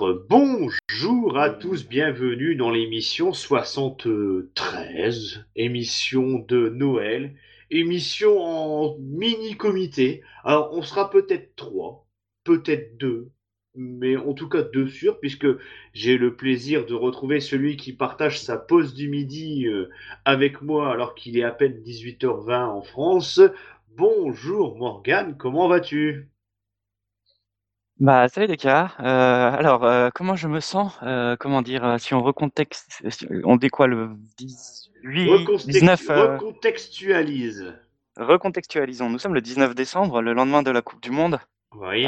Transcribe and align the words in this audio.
3, 0.00 0.14
4. 0.14 0.26
Bonjour 0.30 1.38
à 1.38 1.50
tous, 1.50 1.86
bienvenue 1.86 2.54
dans 2.54 2.70
l'émission 2.70 3.34
73, 3.34 5.44
émission 5.56 6.38
de 6.38 6.70
Noël, 6.70 7.34
émission 7.70 8.40
en 8.40 8.96
mini-comité. 8.98 10.22
Alors, 10.42 10.70
on 10.72 10.80
sera 10.80 11.10
peut-être 11.10 11.54
3, 11.54 12.08
peut-être 12.44 12.96
2, 12.96 13.30
mais 13.74 14.16
en 14.16 14.32
tout 14.32 14.48
cas 14.48 14.62
deux 14.62 14.88
sûrs, 14.88 15.20
puisque 15.20 15.48
j'ai 15.92 16.16
le 16.16 16.34
plaisir 16.34 16.86
de 16.86 16.94
retrouver 16.94 17.40
celui 17.40 17.76
qui 17.76 17.92
partage 17.92 18.40
sa 18.40 18.56
pause 18.56 18.94
du 18.94 19.10
midi 19.10 19.66
euh, 19.66 19.90
avec 20.24 20.62
moi 20.62 20.90
alors 20.90 21.14
qu'il 21.14 21.36
est 21.36 21.44
à 21.44 21.50
peine 21.50 21.82
18h20 21.82 22.68
en 22.68 22.80
France. 22.80 23.38
Bonjour 23.96 24.78
Morgane, 24.78 25.36
comment 25.36 25.68
vas-tu? 25.68 26.30
Bah, 28.00 28.28
salut 28.28 28.56
gars. 28.56 28.92
Euh, 29.00 29.52
alors, 29.52 29.84
euh, 29.84 30.10
comment 30.14 30.34
je 30.34 30.48
me 30.48 30.60
sens? 30.60 30.98
Euh, 31.02 31.36
comment 31.38 31.62
dire, 31.62 31.96
si 31.98 32.14
on 32.14 32.22
recontexte, 32.22 33.02
on 33.44 33.56
dit 33.56 33.68
quoi 33.68 33.86
le 33.86 34.10
18, 34.38 35.46
19, 35.66 36.08
Recontextualise. 36.08 37.74
recontextualisons. 38.16 39.10
Nous 39.10 39.18
sommes 39.18 39.34
le 39.34 39.40
19 39.40 39.74
décembre, 39.74 40.22
le 40.22 40.32
lendemain 40.32 40.62
de 40.62 40.70
la 40.70 40.82
Coupe 40.82 41.02
du 41.02 41.10
Monde. 41.10 41.38
Oui. 41.72 42.06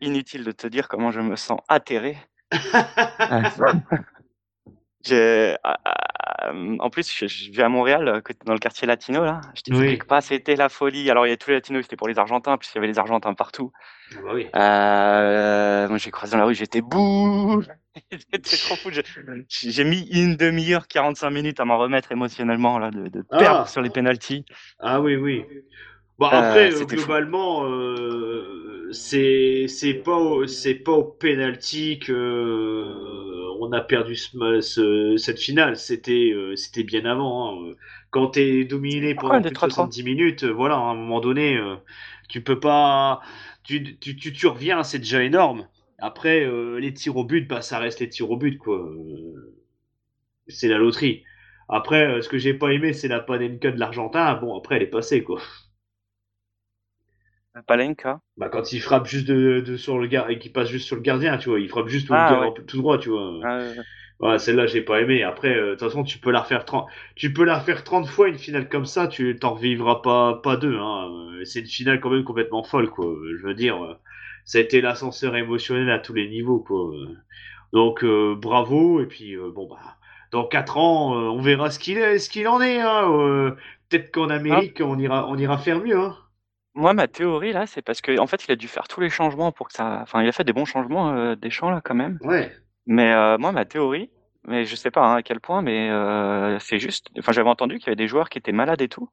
inutile 0.00 0.44
de 0.44 0.52
te 0.52 0.66
dire 0.66 0.88
comment 0.88 1.10
je 1.10 1.20
me 1.20 1.36
sens 1.36 1.60
atterré. 1.68 2.16
J'ai, 5.04 5.56
en 6.78 6.90
plus, 6.90 7.12
je, 7.12 7.26
je, 7.26 7.50
vis 7.50 7.62
à 7.62 7.68
Montréal, 7.68 8.22
dans 8.44 8.52
le 8.52 8.58
quartier 8.58 8.86
latino, 8.86 9.24
là. 9.24 9.40
Je 9.54 9.62
t'explique 9.62 10.04
pas, 10.04 10.20
c'était 10.20 10.56
la 10.56 10.68
folie. 10.68 11.10
Alors, 11.10 11.26
il 11.26 11.30
y 11.30 11.32
a 11.32 11.36
tous 11.36 11.50
les 11.50 11.56
latinos, 11.56 11.82
c'était 11.82 11.96
pour 11.96 12.08
les 12.08 12.18
Argentins, 12.18 12.56
puisqu'il 12.58 12.78
y 12.78 12.80
avait 12.80 12.88
les 12.88 12.98
Argentins 12.98 13.34
partout. 13.34 13.72
Ah 14.12 14.20
bah 14.24 14.30
oui. 14.34 14.46
Euh, 14.54 15.88
moi, 15.88 15.98
j'ai 15.98 16.10
croisé 16.10 16.32
dans 16.32 16.38
la 16.38 16.44
rue, 16.44 16.54
j'étais 16.54 16.80
bouh 16.80 17.62
J'étais 18.10 18.56
trop 18.56 18.76
fou. 18.76 18.90
J'ai 19.48 19.84
mis 19.84 20.08
une 20.10 20.36
demi-heure, 20.36 20.88
45 20.88 21.30
minutes 21.30 21.60
à 21.60 21.64
m'en 21.64 21.78
remettre 21.78 22.12
émotionnellement, 22.12 22.78
là, 22.78 22.90
de, 22.90 23.08
de 23.08 23.22
perdre 23.22 23.62
ah. 23.64 23.66
sur 23.66 23.82
les 23.82 23.90
penalties. 23.90 24.44
Ah 24.78 25.00
oui, 25.00 25.16
oui. 25.16 25.44
Bon, 26.22 26.28
après, 26.28 26.72
euh, 26.72 26.84
globalement, 26.84 27.64
euh, 27.66 28.88
c'est 28.92 29.66
c'est 29.66 29.94
pas 29.94 30.20
c'est 30.46 30.76
pas 30.76 30.92
au 30.92 31.02
penalty 31.02 31.98
que 31.98 32.12
euh, 32.12 33.56
on 33.60 33.72
a 33.72 33.80
perdu 33.80 34.14
ce, 34.14 35.16
cette 35.16 35.40
finale. 35.40 35.76
C'était 35.76 36.30
euh, 36.32 36.54
c'était 36.54 36.84
bien 36.84 37.04
avant. 37.06 37.70
Hein. 37.70 37.74
Quand 38.10 38.28
t'es 38.28 38.64
dominé 38.64 39.16
pendant 39.16 39.40
plus 39.42 39.50
de 39.50 39.58
70 39.58 40.04
minutes, 40.04 40.44
voilà, 40.44 40.76
à 40.76 40.78
un 40.78 40.94
moment 40.94 41.20
donné, 41.20 41.58
tu 42.28 42.40
peux 42.40 42.60
pas, 42.60 43.20
tu 43.64 43.98
tu, 43.98 44.14
tu, 44.16 44.32
tu 44.32 44.46
reviens, 44.46 44.84
c'est 44.84 44.98
déjà 45.00 45.24
énorme. 45.24 45.66
Après, 45.98 46.48
les 46.78 46.94
tirs 46.94 47.16
au 47.16 47.24
but, 47.24 47.48
bah 47.48 47.62
ça 47.62 47.78
reste 47.80 47.98
les 48.00 48.08
tirs 48.08 48.30
au 48.30 48.36
but, 48.36 48.58
quoi. 48.58 48.88
c'est 50.48 50.68
la 50.68 50.78
loterie. 50.78 51.24
Après, 51.68 52.22
ce 52.22 52.28
que 52.28 52.38
j'ai 52.38 52.54
pas 52.54 52.70
aimé, 52.70 52.92
c'est 52.92 53.08
la 53.08 53.20
panenka 53.20 53.70
de 53.72 53.78
l'Argentin. 53.80 54.34
Bon, 54.34 54.56
après, 54.58 54.76
elle 54.76 54.82
est 54.82 54.86
passée, 54.86 55.22
quoi. 55.24 55.40
Palenka 57.66 58.20
Bah 58.36 58.48
quand 58.48 58.72
il 58.72 58.80
frappe 58.80 59.06
juste 59.06 59.26
de, 59.26 59.76
sur 59.76 59.98
le 59.98 60.06
gardien 60.06 60.30
et 60.30 60.38
qu'il 60.38 60.52
passe 60.52 60.68
juste 60.68 60.86
sur 60.86 60.96
le 60.96 61.02
gardien, 61.02 61.36
tu 61.36 61.50
vois, 61.50 61.60
il 61.60 61.68
frappe 61.68 61.88
juste 61.88 62.08
ah, 62.10 62.50
tout 62.66 62.78
droit, 62.78 62.98
tu 62.98 63.10
vois. 63.10 63.40
Ah, 64.22 64.38
celle-là, 64.38 64.66
j'ai 64.66 64.82
pas 64.82 65.00
aimé. 65.00 65.24
Après, 65.24 65.54
euh, 65.54 65.70
de 65.70 65.70
toute 65.72 65.80
façon, 65.80 66.04
tu 66.04 66.18
peux 66.18 66.30
la 66.30 66.42
refaire 66.42 66.64
30, 66.64 66.86
tu 67.16 67.32
peux 67.32 67.44
la 67.44 67.58
refaire 67.58 67.82
30 67.82 68.06
fois 68.06 68.28
une 68.28 68.38
finale 68.38 68.68
comme 68.68 68.84
ça, 68.84 69.08
tu 69.08 69.36
t'en 69.36 69.54
revivras 69.54 70.00
pas, 70.00 70.40
pas 70.42 70.56
deux, 70.56 70.78
hein. 70.78 71.10
C'est 71.44 71.60
une 71.60 71.66
finale 71.66 72.00
quand 72.00 72.10
même 72.10 72.22
complètement 72.22 72.62
folle, 72.62 72.88
quoi. 72.88 73.12
Je 73.38 73.44
veux 73.44 73.54
dire, 73.54 73.82
euh, 73.82 73.94
ça 74.44 74.58
a 74.58 74.60
été 74.60 74.80
l'ascenseur 74.80 75.34
émotionnel 75.34 75.90
à 75.90 75.98
tous 75.98 76.14
les 76.14 76.28
niveaux, 76.28 76.60
quoi. 76.60 76.92
Donc, 77.72 78.04
euh, 78.04 78.36
bravo. 78.36 79.00
Et 79.00 79.06
puis, 79.06 79.36
bon, 79.36 79.66
bah, 79.68 79.96
dans 80.30 80.46
4 80.46 80.78
ans, 80.78 81.14
on 81.14 81.40
verra 81.40 81.70
ce 81.70 81.80
qu'il 81.80 81.98
est, 81.98 82.18
ce 82.18 82.30
qu'il 82.30 82.46
en 82.46 82.60
est, 82.60 82.80
hein. 82.80 83.56
Peut-être 83.88 84.12
qu'en 84.12 84.30
Amérique, 84.30 84.80
on 84.80 84.98
ira, 85.00 85.28
on 85.28 85.36
ira 85.36 85.58
faire 85.58 85.80
mieux, 85.80 85.98
hein. 85.98 86.16
Moi, 86.74 86.94
ma 86.94 87.06
théorie 87.06 87.52
là, 87.52 87.66
c'est 87.66 87.82
parce 87.82 88.00
que 88.00 88.18
en 88.18 88.26
fait, 88.26 88.44
il 88.46 88.52
a 88.52 88.56
dû 88.56 88.68
faire 88.68 88.88
tous 88.88 89.00
les 89.00 89.10
changements 89.10 89.52
pour 89.52 89.68
que 89.68 89.74
ça 89.74 90.00
enfin, 90.02 90.22
il 90.22 90.28
a 90.28 90.32
fait 90.32 90.44
des 90.44 90.52
bons 90.52 90.64
changements, 90.64 91.12
euh, 91.12 91.34
des 91.36 91.50
champs 91.50 91.70
là, 91.70 91.80
quand 91.84 91.94
même. 91.94 92.18
Ouais. 92.22 92.50
Mais 92.86 93.12
euh, 93.12 93.36
moi, 93.38 93.52
ma 93.52 93.64
théorie, 93.64 94.10
mais 94.46 94.64
je 94.64 94.74
sais 94.74 94.90
pas, 94.90 95.04
hein, 95.04 95.16
à 95.16 95.22
quel 95.22 95.40
point, 95.40 95.62
mais 95.62 95.90
euh, 95.90 96.58
c'est 96.58 96.78
juste 96.78 97.08
enfin, 97.18 97.32
j'avais 97.32 97.50
entendu 97.50 97.78
qu'il 97.78 97.86
y 97.86 97.90
avait 97.90 97.96
des 97.96 98.08
joueurs 98.08 98.30
qui 98.30 98.38
étaient 98.38 98.52
malades 98.52 98.80
et 98.80 98.88
tout 98.88 99.08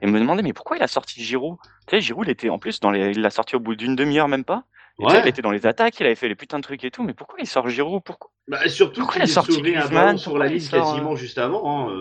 et 0.00 0.06
me 0.06 0.18
demandais: 0.18 0.42
«Mais 0.42 0.52
pourquoi 0.52 0.76
il 0.76 0.82
a 0.82 0.88
sorti 0.88 1.22
Giroud?» 1.22 1.58
tu 1.86 1.96
sais, 1.96 2.00
Giroud, 2.00 2.26
il 2.26 2.30
était 2.30 2.48
en 2.48 2.58
plus 2.58 2.80
dans 2.80 2.90
les 2.90 3.10
il 3.10 3.20
l'a 3.20 3.30
sorti 3.30 3.56
au 3.56 3.60
bout 3.60 3.76
d'une 3.76 3.94
demi-heure, 3.94 4.28
même 4.28 4.44
pas. 4.44 4.64
Ouais. 5.06 5.20
il 5.22 5.28
était 5.28 5.42
dans 5.42 5.50
les 5.50 5.66
attaques, 5.66 5.98
il 6.00 6.06
avait 6.06 6.14
fait 6.14 6.28
les 6.28 6.34
putains 6.34 6.58
de 6.58 6.62
trucs 6.62 6.84
et 6.84 6.90
tout, 6.90 7.02
mais 7.02 7.14
pourquoi 7.14 7.38
il 7.40 7.46
sort 7.46 7.68
Giroud? 7.68 8.02
Pourquoi? 8.04 8.30
Bah, 8.48 8.68
surtout 8.68 9.06
qu'il 9.06 9.22
est 9.22 9.26
sauvé 9.26 9.76
un 9.76 9.88
ballon 9.88 10.16
sur 10.18 10.38
la 10.38 10.46
ligne 10.46 10.66
quasiment 10.66 11.16
juste 11.16 11.38
avant, 11.38 11.88
hein, 11.88 11.98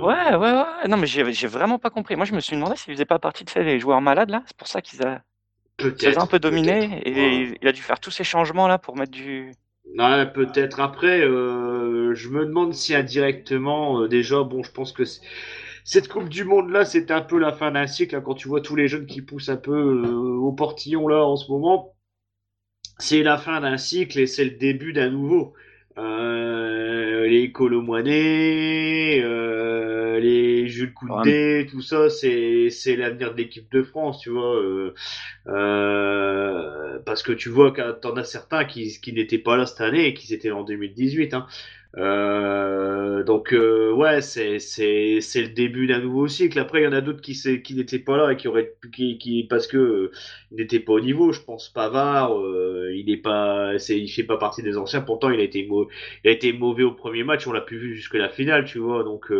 Ouais, 0.00 0.34
ouais, 0.34 0.52
ouais. 0.52 0.88
Non, 0.88 0.96
mais 0.96 1.06
j'ai 1.06 1.46
vraiment 1.46 1.78
pas 1.78 1.90
compris. 1.90 2.16
Moi, 2.16 2.26
je 2.26 2.34
me 2.34 2.40
suis 2.40 2.56
demandé 2.56 2.76
s'il 2.76 2.92
faisait 2.92 3.04
pas 3.04 3.18
partie 3.18 3.44
de 3.44 3.50
ces 3.50 3.78
joueurs 3.78 4.00
malades 4.00 4.30
là. 4.30 4.42
C'est 4.46 4.56
pour 4.56 4.68
ça 4.68 4.82
qu'ils 4.82 5.02
a 5.06 5.22
un 6.16 6.26
peu 6.26 6.38
dominé 6.38 7.00
et 7.04 7.56
il 7.60 7.68
a 7.68 7.72
dû 7.72 7.82
faire 7.82 8.00
tous 8.00 8.10
ces 8.10 8.24
changements 8.24 8.68
là 8.68 8.78
pour 8.78 8.96
mettre 8.96 9.12
du. 9.12 9.52
Ouais, 9.98 10.26
peut-être. 10.32 10.80
Après, 10.80 11.20
euh, 11.20 12.14
je 12.14 12.28
me 12.28 12.46
demande 12.46 12.74
si 12.74 12.94
indirectement, 12.94 14.00
euh, 14.00 14.08
déjà, 14.08 14.42
bon, 14.42 14.62
je 14.62 14.72
pense 14.72 14.92
que 14.92 15.04
cette 15.84 16.08
Coupe 16.08 16.28
du 16.28 16.44
Monde 16.44 16.70
là, 16.70 16.84
c'est 16.84 17.10
un 17.10 17.20
peu 17.20 17.38
la 17.38 17.52
fin 17.52 17.70
d'un 17.70 17.86
cycle. 17.86 18.16
Hein, 18.16 18.22
quand 18.24 18.34
tu 18.34 18.48
vois 18.48 18.60
tous 18.60 18.76
les 18.76 18.88
jeunes 18.88 19.06
qui 19.06 19.22
poussent 19.22 19.50
un 19.50 19.56
peu 19.56 19.72
euh, 19.72 20.36
au 20.36 20.52
portillon 20.52 21.06
là 21.06 21.24
en 21.24 21.36
ce 21.36 21.50
moment, 21.50 21.94
c'est 22.98 23.22
la 23.22 23.38
fin 23.38 23.60
d'un 23.60 23.76
cycle 23.76 24.18
et 24.18 24.26
c'est 24.26 24.44
le 24.44 24.52
début 24.52 24.92
d'un 24.92 25.10
nouveau. 25.10 25.54
Euh, 25.96 27.26
les 27.26 27.52
Colomboinet, 27.52 29.20
euh, 29.22 30.18
les 30.18 30.66
Jules 30.66 30.92
Koundé, 30.92 31.68
tout 31.70 31.82
ça, 31.82 32.10
c'est 32.10 32.68
c'est 32.70 32.96
l'avenir 32.96 33.32
de 33.32 33.38
l'équipe 33.38 33.70
de 33.70 33.82
France, 33.82 34.20
tu 34.20 34.30
vois. 34.30 34.56
Euh, 34.56 34.94
euh 35.46 36.98
parce 37.04 37.22
que 37.22 37.32
tu 37.32 37.48
vois 37.48 37.72
t'en 38.00 38.16
as 38.16 38.24
certains 38.24 38.64
qui 38.64 38.98
qui 39.00 39.12
n'étaient 39.12 39.38
pas 39.38 39.56
là 39.56 39.66
cette 39.66 39.82
année 39.82 40.06
et 40.06 40.14
qui 40.14 40.32
étaient 40.34 40.50
en 40.50 40.64
2018. 40.64 41.34
Hein. 41.34 41.46
Euh, 41.96 43.22
donc 43.22 43.52
euh, 43.52 43.92
ouais, 43.92 44.20
c'est 44.20 44.58
c'est 44.58 45.20
c'est 45.20 45.42
le 45.42 45.48
début 45.50 45.86
d'un 45.86 46.00
nouveau 46.00 46.26
cycle. 46.26 46.58
Après, 46.58 46.80
il 46.80 46.84
y 46.84 46.86
en 46.88 46.92
a 46.92 47.00
d'autres 47.00 47.20
qui 47.20 47.34
qui 47.62 47.74
n'étaient 47.76 48.00
pas 48.00 48.16
là 48.16 48.32
et 48.32 48.36
qui 48.36 48.48
auraient 48.48 48.74
qui, 48.92 49.16
qui 49.18 49.44
parce 49.44 49.68
que 49.68 49.76
euh, 49.76 50.12
n'étaient 50.50 50.80
pas 50.80 50.94
au 50.94 51.00
niveau. 51.00 51.32
Je 51.32 51.40
pense 51.40 51.68
Pavard, 51.68 52.36
euh, 52.40 52.92
il 52.96 53.10
est 53.10 53.16
pas, 53.16 53.78
c'est 53.78 53.98
il 54.00 54.08
fait 54.08 54.24
pas 54.24 54.38
partie 54.38 54.62
des 54.62 54.76
anciens. 54.76 55.02
Pourtant, 55.02 55.30
il 55.30 55.38
a 55.38 55.44
été 55.44 55.68
il 56.24 56.28
a 56.28 56.32
été 56.32 56.52
mauvais 56.52 56.82
au 56.82 56.92
premier 56.92 57.22
match. 57.22 57.46
On 57.46 57.52
l'a 57.52 57.60
pu 57.60 57.76
vu 57.78 57.94
jusque 57.94 58.14
la 58.14 58.28
finale, 58.28 58.64
tu 58.64 58.78
vois. 58.78 59.04
Donc 59.04 59.30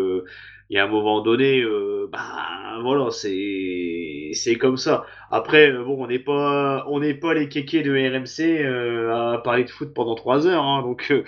y 0.70 0.78
a 0.78 0.84
un 0.84 0.88
moment 0.88 1.20
donné, 1.20 1.60
euh, 1.60 2.08
bah 2.10 2.78
voilà, 2.82 3.10
c'est 3.10 4.30
c'est 4.34 4.56
comme 4.56 4.76
ça. 4.76 5.06
Après, 5.30 5.70
euh, 5.70 5.84
bon, 5.84 6.02
on 6.04 6.06
n'est 6.06 6.18
pas 6.18 6.84
on 6.88 7.00
n'est 7.00 7.14
pas 7.14 7.34
les 7.34 7.48
kékés 7.48 7.82
de 7.82 7.92
RMC 7.92 8.64
euh, 8.64 9.34
à 9.34 9.38
parler 9.38 9.64
de 9.64 9.70
foot 9.70 9.92
pendant 9.94 10.14
trois 10.14 10.46
heures, 10.46 10.64
hein, 10.64 10.82
donc 10.82 11.10
euh, 11.10 11.24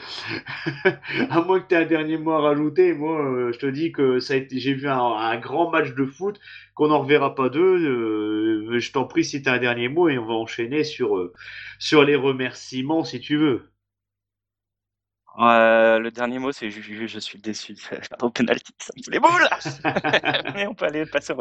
à 1.30 1.40
moins 1.42 1.60
que 1.60 1.68
tu 1.68 1.74
aies 1.74 1.78
un 1.78 1.86
dernier 1.86 2.18
mot 2.18 2.32
à 2.32 2.40
rajouter, 2.40 2.92
moi, 2.94 3.50
je 3.52 3.58
te 3.58 3.66
dis 3.66 3.92
que 3.92 4.18
ça 4.20 4.34
j'ai 4.50 4.74
vu 4.74 4.88
un, 4.88 4.98
un, 4.98 5.38
grand 5.38 5.70
match 5.70 5.94
de 5.94 6.04
foot 6.04 6.40
qu'on 6.74 6.88
n'en 6.88 7.00
reverra 7.00 7.34
pas 7.34 7.48
deux. 7.48 7.78
je 8.78 8.92
t'en 8.92 9.04
prie, 9.04 9.24
si 9.24 9.42
tu 9.42 9.48
as 9.48 9.52
un 9.54 9.58
dernier 9.58 9.88
mot 9.88 10.08
et 10.08 10.18
on 10.18 10.26
va 10.26 10.34
enchaîner 10.34 10.84
sur 10.84 11.30
sur 11.78 12.04
les 12.04 12.16
remerciements 12.16 13.04
si 13.04 13.20
tu 13.20 13.36
veux. 13.36 13.62
Euh, 15.38 15.98
le 15.98 16.10
dernier 16.10 16.38
mot, 16.38 16.52
c'est 16.52 16.70
je, 16.70 17.06
je, 17.06 17.18
suis 17.18 17.38
déçu. 17.38 17.76
Au 18.22 18.30
penalty, 18.30 18.72
ça 18.78 18.92
me 18.96 19.12
les 19.12 19.18
boules. 19.18 19.48
Mais 20.54 20.66
on 20.66 20.74
peut 20.74 20.86
aller 20.86 21.04
passer 21.06 21.32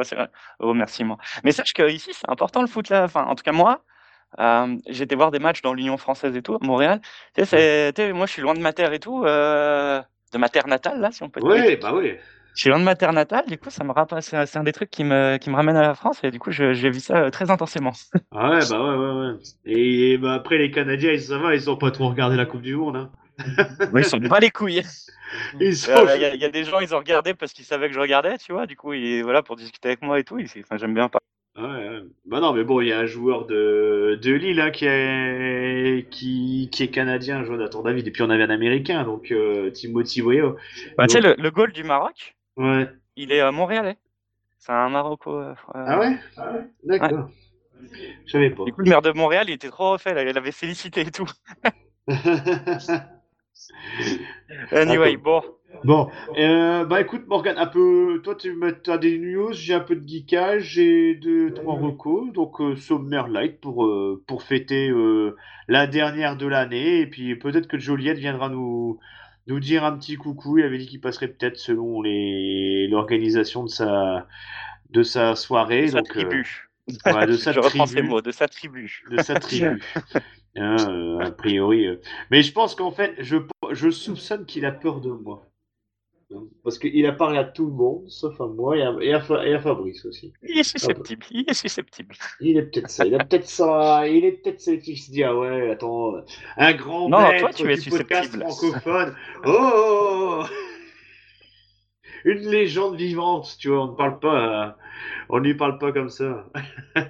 au 0.60 0.68
remerciement. 0.68 1.18
Mais 1.44 1.52
sache 1.52 1.74
que 1.74 1.90
ici, 1.90 2.12
c'est 2.14 2.30
important 2.30 2.62
le 2.62 2.68
foot 2.68 2.90
là. 2.90 3.04
Enfin, 3.04 3.24
en 3.26 3.36
tout 3.36 3.44
cas 3.44 3.54
moi, 3.54 3.84
euh, 4.40 4.76
j'étais 4.88 5.16
voir 5.16 5.32
des 5.32 5.40
matchs 5.40 5.62
dans 5.62 5.74
l'Union 5.74 5.98
française 5.98 6.36
et 6.36 6.42
tout, 6.42 6.56
à 6.56 6.66
Montréal. 6.66 7.00
Tu 7.36 7.46
sais, 7.46 7.94
moi, 8.14 8.26
je 8.26 8.32
suis 8.32 8.42
loin 8.42 8.54
de 8.54 8.60
ma 8.60 8.74
terre 8.74 8.94
et 8.94 9.00
tout, 9.00 9.24
euh, 9.24 10.02
de 10.34 10.38
ma 10.38 10.50
terre 10.50 10.68
natale 10.68 11.00
là, 11.00 11.12
si 11.12 11.24
on 11.24 11.30
peut. 11.30 11.40
dire. 11.42 11.50
Oui, 11.50 11.76
bah 11.78 11.94
oui. 11.94 12.16
Je 12.56 12.62
suis 12.62 12.70
loin 12.70 12.80
de 12.80 12.86
ma 12.86 12.96
terre 12.96 13.12
natale, 13.12 13.46
du 13.48 13.58
coup, 13.58 13.70
ça 13.70 13.84
me 13.84 13.92
rappelle, 13.92 14.22
c'est 14.22 14.56
un 14.56 14.64
des 14.64 14.72
trucs 14.72 14.90
qui 14.90 15.04
me, 15.04 15.36
qui 15.36 15.50
me 15.50 15.56
ramène 15.56 15.76
à 15.76 15.82
la 15.82 15.94
France, 15.94 16.22
et 16.24 16.32
du 16.32 16.40
coup, 16.40 16.52
j'ai 16.52 16.90
vu 16.90 17.02
ça 17.02 17.18
euh, 17.18 17.30
très 17.30 17.52
intensément. 17.52 17.92
Ah 18.32 18.52
ouais, 18.52 18.60
bah 18.70 18.82
ouais, 18.82 18.96
ouais, 18.96 19.28
ouais. 19.28 19.40
Et, 19.66 20.18
bah, 20.18 20.36
après, 20.36 20.58
les 20.58 20.72
Canadiens, 20.72 21.12
ils, 21.12 21.22
ça 21.22 21.38
va, 21.38 21.54
ils 21.54 21.70
ont 21.70 21.76
pas 21.76 21.92
trop 21.92 22.08
regardé 22.08 22.38
la 22.38 22.46
Coupe 22.46 22.62
du 22.62 22.78
Monde, 22.78 22.96
hein 22.96 23.12
ils 23.96 24.06
sont 24.06 24.20
pas 24.20 24.40
les 24.40 24.52
couilles. 24.52 24.84
Il 25.60 25.74
euh, 25.90 26.36
y, 26.36 26.46
a 26.46 26.50
des 26.50 26.64
gens, 26.64 26.80
ils 26.80 26.94
ont 26.96 27.00
regardé 27.00 27.34
parce 27.34 27.52
qu'ils 27.52 27.66
savaient 27.66 27.88
que 27.88 27.94
je 27.94 28.00
regardais, 28.00 28.38
tu 28.38 28.54
vois. 28.54 28.66
Du 28.68 28.76
coup, 28.76 28.94
il, 28.94 29.24
voilà, 29.24 29.42
pour 29.42 29.56
discuter 29.56 29.90
avec 29.90 30.02
moi 30.02 30.20
et 30.20 30.24
tout. 30.24 30.40
Enfin, 30.40 30.78
j'aime 30.78 30.94
bien 30.94 31.10
pas. 31.10 31.20
Ouais, 31.58 32.02
Bah 32.26 32.42
non, 32.42 32.54
mais 32.54 32.66
bon, 32.66 32.82
il 32.82 32.90
y 32.90 32.94
a 32.94 33.00
un 33.00 33.06
joueur 33.06 33.46
de, 33.46 34.20
de 34.22 34.34
Lille 34.34 34.60
hein, 34.60 34.72
qui, 34.72 34.86
est, 34.86 36.10
qui, 36.10 36.70
qui 36.72 36.84
est 36.84 36.90
canadien, 36.90 37.46
Jonathan 37.46 37.82
David, 37.82 38.08
et 38.08 38.12
puis 38.12 38.24
on 38.24 38.30
avait 38.30 38.44
un 38.44 38.50
américain, 38.50 39.04
donc 39.04 39.32
euh, 39.32 39.72
Timothy 39.72 40.20
Voyo. 40.20 40.58
Bah, 40.98 41.08
Tu 41.08 41.14
sais, 41.14 41.22
le, 41.22 41.36
le, 41.38 41.52
goal 41.52 41.72
du 41.72 41.86
Maroc, 41.86 42.36
ouais. 42.58 42.90
il 43.16 43.32
est 43.32 43.40
à 43.40 43.52
montréalais. 43.52 43.98
C'est 44.60 44.74
un 44.74 44.90
Maroco. 44.90 45.40
Euh, 45.40 45.54
ah 45.74 46.00
ouais, 46.00 46.18
ah 46.36 46.52
ouais? 46.52 46.66
D'accord. 46.84 47.30
Je 48.26 48.32
savais 48.32 48.50
pas. 48.50 48.66
Du 48.66 48.74
coup, 48.74 48.82
le 48.82 48.90
maire 48.90 49.02
de 49.02 49.12
Montréal, 49.12 49.46
il 49.48 49.54
était 49.54 49.70
trop 49.70 49.92
refait, 49.92 50.14
là. 50.14 50.24
il 50.24 50.38
avait 50.38 50.52
félicité 50.52 51.02
et 51.02 51.12
tout. 51.12 51.30
Anyway, 54.72 55.18
bon. 55.18 55.42
Bon, 55.84 56.10
euh, 56.38 56.86
bah 56.86 57.02
écoute 57.02 57.28
Morgan, 57.28 57.58
un 57.58 57.66
peu, 57.66 58.22
toi 58.24 58.34
tu 58.36 58.50
as 58.88 58.98
des 58.98 59.18
news, 59.20 59.52
j'ai 59.52 59.74
un 59.74 59.82
peu 59.82 59.96
de 59.96 60.08
geekage, 60.08 60.64
j'ai 60.64 61.16
deux 61.16 61.54
trois 61.54 61.76
recos, 61.76 62.32
donc 62.32 62.62
euh, 62.62 62.76
sommaire 62.78 63.28
light 63.28 63.60
pour 63.60 63.86
euh, 63.86 64.24
pour 64.26 64.42
fêter 64.44 64.90
euh, 64.90 65.36
la 65.68 65.86
dernière 65.86 66.38
de 66.38 66.48
l'année 66.48 67.02
et 67.02 67.08
puis 67.08 67.36
peut-être 67.36 67.68
que 67.68 67.78
Joliette 67.78 68.18
viendra 68.18 68.48
nous 68.50 69.00
nous 69.48 69.60
dire 69.60 69.84
un 69.84 69.98
petit 69.98 70.16
coucou. 70.16 70.58
Il 70.58 70.64
avait 70.66 70.78
dit 70.78 70.88
qu'il 70.88 71.02
passerait 71.02 71.28
peut-être 71.28 71.58
selon 71.58 72.02
les 72.02 72.88
l'organisation 72.88 73.64
de 73.64 73.70
sa 73.70 74.28
de 74.92 75.04
sa 75.04 75.36
soirée, 75.36 75.84
De 75.84 75.88
sa 75.88 75.98
donc 75.98 76.16
euh, 76.18 76.22
tribu. 76.22 76.70
ouais, 77.06 77.28
de 77.28 77.34
sa 77.38 77.52
Je 77.52 77.60
reprends 77.60 77.86
ces 77.86 77.96
tribu, 77.96 78.08
mots, 78.10 78.22
de 78.22 78.32
sa 78.32 78.48
tribu. 78.48 79.04
de 79.12 79.18
sa 79.22 79.36
tribu. 79.40 79.82
Hein, 80.58 80.78
euh, 80.90 81.20
a 81.20 81.32
priori, 81.32 81.86
mais 82.32 82.42
je 82.42 82.54
pense 82.54 82.76
qu'en 82.76 82.92
fait, 82.92 83.14
je 83.20 83.36
je 83.74 83.90
soupçonne 83.90 84.46
qu'il 84.46 84.66
a 84.66 84.72
peur 84.72 85.02
de 85.02 85.12
moi. 85.12 85.46
Parce 86.64 86.80
qu'il 86.80 87.06
a 87.06 87.12
parlé 87.12 87.38
à 87.38 87.44
tout 87.44 87.68
le 87.68 87.72
monde, 87.72 88.10
sauf 88.10 88.42
à 88.42 88.48
moi 88.48 88.76
et 88.76 88.82
à, 88.82 88.96
et 89.00 89.14
à 89.14 89.22
Fa- 89.22 89.46
et 89.46 89.54
à 89.54 89.60
Fabrice 89.60 90.04
aussi. 90.06 90.34
Il 90.42 90.58
est 90.58 90.62
Ah 90.62 90.64
susceptible, 90.64 91.24
il 91.30 91.46
est 91.48 91.54
susceptible. 91.54 92.16
il 92.42 92.58
est 92.58 92.64
peut-être 92.64 92.90
ça, 92.90 93.06
il 93.06 93.14
a 93.14 93.24
peut-être 93.24 93.48
ça, 93.48 94.08
il 94.08 94.26
est 94.26 94.32
peut-être 94.32 94.60
celui 94.60 94.80
qui 94.80 94.98
se 94.98 95.12
dit 95.12 95.24
ah 95.24 95.38
ouais, 95.38 95.70
attends, 95.70 96.16
un 96.58 96.74
grand 96.74 97.10
Non, 97.10 97.30
toi, 97.40 97.54
tu 97.54 97.72
es 97.72 97.78
du 97.78 97.90
podcast 97.92 98.36
francophone. 98.36 99.16
Oh, 99.46 99.52
oh, 99.54 100.42
oh, 100.42 100.44
une 102.26 102.50
légende 102.50 102.96
vivante, 102.98 103.56
tu 103.60 103.70
vois, 103.70 103.84
on 103.84 103.92
ne 103.92 103.96
parle 103.96 104.20
pas, 104.20 104.66
euh, 104.68 104.72
on 105.30 105.40
n'y 105.42 105.54
parle 105.54 105.78
pas 105.78 105.92
comme 105.92 106.10
ça. 106.10 106.46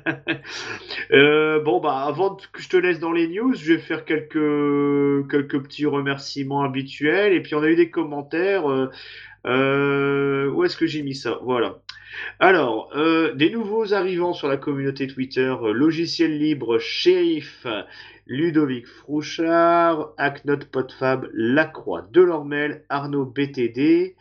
Euh, 1.12 1.62
bon 1.62 1.80
bah 1.80 2.04
avant 2.08 2.36
que 2.36 2.62
je 2.62 2.68
te 2.70 2.78
laisse 2.78 3.00
dans 3.00 3.12
les 3.12 3.28
news, 3.28 3.54
je 3.54 3.74
vais 3.74 3.80
faire 3.80 4.06
quelques 4.06 5.62
petits 5.62 5.86
remerciements 5.86 6.64
habituels 6.64 7.34
et 7.34 7.42
puis 7.42 7.54
on 7.56 7.62
a 7.62 7.68
eu 7.68 7.76
des 7.76 7.92
commentaires. 7.92 8.68
euh, 9.46 10.50
où 10.50 10.64
est-ce 10.64 10.78
que 10.78 10.88
j'ai 10.88 11.04
mis 11.04 11.14
ça? 11.16 11.40
Voilà. 11.44 11.78
Alors, 12.40 12.92
des 13.36 13.50
nouveaux 13.52 13.94
arrivants 13.94 14.34
sur 14.34 14.48
la 14.48 14.58
communauté 14.58 15.06
Twitter, 15.08 15.54
logiciel 15.74 16.38
libre, 16.40 16.80
Sheriff, 16.80 17.68
Ludovic 18.28 18.88
Frouchard, 18.88 20.14
Hacknot 20.18 20.66
Podfab, 20.72 21.28
Lacroix, 21.34 22.08
Delormel, 22.12 22.84
Arnaud 22.90 23.26
BTD, 23.26 24.16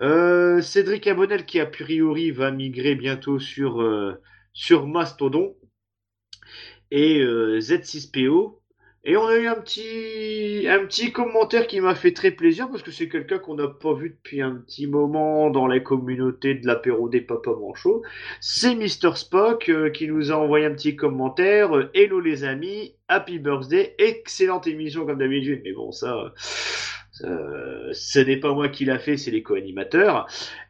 euh, 0.00 0.60
Cédric 0.60 1.06
Abonnel 1.06 1.46
qui 1.46 1.60
a 1.60 1.66
priori 1.66 2.30
va 2.30 2.50
migrer 2.50 2.94
bientôt 2.94 3.38
sur, 3.38 3.80
euh, 3.80 4.20
sur 4.52 4.86
Mastodon 4.86 5.56
et 6.90 7.20
euh, 7.20 7.58
Z6PO. 7.58 8.58
Et 9.06 9.18
on 9.18 9.26
a 9.26 9.36
eu 9.36 9.46
un 9.46 9.56
petit, 9.56 10.66
un 10.66 10.86
petit 10.86 11.12
commentaire 11.12 11.66
qui 11.66 11.78
m'a 11.78 11.94
fait 11.94 12.12
très 12.12 12.30
plaisir 12.30 12.70
parce 12.70 12.82
que 12.82 12.90
c'est 12.90 13.10
quelqu'un 13.10 13.38
qu'on 13.38 13.54
n'a 13.54 13.68
pas 13.68 13.92
vu 13.92 14.10
depuis 14.10 14.40
un 14.40 14.54
petit 14.54 14.86
moment 14.86 15.50
dans 15.50 15.66
la 15.66 15.78
communauté 15.78 16.54
de 16.54 16.66
l'apéro 16.66 17.10
des 17.10 17.20
papas 17.20 17.54
manchots. 17.54 18.02
C'est 18.40 18.74
Mister 18.74 19.10
Spock 19.14 19.68
euh, 19.68 19.90
qui 19.90 20.08
nous 20.08 20.32
a 20.32 20.36
envoyé 20.36 20.64
un 20.64 20.72
petit 20.72 20.96
commentaire. 20.96 21.90
Hello 21.92 22.18
les 22.18 22.44
amis, 22.44 22.96
happy 23.08 23.38
birthday, 23.38 23.94
excellente 23.98 24.66
émission 24.66 25.04
comme 25.04 25.18
d'habitude. 25.18 25.60
Mais 25.64 25.72
bon, 25.72 25.92
ça, 25.92 26.32
euh, 27.22 27.90
ce 27.92 28.18
n'est 28.18 28.38
pas 28.38 28.52
moi 28.52 28.68
qui 28.68 28.84
l'a 28.84 28.98
fait, 28.98 29.16
c'est 29.16 29.30
les 29.30 29.42
co-animateurs. 29.42 30.26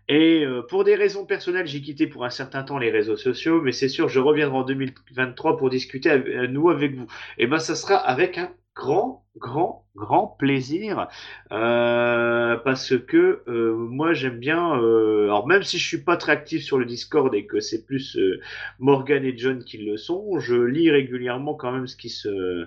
Et 0.08 0.44
euh, 0.44 0.62
pour 0.62 0.84
des 0.84 0.94
raisons 0.94 1.24
personnelles, 1.26 1.66
j'ai 1.66 1.80
quitté 1.80 2.06
pour 2.06 2.24
un 2.24 2.30
certain 2.30 2.62
temps 2.62 2.78
les 2.78 2.90
réseaux 2.90 3.16
sociaux, 3.16 3.62
mais 3.62 3.72
c'est 3.72 3.88
sûr, 3.88 4.08
je 4.08 4.20
reviendrai 4.20 4.56
en 4.58 4.64
2023 4.64 5.56
pour 5.56 5.70
discuter 5.70 6.10
à, 6.10 6.14
à 6.14 6.46
nous 6.46 6.68
avec 6.70 6.94
vous. 6.94 7.06
Et 7.38 7.46
ben, 7.46 7.58
ça 7.58 7.74
sera 7.74 7.96
avec 7.96 8.38
un 8.38 8.52
grand, 8.74 9.24
grand, 9.36 9.86
grand 9.94 10.26
plaisir, 10.38 11.06
euh, 11.52 12.56
parce 12.64 12.96
que 12.98 13.42
euh, 13.46 13.74
moi 13.76 14.12
j'aime 14.14 14.38
bien. 14.38 14.76
euh, 14.80 15.24
alors 15.24 15.46
même 15.46 15.62
si 15.62 15.78
je 15.78 15.86
suis 15.86 16.02
pas 16.02 16.16
très 16.16 16.32
actif 16.32 16.62
sur 16.64 16.78
le 16.78 16.84
Discord 16.84 17.32
et 17.34 17.46
que 17.46 17.60
c'est 17.60 17.86
plus 17.86 18.16
euh, 18.16 18.40
Morgan 18.80 19.24
et 19.24 19.36
John 19.38 19.62
qui 19.64 19.78
le 19.78 19.96
sont, 19.96 20.38
je 20.40 20.56
lis 20.56 20.90
régulièrement 20.90 21.54
quand 21.54 21.72
même 21.72 21.86
ce 21.86 21.96
qui 21.96 22.08
se 22.10 22.66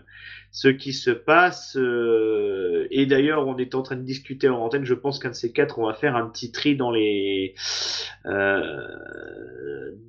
ce 0.51 0.69
qui 0.69 0.94
se 0.94 1.12
passe. 1.12 1.75
et 1.75 3.06
d'ailleurs, 3.06 3.48
on 3.48 3.57
est 3.57 3.75
en 3.75 3.83
train 3.83 3.95
de 3.98 4.01
discuter 4.03 4.50
en 4.50 4.60
antenne. 4.60 4.86
Je 4.86 4.94
pense 4.94 5.19
qu'un 5.19 5.30
de 5.30 5.36
ces 5.36 5.51
quatre, 5.51 5.77
on 5.80 5.86
va 5.88 5.94
faire 5.94 6.15
un 6.15 6.27
petit 6.27 6.51
tri 6.51 6.75
dans 6.75 6.92
les 6.92 7.53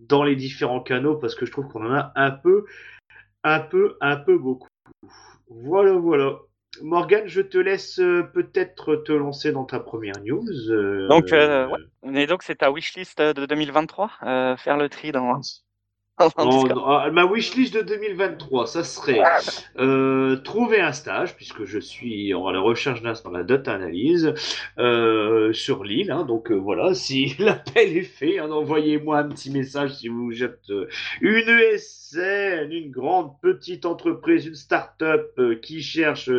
dans 0.09 0.23
les 0.25 0.37
différents 0.37 0.81
canaux 0.81 1.17
parce 1.17 1.35
que 1.35 1.45
je 1.47 1.51
trouve 1.53 1.69
qu'on 1.69 1.87
en 1.87 1.93
a 1.95 2.13
un 2.17 2.31
peu, 2.31 2.65
un 3.45 3.61
peu, 3.61 3.97
un 4.01 4.17
peu 4.17 4.39
beaucoup. 4.39 4.69
Voilà, 5.51 5.93
voilà. 5.93 6.39
Morgan, 6.83 7.27
je 7.27 7.41
te 7.41 7.59
laisse 7.59 7.99
euh, 7.99 8.23
peut-être 8.23 8.97
te 8.97 9.13
lancer 9.13 9.53
dans 9.53 9.65
ta 9.65 9.81
première 9.81 10.21
news. 10.23 10.71
euh, 10.71 11.09
Donc, 11.09 11.33
euh, 11.33 11.67
ouais. 11.69 12.23
Et 12.23 12.27
donc, 12.27 12.43
c'est 12.43 12.57
ta 12.57 12.71
wishlist 12.71 13.21
de 13.21 13.47
2023 13.47 14.11
euh, 14.23 14.57
Faire 14.57 14.77
le 14.77 14.89
tri 14.89 15.13
dans. 15.13 15.41
En- 16.37 16.67
en- 16.79 17.13
ma 17.13 17.25
wishlist 17.25 17.75
de 17.75 17.83
2023, 17.83 18.67
ça 18.67 18.85
serait 18.85 19.21
euh, 19.79 20.37
trouver 20.37 20.81
un 20.81 20.93
stage, 20.93 21.37
puisque 21.37 21.65
je 21.65 21.79
suis 21.79 22.35
en 22.35 22.51
la 22.51 22.61
recherche 22.61 23.03
d'un 23.03 23.13
dans 23.25 23.31
la 23.31 23.43
data 23.43 23.73
analyse 23.75 24.35
euh, 24.79 25.53
sur 25.53 25.85
l'île. 25.85 26.11
hein. 26.11 26.25
donc 26.25 26.51
euh, 26.51 26.55
voilà, 26.55 26.95
si 26.95 27.35
l'appel 27.39 27.97
est 27.97 28.03
fait, 28.03 28.39
hein, 28.39 28.51
envoyez-moi 28.51 29.19
un 29.19 29.29
petit 29.29 29.51
message 29.51 29.95
si 29.97 30.09
vous 30.09 30.43
êtes 30.43 30.71
une 31.21 31.49
ESN, 31.49 32.71
une 32.73 32.91
grande 32.91 33.33
petite 33.41 33.85
entreprise, 33.87 34.47
une 34.47 34.55
start-up 34.55 35.33
euh, 35.39 35.55
qui 35.57 35.83
cherche 35.83 36.31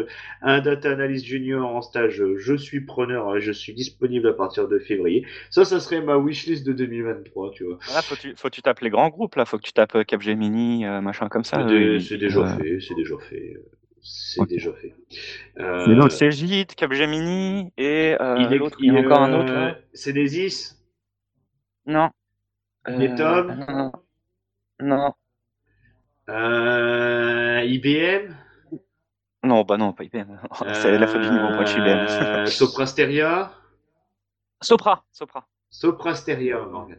un 0.42 0.60
data 0.62 0.92
analyst 0.92 1.26
junior 1.26 1.66
en 1.76 1.82
stage. 1.82 2.22
Je 2.38 2.56
suis 2.56 2.82
preneur, 2.82 3.30
euh, 3.30 3.40
je 3.40 3.52
suis 3.52 3.74
disponible 3.74 4.28
à 4.30 4.34
partir 4.34 4.68
de 4.68 4.80
février. 4.80 5.26
Ça, 5.50 5.66
ça 5.66 5.80
serait 5.80 6.02
ma 6.02 6.18
wishlist 6.18 6.66
de 6.66 6.74
2023, 6.74 7.52
tu 7.52 7.66
vois. 7.66 7.78
Voilà, 7.86 8.02
faut 8.02 8.16
tu, 8.16 8.34
faut 8.36 8.50
tu 8.50 8.62
tapes 8.62 8.80
les 8.80 8.90
grands 8.90 9.10
groupes 9.10 9.36
là, 9.36 9.46
faut 9.46 9.58
que 9.58 9.64
tu 9.64 9.69
tapes 9.74 9.96
euh, 9.96 10.04
Capgemini, 10.04 10.86
euh, 10.86 11.02
machin 11.02 11.30
comme 11.30 11.44
ça. 11.44 11.58
C'est 11.68 11.74
euh, 11.74 12.00
déjà 12.18 12.40
euh, 12.42 12.58
fait, 12.58 12.80
c'est 12.80 12.96
déjà 12.96 13.18
fait. 13.18 13.54
euh, 13.56 13.72
C'est 14.02 14.42
Ok. 14.42 14.48
déjà 14.50 14.74
fait. 14.74 14.94
Euh, 15.60 16.10
c'est 16.10 16.32
Git, 16.32 16.66
Capgemini 16.68 17.72
et 17.78 18.16
euh, 18.20 18.36
il 18.40 18.54
est- 18.54 18.58
l'autre, 18.58 18.78
il 18.82 18.94
y 18.94 18.96
a 18.96 19.00
encore 19.00 19.22
un 19.22 19.34
euh, 19.34 19.40
autre 19.40 19.82
C'est 19.94 20.14
des 20.14 20.40
is? 20.40 20.76
Non. 21.86 22.10
Netom 22.88 23.66
non. 23.68 23.92
Non. 24.82 25.14
euh, 26.30 27.62
IBM 27.66 28.34
Non, 29.44 29.64
bah 29.64 29.78
non, 29.78 29.94
pas 29.94 30.04
IBM. 30.04 30.40
C'est 30.74 30.98
la 30.98 31.08
faute 31.08 31.22
du 31.22 31.30
niveau 31.32 31.50
point 31.52 31.66
chez 31.66 31.80
IBM. 31.80 31.98
euh, 31.98 32.46
Soprasteria? 32.46 33.52
Sopra, 34.62 35.04
Sopra. 35.12 35.48
Soprasteria, 35.70 36.60
Morgan. 36.66 36.98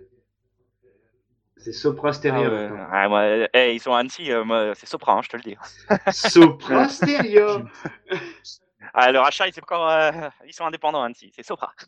C'est. 1.61 1.73
Ah 1.85 2.41
ouais, 2.41 2.49
maintenant. 2.49 2.89
ah, 2.91 3.09
moi, 3.09 3.49
eh, 3.53 3.75
ils 3.75 3.81
sont 3.81 3.93
Annecy, 3.93 4.33
euh, 4.33 4.73
c'est 4.75 4.87
Sopra, 4.87 5.13
hein, 5.13 5.21
je 5.23 5.29
te 5.29 5.37
le 5.37 5.43
dis. 5.43 5.57
Soprasteria 6.13 7.63
Ah, 8.95 9.13
le 9.13 9.21
rachat, 9.21 9.47
ils 9.47 9.53
sont 9.53 9.61
encore, 9.61 9.89
euh, 9.89 10.11
ils 10.47 10.55
sont 10.55 10.65
indépendants 10.65 11.03
Annecy, 11.03 11.31
c'est 11.35 11.45
Sopra. 11.45 11.73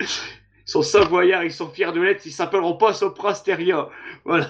Ils 0.00 0.72
sont 0.72 0.82
savoyards, 0.82 1.42
ils 1.42 1.52
sont 1.52 1.68
fiers 1.68 1.90
de 1.90 2.00
l'être, 2.00 2.24
ils 2.26 2.32
s'appelleront 2.32 2.76
pas 2.76 2.94
Soprasteria. 2.94 3.88
Voilà. 4.24 4.46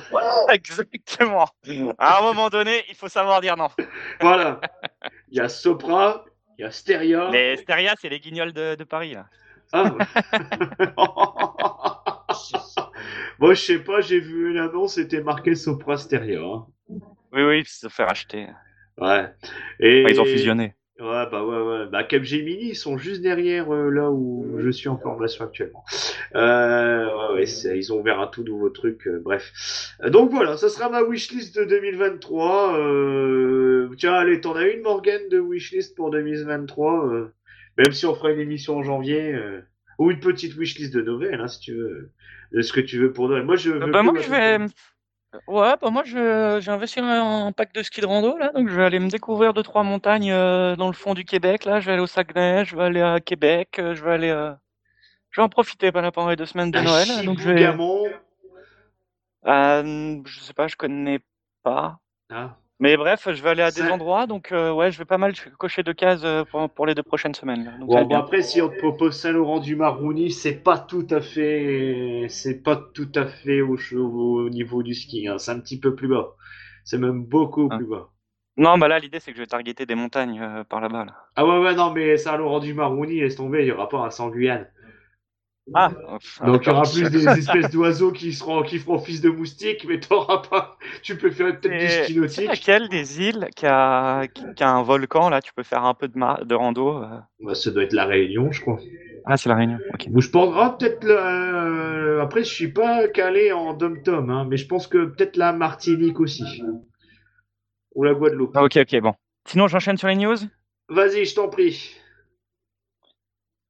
Exactement. 0.52 1.48
À 1.96 2.18
un 2.18 2.22
moment 2.22 2.50
donné, 2.50 2.84
il 2.90 2.94
faut 2.94 3.08
savoir 3.08 3.40
dire 3.40 3.56
non. 3.56 3.68
voilà. 4.20 4.60
Il 5.30 5.38
y 5.38 5.40
a 5.40 5.48
Sopra, 5.48 6.26
il 6.58 6.62
y 6.62 6.64
a 6.64 6.70
Steria. 6.70 7.30
Les 7.30 7.56
Steria, 7.56 7.94
c'est 7.98 8.10
les 8.10 8.20
guignols 8.20 8.52
de, 8.52 8.74
de 8.74 8.84
Paris. 8.84 9.14
Là. 9.14 9.26
Ah. 9.72 9.84
Moi, 13.40 13.54
je 13.54 13.62
sais 13.62 13.78
pas, 13.78 14.02
j'ai 14.02 14.20
vu 14.20 14.50
une 14.50 14.58
annonce, 14.58 14.96
c'était 14.96 15.22
marqué 15.22 15.54
Sopra 15.54 15.96
Steria. 15.96 16.42
hein. 16.42 16.66
Oui, 17.32 17.42
oui, 17.42 17.60
ils 17.60 17.66
se 17.66 17.80
sont 17.80 17.88
fait 17.88 18.04
racheter. 18.04 18.46
Ouais. 18.98 19.30
Et... 19.80 20.02
Enfin, 20.04 20.12
ils 20.12 20.20
ont 20.20 20.26
fusionné. 20.26 20.74
Ouais, 20.98 21.24
bah 21.32 21.42
ouais, 21.42 21.62
ouais. 21.62 21.86
Bah, 21.90 22.04
Capgemini, 22.04 22.68
ils 22.68 22.76
sont 22.76 22.98
juste 22.98 23.22
derrière 23.22 23.72
euh, 23.72 23.88
là 23.88 24.10
où 24.10 24.58
je 24.58 24.68
suis 24.68 24.90
en 24.90 24.98
formation 24.98 25.46
actuellement. 25.46 25.82
Euh, 26.34 27.32
ouais, 27.32 27.40
ouais, 27.40 27.78
ils 27.78 27.92
ont 27.94 28.00
ouvert 28.00 28.20
un 28.20 28.26
tout 28.26 28.44
nouveau 28.44 28.68
truc, 28.68 29.06
euh, 29.06 29.22
bref. 29.24 29.94
Donc 30.04 30.30
voilà, 30.30 30.58
ça 30.58 30.68
sera 30.68 30.90
ma 30.90 31.02
wishlist 31.02 31.56
de 31.56 31.64
2023. 31.64 32.78
Euh... 32.78 33.88
Tiens, 33.96 34.12
allez, 34.12 34.42
t'en 34.42 34.54
as 34.54 34.68
une, 34.68 34.82
Morgane, 34.82 35.30
de 35.30 35.40
wishlist 35.40 35.96
pour 35.96 36.10
2023 36.10 37.06
euh, 37.06 37.32
Même 37.78 37.92
si 37.92 38.04
on 38.04 38.14
fera 38.14 38.32
une 38.32 38.40
émission 38.40 38.76
en 38.76 38.82
janvier. 38.82 39.34
Ou 40.00 40.10
une 40.10 40.18
petite 40.18 40.54
wishlist 40.56 40.94
de 40.94 41.02
Noël, 41.02 41.40
hein, 41.40 41.46
si 41.46 41.60
tu 41.60 41.74
veux. 41.74 42.10
De 42.52 42.62
ce 42.62 42.72
que 42.72 42.80
tu 42.80 42.98
veux 42.98 43.12
pour 43.12 43.28
Noël. 43.28 43.44
Moi, 43.44 43.56
je 43.56 43.70
veux. 43.70 43.78
bah, 43.78 44.00
que 44.00 44.04
moi, 44.04 44.14
je 44.20 44.30
vais. 44.30 44.58
Ouais, 45.46 45.74
bah, 45.80 45.90
moi, 45.90 46.02
je, 46.04 46.58
j'ai 46.60 46.70
investi 46.70 46.98
un 47.00 47.52
pack 47.52 47.72
de 47.74 47.82
ski 47.82 48.00
de 48.00 48.06
rando, 48.06 48.36
là. 48.38 48.50
Donc, 48.52 48.68
je 48.68 48.74
vais 48.74 48.82
aller 48.84 48.98
me 48.98 49.08
découvrir 49.08 49.54
deux, 49.54 49.62
trois 49.62 49.84
montagnes 49.84 50.32
euh, 50.32 50.74
dans 50.74 50.88
le 50.88 50.92
fond 50.94 51.14
du 51.14 51.24
Québec, 51.24 51.64
là. 51.66 51.78
Je 51.80 51.86
vais 51.86 51.92
aller 51.92 52.02
au 52.02 52.06
Saguenay, 52.08 52.64
je 52.64 52.74
vais 52.74 52.82
aller 52.84 53.02
à 53.02 53.20
Québec, 53.20 53.76
euh, 53.78 53.94
je 53.94 54.02
vais 54.02 54.10
aller. 54.12 54.30
euh, 54.30 54.52
Je 55.30 55.40
vais 55.40 55.44
en 55.44 55.48
profiter 55.50 55.92
pendant 55.92 56.28
les 56.30 56.36
deux 56.36 56.46
semaines 56.46 56.70
de 56.72 56.80
Noël. 56.80 57.24
Donc, 57.24 57.38
je 57.38 57.48
vais. 57.50 57.60
Je 60.26 60.40
sais 60.40 60.54
pas, 60.54 60.66
je 60.66 60.76
connais 60.76 61.20
pas. 61.62 61.98
Ah. 62.30 62.56
Mais 62.80 62.96
bref, 62.96 63.28
je 63.30 63.42
vais 63.42 63.50
aller 63.50 63.62
à 63.62 63.70
des 63.70 63.82
endroits, 63.82 64.26
donc 64.26 64.52
euh, 64.52 64.72
ouais, 64.72 64.90
je 64.90 64.98
vais 64.98 65.04
pas 65.04 65.18
mal 65.18 65.34
cocher 65.58 65.82
de 65.82 65.92
cases 65.92 66.22
euh, 66.24 66.44
pour, 66.44 66.68
pour 66.70 66.86
les 66.86 66.94
deux 66.94 67.02
prochaines 67.02 67.34
semaines. 67.34 67.76
Donc, 67.78 67.88
Bon, 67.90 68.16
après, 68.16 68.40
si 68.42 68.62
on 68.62 68.70
te 68.70 68.78
propose 68.78 69.16
Saint-Laurent 69.20 69.60
du 69.60 69.76
Maroni, 69.76 70.30
c'est 70.30 70.54
pas 70.62 70.78
tout 70.78 71.06
à 71.10 71.20
fait, 71.20 72.26
c'est 72.30 72.62
pas 72.62 72.76
tout 72.94 73.12
à 73.14 73.26
fait 73.26 73.60
au, 73.60 73.76
au 73.96 74.48
niveau 74.48 74.82
du 74.82 74.94
ski. 74.94 75.28
hein. 75.28 75.36
C'est 75.38 75.50
un 75.52 75.60
petit 75.60 75.78
peu 75.78 75.94
plus 75.94 76.08
bas. 76.08 76.34
C'est 76.84 76.96
même 76.98 77.22
beaucoup 77.24 77.68
Ah. 77.70 77.76
plus 77.76 77.86
bas. 77.86 78.08
Non, 78.56 78.76
bah 78.78 78.88
là, 78.88 78.98
l'idée, 78.98 79.20
c'est 79.20 79.30
que 79.30 79.36
je 79.36 79.42
vais 79.42 79.46
targeter 79.46 79.86
des 79.86 79.94
montagnes 79.94 80.40
euh, 80.40 80.64
par 80.64 80.80
là-bas. 80.80 81.04
Là. 81.04 81.14
Ah 81.36 81.46
ouais, 81.46 81.58
ouais, 81.58 81.74
non, 81.74 81.92
mais 81.92 82.16
Saint-Laurent 82.16 82.60
du 82.60 82.74
Maroni, 82.74 83.20
laisse 83.20 83.36
tomber, 83.36 83.60
il 83.62 83.68
y 83.68 83.72
aura 83.72 83.88
pas 83.88 83.98
un 83.98 84.10
sans 84.10 84.28
Guyane. 84.30 84.66
Ah, 85.74 85.92
Donc 86.44 86.62
il 86.66 86.68
y 86.68 86.72
aura 86.72 86.82
plus 86.82 87.10
des 87.10 87.26
espèces 87.38 87.70
d'oiseaux 87.70 88.12
qui 88.12 88.32
seront, 88.32 88.62
qui 88.62 88.78
feront 88.78 88.96
office 88.96 89.20
de 89.20 89.30
moustiques, 89.30 89.84
mais 89.88 90.00
t'auras 90.00 90.38
pas. 90.38 90.78
Tu 91.02 91.16
peux 91.16 91.30
faire 91.30 91.58
peut-être 91.60 91.78
du 91.78 91.88
ski 91.88 92.14
c'est 92.14 92.20
nautique. 92.20 92.48
laquelle 92.48 92.88
des 92.88 93.20
îles 93.20 93.48
qui 93.54 93.66
a, 93.66 94.26
qui, 94.28 94.44
qui 94.54 94.62
a 94.64 94.70
un 94.70 94.82
volcan 94.82 95.28
là 95.28 95.40
Tu 95.40 95.52
peux 95.52 95.62
faire 95.62 95.84
un 95.84 95.94
peu 95.94 96.08
de, 96.08 96.18
mar- 96.18 96.44
de 96.44 96.54
rando. 96.54 97.02
euh? 97.02 97.18
Bah, 97.42 97.54
ça 97.54 97.70
doit 97.70 97.84
être 97.84 97.92
la 97.92 98.06
Réunion, 98.06 98.50
je 98.52 98.60
crois. 98.60 98.80
Ah, 99.24 99.36
c'est 99.36 99.48
la 99.48 99.54
Réunion. 99.54 99.78
Ok. 99.94 100.08
Ou 100.12 100.20
je 100.20 100.28
pense, 100.30 100.54
ah, 100.56 100.76
peut-être 100.78 101.04
la... 101.04 102.22
Après, 102.22 102.40
je 102.42 102.48
suis 102.52 102.68
pas 102.72 103.06
calé 103.08 103.52
en 103.52 103.74
dom-tom, 103.74 104.30
hein, 104.30 104.46
mais 104.48 104.56
je 104.56 104.66
pense 104.66 104.86
que 104.86 105.04
peut-être 105.06 105.36
la 105.36 105.52
Martinique 105.52 106.20
aussi. 106.20 106.62
Ou 107.94 108.04
la 108.04 108.14
Guadeloupe. 108.14 108.52
Ah, 108.56 108.64
ok, 108.64 108.78
ok, 108.78 109.00
bon. 109.00 109.14
Sinon, 109.46 109.68
j'enchaîne 109.68 109.96
sur 109.96 110.08
les 110.08 110.16
news? 110.16 110.36
Vas-y, 110.88 111.24
je 111.24 111.34
t'en 111.34 111.48
prie. 111.48 111.99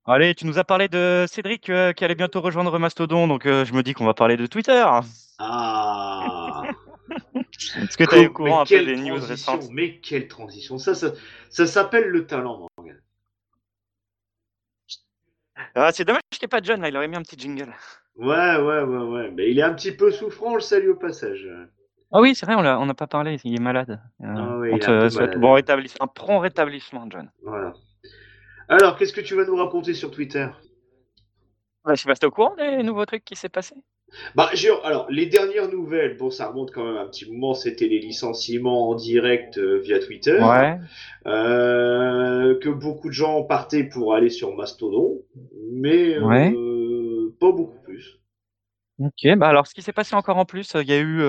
Allez, 0.07 0.35
tu 0.35 0.47
nous 0.47 0.59
as 0.59 0.65
parlé 0.65 0.89
de 0.89 1.27
Cédric 1.29 1.69
euh, 1.69 1.93
qui 1.93 2.05
allait 2.05 2.15
bientôt 2.15 2.41
rejoindre 2.41 2.79
Mastodon, 2.79 3.29
donc 3.29 3.47
euh, 3.47 3.65
je 3.65 3.73
me 3.75 3.83
dis 3.83 3.93
qu'on 3.95 4.07
va 4.07 4.15
parler 4.15 4.37
de 4.37 4.47
Twitter. 4.47 4.85
Ah. 5.39 6.63
Est-ce 7.77 7.97
que 7.97 8.05
tu 8.05 8.15
au 8.17 8.19
Mais 8.21 8.29
courant 8.29 8.61
un 8.63 8.65
peu 8.65 8.85
des 8.85 8.97
news 8.97 9.21
récentes? 9.21 9.69
Mais 9.71 9.99
quelle 10.01 10.27
transition. 10.27 10.79
Ça, 10.79 10.95
ça, 10.95 11.13
ça 11.51 11.67
s'appelle 11.67 12.09
le 12.09 12.27
talent, 12.27 12.67
Morgan. 12.77 13.01
ah, 15.75 15.91
C'est 15.93 16.05
dommage 16.05 16.23
qu'il 16.31 16.41
n'y 16.43 16.47
ait 16.47 16.49
pas 16.49 16.61
de 16.61 16.67
John, 16.67 16.81
là, 16.81 16.89
il 16.89 16.97
aurait 16.97 17.09
mis 17.09 17.17
un 17.17 17.23
petit 17.23 17.39
jingle. 17.39 17.73
Ouais, 18.17 18.57
ouais, 18.57 18.81
ouais, 18.83 19.05
ouais. 19.05 19.31
Mais 19.33 19.51
il 19.51 19.59
est 19.59 19.63
un 19.63 19.75
petit 19.75 19.93
peu 19.93 20.11
souffrant, 20.11 20.55
le 20.55 20.61
salut 20.61 20.91
au 20.91 20.97
passage. 20.97 21.47
Ah 22.13 22.21
oui, 22.21 22.35
c'est 22.35 22.47
vrai, 22.47 22.55
on 22.57 22.87
n'a 22.87 22.95
pas 22.95 23.07
parlé, 23.07 23.39
il 23.45 23.55
est 23.55 23.63
malade. 23.63 24.01
Euh, 24.23 24.27
Ah 24.27 24.57
oui, 24.59 24.71
on 24.73 24.77
il 24.77 24.81
te 24.81 24.91
un 24.91 25.09
malade. 25.21 25.41
bon 25.41 25.53
rétablissement, 25.53 26.05
un 26.05 26.09
prompt 26.09 26.39
rétablissement, 26.41 27.07
John. 27.11 27.31
Voilà. 27.45 27.73
Alors, 28.71 28.97
qu'est-ce 28.97 29.13
que 29.13 29.21
tu 29.21 29.35
vas 29.35 29.45
nous 29.45 29.57
raconter 29.57 29.95
sur 29.95 30.13
Twitter? 30.13 30.47
Ouais, 31.85 31.97
je 31.97 32.03
sais 32.03 32.09
pas 32.09 32.15
si 32.15 32.25
au 32.25 32.31
courant 32.31 32.55
des 32.55 32.85
nouveaux 32.85 33.05
trucs 33.05 33.25
qui 33.25 33.35
s'est 33.35 33.49
passé? 33.49 33.75
Bah, 34.37 34.49
j'ai- 34.55 34.71
alors, 34.85 35.07
les 35.11 35.27
dernières 35.27 35.69
nouvelles, 35.69 36.17
bon, 36.17 36.31
ça 36.31 36.47
remonte 36.49 36.71
quand 36.71 36.85
même 36.85 36.97
un 36.97 37.07
petit 37.07 37.29
moment, 37.29 37.55
c'était 37.55 37.89
les 37.89 37.99
licenciements 37.99 38.91
en 38.91 38.95
direct 38.95 39.59
euh, 39.59 39.81
via 39.81 39.99
Twitter. 39.99 40.41
Ouais. 40.41 40.79
Euh, 41.27 42.61
que 42.61 42.69
beaucoup 42.69 43.09
de 43.09 43.13
gens 43.13 43.43
partaient 43.43 43.83
pour 43.83 44.15
aller 44.15 44.31
sur 44.31 44.55
Mastodon, 44.55 45.21
mais 45.73 46.15
euh, 46.15 47.35
pas 47.41 47.51
beaucoup 47.51 47.81
plus. 47.83 48.21
Ok, 49.01 49.35
bah 49.37 49.49
alors 49.49 49.67
ce 49.67 49.75
qui 49.75 49.83
s'est 49.83 49.93
passé 49.93 50.15
encore 50.15 50.37
en 50.37 50.45
plus, 50.45 50.77
il 50.77 50.89
y 50.89 50.93
a 50.93 51.01
eu 51.01 51.23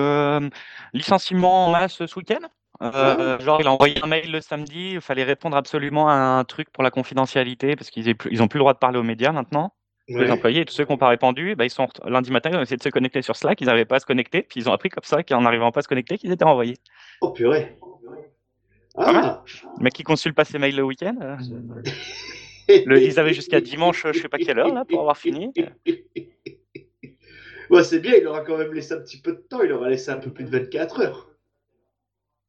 licenciement 0.92 1.66
en 1.66 1.72
masse 1.72 2.04
ce 2.06 2.18
week-end? 2.18 2.46
Euh, 2.82 3.38
genre, 3.38 3.60
il 3.60 3.66
a 3.66 3.72
envoyé 3.72 4.02
un 4.02 4.06
mail 4.06 4.30
le 4.30 4.40
samedi, 4.40 4.92
il 4.94 5.00
fallait 5.00 5.22
répondre 5.24 5.56
absolument 5.56 6.08
à 6.08 6.14
un 6.14 6.44
truc 6.44 6.70
pour 6.70 6.82
la 6.82 6.90
confidentialité 6.90 7.76
parce 7.76 7.90
qu'ils 7.90 8.08
aient 8.08 8.14
plus- 8.14 8.30
ils 8.32 8.42
ont 8.42 8.48
plus 8.48 8.58
le 8.58 8.62
droit 8.62 8.72
de 8.74 8.78
parler 8.78 8.98
aux 8.98 9.02
médias 9.04 9.32
maintenant. 9.32 9.74
Les 10.08 10.30
employés 10.32 10.60
et 10.62 10.64
tous 10.64 10.74
ceux 10.74 10.84
qui 10.84 10.90
n'ont 10.92 10.98
pas 10.98 11.08
répondu, 11.08 11.54
bah, 11.54 11.64
ils 11.64 11.70
sont 11.70 11.86
lundi 12.04 12.30
matin, 12.32 12.50
ils 12.52 12.56
ont 12.56 12.60
essayé 12.62 12.76
de 12.76 12.82
se 12.82 12.88
connecter 12.88 13.22
sur 13.22 13.36
Slack, 13.36 13.60
ils 13.60 13.66
n'arrivaient 13.66 13.84
pas 13.84 13.96
à 13.96 14.00
se 14.00 14.04
connecter, 14.04 14.42
puis 14.42 14.60
ils 14.60 14.68
ont 14.68 14.72
appris 14.72 14.88
comme 14.88 15.04
ça 15.04 15.22
qu'en 15.22 15.40
n'arrivant 15.42 15.70
pas 15.70 15.78
à 15.78 15.82
se 15.82 15.88
connecter, 15.88 16.18
qu'ils 16.18 16.32
étaient 16.32 16.44
renvoyés. 16.44 16.76
Oh 17.20 17.30
purée. 17.30 17.78
Ah. 18.98 19.42
Le 19.78 19.84
mec 19.84 19.92
qui 19.94 20.02
consulte 20.02 20.34
pas 20.36 20.44
ses 20.44 20.58
mails 20.58 20.76
le 20.76 20.82
week-end, 20.82 21.14
euh, 21.22 21.36
le- 22.86 23.00
ils 23.02 23.18
avaient 23.20 23.32
jusqu'à 23.32 23.60
dimanche, 23.60 24.04
je 24.12 24.18
sais 24.20 24.28
pas 24.28 24.38
quelle 24.38 24.58
heure 24.58 24.74
là, 24.74 24.84
pour 24.84 25.00
avoir 25.00 25.16
fini. 25.16 25.52
Ouais, 27.70 27.84
c'est 27.84 28.00
bien, 28.00 28.12
il 28.20 28.26
aura 28.26 28.40
quand 28.42 28.58
même 28.58 28.74
laissé 28.74 28.92
un 28.92 28.98
petit 29.00 29.18
peu 29.22 29.32
de 29.32 29.38
temps, 29.48 29.62
il 29.62 29.72
aura 29.72 29.88
laissé 29.88 30.10
un 30.10 30.18
peu 30.18 30.30
plus 30.30 30.44
de 30.44 30.50
24 30.50 31.00
heures. 31.00 31.30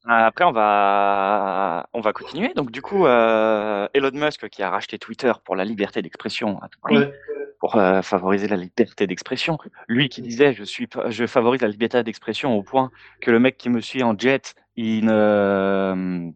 Après, 0.06 0.44
on 0.44 0.52
va, 0.52 1.88
on 1.94 2.02
va 2.02 2.12
continuer. 2.14 2.52
Donc, 2.56 2.72
du 2.72 2.82
coup, 2.82 3.06
euh, 3.06 3.88
Elon 3.94 4.12
Musk 4.14 4.50
qui 4.50 4.62
a 4.62 4.70
racheté 4.70 5.00
Twitter 5.00 5.32
pour 5.46 5.56
la 5.56 5.64
liberté 5.64 6.02
d'expression 6.02 6.60
à 6.62 6.68
tout 6.68 6.80
prix, 6.82 6.98
Ouais. 6.98 7.14
pour 7.60 7.78
euh, 7.78 8.02
favoriser 8.02 8.48
la 8.50 8.58
liberté 8.58 9.08
d'expression. 9.08 9.58
Lui 9.88 10.10
qui 10.10 10.22
disait, 10.22 10.54
je 10.54 10.64
suis, 10.66 10.90
je 11.08 11.26
favorise 11.26 11.62
la 11.62 11.70
liberté 11.70 12.04
d'expression 12.04 12.54
au 12.58 12.64
point 12.64 12.92
que 13.22 13.32
le 13.32 13.40
mec 13.40 13.58
qui 13.58 13.70
me 13.70 13.80
suit 13.80 14.04
en 14.04 14.18
jet, 14.18 14.56
il 14.76 15.06
ne, 15.06 16.32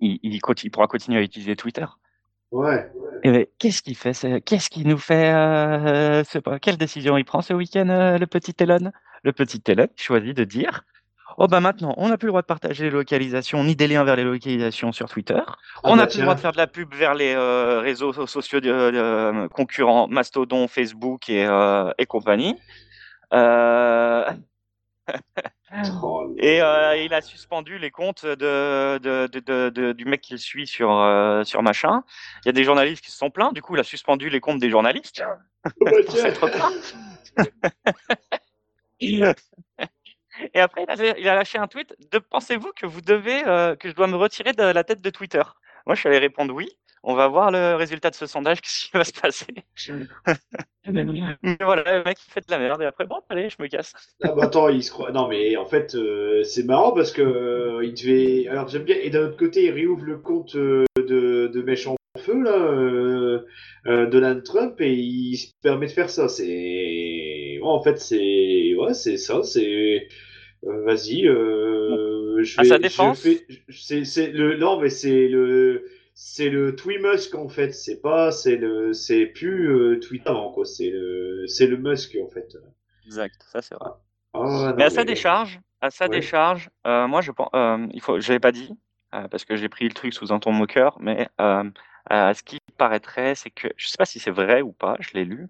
il, 0.00 0.18
il, 0.24 0.34
il 0.64 0.70
pourra 0.72 0.88
continuer 0.88 1.18
à 1.18 1.22
utiliser 1.22 1.54
Twitter. 1.54 1.86
Ouais. 2.50 2.90
Et 3.22 3.30
ben, 3.30 3.46
qu'est-ce 3.60 3.82
qu'il 3.82 3.96
fait 3.96 4.14
ce- 4.14 4.38
Qu'est-ce 4.40 4.68
qu'il 4.70 4.88
nous 4.88 4.98
fait 4.98 5.32
euh, 5.32 6.24
ce- 6.24 6.38
Quelle 6.58 6.76
décision 6.78 7.16
il 7.16 7.24
prend 7.24 7.42
ce 7.42 7.52
week-end, 7.54 7.88
euh, 7.88 8.18
le 8.18 8.26
petit 8.26 8.54
Elon? 8.58 8.90
Le 9.22 9.32
petit 9.32 9.62
Elon 9.68 9.86
choisit 9.94 10.36
de 10.36 10.42
dire 10.42 10.82
Oh 11.38 11.46
bah 11.46 11.60
maintenant, 11.60 11.94
on 11.96 12.08
n'a 12.08 12.18
plus 12.18 12.26
le 12.26 12.30
droit 12.32 12.42
de 12.42 12.46
partager 12.46 12.84
les 12.84 12.90
localisations 12.90 13.64
ni 13.64 13.76
des 13.76 13.86
liens 13.88 14.04
vers 14.04 14.16
les 14.16 14.24
localisations 14.24 14.92
sur 14.92 15.08
Twitter. 15.08 15.38
Ah 15.46 15.56
on 15.84 15.96
n'a 15.96 16.02
bah 16.04 16.08
plus 16.08 16.18
le 16.18 16.22
droit 16.24 16.34
de 16.34 16.40
faire 16.40 16.52
de 16.52 16.56
la 16.58 16.66
pub 16.66 16.94
vers 16.94 17.14
les 17.14 17.34
euh, 17.34 17.80
réseaux 17.80 18.12
so- 18.12 18.26
sociaux 18.26 18.60
de- 18.60 19.46
concurrents 19.48 20.06
Mastodon, 20.08 20.68
Facebook 20.68 21.28
et, 21.30 21.46
euh, 21.46 21.90
et 21.98 22.06
compagnie. 22.06 22.56
Euh, 23.32 24.24
Oh, 26.02 26.34
et 26.38 26.60
euh, 26.62 26.96
il 26.96 27.12
a 27.14 27.20
suspendu 27.20 27.78
les 27.78 27.90
comptes 27.90 28.24
de, 28.26 29.92
du 29.92 30.04
mec 30.04 30.20
qu'il 30.20 30.38
suit 30.38 30.66
sur, 30.66 30.90
euh, 30.92 31.42
sur 31.44 31.62
machin. 31.62 32.02
Il 32.44 32.46
y 32.46 32.50
a 32.50 32.52
des 32.52 32.64
journalistes 32.64 33.04
qui 33.04 33.10
se 33.10 33.16
sont 33.18 33.30
plaints. 33.30 33.50
Du 33.52 33.62
coup, 33.62 33.74
il 33.76 33.80
a 33.80 33.84
suspendu 33.84 34.30
les 34.30 34.40
comptes 34.40 34.58
des 34.60 34.70
journalistes. 34.70 35.22
bah 35.64 35.70
pour 36.04 36.14
tiens. 36.14 36.22
s'être 36.22 36.48
plaint. 36.48 36.96
Et 40.54 40.60
après, 40.60 40.84
il 40.84 40.90
a, 40.90 41.18
il 41.18 41.28
a 41.28 41.34
lâché 41.34 41.58
un 41.58 41.66
tweet. 41.66 41.94
De, 42.12 42.18
pensez-vous 42.18 42.72
que 42.74 42.86
vous 42.86 43.00
devez, 43.00 43.46
euh, 43.46 43.76
que 43.76 43.88
je 43.88 43.94
dois 43.94 44.06
me 44.06 44.16
retirer 44.16 44.52
de 44.52 44.62
la 44.62 44.84
tête 44.84 45.00
de 45.00 45.10
Twitter? 45.10 45.42
Moi, 45.86 45.94
je 45.94 46.00
suis 46.00 46.08
allé 46.08 46.18
répondre 46.18 46.54
oui. 46.54 46.68
On 47.02 47.14
va 47.14 47.28
voir 47.28 47.50
le 47.50 47.76
résultat 47.76 48.10
de 48.10 48.14
ce 48.14 48.26
sondage, 48.26 48.60
qu'est-ce 48.62 48.86
qui 48.86 48.90
va 48.92 49.04
se 49.04 49.12
passer? 49.12 49.46
Mais 50.86 51.56
voilà, 51.60 51.98
le 51.98 52.04
mec, 52.04 52.18
il 52.26 52.30
fait 52.30 52.46
de 52.46 52.50
la 52.50 52.58
merde. 52.58 52.82
Et 52.82 52.86
après, 52.86 53.06
bon, 53.06 53.20
allez, 53.28 53.48
je 53.48 53.56
me 53.58 53.68
casse. 53.68 53.94
Ah 54.22 54.32
bah 54.32 54.44
attends, 54.44 54.68
il 54.68 54.82
se 54.82 54.90
croit. 54.90 55.12
Non 55.12 55.28
mais 55.28 55.56
en 55.56 55.66
fait, 55.66 55.94
euh, 55.94 56.42
c'est 56.42 56.64
marrant 56.64 56.92
parce 56.92 57.12
que 57.12 57.22
euh, 57.22 57.84
il 57.84 57.94
devait. 57.94 58.48
Alors 58.48 58.68
j'aime 58.68 58.84
bien. 58.84 58.96
Et 59.00 59.10
d'un 59.10 59.26
autre 59.26 59.36
côté, 59.36 59.66
il 59.66 59.70
réouvre 59.70 60.04
le 60.04 60.18
compte 60.18 60.56
euh, 60.56 60.84
de, 60.96 61.50
de 61.52 61.62
méchant 61.62 61.96
feu 62.18 62.42
là, 62.42 62.52
euh, 62.56 63.46
euh, 63.86 64.06
Donald 64.06 64.42
Trump, 64.42 64.80
et 64.80 64.92
il 64.92 65.36
se 65.36 65.52
permet 65.62 65.86
de 65.86 65.92
faire 65.92 66.10
ça. 66.10 66.28
C'est. 66.28 67.58
En 67.62 67.82
fait, 67.82 67.98
c'est. 67.98 68.74
Ouais, 68.74 68.94
c'est 68.94 69.16
ça. 69.16 69.42
C'est. 69.42 70.08
Vas-y. 70.62 71.26
Euh, 71.26 72.42
je 72.42 72.58
À 72.58 72.62
vais- 72.62 72.68
sa 72.68 72.76
je 72.76 72.80
défense. 72.82 73.26
C'est 73.70 74.28
le. 74.32 74.56
Non 74.56 74.80
mais 74.80 74.90
c'est 74.90 75.28
le. 75.28 75.84
C'est 76.14 76.50
le 76.50 76.76
Twimusk 76.76 77.34
en 77.34 77.48
fait. 77.48 77.72
C'est 77.72 78.00
pas. 78.02 78.30
C'est 78.30 78.56
le. 78.56 78.92
C'est 78.92 79.26
plus 79.26 79.68
euh, 79.70 80.00
Twitter 80.00 80.28
avant, 80.28 80.52
quoi. 80.52 80.64
C'est 80.66 80.90
le. 80.90 81.46
C'est 81.46 81.66
le 81.66 81.76
Musk 81.78 82.16
en 82.22 82.28
fait. 82.28 82.56
Exact, 83.06 83.42
ça 83.50 83.62
c'est 83.62 83.74
vrai. 83.74 83.90
Ah, 84.34 84.38
non, 84.70 84.74
Mais 84.76 84.84
à 84.84 84.90
sa 84.90 85.00
mais- 85.00 85.06
décharge, 85.06 85.60
à 85.80 85.90
sa 85.90 86.04
Ouais. 86.04 86.10
décharge, 86.10 86.68
euh, 86.86 87.06
moi 87.08 87.20
je 87.22 87.32
pense, 87.32 87.48
euh, 87.54 87.86
il 87.92 88.00
faut, 88.00 88.16
pas 88.40 88.52
dit 88.52 88.70
euh, 89.14 89.26
parce 89.28 89.44
que 89.44 89.56
j'ai 89.56 89.68
pris 89.68 89.86
le 89.88 89.94
truc 89.94 90.12
sous 90.14 90.32
un 90.32 90.38
ton 90.38 90.52
moqueur, 90.52 90.96
mais 91.00 91.28
euh, 91.40 91.64
ce 92.10 92.42
qui 92.44 92.58
paraîtrait, 92.76 93.34
c'est 93.34 93.50
que 93.50 93.68
je 93.76 93.88
sais 93.88 93.96
pas 93.98 94.04
si 94.04 94.20
c'est 94.20 94.30
vrai 94.30 94.60
ou 94.62 94.70
pas, 94.72 94.96
je 95.00 95.10
l'ai 95.14 95.24
lu, 95.24 95.48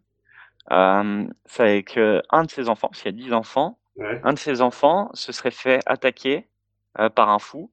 c'est 1.46 1.82
que 1.82 2.22
un 2.30 2.44
de 2.44 2.50
ses 2.50 2.68
enfants, 2.68 2.88
parce 2.88 3.02
qu'il 3.02 3.10
y 3.14 3.14
a 3.20 3.24
10 3.24 3.32
enfants, 3.34 3.78
Ouais. 3.96 4.20
un 4.24 4.32
de 4.32 4.38
ses 4.38 4.60
enfants 4.62 5.10
se 5.14 5.32
serait 5.32 5.50
fait 5.50 5.80
attaquer 5.86 6.48
euh, 6.98 7.08
par 7.10 7.28
un 7.28 7.38
fou. 7.38 7.70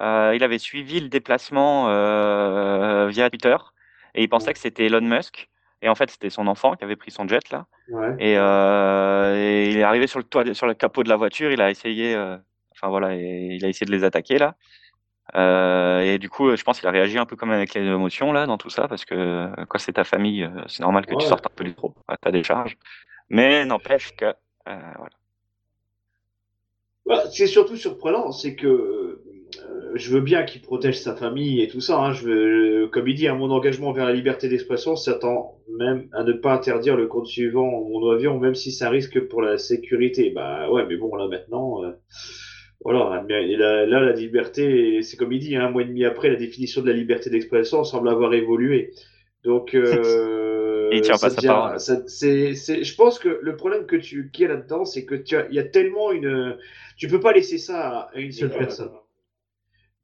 Euh, 0.00 0.32
il 0.34 0.42
avait 0.42 0.58
suivi 0.58 1.00
le 1.00 1.08
déplacement 1.08 1.88
euh, 1.88 3.08
via 3.08 3.28
Twitter 3.30 3.56
et 4.14 4.22
il 4.22 4.28
pensait 4.28 4.52
que 4.52 4.58
c'était 4.58 4.86
Elon 4.86 5.00
Musk. 5.02 5.48
Et 5.82 5.88
en 5.88 5.94
fait, 5.94 6.10
c'était 6.10 6.30
son 6.30 6.46
enfant 6.48 6.74
qui 6.74 6.84
avait 6.84 6.96
pris 6.96 7.10
son 7.10 7.28
jet 7.28 7.50
là. 7.50 7.66
Ouais. 7.88 8.14
Et, 8.18 8.32
et 8.32 9.70
il 9.70 9.76
est 9.76 9.82
arrivé 9.84 10.06
sur 10.08 10.18
le 10.18 10.24
toit, 10.24 10.52
sur 10.54 10.66
le 10.66 10.74
capot 10.74 11.02
de 11.04 11.08
la 11.08 11.16
voiture. 11.16 11.52
Il 11.52 11.60
a 11.60 11.70
essayé, 11.70 12.16
enfin 12.72 12.88
voilà, 12.88 13.14
et 13.14 13.56
il 13.58 13.64
a 13.64 13.68
essayé 13.68 13.86
de 13.86 13.92
les 13.92 14.02
attaquer 14.04 14.38
là. 14.38 14.54
Et 16.02 16.18
du 16.18 16.28
coup, 16.30 16.56
je 16.56 16.62
pense 16.64 16.80
qu'il 16.80 16.88
a 16.88 16.90
réagi 16.90 17.16
un 17.18 17.26
peu 17.26 17.36
comme 17.36 17.50
avec 17.52 17.74
les 17.74 17.82
émotions 17.86 18.32
là 18.32 18.46
dans 18.46 18.58
tout 18.58 18.70
ça, 18.70 18.88
parce 18.88 19.04
que 19.04 19.48
quand 19.68 19.78
c'est 19.78 19.92
ta 19.92 20.04
famille, 20.04 20.48
c'est 20.66 20.80
normal 20.82 21.06
que 21.06 21.12
Ouais. 21.12 21.18
tu 21.20 21.26
sortes 21.26 21.46
un 21.46 21.54
peu 21.54 21.62
du 21.64 21.74
trop 21.74 21.94
à 22.08 22.16
ta 22.16 22.32
décharge. 22.32 22.76
Mais 23.28 23.64
n'empêche 23.64 24.16
que, 24.16 24.34
euh, 24.68 24.80
Bah, 27.08 27.24
c'est 27.32 27.46
surtout 27.46 27.76
surprenant, 27.76 28.32
c'est 28.32 28.54
que 28.54 28.66
euh, 28.66 29.92
je 29.94 30.10
veux 30.12 30.20
bien 30.20 30.44
qu'il 30.44 30.60
protège 30.60 31.00
sa 31.00 31.16
famille 31.16 31.62
et 31.62 31.68
tout 31.68 31.80
ça. 31.80 31.98
Hein, 31.98 32.12
je 32.12 32.24
veux, 32.26 32.88
comme 32.88 33.08
il 33.08 33.14
dit, 33.14 33.26
hein, 33.28 33.34
mon 33.34 33.50
engagement 33.50 33.92
vers 33.92 34.04
la 34.04 34.12
liberté 34.12 34.48
d'expression 34.48 34.94
s'attend 34.94 35.58
même 35.78 36.08
à 36.12 36.22
ne 36.22 36.32
pas 36.32 36.52
interdire 36.52 36.96
le 36.96 37.06
compte 37.06 37.26
suivant 37.26 37.66
mon 37.66 38.10
avion, 38.10 38.38
même 38.38 38.54
si 38.54 38.72
ça 38.72 38.90
risque 38.90 39.20
pour 39.28 39.40
la 39.40 39.56
sécurité. 39.56 40.30
Bah 40.30 40.70
ouais, 40.70 40.84
mais 40.86 40.96
bon 40.96 41.14
là 41.16 41.28
maintenant, 41.28 41.82
euh, 41.82 41.92
Voilà, 42.84 43.24
là, 43.26 43.86
la 43.86 44.12
liberté, 44.12 45.00
c'est 45.02 45.16
comme 45.16 45.32
il 45.32 45.40
dit, 45.40 45.56
hein, 45.56 45.66
un 45.66 45.70
mois 45.70 45.82
et 45.82 45.86
demi 45.86 46.04
après, 46.04 46.28
la 46.28 46.36
définition 46.36 46.82
de 46.82 46.88
la 46.88 46.92
liberté 46.92 47.30
d'expression 47.30 47.84
semble 47.84 48.10
avoir 48.10 48.34
évolué. 48.34 48.92
Donc, 49.44 49.74
euh, 49.74 50.57
il 50.92 51.00
tient 51.02 51.16
pas 51.16 51.30
sa 51.30 51.42
parole. 51.42 51.78
c'est, 51.78 52.54
je 52.54 52.94
pense 52.96 53.18
que 53.18 53.40
le 53.42 53.56
problème 53.56 53.86
que 53.86 53.96
tu, 53.96 54.30
qu'il 54.30 54.42
y 54.42 54.46
a 54.46 54.54
là-dedans, 54.54 54.84
c'est 54.84 55.04
que 55.04 55.14
tu 55.14 55.36
il 55.50 55.54
y 55.54 55.58
a 55.58 55.64
tellement 55.64 56.12
une, 56.12 56.56
tu 56.96 57.08
peux 57.08 57.20
pas 57.20 57.32
laisser 57.32 57.58
ça 57.58 58.10
à 58.12 58.18
une 58.18 58.32
seule 58.32 58.50
personne. 58.50 58.90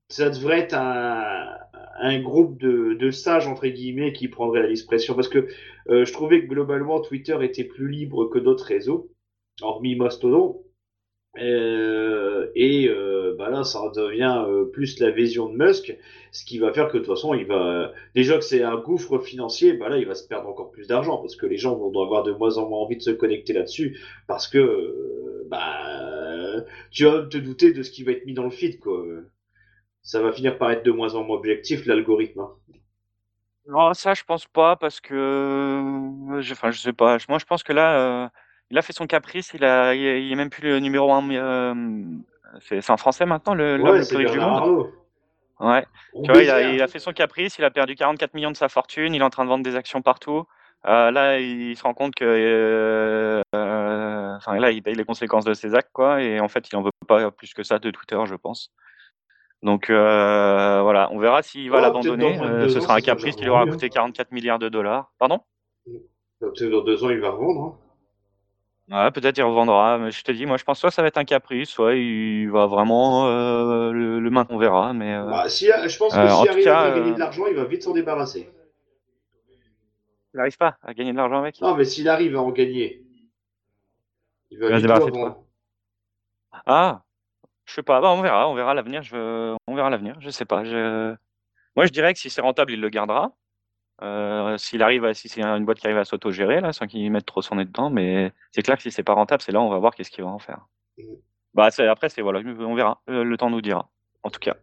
Ça 0.09 0.31
devrait 0.31 0.61
être 0.61 0.75
un, 0.75 1.47
un 1.99 2.21
groupe 2.21 2.61
de, 2.61 2.95
de, 2.95 3.11
sages 3.11 3.47
entre 3.47 3.67
guillemets 3.67 4.12
qui 4.12 4.29
prendraient 4.29 4.67
l'expression 4.67 5.14
parce 5.14 5.29
que 5.29 5.49
euh, 5.88 6.05
je 6.05 6.12
trouvais 6.12 6.43
que 6.43 6.47
globalement 6.47 7.00
Twitter 7.00 7.37
était 7.43 7.64
plus 7.64 7.88
libre 7.88 8.26
que 8.26 8.38
d'autres 8.38 8.67
réseaux, 8.67 9.11
hormis 9.62 9.97
Mastodon. 9.97 10.63
Euh, 11.38 12.50
et 12.55 12.88
euh, 12.88 13.35
bah 13.37 13.50
là, 13.50 13.64
ça 13.64 13.81
devient 13.95 14.45
euh, 14.49 14.67
plus 14.67 15.00
la 15.00 15.11
vision 15.11 15.49
de 15.49 15.57
Musk, 15.57 15.97
ce 16.31 16.45
qui 16.45 16.59
va 16.59 16.73
faire 16.73 16.88
que 16.88 16.99
de 16.99 17.03
toute 17.03 17.12
façon, 17.14 17.35
il 17.35 17.47
va 17.47 17.93
déjà 18.14 18.37
que 18.37 18.45
c'est 18.45 18.62
un 18.62 18.76
gouffre 18.76 19.19
financier, 19.19 19.73
bah 19.73 19.88
là, 19.88 19.99
il 19.99 20.07
va 20.07 20.14
se 20.14 20.26
perdre 20.26 20.49
encore 20.49 20.71
plus 20.71 20.87
d'argent 20.87 21.19
parce 21.19 21.35
que 21.37 21.47
les 21.47 21.57
gens 21.57 21.75
vont 21.76 21.91
avoir 22.03 22.23
de 22.23 22.33
moins 22.33 22.57
en 22.59 22.69
moins 22.69 22.81
envie 22.81 22.97
de 22.97 23.03
se 23.03 23.11
connecter 23.11 23.53
là-dessus 23.53 23.99
parce 24.29 24.47
que 24.49 25.45
bah 25.49 26.64
tu 26.91 27.05
vas 27.05 27.23
te 27.23 27.37
douter 27.37 27.73
de 27.73 27.83
ce 27.83 27.91
qui 27.91 28.05
va 28.05 28.12
être 28.12 28.25
mis 28.26 28.35
dans 28.35 28.45
le 28.45 28.50
feed 28.50 28.79
quoi. 28.79 29.05
Ça 30.03 30.21
va 30.23 30.33
finir 30.33 30.59
par 30.59 30.71
être 30.71 30.85
de 30.85 30.93
moins 30.93 31.14
en 31.14 31.25
moins 31.25 31.37
objectif 31.37 31.87
l'algorithme. 31.87 32.41
Hein. 32.41 32.50
Non, 33.67 33.95
ça 33.95 34.14
je 34.14 34.23
pense 34.25 34.47
pas 34.47 34.76
parce 34.76 35.00
que, 35.00 35.81
enfin 36.53 36.71
je 36.71 36.81
sais 36.81 36.93
pas. 36.93 37.17
Moi 37.29 37.38
je 37.38 37.45
pense 37.45 37.62
que 37.62 37.73
là 37.73 38.31
il 38.71 38.78
a 38.78 38.83
fait 38.83 38.92
son 38.92 39.06
caprice, 39.06 39.52
il 39.54 39.64
a, 39.64 39.94
il, 39.94 40.33
est 40.33 40.37
même 40.37 40.50
plus 40.50 40.68
le 40.68 40.78
numéro 40.80 41.12
un. 41.12 41.30
Euh, 41.30 41.75
c'est 42.61 42.90
un 42.90 42.97
Français 42.97 43.26
maintenant, 43.26 43.54
le, 43.54 43.80
ouais, 43.80 43.99
le 43.99 44.06
plus 44.06 44.16
riche 44.16 44.30
du 44.30 44.40
monde. 44.40 44.90
Ouais. 45.61 45.85
Tu 46.25 46.33
vois, 46.33 46.42
il 46.42 46.50
a, 46.50 46.73
il 46.73 46.83
a, 46.83 46.88
fait 46.88 46.99
son 46.99 47.12
caprice, 47.12 47.59
il 47.59 47.64
a 47.64 47.71
perdu 47.71 47.94
44 47.94 48.35
millions 48.35 48.50
de 48.50 48.56
sa 48.56 48.68
fortune, 48.68 49.14
il 49.14 49.21
est 49.21 49.25
en 49.25 49.30
train 49.30 49.44
de 49.44 49.49
vendre 49.49 49.64
des 49.64 49.76
actions 49.76 50.02
partout. 50.02 50.44
Euh, 50.87 51.11
là, 51.11 51.38
il 51.38 51.76
se 51.76 51.83
rend 51.83 51.94
compte 51.94 52.14
que, 52.14 52.25
euh, 52.25 53.42
enfin, 54.37 54.59
là, 54.59 54.71
il 54.71 54.83
paye 54.83 54.94
les 54.94 55.04
conséquences 55.04 55.44
de 55.44 55.54
ses 55.54 55.75
actes, 55.75 55.90
quoi. 55.92 56.23
Et 56.23 56.40
en 56.40 56.49
fait, 56.49 56.68
il 56.71 56.76
en 56.76 56.83
veut 56.83 56.90
pas 57.06 57.30
plus 57.30 57.54
que 57.54 57.62
ça 57.62 57.78
de 57.78 57.90
Twitter, 57.90 58.18
je 58.26 58.35
pense. 58.35 58.71
Donc 59.62 59.87
voilà, 59.88 61.09
on 61.12 61.18
verra 61.18 61.42
s'il 61.42 61.71
va 61.71 61.80
l'abandonner. 61.80 62.38
ce 62.68 62.80
sera 62.80 62.97
un 62.97 63.00
caprice 63.00 63.37
qui 63.37 63.44
lui 63.44 63.50
aura 63.50 63.66
coûté 63.66 63.88
44 63.88 64.33
milliards 64.33 64.59
de 64.59 64.68
dollars. 64.68 65.12
Pardon? 65.18 65.40
Dans 66.40 66.83
deux 66.83 67.04
ans, 67.04 67.11
il 67.11 67.21
va 67.21 67.30
revendre. 67.30 67.78
Ouais, 68.94 69.10
peut-être 69.10 69.36
il 69.38 69.42
revendra, 69.42 69.98
mais 69.98 70.12
je 70.12 70.22
te 70.22 70.30
dis, 70.30 70.46
moi 70.46 70.57
je 70.57 70.62
pense 70.62 70.78
soit 70.78 70.92
ça 70.92 71.02
va 71.02 71.09
être 71.09 71.18
un 71.18 71.24
caprice, 71.24 71.68
soit 71.68 71.96
il 71.96 72.48
va 72.48 72.66
vraiment 72.66 73.26
euh, 73.26 73.90
le, 73.90 74.20
le 74.20 74.30
on 74.50 74.57
verra. 74.57 74.92
Mais 74.92 75.14
euh, 75.14 75.24
bah, 75.24 75.48
si, 75.48 75.66
je 75.66 75.98
pense 75.98 76.14
que 76.14 76.18
euh, 76.20 76.28
s'il 76.28 76.48
arrive 76.48 76.68
à 76.68 76.90
gagner 76.92 77.12
de 77.12 77.18
l'argent, 77.18 77.46
il 77.48 77.57
va 77.57 77.64
vite 77.64 77.83
s'en 77.83 77.92
débarrasser. 77.92 78.48
Il 80.33 80.37
n'arrive 80.37 80.57
pas 80.57 80.76
à 80.80 80.94
gagner 80.94 81.11
de 81.11 81.16
l'argent 81.16 81.40
avec? 81.40 81.61
Non, 81.61 81.74
mais 81.74 81.85
s'il 81.85 82.09
arrive 82.09 82.37
à 82.37 82.40
en 82.40 82.52
gagner, 82.52 83.02
il 84.52 84.61
va, 84.61 84.68
vite 84.68 84.76
se 84.76 84.83
débarrasser 84.83 85.11
de 85.11 85.16
quoi 85.16 85.44
Ah, 86.64 87.02
je 87.64 87.74
sais 87.74 87.83
pas, 87.83 88.00
bah, 88.00 88.12
on 88.12 88.22
verra, 88.22 88.48
on 88.48 88.54
verra 88.54 88.74
l'avenir, 88.74 89.02
je... 89.02 89.57
on 89.66 89.74
verra 89.74 89.90
l'avenir, 89.90 90.14
je 90.20 90.30
sais 90.30 90.44
pas. 90.44 90.62
Je... 90.62 91.16
Moi 91.74 91.87
je 91.87 91.90
dirais 91.90 92.14
que 92.14 92.20
si 92.20 92.30
c'est 92.30 92.42
rentable, 92.42 92.70
il 92.70 92.80
le 92.80 92.90
gardera. 92.90 93.33
Euh, 94.02 94.57
s'il 94.59 94.83
arrive 94.83 95.04
à, 95.04 95.14
si 95.14 95.28
c'est 95.28 95.42
une 95.42 95.64
boîte 95.64 95.78
qui 95.78 95.87
arrive 95.87 95.98
à 95.98 96.04
s'auto-gérer, 96.04 96.61
là, 96.61 96.72
sans 96.72 96.87
qu'il 96.87 97.09
mette 97.11 97.26
trop 97.26 97.42
son 97.42 97.57
nez 97.57 97.64
dedans, 97.64 97.90
mais 97.90 98.33
c'est 98.50 98.62
clair 98.62 98.76
que 98.76 98.83
si 98.83 98.90
c'est 98.90 99.04
pas 99.04 99.14
rentable, 99.14 99.42
c'est 99.42 99.52
là 99.52 99.61
on 99.61 99.68
va 99.68 99.78
voir 99.78 99.94
qu'est-ce 99.94 100.11
qu'il 100.11 100.24
va 100.24 100.30
en 100.30 100.38
faire. 100.38 100.66
Mmh. 100.98 101.02
Bah, 101.54 101.68
après, 101.88 102.09
c'est 102.09 102.22
voilà, 102.22 102.40
on 102.40 102.74
verra. 102.74 103.00
Euh, 103.09 103.22
le 103.22 103.37
temps 103.37 103.50
nous 103.50 103.61
dira, 103.61 103.88
en 104.24 104.30
tout 104.30 104.40
cas. 104.40 104.57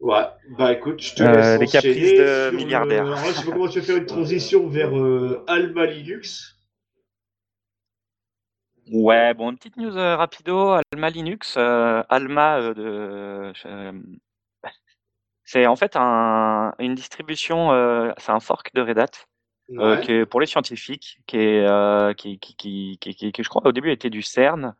Ouais, 0.00 0.24
bah 0.58 0.72
écoute, 0.72 1.00
je 1.00 1.14
te 1.14 1.22
euh, 1.22 1.58
laisse 1.58 1.60
les 1.60 1.66
caprices 1.68 2.18
de 2.18 2.56
milliardaires. 2.56 3.04
Le... 3.04 3.14
je 3.14 3.30
sais 3.30 3.46
pas 3.46 3.52
comment 3.52 3.68
tu 3.68 3.78
vas 3.78 3.86
faire 3.86 3.98
une 3.98 4.06
transition 4.06 4.66
vers 4.66 4.90
Alma 5.46 5.86
Linux. 5.86 6.58
Ouais, 8.90 9.32
bon, 9.34 9.52
une 9.52 9.58
petite 9.58 9.76
news 9.76 9.94
rapido. 9.94 10.80
Alma 10.92 11.08
Linux, 11.08 11.56
Alma 11.56 12.74
de 12.74 13.52
c'est 15.44 15.66
en 15.66 15.76
fait 15.76 15.96
un, 15.96 16.74
une 16.78 16.94
distribution, 16.94 17.72
euh, 17.72 18.12
c'est 18.18 18.32
un 18.32 18.40
fork 18.40 18.72
de 18.74 18.82
Red 18.82 18.98
Hat, 18.98 19.26
euh, 19.78 19.96
qui 19.98 20.12
est 20.12 20.26
pour 20.26 20.40
les 20.40 20.46
scientifiques, 20.46 21.20
qui 21.26 21.38
est, 21.38 21.66
euh, 21.66 22.12
qui, 22.14 22.38
qui, 22.38 22.54
qui, 22.56 22.98
qui, 23.00 23.32
qui, 23.32 23.42
je 23.42 23.48
crois 23.48 23.66
au 23.66 23.72
début 23.72 23.90
était 23.90 24.10
du 24.10 24.22
CERN. 24.22 24.74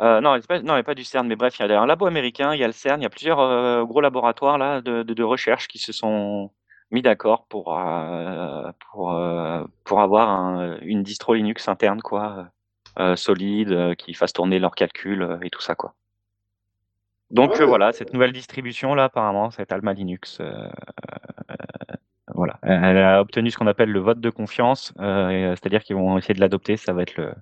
Euh, 0.00 0.20
non, 0.20 0.38
pas, 0.40 0.62
non, 0.62 0.82
pas 0.82 0.94
du 0.94 1.04
CERN, 1.04 1.26
mais 1.26 1.36
bref, 1.36 1.58
il 1.58 1.66
y 1.66 1.72
a 1.72 1.80
un 1.80 1.86
labo 1.86 2.06
américain, 2.06 2.54
il 2.54 2.60
y 2.60 2.64
a 2.64 2.66
le 2.66 2.72
CERN, 2.72 3.00
il 3.00 3.02
y 3.02 3.06
a 3.06 3.10
plusieurs 3.10 3.40
euh, 3.40 3.84
gros 3.84 4.00
laboratoires 4.00 4.56
là 4.56 4.80
de, 4.80 5.02
de, 5.02 5.14
de, 5.14 5.22
recherche 5.22 5.68
qui 5.68 5.78
se 5.78 5.92
sont 5.92 6.50
mis 6.90 7.02
d'accord 7.02 7.46
pour 7.48 7.78
euh, 7.78 8.70
pour 8.90 9.14
pour 9.84 10.00
avoir 10.00 10.30
un, 10.30 10.78
une 10.80 11.02
distro 11.02 11.34
Linux 11.34 11.68
interne 11.68 12.00
quoi, 12.00 12.48
solide, 13.16 13.94
qui 13.96 14.14
fasse 14.14 14.32
tourner 14.32 14.58
leurs 14.58 14.74
calculs 14.74 15.38
et 15.42 15.50
tout 15.50 15.60
ça 15.60 15.74
quoi. 15.74 15.94
Donc 17.30 17.60
euh, 17.60 17.66
voilà, 17.66 17.92
cette 17.92 18.12
nouvelle 18.12 18.32
distribution 18.32 18.94
là, 18.94 19.04
apparemment, 19.04 19.50
cette 19.50 19.72
Alma 19.72 19.92
Linux, 19.92 20.38
euh, 20.40 20.46
euh, 20.50 21.54
voilà, 22.34 22.58
elle 22.62 22.98
a 22.98 23.20
obtenu 23.20 23.50
ce 23.50 23.58
qu'on 23.58 23.66
appelle 23.66 23.90
le 23.90 24.00
vote 24.00 24.20
de 24.20 24.30
confiance, 24.30 24.92
c'est-à-dire 24.98 25.82
qu'ils 25.84 25.96
vont 25.96 26.18
essayer 26.18 26.34
de 26.34 26.40
l'adopter. 26.40 26.76
Ça 26.76 26.92
va 26.92 27.02
être 27.02 27.16
le, 27.16 27.32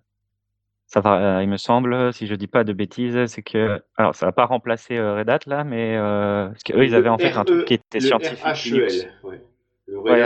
ça 0.86 1.00
va, 1.00 1.42
il 1.42 1.48
me 1.48 1.56
semble, 1.56 2.12
si 2.12 2.26
je 2.26 2.34
dis 2.34 2.46
pas 2.46 2.64
de 2.64 2.72
bêtises, 2.72 3.26
c'est 3.26 3.42
que, 3.42 3.82
alors 3.96 4.14
ça 4.14 4.26
va 4.26 4.32
pas 4.32 4.44
remplacer 4.44 5.00
Red 5.00 5.30
Hat 5.30 5.40
là, 5.46 5.64
mais 5.64 5.96
parce 5.96 6.62
qu'eux 6.62 6.84
ils 6.84 6.94
avaient 6.94 7.08
en 7.08 7.18
fait 7.18 7.32
un 7.32 7.44
truc 7.44 7.64
qui 7.64 7.74
était 7.74 8.00
scientifique. 8.00 8.44
RHEL, 8.44 9.12
ouais. 9.24 9.42
Le 9.86 9.98
ouais. 10.00 10.22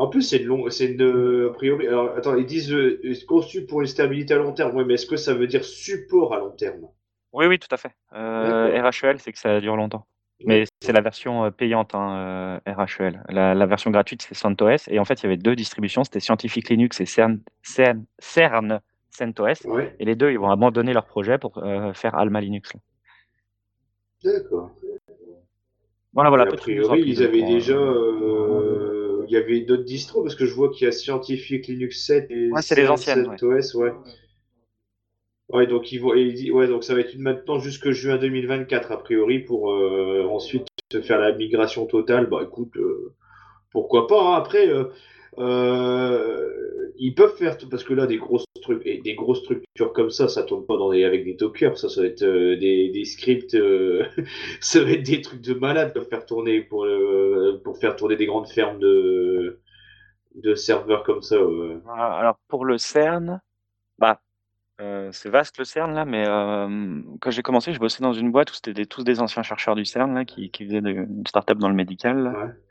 En 0.00 0.08
plus, 0.08 0.22
c'est 0.22 0.38
long, 0.38 0.70
c'est 0.70 0.86
une, 0.86 1.48
a 1.50 1.52
priori. 1.52 1.86
Alors, 1.86 2.16
attends, 2.16 2.34
ils 2.34 2.46
disent 2.46 2.72
euh, 2.72 2.98
conçu 3.28 3.66
pour 3.66 3.82
une 3.82 3.86
stabilité 3.86 4.32
à 4.32 4.38
long 4.38 4.54
terme? 4.54 4.74
Oui, 4.74 4.84
mais 4.86 4.94
est-ce 4.94 5.04
que 5.04 5.18
ça 5.18 5.34
veut 5.34 5.46
dire 5.46 5.62
support 5.62 6.32
à 6.32 6.38
long 6.38 6.52
terme? 6.52 6.88
Oui, 7.34 7.44
oui, 7.44 7.58
tout 7.58 7.68
à 7.70 7.76
fait. 7.76 7.92
Euh, 8.14 8.80
RHEL, 8.80 9.18
c'est 9.18 9.30
que 9.30 9.38
ça 9.38 9.60
dure 9.60 9.76
longtemps. 9.76 10.06
Mais 10.46 10.64
c'est 10.80 10.92
la 10.92 11.02
version 11.02 11.44
euh, 11.44 11.50
payante, 11.50 11.94
hein, 11.94 12.60
euh, 12.66 12.72
RHEL. 12.72 13.22
La, 13.28 13.66
version 13.66 13.90
gratuite, 13.90 14.22
c'est 14.22 14.34
CentOS. 14.34 14.88
Et 14.88 14.98
en 14.98 15.04
fait, 15.04 15.20
il 15.20 15.24
y 15.24 15.26
avait 15.26 15.36
deux 15.36 15.54
distributions, 15.54 16.02
c'était 16.02 16.20
Scientific 16.20 16.70
Linux 16.70 16.98
et 17.02 17.04
CERN, 17.04 17.42
CERN, 17.60 18.06
CERN 18.18 18.80
CentOS. 19.10 19.66
Et 19.98 20.06
les 20.06 20.14
deux, 20.14 20.30
ils 20.30 20.38
vont 20.38 20.50
abandonner 20.50 20.94
leur 20.94 21.04
projet 21.04 21.36
pour 21.36 21.62
faire 21.92 22.14
Alma 22.14 22.40
Linux. 22.40 22.72
D'accord. 24.24 24.70
Voilà, 26.14 26.30
voilà. 26.30 26.44
a 26.44 26.56
priori, 26.56 27.02
ils 27.04 27.22
avaient 27.22 27.42
déjà 27.42 27.76
il 29.30 29.34
y 29.34 29.36
avait 29.36 29.60
d'autres 29.60 29.84
distros 29.84 30.22
parce 30.22 30.34
que 30.34 30.44
je 30.44 30.52
vois 30.52 30.70
qu'il 30.70 30.86
y 30.86 30.88
a 30.88 30.92
Scientific 30.92 31.68
Linux 31.68 32.04
7 32.04 32.30
et 32.30 32.50
ouais, 32.50 32.62
c'est 32.62 32.74
les 32.74 32.88
anciennes, 32.88 33.28
OS, 33.40 33.74
ouais. 33.74 33.92
Ouais, 35.52 35.66
donc 35.66 35.90
ils 35.92 35.98
vont, 36.00 36.10
ouais, 36.10 36.66
donc 36.68 36.84
ça 36.84 36.94
va 36.94 37.00
être 37.00 37.16
maintenant 37.16 37.58
jusque 37.58 37.90
juin 37.90 38.18
2024 38.18 38.92
a 38.92 38.96
priori 38.98 39.40
pour 39.40 39.72
euh, 39.72 40.24
ensuite 40.30 40.66
faire 41.02 41.18
la 41.18 41.32
migration 41.32 41.86
totale. 41.86 42.26
Bah 42.26 42.40
écoute, 42.42 42.76
euh, 42.76 43.14
pourquoi 43.70 44.06
pas. 44.06 44.20
Hein. 44.20 44.34
Après, 44.34 44.68
euh, 44.68 44.84
euh, 45.38 46.92
ils 46.98 47.14
peuvent 47.14 47.36
faire 47.36 47.56
parce 47.70 47.84
que 47.84 47.94
là 47.94 48.06
des 48.06 48.18
grosses 48.18 48.44
trucs 48.62 48.84
et 48.84 49.00
des 49.00 49.14
grosses 49.14 49.40
structures 49.40 49.92
comme 49.92 50.10
ça, 50.10 50.28
ça 50.28 50.42
tourne 50.42 50.66
pas 50.66 50.76
dans 50.76 50.90
avec 50.90 51.24
des 51.24 51.34
dockers, 51.34 51.78
ça, 51.78 51.88
ça 51.88 52.00
va 52.02 52.08
être 52.08 52.22
euh, 52.22 52.56
des, 52.56 52.90
des, 52.90 53.04
scripts, 53.04 53.54
euh, 53.54 54.04
ça 54.60 54.82
va 54.82 54.90
être 54.90 55.02
des 55.02 55.20
trucs 55.20 55.40
de 55.40 55.54
malade 55.54 55.94
pour 55.94 56.04
faire 56.04 56.26
tourner 56.26 56.62
pour 56.62 56.86
pour 57.64 57.78
faire 57.78 57.96
tourner 57.96 58.16
des 58.16 58.26
grandes 58.26 58.48
fermes 58.48 58.78
de 58.78 59.60
de 60.34 60.54
serveurs 60.54 61.04
comme 61.04 61.22
ça. 61.22 61.36
Alors 61.96 62.38
pour 62.48 62.64
le 62.64 62.78
CERN, 62.78 63.40
bah 63.98 64.20
c'est 65.12 65.28
vaste 65.28 65.58
le 65.58 65.64
CERN 65.64 65.94
là, 65.94 66.04
mais 66.04 66.24
quand 67.20 67.30
j'ai 67.30 67.42
commencé, 67.42 67.72
je 67.72 67.78
bossais 67.78 68.02
dans 68.02 68.14
une 68.14 68.32
boîte 68.32 68.50
où 68.50 68.54
c'était 68.54 68.86
tous 68.86 69.04
des 69.04 69.20
anciens 69.20 69.42
chercheurs 69.42 69.76
du 69.76 69.84
CERN 69.84 70.14
là 70.14 70.24
qui, 70.24 70.50
qui 70.50 70.64
faisaient 70.64 70.78
une 70.78 71.26
start-up 71.26 71.58
dans 71.58 71.68
le 71.68 71.74
médical. 71.74 72.34
Ouais. 72.34 72.69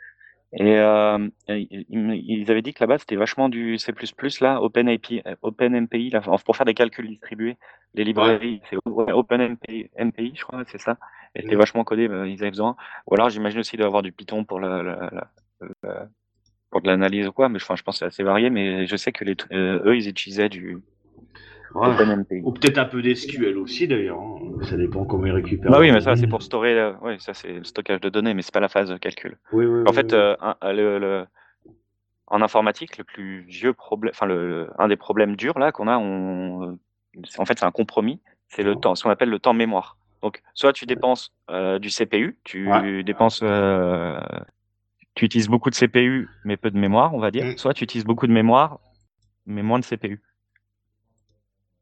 Et 0.54 0.78
euh, 0.80 1.30
ils 1.48 2.46
avaient 2.50 2.64
dit 2.64 2.74
que 2.74 2.84
là-bas, 2.84 2.98
c'était 2.98 3.16
vachement 3.16 3.50
du 3.50 3.78
C++ 3.78 3.94
là, 4.42 4.62
OpenAPI, 4.62 5.22
OpenMPI, 5.44 6.10
là, 6.10 6.22
pour 6.22 6.56
faire 6.56 6.66
des 6.66 6.74
calculs 6.74 7.08
distribués. 7.08 7.58
Les 7.94 8.04
librairies, 8.04 8.62
c'est 8.70 8.78
OpenMPI, 8.86 9.92
MPI, 9.98 10.34
je 10.36 10.44
crois, 10.44 10.64
c'est 10.68 10.80
ça. 10.80 10.98
Et 11.36 11.44
c'était 11.44 11.56
vachement 11.56 11.84
codé, 11.84 12.08
bah, 12.08 12.26
ils 12.26 12.42
avaient 12.42 12.50
besoin. 12.50 12.76
Ou 13.06 13.14
alors, 13.14 13.30
j'imagine 13.30 13.60
aussi 13.60 13.78
d'avoir 13.78 14.02
du 14.02 14.12
Python 14.12 14.44
pour 14.44 14.60
la, 14.60 14.82
la, 14.82 15.30
la, 15.84 16.08
pour 16.72 16.82
de 16.82 16.88
l'analyse 16.88 17.28
ou 17.28 17.32
quoi, 17.32 17.50
mais 17.50 17.58
enfin, 17.62 17.76
je 17.76 17.84
pense 17.84 17.96
que 17.96 18.00
c'est 18.00 18.06
assez 18.06 18.24
varié, 18.24 18.50
mais 18.50 18.88
je 18.88 18.96
sais 18.96 19.12
que 19.12 19.24
les, 19.24 19.36
euh, 19.52 19.82
eux, 19.86 19.98
ils 19.98 20.08
utilisaient 20.08 20.50
du, 20.50 20.78
ou 21.75 22.51
peut-être 22.51 22.77
un 22.77 22.86
peu 22.86 23.01
d'SQL 23.01 23.58
aussi 23.58 23.88
d'ailleurs. 23.88 24.19
Hein. 24.19 24.39
Ça 24.63 24.75
dépend 24.75 25.05
comment 25.05 25.25
ils 25.25 25.32
récupèrent. 25.32 25.71
Bah 25.71 25.79
oui, 25.79 25.91
mais 25.91 26.01
ça 26.01 26.15
c'est 26.15 26.27
pour 26.27 26.41
stocker. 26.41 26.67
Euh, 26.67 26.93
oui, 27.01 27.15
ça 27.19 27.34
c'est 27.34 27.53
le 27.53 27.63
stockage 27.63 28.01
de 28.01 28.10
données, 28.10 28.34
mais 28.34 28.41
c'est 28.41 28.53
pas 28.53 28.60
la 28.60 28.69
phase 28.69 28.89
de 28.89 28.97
calcul. 28.97 29.38
Oui, 29.51 29.65
oui, 29.65 29.84
en 29.88 29.93
fait, 29.93 30.13
euh, 30.13 30.36
un, 30.41 30.55
le, 30.73 31.25
en 32.27 32.41
informatique, 32.41 32.97
le 32.97 33.03
plus 33.03 33.41
vieux 33.41 33.73
problème, 33.73 34.12
enfin 34.13 34.25
le, 34.25 34.69
un 34.77 34.88
des 34.88 34.97
problèmes 34.97 35.36
durs 35.36 35.60
là 35.60 35.71
qu'on 35.71 35.88
a, 35.88 35.97
on, 35.97 36.77
en 37.38 37.45
fait, 37.45 37.60
c'est 37.60 37.65
un 37.65 37.71
compromis. 37.71 38.19
C'est 38.47 38.63
le 38.63 38.75
temps, 38.75 38.95
ce 38.95 39.03
qu'on 39.03 39.12
appelle 39.12 39.29
le 39.29 39.39
temps 39.39 39.53
mémoire. 39.53 39.97
Donc, 40.23 40.41
soit 40.53 40.73
tu 40.73 40.86
dépenses 40.86 41.34
euh, 41.49 41.79
du 41.79 41.89
CPU, 41.89 42.38
tu 42.43 43.03
dépenses, 43.03 43.41
euh, 43.43 44.19
tu 45.13 45.25
utilises 45.25 45.47
beaucoup 45.47 45.69
de 45.69 45.75
CPU 45.75 46.27
mais 46.43 46.58
peu 46.58 46.71
de 46.71 46.77
mémoire, 46.77 47.13
on 47.13 47.19
va 47.19 47.32
dire. 47.32 47.45
Mm. 47.45 47.58
Soit 47.58 47.73
tu 47.73 47.84
utilises 47.84 48.05
beaucoup 48.05 48.27
de 48.27 48.34
mémoire 48.34 48.79
mais 49.45 49.63
moins 49.63 49.79
de 49.79 49.86
CPU. 49.86 50.21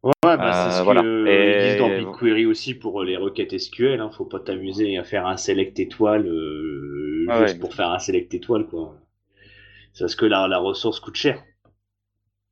Ouais, 0.07 0.37
bah, 0.37 0.69
c'est 0.71 0.79
ce 0.79 0.83
voilà. 0.83 1.01
qu'ils 1.01 1.69
disent 1.69 1.77
dans 1.77 1.89
BigQuery 1.89 2.45
aussi 2.45 2.73
pour 2.73 3.03
les 3.03 3.17
requêtes 3.17 3.57
SQL. 3.57 3.99
Hein. 3.99 4.09
Faut 4.11 4.25
pas 4.25 4.39
t'amuser 4.39 4.97
à 4.97 5.03
faire 5.03 5.25
un 5.27 5.37
select 5.37 5.79
étoile 5.79 6.25
juste 7.41 7.59
pour 7.59 7.73
faire 7.73 7.91
un 7.91 7.99
select 7.99 8.33
étoile, 8.33 8.65
quoi. 8.67 8.95
C'est 9.93 10.03
parce 10.03 10.15
que 10.15 10.25
la, 10.25 10.47
la 10.47 10.59
ressource 10.59 10.99
coûte 10.99 11.15
cher. 11.15 11.43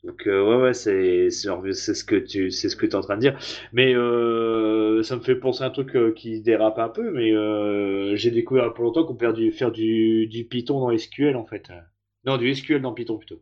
Donc 0.03 0.27
euh, 0.27 0.47
ouais 0.47 0.61
ouais 0.61 0.73
c'est 0.73 1.31
c'est 1.31 1.93
ce 1.95 2.03
que 2.03 2.15
tu 2.15 2.51
c'est 2.51 2.69
ce 2.69 2.75
que 2.75 2.85
tu 2.85 2.91
es 2.91 2.95
en 2.95 3.01
train 3.01 3.15
de 3.15 3.21
dire. 3.21 3.37
Mais 3.73 3.95
euh, 3.95 5.01
ça 5.01 5.15
me 5.15 5.21
fait 5.21 5.35
penser 5.35 5.63
à 5.63 5.67
un 5.67 5.71
truc 5.71 5.95
euh, 5.95 6.13
qui 6.13 6.41
dérape 6.41 6.77
un 6.77 6.89
peu, 6.89 7.09
mais 7.11 7.31
j'ai 8.15 8.29
découvert 8.29 8.65
il 8.65 8.67
y 8.67 8.69
a 8.69 8.73
pas 8.73 8.83
longtemps 8.83 9.03
qu'on 9.03 9.15
peut 9.15 9.51
faire 9.51 9.71
du, 9.71 10.27
du 10.27 10.45
Python 10.45 10.79
dans 10.79 10.95
SQL 10.95 11.35
en 11.35 11.45
fait. 11.45 11.71
Non 12.23 12.37
du 12.37 12.53
SQL 12.53 12.81
dans 12.81 12.93
Python 12.93 13.17
plutôt. 13.17 13.41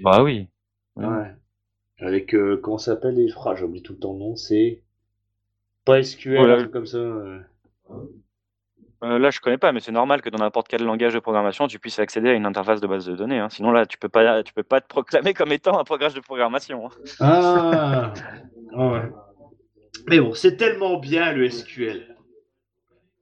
Bah 0.00 0.22
oui. 0.22 0.48
Ouais. 0.96 1.34
Avec 2.00 2.34
comment 2.62 2.78
ça 2.78 2.92
s'appelle 2.92 3.14
les 3.14 3.28
phrases, 3.28 3.58
j'oublie 3.58 3.82
tout 3.82 3.94
le 3.94 3.98
temps 3.98 4.12
le 4.12 4.20
nom, 4.20 4.36
c'est 4.36 4.82
pas 5.84 6.02
SQL, 6.02 6.58
truc 6.58 6.70
comme 6.70 6.86
ça. 6.86 6.98
Euh, 9.04 9.18
là, 9.18 9.30
je 9.30 9.40
connais 9.40 9.58
pas, 9.58 9.70
mais 9.72 9.80
c'est 9.80 9.92
normal 9.92 10.22
que 10.22 10.28
dans 10.28 10.38
n'importe 10.38 10.66
quel 10.66 10.82
langage 10.82 11.14
de 11.14 11.20
programmation, 11.20 11.68
tu 11.68 11.78
puisses 11.78 12.00
accéder 12.00 12.30
à 12.30 12.32
une 12.32 12.46
interface 12.46 12.80
de 12.80 12.86
base 12.86 13.06
de 13.06 13.14
données. 13.14 13.38
Hein. 13.38 13.48
Sinon, 13.48 13.70
là, 13.70 13.86
tu 13.86 13.96
peux 13.96 14.08
pas, 14.08 14.42
tu 14.42 14.52
peux 14.52 14.64
pas 14.64 14.80
te 14.80 14.88
proclamer 14.88 15.34
comme 15.34 15.52
étant 15.52 15.78
un 15.78 15.84
programme 15.84 16.12
de 16.12 16.20
programmation. 16.20 16.86
Hein. 16.86 16.92
Ah, 17.20 18.12
ouais. 18.74 19.02
Mais 20.08 20.18
bon, 20.18 20.34
c'est 20.34 20.56
tellement 20.56 20.98
bien 20.98 21.32
le 21.32 21.48
SQL. 21.48 22.16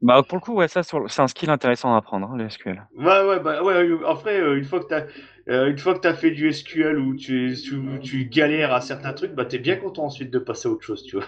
Bah, 0.00 0.22
pour 0.26 0.38
le 0.38 0.42
coup, 0.42 0.54
ouais, 0.54 0.68
ça, 0.68 0.82
c'est 0.82 1.20
un 1.20 1.28
skill 1.28 1.50
intéressant 1.50 1.94
à 1.94 1.98
apprendre, 1.98 2.30
hein, 2.30 2.36
le 2.36 2.48
SQL. 2.48 2.82
Ouais, 2.96 3.24
ouais, 3.26 3.40
bah, 3.40 3.62
ouais. 3.62 3.90
En 4.04 4.14
vrai, 4.14 4.40
euh, 4.40 4.56
une 4.56 4.64
fois 4.64 4.80
que 4.80 4.88
tu 4.88 4.94
as, 4.94 5.06
euh, 5.48 5.70
une 5.70 5.78
fois 5.78 5.98
que 5.98 6.06
as 6.08 6.14
fait 6.14 6.30
du 6.30 6.52
SQL 6.52 6.98
ou 6.98 7.16
tu, 7.16 7.56
tu, 7.62 8.00
tu, 8.02 8.24
galères 8.26 8.72
à 8.72 8.80
certains 8.80 9.12
trucs, 9.12 9.32
bah, 9.34 9.46
es 9.50 9.58
bien 9.58 9.76
content 9.76 10.04
ensuite 10.04 10.30
de 10.30 10.38
passer 10.38 10.68
à 10.68 10.72
autre 10.72 10.84
chose, 10.84 11.04
tu 11.04 11.16
vois. 11.16 11.26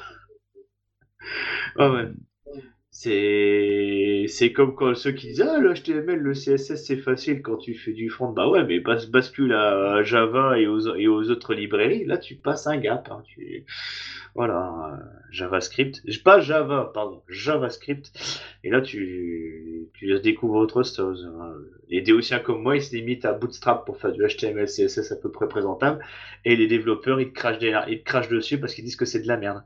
ouais, 1.77 1.89
ouais. 1.89 2.09
C'est 3.01 4.53
comme 4.53 4.75
quand 4.75 4.97
ceux 4.97 5.13
qui 5.13 5.29
disent 5.29 5.41
ah 5.43 5.61
le 5.61 5.73
HTML, 5.73 6.19
le 6.19 6.33
CSS 6.33 6.85
c'est 6.85 6.97
facile 6.97 7.43
quand 7.43 7.57
tu 7.57 7.75
fais 7.75 7.93
du 7.93 8.11
front. 8.11 8.33
Bah 8.33 8.49
ouais, 8.49 8.65
mais 8.65 8.81
bascule 8.81 9.53
à 9.53 10.03
Java 10.03 10.59
et 10.59 10.67
aux, 10.67 11.31
autres 11.31 11.55
librairies, 11.55 12.05
là 12.07 12.19
tu 12.19 12.35
passes 12.35 12.67
un 12.67 12.77
gap. 12.77 13.09
Hein. 13.13 13.23
Tu... 13.25 13.65
Voilà, 14.35 14.99
JavaScript, 15.31 16.03
pas 16.25 16.41
Java, 16.41 16.91
pardon, 16.93 17.23
JavaScript. 17.29 18.11
Et 18.65 18.71
là 18.71 18.81
tu 18.81 19.89
tu 19.95 20.19
découvres 20.19 20.57
autre 20.57 20.83
chose. 20.83 21.31
Hein. 21.39 21.53
Les 21.89 22.01
déotiens 22.01 22.41
comme 22.41 22.63
moi, 22.63 22.77
ils 22.77 22.83
se 22.83 22.97
limitent 22.97 23.25
à 23.25 23.33
Bootstrap 23.33 23.87
pour 23.87 23.99
faire 23.99 24.11
du 24.11 24.23
HTML, 24.27 24.67
CSS 24.67 25.13
à 25.13 25.17
peu 25.17 25.31
près 25.31 25.47
présentable. 25.47 26.05
Et 26.45 26.57
les 26.57 26.67
développeurs, 26.67 27.21
ils 27.21 27.29
ils 27.29 27.99
te 28.01 28.05
crachent 28.05 28.29
dessus 28.29 28.59
parce 28.59 28.75
qu'ils 28.75 28.85
disent 28.85 28.97
que 28.97 29.05
c'est 29.05 29.21
de 29.21 29.29
la 29.29 29.37
merde. 29.37 29.63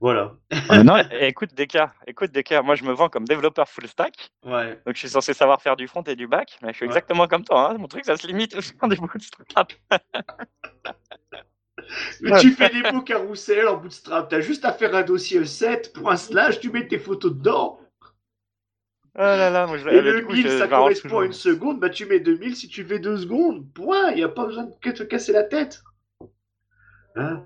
Voilà. 0.00 0.32
Ah, 0.70 0.82
non, 0.82 0.96
écoute 1.20 1.54
Deka, 1.54 1.92
écoute 2.06 2.32
Deka, 2.32 2.62
moi 2.62 2.74
je 2.74 2.84
me 2.84 2.92
vends 2.92 3.10
comme 3.10 3.26
développeur 3.26 3.68
full 3.68 3.86
stack. 3.86 4.30
Ouais. 4.44 4.80
Donc 4.86 4.94
je 4.94 5.00
suis 5.00 5.10
censé 5.10 5.34
savoir 5.34 5.60
faire 5.60 5.76
du 5.76 5.86
front 5.86 6.02
et 6.02 6.16
du 6.16 6.26
back, 6.26 6.58
mais 6.62 6.72
je 6.72 6.76
suis 6.76 6.86
exactement 6.86 7.26
comme 7.26 7.44
toi. 7.44 7.70
Hein. 7.70 7.78
Mon 7.78 7.86
truc, 7.86 8.06
ça 8.06 8.16
se 8.16 8.26
limite 8.26 8.56
au 8.56 8.62
sein 8.62 8.88
des 8.88 8.96
bootstrap. 8.96 9.72
mais 12.22 12.40
tu 12.40 12.52
fais 12.52 12.70
des 12.70 12.90
beaux 12.90 13.02
carousels 13.02 13.68
en 13.68 13.76
bootstrap. 13.76 14.30
T'as 14.30 14.40
juste 14.40 14.64
à 14.64 14.72
faire 14.72 14.94
un 14.94 15.02
dossier 15.02 15.44
7 15.44 15.92
pour 15.92 16.10
un 16.10 16.16
slash, 16.16 16.60
tu 16.60 16.70
mets 16.70 16.88
tes 16.88 16.98
photos 16.98 17.34
dedans. 17.34 17.78
Oh 19.16 19.22
là 19.22 19.50
là, 19.50 19.66
moi 19.66 19.76
je, 19.76 19.88
et 19.88 20.00
le 20.00 20.22
1000, 20.22 20.50
ça 20.50 20.68
correspond 20.68 21.18
à 21.18 21.26
une 21.26 21.32
seconde, 21.32 21.80
bah 21.80 21.90
tu 21.90 22.06
mets 22.06 22.20
2000 22.20 22.56
si 22.56 22.68
tu 22.68 22.84
fais 22.84 23.00
2 23.00 23.18
secondes. 23.18 23.70
Point, 23.74 24.12
il 24.12 24.16
n'y 24.16 24.22
a 24.22 24.28
pas 24.28 24.46
besoin 24.46 24.64
de 24.64 24.92
te 24.92 25.02
casser 25.02 25.32
la 25.32 25.42
tête. 25.42 25.82
Hein? 27.16 27.44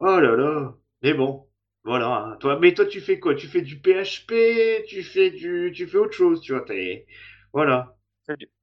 Oh 0.00 0.20
là 0.20 0.36
là. 0.36 0.74
Mais 1.02 1.14
bon, 1.14 1.47
voilà, 1.88 2.36
toi, 2.40 2.58
mais 2.60 2.74
toi 2.74 2.84
tu 2.84 3.00
fais 3.00 3.18
quoi? 3.18 3.34
Tu 3.34 3.46
fais 3.46 3.62
du 3.62 3.80
PHP, 3.80 4.84
tu 4.86 5.02
fais 5.02 5.30
du, 5.30 5.72
tu 5.74 5.86
fais 5.86 5.96
autre 5.96 6.12
chose, 6.12 6.42
tu 6.42 6.52
vois, 6.52 6.60
t'es, 6.60 7.06
voilà. 7.52 7.96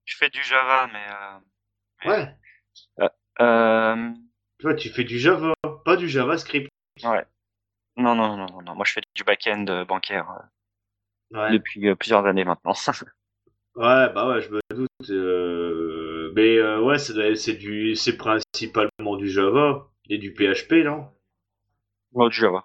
Je 0.05 0.15
fais 0.15 0.29
du 0.29 0.43
Java, 0.43 0.88
mais. 0.93 1.05
Euh, 2.07 2.09
ouais. 2.09 2.35
Euh, 2.99 3.09
euh, 3.41 4.11
Toi, 4.59 4.75
tu 4.75 4.89
fais 4.89 5.03
du 5.03 5.17
Java, 5.17 5.53
pas 5.83 5.97
du 5.97 6.07
JavaScript. 6.07 6.69
Ouais. 7.03 7.25
Non, 7.97 8.13
non, 8.13 8.38
non, 8.38 8.61
non, 8.61 8.75
Moi, 8.75 8.85
je 8.85 8.93
fais 8.93 9.01
du 9.15 9.23
back-end 9.23 9.85
bancaire 9.88 10.27
depuis 11.31 11.95
plusieurs 11.95 12.25
années 12.25 12.45
maintenant. 12.45 12.73
ouais, 13.75 14.13
bah 14.13 14.29
ouais, 14.29 14.41
je 14.41 14.49
me 14.49 14.59
doute. 14.69 14.89
Mais 16.35 16.61
ouais, 16.77 16.99
c'est 16.99 17.53
du, 17.55 17.95
c'est 17.95 18.17
principalement 18.17 19.17
du 19.17 19.29
Java 19.29 19.89
et 20.09 20.19
du 20.19 20.31
PHP, 20.31 20.83
non? 20.85 21.09
Ouais, 22.11 22.29
du 22.29 22.35
Java. 22.35 22.63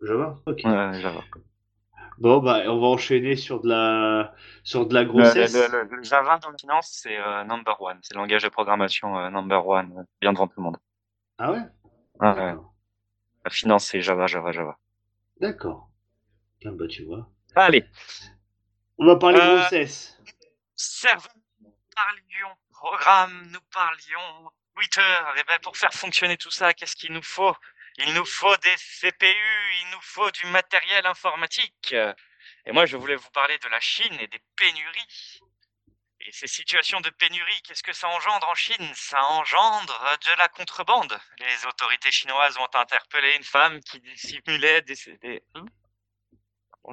Java 0.00 0.38
Ok. 0.46 0.60
Ouais, 0.64 1.00
Java. 1.00 1.22
Bon, 2.18 2.38
bah, 2.38 2.62
on 2.66 2.80
va 2.80 2.86
enchaîner 2.86 3.34
sur 3.36 3.60
de 3.60 3.68
la, 3.68 4.34
sur 4.62 4.86
de 4.86 4.94
la 4.94 5.04
grossesse. 5.04 5.52
Le, 5.52 6.02
Java 6.02 6.38
dans 6.38 6.50
la 6.50 6.58
finance, 6.58 6.90
c'est 7.02 7.18
euh, 7.18 7.44
number 7.44 7.80
one. 7.80 7.98
C'est 8.02 8.14
le 8.14 8.20
langage 8.20 8.42
de 8.42 8.48
programmation 8.48 9.18
euh, 9.18 9.30
number 9.30 9.66
one, 9.66 9.92
euh, 9.98 10.02
bien 10.20 10.32
devant 10.32 10.46
tout 10.46 10.54
le 10.58 10.62
monde. 10.62 10.76
Ah 11.38 11.50
ouais, 11.50 11.62
ouais. 12.20 12.54
La 13.44 13.50
finance, 13.50 13.86
c'est 13.86 14.00
Java, 14.00 14.26
Java, 14.26 14.52
Java. 14.52 14.78
D'accord. 15.40 15.90
Ah 16.64 16.70
bah, 16.72 16.86
tu 16.88 17.04
vois. 17.04 17.28
Allez. 17.56 17.84
On 18.98 19.06
va 19.06 19.16
parler 19.16 19.38
grossesse. 19.38 20.20
Serveur, 20.76 21.32
nous 21.60 21.72
parlions 21.94 22.56
programme, 22.70 23.48
nous 23.50 23.60
parlions 23.72 24.50
Twitter. 24.74 25.00
Et 25.36 25.40
eh 25.40 25.44
ben, 25.48 25.58
pour 25.62 25.76
faire 25.76 25.92
fonctionner 25.92 26.36
tout 26.36 26.50
ça, 26.50 26.74
qu'est-ce 26.74 26.96
qu'il 26.96 27.12
nous 27.12 27.22
faut? 27.22 27.54
Il 27.96 28.12
nous 28.14 28.24
faut 28.24 28.56
des 28.56 28.74
CPU, 28.76 29.73
nous 29.94 30.00
faut 30.02 30.30
du 30.30 30.46
matériel 30.46 31.06
informatique. 31.06 31.94
Et 32.66 32.72
moi, 32.72 32.86
je 32.86 32.96
voulais 32.96 33.16
vous 33.16 33.30
parler 33.30 33.56
de 33.58 33.68
la 33.68 33.80
Chine 33.80 34.16
et 34.20 34.26
des 34.26 34.40
pénuries. 34.56 35.40
Et 36.26 36.32
ces 36.32 36.46
situations 36.46 37.00
de 37.00 37.10
pénurie, 37.10 37.60
qu'est-ce 37.64 37.82
que 37.82 37.92
ça 37.92 38.08
engendre 38.08 38.48
en 38.48 38.54
Chine? 38.54 38.90
Ça 38.94 39.22
engendre 39.24 40.00
de 40.26 40.38
la 40.38 40.48
contrebande. 40.48 41.16
Les 41.38 41.66
autorités 41.68 42.10
chinoises 42.10 42.56
ont 42.58 42.78
interpellé 42.78 43.34
une 43.36 43.44
femme 43.44 43.80
qui 43.80 44.00
dissimulait 44.00 44.80
des... 44.82 44.96
Hein? 45.54 45.66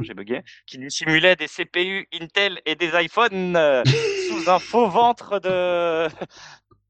J'ai 0.01 0.13
bugué. 0.13 0.41
Qui 0.67 0.77
dissimulait 0.77 1.35
des 1.35 1.47
CPU 1.47 2.07
Intel 2.13 2.61
et 2.65 2.75
des 2.75 2.91
iPhones 3.03 3.57
sous 4.29 4.49
un 4.49 4.59
faux 4.59 4.89
ventre 4.89 5.39
de... 5.39 6.07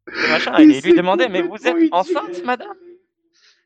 de 0.08 0.28
machin. 0.30 0.58
Et 0.60 0.64
il 0.64 0.82
lui 0.82 0.94
demandait, 0.94 1.30
mais 1.30 1.42
vous 1.42 1.68
êtes 1.68 1.94
enceinte, 1.94 2.44
madame? 2.44 2.76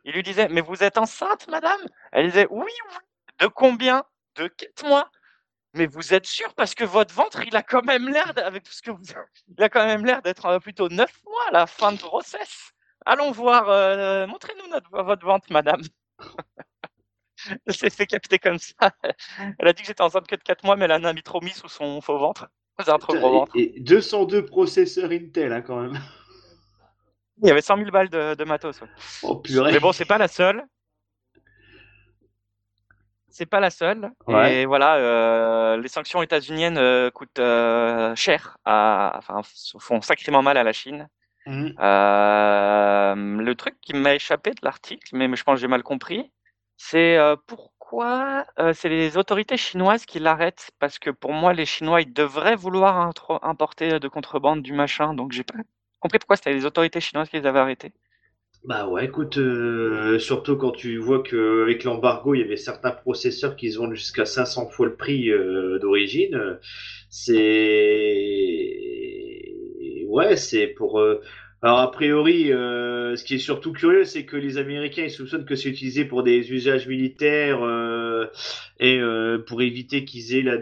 Il 0.06 0.14
lui 0.14 0.24
disait, 0.24 0.48
mais 0.50 0.62
vous 0.62 0.84
êtes 0.84 0.98
enceinte, 0.98 1.48
madame? 1.48 1.82
Elle 2.12 2.28
disait, 2.28 2.48
oui, 2.52 2.72
oui. 2.90 2.96
De 3.40 3.48
combien? 3.48 4.06
De 4.36 4.48
4 4.48 4.88
mois. 4.88 5.10
Mais 5.74 5.88
vous 5.88 6.14
êtes 6.14 6.28
sûr 6.28 6.54
parce 6.54 6.76
que 6.76 6.86
votre 6.86 7.14
ventre, 7.14 7.42
il 7.46 7.56
a 7.56 7.64
quand 7.64 7.84
même 7.84 8.08
l'air, 8.08 8.32
avec 8.38 8.64
tout 8.64 8.72
ce 8.72 8.82
que 8.82 8.92
vous, 8.92 9.04
il 9.48 9.62
a 9.62 9.68
quand 9.68 9.86
même 9.86 10.06
l'air 10.06 10.22
d'être 10.22 10.46
euh, 10.46 10.60
plutôt 10.60 10.88
9 10.88 11.12
mois 11.26 11.48
à 11.50 11.52
la 11.52 11.68
fin 11.68 11.92
de 11.92 11.98
grossesse. 11.98 12.72
Allons 13.06 13.32
voir. 13.32 13.68
Euh, 13.70 14.26
montrez-nous 14.28 14.72
votre 14.92 15.26
ventre, 15.26 15.52
madame. 15.52 15.82
Elle 17.66 17.76
s'est 17.76 17.90
fait 17.90 18.06
capter 18.06 18.40
comme 18.40 18.60
ça. 18.60 18.92
Elle 19.60 19.68
a 19.68 19.74
dit 19.74 19.82
que 19.82 19.88
j'étais 19.88 20.02
enceinte 20.02 20.28
que 20.28 20.36
de 20.36 20.44
4 20.44 20.64
mois, 20.64 20.76
mais 20.78 20.86
elle 20.86 20.94
en 20.94 21.04
a 21.04 21.14
mis 21.14 21.22
trop 21.22 21.42
mis 21.42 21.52
sous 21.52 21.68
son 21.68 22.00
faux 22.02 22.18
ventre. 22.18 22.48
C'est 22.80 22.90
un 22.90 22.98
trop 22.98 23.14
gros 23.14 23.32
ventre. 23.32 23.52
Et 23.56 23.74
202 23.80 24.46
processeurs 24.46 25.12
Intel, 25.12 25.52
hein, 25.52 25.62
quand 25.62 25.82
même. 25.82 26.00
Il 27.42 27.48
y 27.48 27.52
avait 27.52 27.62
100 27.62 27.78
000 27.78 27.92
balles 27.92 28.10
de, 28.10 28.44
matos. 28.44 28.80
Oh, 29.24 29.36
purée. 29.36 29.74
Mais 29.74 29.80
bon, 29.80 29.92
c'est 29.92 30.06
pas 30.06 30.18
la 30.18 30.28
seule. 30.28 30.64
C'est 33.30 33.46
pas 33.46 33.60
la 33.60 33.70
seule. 33.70 34.12
Et 34.48 34.66
voilà, 34.66 34.96
euh, 34.96 35.76
les 35.76 35.90
sanctions 35.90 36.22
états-uniennes 36.22 36.78
euh, 36.78 37.12
coûtent 37.12 37.40
euh, 37.40 38.16
cher, 38.16 38.58
à, 38.64 39.14
enfin, 39.18 39.42
font 39.78 40.00
sacrément 40.00 40.42
mal 40.42 40.56
à 40.56 40.64
la 40.64 40.72
Chine. 40.72 41.10
Mmh. 41.48 41.74
le 41.78 43.54
truc 43.54 43.76
qui 43.80 43.94
m'a 43.94 44.16
échappé 44.16 44.50
de 44.50 44.62
l'article, 44.64 45.16
mais, 45.16 45.28
je 45.36 45.44
pense 45.44 45.56
que 45.56 45.62
j'ai 45.62 45.68
mal 45.68 45.84
compris, 45.84 46.32
c'est 46.78 47.20
pourquoi 47.46 48.46
c'est 48.74 48.90
les 48.90 49.16
autorités 49.18 49.58
chinoises 49.58 50.06
qui 50.06 50.20
l'arrêtent? 50.20 50.72
Parce 50.80 50.98
que 50.98 51.12
pour 51.12 51.34
moi, 51.34 51.54
les 51.54 51.66
Chinois, 51.66 52.02
ils 52.02 52.12
devraient 52.12 52.56
vouloir 52.56 53.12
importer 53.44 54.00
de 54.00 54.08
contrebande 54.08 54.64
du 54.64 54.74
machin, 54.74 55.14
donc 55.14 55.34
j'ai 55.34 55.44
pas 55.44 55.60
compris 56.06 56.20
pourquoi 56.20 56.36
c'était 56.36 56.54
les 56.54 56.66
autorités 56.66 57.00
chinoises 57.00 57.30
qui 57.30 57.38
les 57.38 57.48
avaient 57.48 57.60
arrêtés. 57.60 57.92
Bah 58.64 58.88
ouais, 58.88 59.06
écoute, 59.06 59.38
euh, 59.38 60.20
surtout 60.20 60.56
quand 60.56 60.72
tu 60.72 60.98
vois 60.98 61.24
qu'avec 61.24 61.84
l'embargo, 61.84 62.36
il 62.36 62.42
y 62.42 62.44
avait 62.44 62.58
certains 62.58 62.92
processeurs 62.92 63.56
qui 63.56 63.72
se 63.72 63.80
vendent 63.80 63.96
jusqu'à 63.96 64.26
500 64.26 64.70
fois 64.70 64.86
le 64.86 64.96
prix 64.96 65.32
euh, 65.32 65.80
d'origine, 65.80 66.60
c'est... 67.10 67.46
Ouais, 70.08 70.36
c'est 70.36 70.68
pour... 70.68 71.00
Euh, 71.00 71.22
Alors 71.64 71.80
a 71.80 71.92
priori, 71.92 72.46
ce 72.50 73.24
qui 73.24 73.36
est 73.36 73.40
surtout 73.40 73.72
curieux, 73.74 74.04
c'est 74.04 74.26
que 74.26 74.38
les 74.38 74.58
Américains 74.60 75.04
ils 75.04 75.12
soupçonnent 75.12 75.46
que 75.46 75.56
c'est 75.56 75.70
utilisé 75.70 76.06
pour 76.06 76.22
des 76.22 76.52
usages 76.52 76.88
militaires 76.88 77.62
et 78.80 79.00
pour 79.48 79.62
éviter 79.62 80.06
qu'ils 80.06 80.36
aient 80.36 80.44
la, 80.44 80.58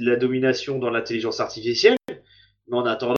la, 0.00 0.16
domination 0.16 0.78
dans 0.78 0.90
l'intelligence 0.90 1.38
artificielle. 1.40 1.96
Mais 2.08 2.76
en 2.76 2.86
attendant, 2.86 3.14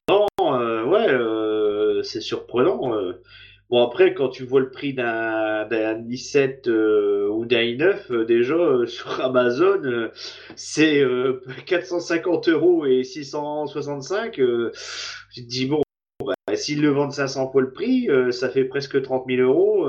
ouais, 0.92 1.08
euh, 1.10 2.02
c'est 2.02 2.20
surprenant. 2.20 2.94
euh. 2.96 3.12
Bon 3.70 3.82
après, 3.82 4.12
quand 4.14 4.28
tu 4.28 4.44
vois 4.44 4.60
le 4.60 4.70
prix 4.70 4.92
d'un 4.94 5.66
d'un 5.66 5.94
i7 6.08 6.68
euh, 6.68 7.28
ou 7.30 7.46
d'un 7.46 7.62
i9, 7.62 8.12
euh, 8.12 8.24
déjà 8.24 8.56
sur 8.86 9.20
Amazon, 9.20 10.10
c'est 10.56 11.00
euh, 11.02 11.40
450 11.66 12.48
euros 12.48 12.86
et 12.86 13.04
665. 13.04 14.38
euh, 14.40 14.72
tu 15.34 15.42
te 15.44 15.48
dis 15.48 15.66
bon. 15.66 15.82
Bah, 16.48 16.56
S'ils 16.56 16.82
le 16.82 16.90
vendent 16.90 17.12
500 17.12 17.50
fois 17.52 17.62
le 17.62 17.72
prix, 17.72 18.08
ça 18.32 18.50
fait 18.50 18.64
presque 18.64 19.02
30 19.02 19.26
000 19.28 19.42
euros. 19.42 19.86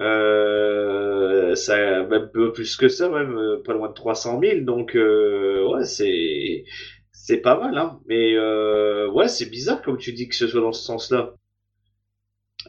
Euh, 0.00 1.54
ça, 1.54 2.04
même 2.04 2.30
plus 2.54 2.76
que 2.76 2.88
ça, 2.88 3.08
même 3.10 3.62
pas 3.64 3.72
loin 3.74 3.88
de 3.88 3.94
300 3.94 4.38
000. 4.38 4.64
Donc, 4.64 4.92
ouais, 4.94 5.84
c'est 5.84 6.64
c'est 7.22 7.38
pas 7.38 7.58
mal, 7.58 7.76
hein. 7.78 8.00
Mais 8.06 8.34
euh, 8.34 9.08
ouais, 9.10 9.28
c'est 9.28 9.46
bizarre 9.50 9.82
comme 9.82 9.98
tu 9.98 10.12
dis 10.12 10.28
que 10.28 10.34
ce 10.34 10.46
soit 10.46 10.60
dans 10.60 10.72
ce 10.72 10.82
sens-là. 10.84 11.34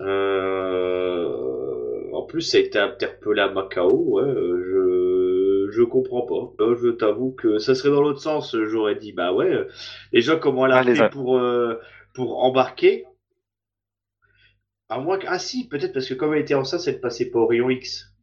Euh, 0.02 2.12
en 2.14 2.24
plus, 2.24 2.42
ça 2.42 2.58
a 2.58 2.62
été 2.62 2.80
interpellé 2.80 3.42
à 3.42 3.50
Macao. 3.50 3.90
Ouais, 3.92 4.24
euh, 4.24 5.68
je 5.70 5.72
je 5.72 5.84
comprends 5.84 6.22
pas. 6.26 6.64
Là, 6.64 6.76
je 6.80 6.90
t'avoue 6.90 7.32
que 7.32 7.58
ça 7.58 7.74
serait 7.76 7.90
dans 7.90 8.02
l'autre 8.02 8.22
sens. 8.22 8.56
J'aurais 8.66 8.96
dit 8.96 9.12
bah 9.14 9.34
ouais. 9.34 9.52
euh, 9.52 9.68
Déjà, 10.12 10.36
comment 10.36 10.64
Ah, 10.70 10.84
les 10.84 10.92
l'appeler 10.94 11.02
a- 11.02 11.10
pour 11.12 11.38
euh, 11.38 11.80
pour 12.14 12.44
embarquer? 12.44 13.06
À 14.88 14.98
moins 14.98 15.20
que... 15.20 15.26
Ah 15.28 15.40
si, 15.40 15.68
peut-être 15.68 15.92
parce 15.92 16.08
que 16.08 16.14
comme 16.14 16.34
elle 16.34 16.42
était 16.44 16.54
enceinte, 16.54 16.88
de 16.88 16.94
passer 16.94 17.30
par 17.30 17.42
Orion 17.42 17.70
X. 17.70 18.14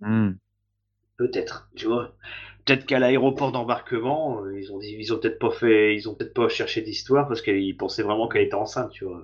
Hmm. 0.00 0.38
Peut-être, 1.16 1.68
tu 1.74 1.86
vois. 1.86 2.14
Peut-être 2.64 2.86
qu'à 2.86 2.98
l'aéroport 2.98 3.52
d'embarquement, 3.52 4.42
euh, 4.42 4.58
ils 4.58 4.72
ont 4.72 4.78
dit, 4.78 4.96
ils 4.98 5.12
ont 5.12 5.18
peut-être 5.18 5.38
pas 5.38 5.50
fait, 5.50 5.94
ils 5.94 6.08
ont 6.08 6.14
peut-être 6.14 6.32
pas 6.32 6.48
cherché 6.48 6.80
d'histoire 6.80 7.28
parce 7.28 7.42
qu'ils 7.42 7.76
pensaient 7.76 8.02
vraiment 8.02 8.26
qu'elle 8.28 8.42
était 8.42 8.54
enceinte, 8.54 8.90
tu 8.90 9.04
vois. 9.04 9.22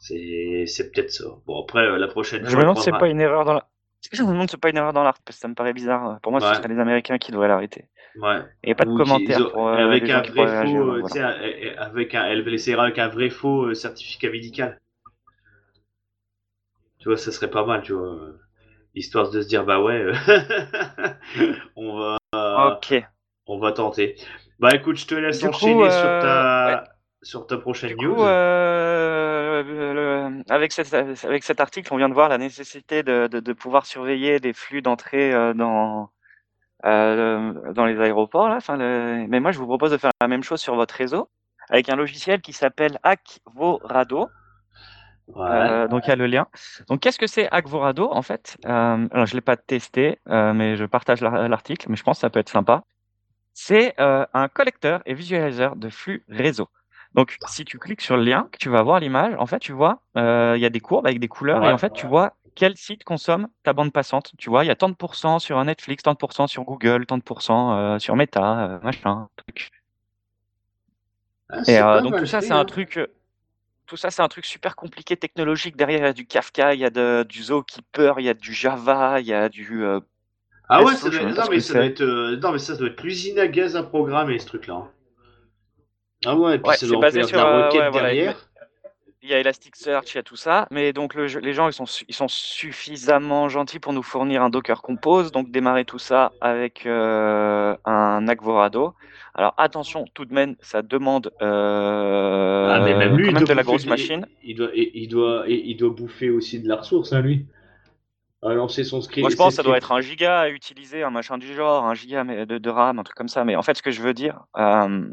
C'est, 0.00 0.64
c'est 0.66 0.90
peut-être 0.90 1.12
ça. 1.12 1.24
Bon 1.46 1.62
après, 1.62 1.80
euh, 1.80 1.98
la 1.98 2.08
prochaine 2.08 2.44
Je 2.44 2.56
me 2.56 2.62
demande 2.62 2.78
si 2.78 2.84
c'est 2.84 2.90
pas 2.90 3.08
une 3.08 3.20
erreur 3.20 3.44
dans 3.44 3.54
la. 3.54 3.68
Je 4.12 4.20
me 4.24 4.28
demande 4.32 4.50
c'est 4.50 4.60
pas 4.60 4.70
une 4.70 4.76
erreur 4.76 4.92
dans 4.92 5.04
l'art 5.04 5.14
parce 5.24 5.36
que 5.36 5.40
ça 5.40 5.46
me 5.46 5.54
paraît 5.54 5.72
bizarre. 5.72 6.18
Pour 6.22 6.32
moi, 6.32 6.40
ce 6.40 6.46
Ouais. 6.46 6.54
serait 6.56 6.66
les 6.66 6.80
Américains 6.80 7.18
qui 7.18 7.30
devraient 7.30 7.46
l'arrêter. 7.46 7.86
Ouais. 8.16 8.40
Il 8.64 8.66
n'y 8.66 8.72
a 8.72 8.74
pas 8.74 8.84
de 8.84 8.96
commentaires 8.96 9.52
pour 9.52 9.68
euh, 9.68 9.76
avec 9.76 10.10
un 10.10 10.22
vrai 10.22 10.44
réagir. 10.44 10.80
faux, 10.80 10.86
donc 10.86 10.96
euh, 10.96 11.00
voilà. 11.08 11.34
tu 11.34 11.40
sais, 11.68 11.76
avec 11.76 12.14
un, 12.16 12.24
elle 12.24 12.52
essaiera 12.52 12.82
avec 12.82 12.98
un 12.98 13.06
vrai 13.08 13.30
faux 13.30 13.72
certificat 13.74 14.30
médical. 14.30 14.80
Tu 16.98 17.08
vois, 17.08 17.16
ça 17.16 17.30
serait 17.30 17.50
pas 17.50 17.64
mal, 17.64 17.82
tu 17.82 17.92
vois. 17.92 18.18
Histoire 18.94 19.30
de 19.30 19.40
se 19.40 19.48
dire, 19.48 19.64
bah 19.64 19.80
ouais, 19.80 19.94
euh, 20.02 20.12
on 21.76 21.96
va, 21.98 22.18
Ok. 22.72 23.02
on 23.46 23.58
va 23.58 23.72
tenter. 23.72 24.16
Bah 24.58 24.74
écoute, 24.74 24.96
je 24.96 25.06
te 25.06 25.14
laisse 25.14 25.40
Du 25.40 25.46
coup, 25.46 25.54
enchaîner 25.54 25.90
sur 25.90 26.08
euh, 26.08 26.20
ta, 26.20 26.84
sur 27.22 27.46
ta 27.46 27.56
prochaine 27.56 27.96
Du 27.96 27.96
news. 27.96 28.14
coup, 28.14 28.22
euh, 28.22 29.62
le- 29.62 30.42
avec, 30.52 30.72
cet, 30.72 30.92
avec 30.92 31.42
cet 31.42 31.60
article, 31.60 31.92
on 31.92 31.96
vient 31.96 32.10
de 32.10 32.14
voir 32.14 32.28
la 32.28 32.36
nécessité 32.38 33.02
de, 33.02 33.28
de, 33.28 33.40
de 33.40 33.52
pouvoir 33.54 33.86
surveiller 33.86 34.38
les 34.38 34.52
flux 34.52 34.82
d'entrée 34.82 35.32
euh, 35.32 35.54
dans, 35.54 36.10
euh, 36.84 37.72
dans 37.72 37.86
les 37.86 37.98
aéroports. 37.98 38.48
Là. 38.50 38.56
Enfin, 38.56 38.76
le- 38.76 39.26
Mais 39.28 39.40
moi, 39.40 39.52
je 39.52 39.58
vous 39.58 39.66
propose 39.66 39.90
de 39.92 39.96
faire 39.96 40.10
la 40.20 40.28
même 40.28 40.42
chose 40.42 40.60
sur 40.60 40.74
votre 40.74 40.94
réseau 40.94 41.30
avec 41.70 41.88
un 41.88 41.96
logiciel 41.96 42.42
qui 42.42 42.52
s'appelle 42.52 42.98
Akvorado. 43.02 44.28
Euh, 45.36 45.88
donc 45.88 46.06
il 46.06 46.10
y 46.10 46.12
a 46.12 46.16
le 46.16 46.26
lien. 46.26 46.46
Donc 46.88 47.00
qu'est-ce 47.00 47.18
que 47.18 47.26
c'est 47.26 47.48
Akvorado 47.50 48.10
en 48.12 48.22
fait? 48.22 48.56
Euh, 48.66 49.08
Alors 49.10 49.26
je 49.26 49.34
l'ai 49.34 49.40
pas 49.40 49.56
testé, 49.56 50.18
euh, 50.28 50.52
mais 50.52 50.76
je 50.76 50.84
partage 50.84 51.20
l'ar- 51.20 51.48
l'article, 51.48 51.86
mais 51.88 51.96
je 51.96 52.02
pense 52.02 52.18
que 52.18 52.20
ça 52.20 52.30
peut 52.30 52.40
être 52.40 52.48
sympa. 52.48 52.82
C'est 53.54 53.94
un 53.98 54.48
collecteur 54.48 55.02
et 55.06 55.14
visualiseur 55.14 55.76
de 55.76 55.90
flux 55.90 56.24
réseau. 56.28 56.68
Donc 57.14 57.38
si 57.46 57.64
tu 57.64 57.78
cliques 57.78 58.00
sur 58.00 58.16
le 58.16 58.24
lien, 58.24 58.48
tu 58.58 58.70
vas 58.70 58.82
voir 58.82 59.00
l'image, 59.00 59.34
en 59.38 59.46
fait 59.46 59.58
tu 59.58 59.72
vois, 59.72 60.00
il 60.16 60.58
y 60.60 60.64
a 60.66 60.70
des 60.70 60.80
courbes 60.80 61.06
avec 61.06 61.20
des 61.20 61.28
couleurs 61.28 61.64
et 61.64 61.72
en 61.72 61.78
fait 61.78 61.92
tu 61.92 62.06
vois 62.06 62.34
quel 62.54 62.76
site 62.76 63.04
consomme 63.04 63.48
ta 63.62 63.72
bande 63.72 63.92
passante. 63.92 64.32
Tu 64.38 64.50
vois, 64.50 64.64
il 64.64 64.68
y 64.68 64.70
a 64.70 64.76
tant 64.76 64.88
de 64.88 64.94
pourcents 64.94 65.38
sur 65.38 65.58
un 65.58 65.64
Netflix, 65.66 66.02
tant 66.02 66.12
de 66.12 66.18
pourcents 66.18 66.46
sur 66.46 66.64
Google, 66.64 67.06
tant 67.06 67.18
de 67.18 67.22
pourcents 67.22 67.98
sur 67.98 68.16
Meta, 68.16 68.80
machin, 68.82 69.28
truc. 69.36 69.70
Ah, 71.48 71.62
Et 71.66 71.78
donc 72.02 72.16
tout 72.16 72.26
ça 72.26 72.40
c'est 72.40 72.52
un 72.54 72.60
hein. 72.60 72.64
truc 72.64 72.98
tout 73.92 73.98
ça, 73.98 74.10
c'est 74.10 74.22
un 74.22 74.28
truc 74.28 74.46
super 74.46 74.74
compliqué 74.74 75.18
technologique. 75.18 75.76
Derrière, 75.76 75.98
il 76.00 76.04
y 76.04 76.06
a 76.06 76.12
du 76.14 76.24
Kafka, 76.24 76.72
il 76.72 76.80
y 76.80 76.84
a 76.86 76.88
de, 76.88 77.26
du 77.28 77.42
Zookeeper, 77.42 78.20
il 78.20 78.24
y 78.24 78.30
a 78.30 78.32
du 78.32 78.54
Java, 78.54 79.20
il 79.20 79.26
y 79.26 79.34
a 79.34 79.50
du 79.50 79.84
euh, 79.84 80.00
Ah 80.70 80.82
ouais, 80.82 80.94
ça 80.94 81.10
doit 81.10 81.20
non, 81.24 81.44
mais 81.50 81.60
ça 81.60 81.74
doit 81.74 81.84
être, 81.84 82.00
euh, 82.00 82.38
non, 82.38 82.52
mais 82.52 82.58
ça 82.58 82.74
doit 82.74 82.88
être 82.88 83.02
l'usine 83.02 83.38
à 83.38 83.48
gaz 83.48 83.76
à 83.76 83.82
programmer, 83.82 84.38
ce 84.38 84.46
truc-là. 84.46 84.76
hein. 84.76 84.90
Ah 86.24 86.34
ouais, 86.36 86.54
et 86.54 86.58
puis 86.58 86.70
Ouais, 86.70 86.76
ça 86.78 86.86
doit 86.86 87.10
de 87.10 87.22
sur 87.22 87.36
la 87.36 87.46
euh, 87.46 87.66
requête 87.66 87.80
ouais, 87.82 87.90
voilà, 87.90 88.08
derrière. 88.08 88.48
il 89.20 89.28
y 89.28 89.34
a 89.34 89.40
Elasticsearch, 89.40 90.14
il 90.14 90.14
y 90.14 90.18
a 90.18 90.22
tout 90.22 90.36
ça, 90.36 90.66
mais 90.70 90.94
donc 90.94 91.12
le 91.12 91.26
les 91.26 91.52
gens 91.52 91.68
ils 91.68 91.74
sont 91.74 91.84
ils 92.08 92.14
sont 92.14 92.28
suffisamment 92.28 93.50
gentils 93.50 93.78
pour 93.78 93.92
nous 93.92 94.02
fournir 94.02 94.42
un 94.42 94.48
Docker 94.48 94.80
Compose, 94.80 95.32
donc 95.32 95.50
démarrer 95.50 95.84
tout 95.84 95.98
ça 95.98 96.32
avec 96.40 96.86
euh, 96.86 97.76
un 97.84 98.26
Akvorado. 98.26 98.94
Alors 99.34 99.54
attention, 99.56 100.04
tout 100.14 100.24
de 100.26 100.34
même, 100.34 100.56
ça 100.60 100.82
demande 100.82 101.32
Ah, 101.40 102.80
mais 102.84 102.94
même 102.94 103.14
euh, 103.14 103.16
lui, 103.16 103.24
quand 103.24 103.30
il 103.30 103.34
même 103.34 103.44
de 103.44 103.52
la 103.54 103.62
grosse 103.62 103.86
machine. 103.86 104.26
il, 104.42 104.56
doit, 104.56 104.70
il, 104.74 105.08
doit, 105.08 105.44
il, 105.48 105.76
doit 105.76 105.90
bouffer 105.90 106.30
aussi 106.30 106.60
de 106.60 106.68
la 106.68 106.76
ressource, 106.76 107.12
hein, 107.12 107.22
lui. 107.22 107.46
À 108.42 108.52
lancer 108.54 108.84
son 108.84 108.96
Moi, 108.96 109.02
script, 109.04 109.24
je 109.26 109.30
ses 109.30 109.36
pense 109.36 109.48
que 109.50 109.56
ça 109.56 109.62
doit 109.62 109.76
être 109.76 109.92
un 109.92 110.00
giga 110.00 110.40
à 110.40 110.48
utiliser, 110.48 111.02
un 111.02 111.10
machin 111.10 111.38
du 111.38 111.54
genre, 111.54 111.84
un 111.84 111.94
giga 111.94 112.24
de, 112.24 112.58
de 112.58 112.70
RAM, 112.70 112.98
un 112.98 113.04
truc 113.04 113.16
comme 113.16 113.28
ça. 113.28 113.44
Mais 113.44 113.56
en 113.56 113.62
fait, 113.62 113.76
ce 113.76 113.82
que 113.82 113.90
je 113.92 114.02
veux 114.02 114.14
dire, 114.14 114.40
euh, 114.56 115.08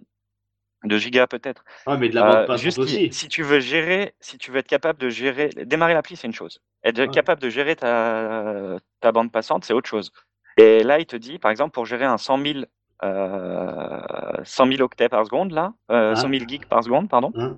de 0.84 0.98
giga 0.98 1.28
peut-être, 1.28 1.64
Ah, 1.86 1.96
mais 1.98 2.10
de 2.10 2.16
la 2.16 2.24
bande 2.24 2.36
euh, 2.36 2.46
passante 2.48 2.62
juste 2.64 2.80
aussi. 2.80 3.14
si 3.14 3.28
tu 3.28 3.44
veux 3.44 3.60
gérer, 3.60 4.16
si 4.20 4.38
tu 4.38 4.52
veux 4.52 4.58
être 4.58 4.68
capable 4.68 5.00
de 5.00 5.10
gérer, 5.10 5.50
démarrer 5.66 5.94
l'appli, 5.94 6.16
c'est 6.16 6.28
une 6.28 6.34
chose. 6.34 6.60
Être 6.84 7.00
Ouais. 7.00 7.08
capable 7.10 7.42
de 7.42 7.50
gérer 7.50 7.76
ta, 7.76 8.78
ta 9.00 9.12
bande 9.12 9.32
passante, 9.32 9.64
c'est 9.64 9.74
autre 9.74 9.90
chose. 9.90 10.12
Et 10.58 10.84
là, 10.84 11.00
il 11.00 11.06
te 11.06 11.16
dit, 11.16 11.38
par 11.38 11.52
exemple, 11.52 11.72
pour 11.72 11.86
gérer 11.86 12.06
un 12.06 12.18
100 12.18 12.38
000, 12.44 12.60
euh, 12.60 12.66
100 13.02 14.66
000 14.68 14.82
octets 14.82 15.10
par 15.10 15.26
seconde, 15.26 15.52
là, 15.52 15.74
euh, 15.92 16.16
100 16.16 16.28
Hein 16.28 16.32
000 16.32 16.46
gigs 16.48 16.66
par 16.66 16.84
seconde, 16.84 17.10
pardon. 17.10 17.32
Hein 17.36 17.58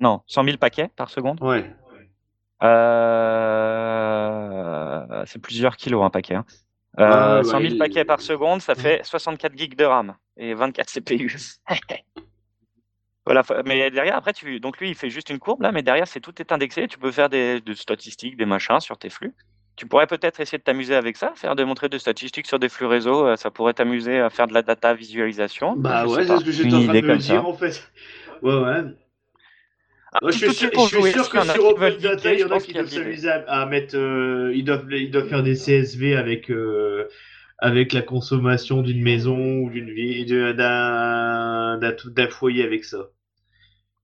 Non, 0.00 0.22
100 0.26 0.44
000 0.44 0.56
paquets 0.58 0.88
par 0.96 1.10
seconde. 1.10 1.40
Ouais. 1.42 1.64
Euh, 3.86 5.24
c'est 5.26 5.40
plusieurs 5.40 5.76
kilos 5.76 6.04
un 6.04 6.10
paquet. 6.10 6.34
hein. 6.36 6.44
Ah, 6.98 7.02
Euh, 7.02 7.38
ouais, 7.38 7.44
100 7.44 7.60
000 7.60 7.72
il- 7.74 7.78
paquets 7.78 8.04
par 8.04 8.20
seconde, 8.20 8.60
ça 8.62 8.74
fait 8.74 9.00
64 9.04 9.56
gigs 9.56 9.76
de 9.76 9.84
RAM 9.84 10.16
et 10.36 10.54
24 10.54 10.88
CPU. 10.90 11.36
Voilà, 13.28 13.42
mais 13.64 13.90
derrière, 13.90 14.14
après, 14.16 14.32
tu... 14.32 14.60
donc 14.60 14.78
lui, 14.78 14.90
il 14.90 14.94
fait 14.94 15.10
juste 15.10 15.30
une 15.30 15.40
courbe 15.40 15.62
là, 15.62 15.72
mais 15.72 15.82
derrière, 15.82 16.06
c'est 16.06 16.20
tout 16.20 16.40
est 16.40 16.52
indexé. 16.52 16.86
Tu 16.86 16.96
peux 16.96 17.10
faire 17.10 17.28
des, 17.28 17.60
des 17.60 17.74
statistiques, 17.74 18.36
des 18.36 18.46
machins 18.46 18.78
sur 18.78 18.96
tes 18.98 19.10
flux. 19.10 19.34
Tu 19.76 19.86
pourrais 19.86 20.06
peut-être 20.06 20.40
essayer 20.40 20.58
de 20.58 20.62
t'amuser 20.62 20.94
avec 20.94 21.16
ça, 21.16 21.32
faire 21.36 21.54
démontrer 21.54 21.88
des 21.88 21.98
statistiques 21.98 22.46
sur 22.46 22.58
des 22.58 22.68
flux 22.68 22.86
réseau. 22.86 23.26
euh, 23.26 23.36
Ça 23.36 23.50
pourrait 23.50 23.74
t'amuser 23.74 24.18
à 24.20 24.30
faire 24.30 24.46
de 24.48 24.54
la 24.54 24.62
data 24.62 24.94
visualisation. 24.94 25.76
Bah 25.76 26.06
ouais, 26.06 26.24
c'est 26.24 26.38
ce 26.38 26.44
que 26.44 26.50
j'étais 26.52 26.74
en 26.74 26.80
train 26.82 26.94
de 26.94 27.00
me 27.02 27.18
dire 27.18 27.42
ça. 27.42 27.44
en 27.44 27.52
fait. 27.54 27.92
Ouais, 28.42 28.54
ouais. 28.58 28.82
Ah, 30.12 30.18
Moi, 30.22 30.30
je 30.30 30.38
suis 30.38 30.46
de 30.48 30.52
sûr, 30.52 30.70
je 30.72 31.00
suis 31.00 31.12
que 31.28 31.40
sur 31.42 31.66
Open 31.66 31.96
Data, 31.98 32.32
il 32.32 32.40
y 32.40 32.44
en 32.44 32.50
a 32.50 32.58
qui 32.58 32.72
doivent 32.72 32.86
de 32.86 32.90
s'amuser 32.90 33.28
à, 33.28 33.44
à 33.62 33.66
mettre. 33.66 33.96
euh, 33.96 34.52
ils, 34.54 34.64
doivent, 34.64 34.90
ils 34.92 35.10
doivent 35.10 35.28
faire 35.28 35.42
des 35.42 35.56
CSV 35.56 36.16
avec, 36.16 36.50
euh, 36.50 37.08
avec 37.58 37.92
la 37.92 38.02
consommation 38.02 38.82
d'une 38.82 39.02
maison 39.02 39.58
ou 39.60 39.70
d'une 39.70 39.90
vie, 39.90 40.24
de- 40.24 40.52
d'un 40.52 41.78
d'un 41.78 41.92
tout- 41.92 42.10
d'un 42.10 42.28
foyer 42.28 42.64
avec 42.64 42.84
ça. 42.84 43.10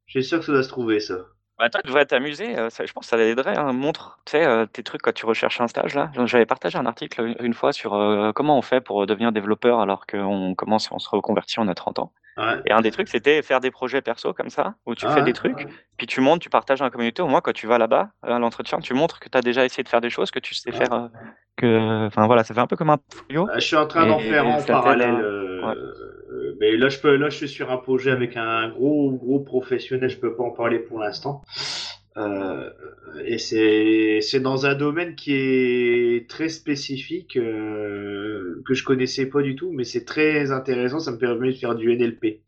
Je 0.06 0.20
suis 0.20 0.24
sûr 0.28 0.38
que 0.38 0.44
ça 0.44 0.52
doit 0.52 0.62
se 0.62 0.68
trouver, 0.68 1.00
ça. 1.00 1.26
Bah, 1.62 1.70
toi, 1.70 1.80
tu 1.80 1.86
devrais 1.86 2.06
t'amuser. 2.06 2.58
euh, 2.58 2.70
ça- 2.70 2.84
je 2.84 2.92
pense 2.92 3.04
que 3.08 3.16
ça 3.16 3.22
aiderait. 3.22 3.56
hein. 3.56 3.72
Montre, 3.72 4.18
tu 4.24 4.32
sais, 4.32 4.44
euh, 4.44 4.66
tes 4.66 4.82
trucs 4.82 5.00
quand 5.00 5.14
tu 5.14 5.26
recherches 5.26 5.60
un 5.60 5.68
stage 5.68 5.94
là. 5.94 6.10
J'avais 6.24 6.44
partagé 6.44 6.76
un 6.76 6.86
article 6.86 7.20
une- 7.24 7.36
une 7.38 7.54
fois 7.54 7.72
sur 7.72 7.94
euh, 7.94 8.32
comment 8.32 8.58
on 8.58 8.62
fait 8.62 8.80
pour 8.80 9.06
devenir 9.06 9.30
développeur 9.30 9.78
alors 9.78 10.04
qu'on 10.08 10.56
commence, 10.56 10.90
on 10.90 10.98
se 10.98 11.08
reconvertit, 11.08 11.60
on 11.60 11.68
a 11.68 11.74
30 11.76 12.00
ans. 12.00 12.12
Ouais. 12.36 12.60
Et 12.66 12.72
un 12.72 12.80
des 12.80 12.90
trucs, 12.90 13.08
c'était 13.08 13.42
faire 13.42 13.60
des 13.60 13.70
projets 13.70 14.02
perso 14.02 14.32
comme 14.32 14.50
ça, 14.50 14.74
où 14.86 14.96
tu 14.96 15.06
Ah 15.06 15.10
fais 15.10 15.22
des 15.22 15.34
trucs, 15.34 15.68
puis 15.98 16.08
tu 16.08 16.20
montes, 16.20 16.40
tu 16.40 16.50
partages 16.50 16.80
dans 16.80 16.86
la 16.86 16.90
communauté. 16.90 17.22
Au 17.22 17.28
moins, 17.28 17.40
quand 17.42 17.52
tu 17.52 17.68
vas 17.68 17.78
là-bas, 17.78 18.08
à 18.22 18.38
l'entretien, 18.40 18.80
tu 18.80 18.92
montres 18.94 19.20
que 19.20 19.28
tu 19.28 19.38
as 19.38 19.42
déjà 19.42 19.64
essayé 19.64 19.84
de 19.84 19.88
faire 19.88 20.00
des 20.00 20.10
choses, 20.10 20.32
que 20.32 20.40
tu 20.40 20.54
sais 20.56 20.70
Ouais. 20.70 20.76
faire. 20.76 20.92
euh, 20.92 21.06
que... 21.56 22.06
Enfin 22.06 22.26
voilà, 22.26 22.44
ça 22.44 22.54
fait 22.54 22.60
un 22.60 22.66
peu 22.66 22.76
comme 22.76 22.90
un. 22.90 22.98
Euh, 23.32 23.46
Je 23.56 23.60
suis 23.60 23.76
en 23.76 23.86
train 23.86 24.06
d'en 24.06 24.18
faire 24.18 24.46
en 24.46 24.62
parallèle. 24.62 25.14
euh, 25.14 25.66
ouais. 25.66 25.74
euh, 25.76 26.56
mais 26.60 26.76
là, 26.76 26.88
je 26.88 26.98
peux, 26.98 27.16
là, 27.16 27.28
je 27.30 27.36
suis 27.36 27.48
sur 27.48 27.70
un 27.70 27.76
projet 27.78 28.10
avec 28.10 28.36
un 28.36 28.68
gros, 28.70 29.12
gros 29.12 29.40
professionnel. 29.40 30.08
Je 30.10 30.18
peux 30.18 30.34
pas 30.34 30.44
en 30.44 30.50
parler 30.50 30.78
pour 30.78 30.98
l'instant. 30.98 31.42
Euh, 32.16 32.70
et 33.24 33.38
c'est, 33.38 34.20
c'est 34.20 34.40
dans 34.40 34.66
un 34.66 34.74
domaine 34.74 35.14
qui 35.14 35.32
est 35.34 36.28
très 36.28 36.48
spécifique 36.48 37.36
euh, 37.36 38.62
que 38.66 38.74
je 38.74 38.84
connaissais 38.84 39.26
pas 39.26 39.42
du 39.42 39.56
tout, 39.56 39.72
mais 39.72 39.84
c'est 39.84 40.04
très 40.04 40.52
intéressant. 40.52 40.98
Ça 41.00 41.12
me 41.12 41.18
permet 41.18 41.48
de 41.52 41.56
faire 41.56 41.74
du 41.74 41.88
NLP. 41.96 42.40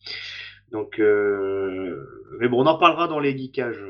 Donc, 0.73 0.99
mais 0.99 2.49
bon, 2.49 2.63
on 2.63 2.67
en 2.67 2.79
parlera 2.79 3.07
dans 3.09 3.21
les 3.21 3.37
geekages. 3.37 3.83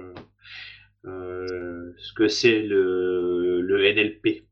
ce 1.04 2.12
que 2.14 2.28
c'est 2.28 2.60
le, 2.62 3.60
le 3.62 3.92
NLP. 3.94 4.44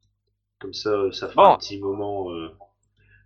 Comme 0.63 0.73
ça, 0.73 0.91
ça 1.13 1.29
fera 1.29 1.55
un 1.55 1.57
petit 1.59 1.79
moment. 1.79 2.29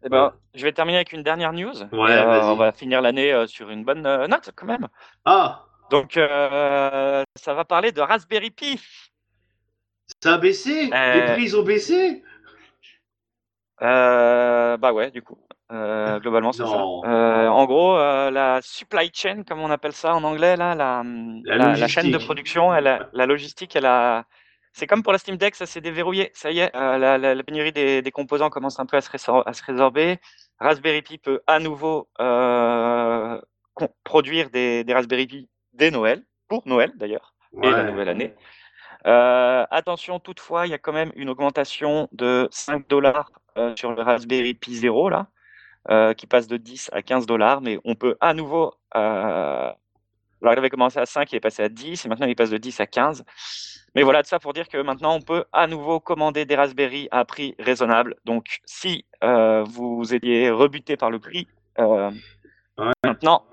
Eh 0.02 0.08
ben, 0.08 0.32
je 0.54 0.62
vais 0.62 0.72
terminer 0.72 0.96
avec 0.96 1.12
une 1.12 1.22
dernière 1.22 1.52
news. 1.52 1.74
on 1.92 2.54
va 2.56 2.72
finir 2.72 3.02
l'année 3.02 3.46
sur 3.46 3.70
une 3.70 3.84
bonne 3.84 4.02
note 4.02 4.50
quand 4.56 4.66
même. 4.66 4.88
Ah 5.24 5.66
Donc, 5.90 6.14
ça 6.14 7.54
va 7.54 7.64
parler 7.64 7.92
de 7.92 8.00
Raspberry 8.00 8.50
Pi. 8.50 8.80
Ça 10.22 10.34
a 10.34 10.38
baissé? 10.38 10.86
Les 10.86 11.32
prix 11.34 11.54
ont 11.54 11.62
baissé? 11.62 12.24
Bah 13.80 14.92
ouais, 14.92 15.10
du 15.10 15.22
coup. 15.22 15.38
Euh, 15.72 16.18
globalement, 16.20 16.52
c'est 16.52 16.64
ça. 16.64 16.76
Euh, 16.76 17.48
en 17.48 17.64
gros, 17.66 17.96
euh, 17.96 18.30
la 18.30 18.60
supply 18.62 19.10
chain, 19.12 19.42
comme 19.46 19.60
on 19.60 19.70
appelle 19.70 19.92
ça 19.92 20.14
en 20.14 20.24
anglais, 20.24 20.56
là, 20.56 20.74
la, 20.74 21.02
la, 21.44 21.88
chaîne 21.88 22.10
de 22.10 22.18
production, 22.18 22.70
la 22.70 23.26
logistique, 23.26 23.76
elle 23.76 23.86
a, 23.86 24.24
c'est 24.76 24.86
comme 24.86 25.02
pour 25.02 25.12
la 25.12 25.18
Steam 25.18 25.36
Deck, 25.38 25.54
ça 25.54 25.64
s'est 25.64 25.80
déverrouillé. 25.80 26.30
Ça 26.34 26.50
y 26.50 26.58
est, 26.58 26.70
la, 26.74 27.42
pénurie 27.42 27.72
des, 27.72 28.02
des, 28.02 28.10
composants 28.10 28.50
commence 28.50 28.78
un 28.78 28.84
peu 28.84 28.98
à 28.98 29.00
se, 29.00 29.10
à 29.30 29.52
se, 29.54 29.64
résorber. 29.64 30.18
Raspberry 30.60 31.00
Pi 31.00 31.16
peut 31.16 31.40
à 31.46 31.58
nouveau 31.60 32.08
produire 34.04 34.50
des, 34.50 34.84
des, 34.84 34.92
Raspberry 34.92 35.26
Pi 35.26 35.48
dès 35.72 35.90
Noël, 35.90 36.22
pour 36.46 36.68
Noël 36.68 36.92
d'ailleurs, 36.96 37.34
et 37.62 37.70
la 37.70 37.84
nouvelle 37.84 38.10
année. 38.10 38.34
attention, 39.04 40.20
toutefois, 40.20 40.66
il 40.66 40.70
y 40.70 40.74
a 40.74 40.78
quand 40.78 40.92
même 40.92 41.10
une 41.16 41.30
augmentation 41.30 42.08
de 42.12 42.46
5 42.50 42.86
dollars 42.86 43.32
sur 43.76 43.92
le 43.92 44.02
Raspberry 44.02 44.52
Pi 44.52 44.76
0 44.76 45.08
là. 45.08 45.28
Euh, 45.88 46.14
qui 46.14 46.26
passe 46.26 46.48
de 46.48 46.56
10 46.56 46.90
à 46.92 47.00
15 47.00 47.26
dollars, 47.26 47.60
mais 47.60 47.78
on 47.84 47.94
peut 47.94 48.16
à 48.20 48.34
nouveau. 48.34 48.74
Alors, 50.42 50.54
il 50.54 50.58
avait 50.58 50.70
commencé 50.70 50.98
à 50.98 51.06
5, 51.06 51.32
il 51.32 51.36
est 51.36 51.40
passé 51.40 51.62
à 51.62 51.68
10, 51.68 52.04
et 52.04 52.08
maintenant 52.08 52.26
il 52.26 52.36
passe 52.36 52.50
de 52.50 52.58
10 52.58 52.80
à 52.80 52.86
15. 52.86 53.24
Mais 53.94 54.02
voilà, 54.02 54.22
de 54.22 54.26
ça 54.26 54.38
pour 54.38 54.52
dire 54.52 54.68
que 54.68 54.76
maintenant 54.76 55.14
on 55.16 55.22
peut 55.22 55.44
à 55.52 55.66
nouveau 55.66 56.00
commander 56.00 56.44
des 56.44 56.54
Raspberry 56.54 57.08
à 57.10 57.24
prix 57.24 57.54
raisonnable. 57.58 58.16
Donc, 58.24 58.60
si 58.66 59.06
euh, 59.24 59.62
vous 59.62 60.14
étiez 60.14 60.50
rebuté 60.50 60.96
par 60.96 61.10
le 61.10 61.18
prix, 61.18 61.48
euh, 61.78 62.10
maintenant, 63.04 63.44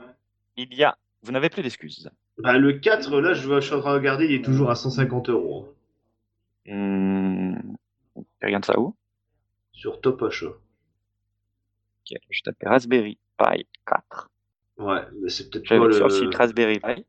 il 0.58 0.74
y 0.74 0.84
a. 0.84 0.98
Vous 1.22 1.32
n'avez 1.32 1.50
plus 1.50 1.63
d'excuses. 1.63 2.10
Bah, 2.38 2.58
le 2.58 2.74
4, 2.74 3.19
là, 3.22 3.34
je, 3.34 3.62
suis 3.62 3.74
en 3.74 3.80
train 3.80 3.91
de 3.91 3.98
regarder, 3.98 4.26
il 4.26 4.34
est 4.34 4.43
toujours 4.43 4.69
à 4.69 4.76
150 4.76 5.30
euros. 5.30 5.74
Mmh... 6.65 7.56
Regarde 8.41 8.65
ça 8.65 8.78
où? 8.78 8.96
Sur 9.72 10.02
Top 10.02 10.22
Achat 10.24 10.54
je 12.30 12.41
tape 12.43 12.63
Raspberry 12.63 13.17
Pi 13.38 13.67
4. 13.86 14.30
Ouais, 14.77 15.01
mais 15.21 15.29
c'est 15.29 15.49
peut-être 15.49 15.67
pas 15.67 15.77
le... 15.77 15.93
sur 15.93 16.07
le 16.07 16.13
site 16.13 16.36
Raspberry 16.36 16.79
Pi. 16.79 17.05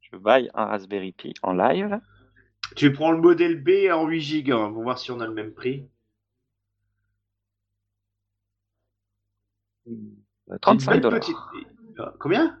Je 0.00 0.16
buy 0.16 0.50
un 0.54 0.66
Raspberry 0.66 1.12
Pi 1.12 1.34
en 1.42 1.52
live. 1.52 2.00
Tu 2.76 2.92
prends 2.92 3.12
le 3.12 3.20
modèle 3.20 3.62
B 3.62 3.90
en 3.92 4.06
8 4.06 4.42
Go 4.44 4.56
hein, 4.56 4.72
pour 4.72 4.82
voir 4.82 4.98
si 4.98 5.10
on 5.10 5.20
a 5.20 5.26
le 5.26 5.34
même 5.34 5.52
prix. 5.52 5.86
35 10.60 11.00
dollars. 11.00 11.20
Euh, 11.98 12.06
combien? 12.18 12.58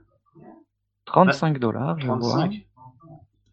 35 1.06 1.58
dollars. 1.58 1.96
35. 1.98 2.66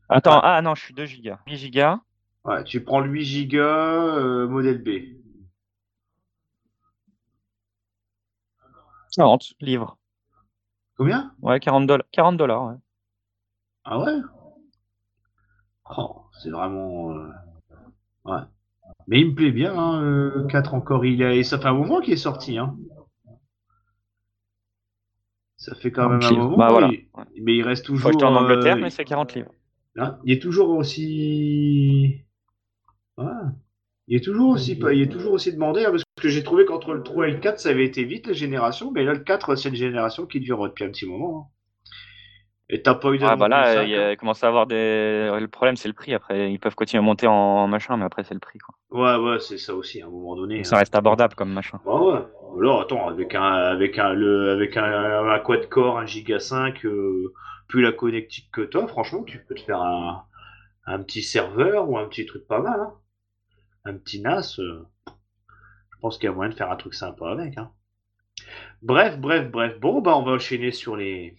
Attends, 0.09 0.39
ah 0.41 0.61
non, 0.61 0.75
je 0.75 0.81
suis 0.83 0.93
2 0.93 1.05
Go. 1.23 1.35
8 1.47 1.71
Go. 1.71 2.01
Ouais, 2.45 2.63
tu 2.63 2.83
prends 2.83 2.99
le 2.99 3.09
8 3.09 3.47
Go 3.47 3.57
euh, 3.57 4.47
modèle 4.47 4.81
B. 4.81 5.18
40 9.19 9.53
livres. 9.59 9.97
Combien? 10.95 11.33
Ouais, 11.41 11.59
40 11.59 11.85
dollars. 11.85 12.05
40 12.13 12.37
dollars, 12.37 12.63
ouais. 12.67 12.75
Ah 13.83 13.99
ouais? 13.99 14.15
Oh, 15.97 16.21
C'est 16.39 16.49
vraiment... 16.49 17.11
Euh, 17.11 17.27
ouais. 18.23 18.39
Mais 19.07 19.19
il 19.19 19.31
me 19.31 19.35
plaît 19.35 19.51
bien, 19.51 19.77
hein, 19.77 20.47
4 20.47 20.73
encore. 20.73 21.03
Il 21.03 21.21
a... 21.21 21.35
Et 21.35 21.43
ça 21.43 21.59
fait 21.59 21.67
un 21.67 21.73
moment 21.73 21.99
qu'il 21.99 22.13
est 22.13 22.17
sorti. 22.17 22.57
Hein. 22.57 22.77
Ça 25.57 25.75
fait 25.75 25.91
quand 25.91 26.07
même 26.07 26.23
un 26.23 26.31
moment. 26.31 26.55
Bah, 26.55 26.69
voilà. 26.69 26.89
Mais 27.41 27.57
il 27.57 27.63
reste 27.63 27.87
toujours... 27.87 28.15
En 28.23 28.35
Angleterre, 28.35 28.77
euh, 28.77 28.81
mais 28.81 28.89
c'est 28.89 29.03
40 29.03 29.33
livres. 29.33 29.51
Hein, 29.97 30.17
il 30.23 30.31
est 30.31 30.41
toujours 30.41 30.69
aussi... 30.69 32.23
Ouais. 33.17 33.25
Il 34.09 34.17
est 34.17 34.23
toujours 34.23 34.49
aussi, 34.49 34.71
il 34.91 35.01
est 35.03 35.11
toujours 35.11 35.33
aussi 35.33 35.53
demandé, 35.53 35.85
hein, 35.85 35.91
parce 35.91 36.03
que 36.19 36.29
j'ai 36.29 36.43
trouvé 36.43 36.65
qu'entre 36.65 36.93
le 36.93 37.03
3 37.03 37.27
et 37.27 37.31
le 37.31 37.37
4, 37.37 37.59
ça 37.59 37.69
avait 37.69 37.85
été 37.85 38.03
vite 38.03 38.25
la 38.25 38.33
génération, 38.33 38.91
mais 38.91 39.03
là, 39.03 39.13
le 39.13 39.19
4, 39.19 39.55
c'est 39.55 39.69
une 39.69 39.75
génération 39.75 40.25
qui 40.25 40.39
dure 40.39 40.63
depuis 40.63 40.83
un 40.83 40.89
petit 40.89 41.05
moment. 41.05 41.51
Hein. 41.51 41.53
Et 42.71 42.81
t'as 42.81 42.95
pas 42.95 43.09
eu 43.11 43.19
Ah 43.21 43.35
bah 43.35 43.47
là, 43.47 43.83
il 43.83 43.95
hein. 43.95 44.15
commence 44.15 44.43
à 44.43 44.47
avoir 44.47 44.65
des. 44.65 44.75
Le 45.39 45.47
problème, 45.47 45.75
c'est 45.75 45.87
le 45.87 45.93
prix. 45.93 46.13
Après, 46.13 46.51
ils 46.51 46.59
peuvent 46.59 46.75
continuer 46.75 47.03
à 47.03 47.05
monter 47.05 47.27
en 47.27 47.67
machin, 47.67 47.97
mais 47.97 48.05
après, 48.05 48.23
c'est 48.23 48.33
le 48.35 48.39
prix. 48.39 48.59
Quoi. 48.59 48.75
Ouais, 48.91 49.23
ouais, 49.23 49.39
c'est 49.39 49.57
ça 49.57 49.75
aussi, 49.75 50.01
à 50.01 50.07
un 50.07 50.09
moment 50.09 50.35
donné. 50.35 50.63
Ça 50.63 50.77
reste 50.77 50.95
abordable 50.95 51.35
comme 51.35 51.51
machin. 51.51 51.79
Bah 51.85 51.99
ouais. 51.99 52.19
Alors, 52.59 52.81
attends, 52.81 53.07
avec 53.07 53.33
un, 53.35 53.41
avec 53.41 53.97
un, 53.97 54.13
le, 54.13 54.51
avec 54.51 54.75
un, 54.77 55.39
quad-core, 55.39 55.99
un 55.99 56.05
Giga 56.05 56.39
5, 56.39 56.85
euh, 56.85 57.33
plus 57.67 57.81
la 57.81 57.91
connectique 57.91 58.49
que 58.51 58.61
toi, 58.61 58.87
franchement, 58.87 59.23
tu 59.23 59.43
peux 59.47 59.55
te 59.55 59.61
faire 59.61 59.81
un, 59.81 60.23
un 60.85 61.01
petit 61.01 61.23
serveur 61.23 61.89
ou 61.89 61.97
un 61.97 62.05
petit 62.05 62.25
truc 62.25 62.47
pas 62.47 62.59
mal. 62.59 62.79
Hein 62.79 62.93
un 63.85 63.97
petit 63.97 64.21
NAS, 64.21 64.59
euh, 64.59 64.85
je 65.07 65.97
pense 66.01 66.17
qu'il 66.17 66.25
y 66.25 66.31
a 66.31 66.33
moyen 66.33 66.51
de 66.51 66.55
faire 66.55 66.71
un 66.71 66.75
truc 66.75 66.93
sympa 66.93 67.29
avec. 67.29 67.57
Hein. 67.57 67.71
Bref, 68.81 69.17
bref, 69.17 69.49
bref. 69.49 69.79
Bon, 69.79 70.01
bah 70.01 70.15
on 70.17 70.23
va 70.23 70.33
enchaîner 70.33 70.71
sur 70.71 70.95
les 70.95 71.35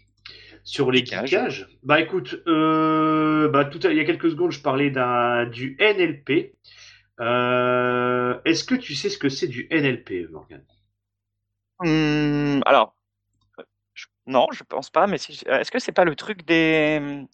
sur 0.63 0.91
les 0.91 1.05
geekages. 1.05 1.69
Bah 1.83 2.01
écoute, 2.01 2.43
euh, 2.47 3.49
bah, 3.49 3.65
tout 3.65 3.85
il 3.87 3.97
y 3.97 4.01
a 4.01 4.05
quelques 4.05 4.31
secondes, 4.31 4.53
je 4.53 4.61
parlais 4.61 4.91
d'un 4.91 5.47
du 5.47 5.77
NLP. 5.81 6.55
Euh, 7.21 8.39
est-ce 8.45 8.65
que 8.65 8.75
tu 8.75 8.95
sais 8.95 9.11
ce 9.11 9.19
que 9.19 9.29
c'est 9.29 9.49
du 9.49 9.69
NLP, 9.71 10.31
Morgan 10.31 10.65
mmh, 11.81 12.61
Alors, 12.67 12.95
non, 14.27 14.47
je 14.53 14.65
pense 14.65 14.91
pas. 14.91 15.07
Mais 15.07 15.17
est-ce 15.17 15.71
que 15.71 15.79
c'est 15.79 15.93
pas 15.93 16.05
le 16.05 16.15
truc 16.15 16.45
des 16.47 17.27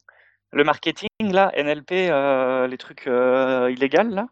le 0.52 0.64
marketing 0.64 1.08
là, 1.20 1.52
NLP, 1.56 1.90
les 2.70 2.78
trucs 2.78 3.06
illégaux 3.06 4.08
là? 4.10 4.28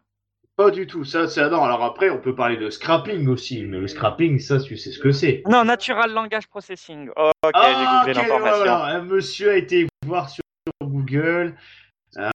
Pas 0.55 0.71
du 0.71 0.87
tout, 0.87 1.03
ça 1.03 1.25
non. 1.49 1.63
Alors 1.63 1.83
après, 1.83 2.09
on 2.09 2.19
peut 2.19 2.33
parler 2.33 2.57
de 2.57 2.69
scrapping 2.69 3.27
aussi, 3.27 3.63
mais 3.65 3.77
le 3.77 3.87
scrapping, 3.87 4.39
ça, 4.39 4.59
tu 4.59 4.77
sais 4.77 4.91
ce 4.91 4.99
que 4.99 5.11
c'est. 5.11 5.43
Non, 5.49 5.65
Natural 5.65 6.11
Language 6.11 6.47
Processing. 6.47 7.09
ok, 7.09 7.51
ah, 7.53 8.03
j'ai 8.05 8.13
googlé 8.13 8.27
l'information. 8.29 8.73
un 8.73 9.01
monsieur 9.01 9.51
a 9.51 9.57
été 9.57 9.87
voir 10.05 10.29
sur 10.29 10.43
Google. 10.81 11.55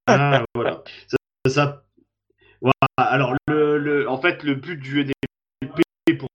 Ah, 0.07 0.45
voilà. 0.55 0.83
Ça, 1.47 1.83
voilà. 2.61 2.75
Alors, 2.97 3.35
le, 3.49 3.79
le, 3.79 4.09
en 4.09 4.21
fait, 4.21 4.43
le 4.43 4.55
but 4.55 4.77
du 4.77 5.05
NLP 5.63 6.19
pour 6.19 6.29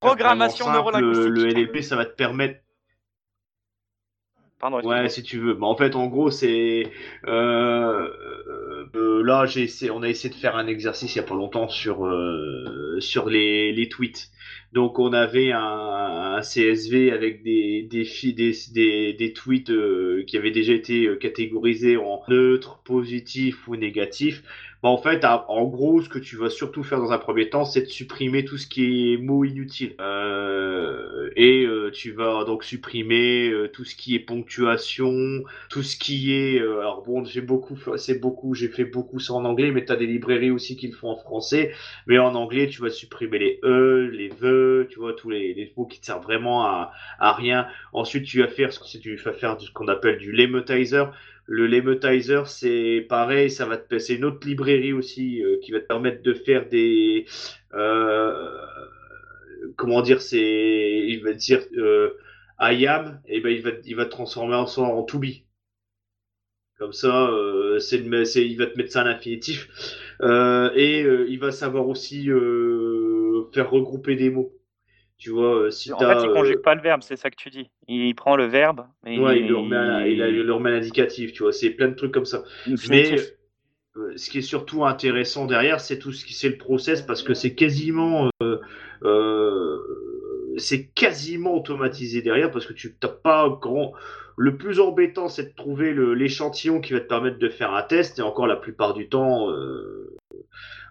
programmation 0.00 0.70
neurolinguistique. 0.70 1.24
Le, 1.24 1.30
le 1.30 1.52
NLP, 1.52 1.82
ça 1.82 1.96
va 1.96 2.06
te 2.06 2.14
permettre 2.14 2.60
ouais, 4.70 5.08
si 5.08 5.22
tu 5.22 5.38
veux. 5.38 5.54
Mais 5.54 5.66
en 5.66 5.76
fait, 5.76 5.94
en 5.96 6.06
gros, 6.06 6.30
c'est 6.30 6.84
euh, 7.26 8.08
euh, 8.94 9.22
là, 9.22 9.46
j'ai 9.46 9.68
on 9.90 10.02
a 10.02 10.08
essayé 10.08 10.32
de 10.32 10.38
faire 10.38 10.56
un 10.56 10.66
exercice 10.66 11.14
il 11.14 11.18
y 11.18 11.20
a 11.20 11.24
pas 11.24 11.34
longtemps 11.34 11.68
sur 11.68 12.06
euh, 12.06 12.96
sur 13.00 13.28
les, 13.30 13.88
tweets. 13.90 14.30
Donc, 14.72 14.98
on 14.98 15.12
avait 15.12 15.50
un, 15.52 16.36
un 16.36 16.40
CSV 16.40 17.10
avec 17.10 17.42
des 17.42 17.82
des, 17.90 19.14
des, 19.14 19.32
tweets 19.32 19.70
euh, 19.70 20.24
qui 20.26 20.36
avaient 20.36 20.50
déjà 20.50 20.74
été 20.74 21.16
catégorisés 21.18 21.96
en 21.96 22.22
neutre, 22.28 22.80
positif 22.84 23.66
ou 23.66 23.76
négatif. 23.76 24.42
Bah, 24.82 24.88
en 24.88 24.98
fait, 24.98 25.24
en 25.24 25.64
gros, 25.66 26.02
ce 26.02 26.08
que 26.08 26.18
tu 26.18 26.36
vas 26.36 26.50
surtout 26.50 26.82
faire 26.82 26.98
dans 26.98 27.12
un 27.12 27.18
premier 27.18 27.48
temps, 27.48 27.64
c'est 27.64 27.82
de 27.82 27.86
supprimer 27.86 28.44
tout 28.44 28.58
ce 28.58 28.66
qui 28.66 29.12
est 29.12 29.16
mots 29.16 29.44
inutiles. 29.44 29.94
Euh, 30.00 31.30
et 31.36 31.64
euh, 31.64 31.92
tu 31.92 32.10
vas 32.10 32.42
donc 32.44 32.64
supprimer 32.64 33.48
euh, 33.48 33.68
tout 33.68 33.84
ce 33.84 33.94
qui 33.94 34.16
est 34.16 34.18
ponctuation, 34.18 35.44
tout 35.70 35.84
ce 35.84 35.96
qui 35.96 36.32
est. 36.32 36.60
Euh, 36.60 36.80
alors 36.80 37.02
bon, 37.02 37.24
j'ai 37.24 37.42
beaucoup, 37.42 37.78
c'est 37.96 38.20
beaucoup, 38.20 38.54
j'ai 38.54 38.66
fait 38.68 38.84
beaucoup 38.84 39.20
ça 39.20 39.34
en 39.34 39.44
anglais, 39.44 39.70
mais 39.70 39.84
tu 39.84 39.92
as 39.92 39.96
des 39.96 40.06
librairies 40.06 40.50
aussi 40.50 40.76
qui 40.76 40.88
le 40.88 40.94
font 40.94 41.10
en 41.10 41.16
français. 41.16 41.72
Mais 42.08 42.18
en 42.18 42.34
anglais, 42.34 42.68
tu 42.68 42.80
vas 42.82 42.90
supprimer 42.90 43.38
les 43.38 43.60
e, 43.62 44.10
les 44.12 44.30
ve, 44.30 44.88
tu 44.90 44.98
vois, 44.98 45.12
tous 45.12 45.30
les, 45.30 45.72
mots 45.76 45.86
qui 45.86 46.00
te 46.00 46.06
servent 46.06 46.24
vraiment 46.24 46.66
à, 46.66 46.92
à 47.20 47.32
rien. 47.32 47.68
Ensuite, 47.92 48.24
tu 48.24 48.40
vas 48.40 48.48
faire 48.48 48.72
ce 48.72 48.80
que 48.80 48.98
tu 48.98 49.14
vas 49.14 49.32
faire 49.32 49.60
ce 49.60 49.70
qu'on 49.70 49.86
appelle 49.86 50.18
du 50.18 50.32
lematizer 50.32 51.12
le 51.46 51.66
Lemetizer, 51.66 52.46
c'est 52.46 53.06
pareil, 53.08 53.50
ça 53.50 53.66
va 53.66 53.76
te, 53.76 53.98
c'est 53.98 54.14
une 54.14 54.24
autre 54.24 54.46
librairie 54.46 54.92
aussi 54.92 55.42
euh, 55.42 55.58
qui 55.62 55.72
va 55.72 55.80
te 55.80 55.86
permettre 55.86 56.22
de 56.22 56.34
faire 56.34 56.68
des, 56.68 57.26
euh, 57.74 58.48
comment 59.76 60.02
dire, 60.02 60.22
c'est, 60.22 61.04
il 61.08 61.22
va 61.22 61.32
dire 61.32 61.60
euh, 61.76 62.10
IAM, 62.60 63.20
et 63.26 63.40
ben 63.40 63.50
il 63.50 63.62
va, 63.62 63.70
il 63.84 63.96
va 63.96 64.04
te 64.04 64.10
transformer 64.10 64.54
en, 64.54 64.66
en 64.66 65.02
to 65.02 65.18
be. 65.18 65.44
Comme 66.78 66.92
ça, 66.92 67.30
c'est, 67.78 67.98
il 67.98 68.58
va 68.58 68.66
te 68.66 68.76
mettre 68.76 68.90
ça 68.90 69.02
à 69.02 69.04
l'infinitif. 69.04 69.68
Et 70.74 71.00
il 71.28 71.38
va 71.38 71.52
savoir 71.52 71.86
aussi 71.86 72.24
faire 73.52 73.70
regrouper 73.70 74.16
des 74.16 74.30
mots. 74.30 74.52
Tu 75.22 75.30
vois, 75.30 75.70
si 75.70 75.92
En 75.92 75.98
t'as, 75.98 76.18
fait, 76.18 76.26
il 76.26 76.32
conjugue 76.32 76.62
pas 76.62 76.74
le 76.74 76.80
verbe, 76.80 77.02
c'est 77.04 77.14
ça 77.14 77.30
que 77.30 77.36
tu 77.36 77.48
dis. 77.48 77.70
Il 77.86 78.12
prend 78.16 78.34
le 78.34 78.46
verbe 78.46 78.86
et 79.06 79.20
ouais, 79.20 79.38
il 79.38 79.46
le 79.46 79.56
remet 79.56 79.76
à, 79.76 80.08
il, 80.08 80.18
il 80.18 80.42
le 80.42 80.52
remet 80.52 80.70
à 80.70 80.72
l'indicatif, 80.72 81.32
tu 81.32 81.44
vois, 81.44 81.52
c'est 81.52 81.70
plein 81.70 81.86
de 81.86 81.94
trucs 81.94 82.10
comme 82.10 82.24
ça. 82.24 82.42
Mais 82.88 83.14
ce 84.16 84.30
qui 84.30 84.38
est 84.38 84.42
surtout 84.42 84.84
intéressant 84.84 85.46
derrière, 85.46 85.80
c'est 85.80 86.00
tout 86.00 86.10
ce 86.10 86.24
qui 86.24 86.34
c'est 86.34 86.48
le 86.48 86.56
process 86.56 87.02
parce 87.02 87.22
que 87.22 87.34
c'est 87.34 87.54
quasiment 87.54 88.30
euh, 88.42 88.58
euh, 89.04 89.78
c'est 90.56 90.86
quasiment 90.86 91.54
automatisé 91.54 92.20
derrière 92.20 92.50
parce 92.50 92.66
que 92.66 92.72
tu 92.72 92.96
n'as 93.00 93.08
pas 93.08 93.48
grand. 93.60 93.92
Le 94.36 94.56
plus 94.56 94.80
embêtant, 94.80 95.28
c'est 95.28 95.50
de 95.50 95.54
trouver 95.54 95.94
l'échantillon 96.16 96.80
qui 96.80 96.94
va 96.94 97.00
te 97.00 97.06
permettre 97.06 97.38
de 97.38 97.48
faire 97.48 97.74
un 97.74 97.82
test 97.82 98.18
et 98.18 98.22
encore 98.22 98.48
la 98.48 98.56
plupart 98.56 98.92
du 98.92 99.08
temps. 99.08 99.50
Euh, 99.50 100.16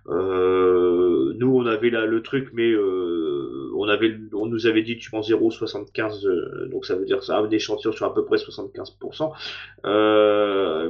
euh, 0.07 1.33
nous, 1.37 1.55
on 1.55 1.65
avait 1.65 1.89
là 1.89 2.05
le 2.05 2.21
truc, 2.21 2.49
mais 2.53 2.69
euh, 2.71 3.71
on 3.75 3.87
avait, 3.87 4.17
on 4.33 4.45
nous 4.45 4.67
avait 4.67 4.83
dit 4.83 4.97
tu 4.97 5.09
prends 5.09 5.21
0,75, 5.21 6.25
euh, 6.25 6.67
donc 6.69 6.85
ça 6.85 6.95
veut 6.95 7.05
dire 7.05 7.23
ça 7.23 7.37
un 7.37 7.49
échantillon 7.49 7.91
sur 7.91 8.05
à 8.05 8.13
peu 8.13 8.25
près 8.25 8.37
75%. 8.37 9.31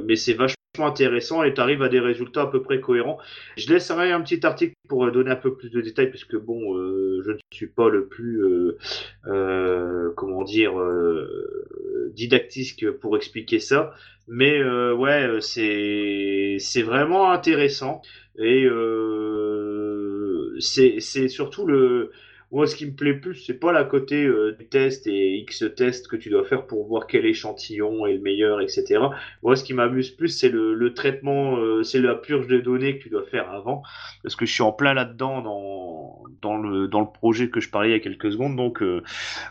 mais 0.04 0.16
c'est 0.16 0.34
vachement 0.34 0.61
intéressant 0.80 1.42
et 1.42 1.52
tu 1.52 1.60
arrives 1.60 1.82
à 1.82 1.90
des 1.90 2.00
résultats 2.00 2.42
à 2.42 2.46
peu 2.46 2.62
près 2.62 2.80
cohérents. 2.80 3.18
Je 3.58 3.70
laisserai 3.70 4.10
un 4.10 4.22
petit 4.22 4.44
article 4.46 4.74
pour 4.88 5.10
donner 5.12 5.30
un 5.30 5.36
peu 5.36 5.54
plus 5.54 5.68
de 5.68 5.82
détails 5.82 6.10
parce 6.10 6.24
que 6.24 6.38
bon, 6.38 6.76
euh, 6.76 7.20
je 7.26 7.32
ne 7.32 7.38
suis 7.50 7.66
pas 7.66 7.90
le 7.90 8.06
plus, 8.06 8.42
euh, 8.42 8.78
euh, 9.26 10.10
comment 10.16 10.44
dire, 10.44 10.72
didactique 12.14 12.90
pour 13.00 13.16
expliquer 13.16 13.58
ça. 13.58 13.92
Mais 14.28 14.62
ouais, 14.64 15.40
c'est 15.40 16.56
c'est 16.58 16.82
vraiment 16.82 17.30
intéressant 17.30 18.00
et 18.38 18.66
c'est 20.58 21.28
surtout 21.28 21.66
le 21.66 22.12
moi, 22.52 22.66
ce 22.66 22.76
qui 22.76 22.84
me 22.84 22.94
plaît 22.94 23.14
plus, 23.14 23.36
c'est 23.36 23.58
pas 23.58 23.72
la 23.72 23.82
côté 23.82 24.26
euh, 24.26 24.54
du 24.58 24.68
test 24.68 25.06
et 25.06 25.36
X 25.38 25.64
test 25.74 26.06
que 26.06 26.16
tu 26.16 26.28
dois 26.28 26.44
faire 26.44 26.66
pour 26.66 26.86
voir 26.86 27.06
quel 27.06 27.24
échantillon 27.24 28.06
est 28.06 28.12
le 28.12 28.20
meilleur, 28.20 28.60
etc. 28.60 29.00
Moi, 29.42 29.56
ce 29.56 29.64
qui 29.64 29.72
m'amuse 29.72 30.10
plus, 30.10 30.28
c'est 30.28 30.50
le, 30.50 30.92
traitement, 30.92 31.56
euh, 31.56 31.82
c'est 31.82 32.00
la 32.00 32.14
purge 32.14 32.46
de 32.48 32.60
données 32.60 32.98
que 32.98 33.04
tu 33.04 33.08
dois 33.08 33.24
faire 33.24 33.50
avant, 33.50 33.82
parce 34.22 34.36
que 34.36 34.44
je 34.44 34.52
suis 34.52 34.62
en 34.62 34.70
plein 34.70 34.92
là-dedans 34.92 35.40
dans, 35.40 36.24
dans, 36.42 36.58
le, 36.58 36.88
dans 36.88 37.00
le 37.00 37.10
projet 37.10 37.48
que 37.48 37.60
je 37.60 37.70
parlais 37.70 37.88
il 37.88 37.92
y 37.92 37.96
a 37.96 38.00
quelques 38.00 38.32
secondes. 38.32 38.54
Donc, 38.54 38.82
euh, 38.82 39.02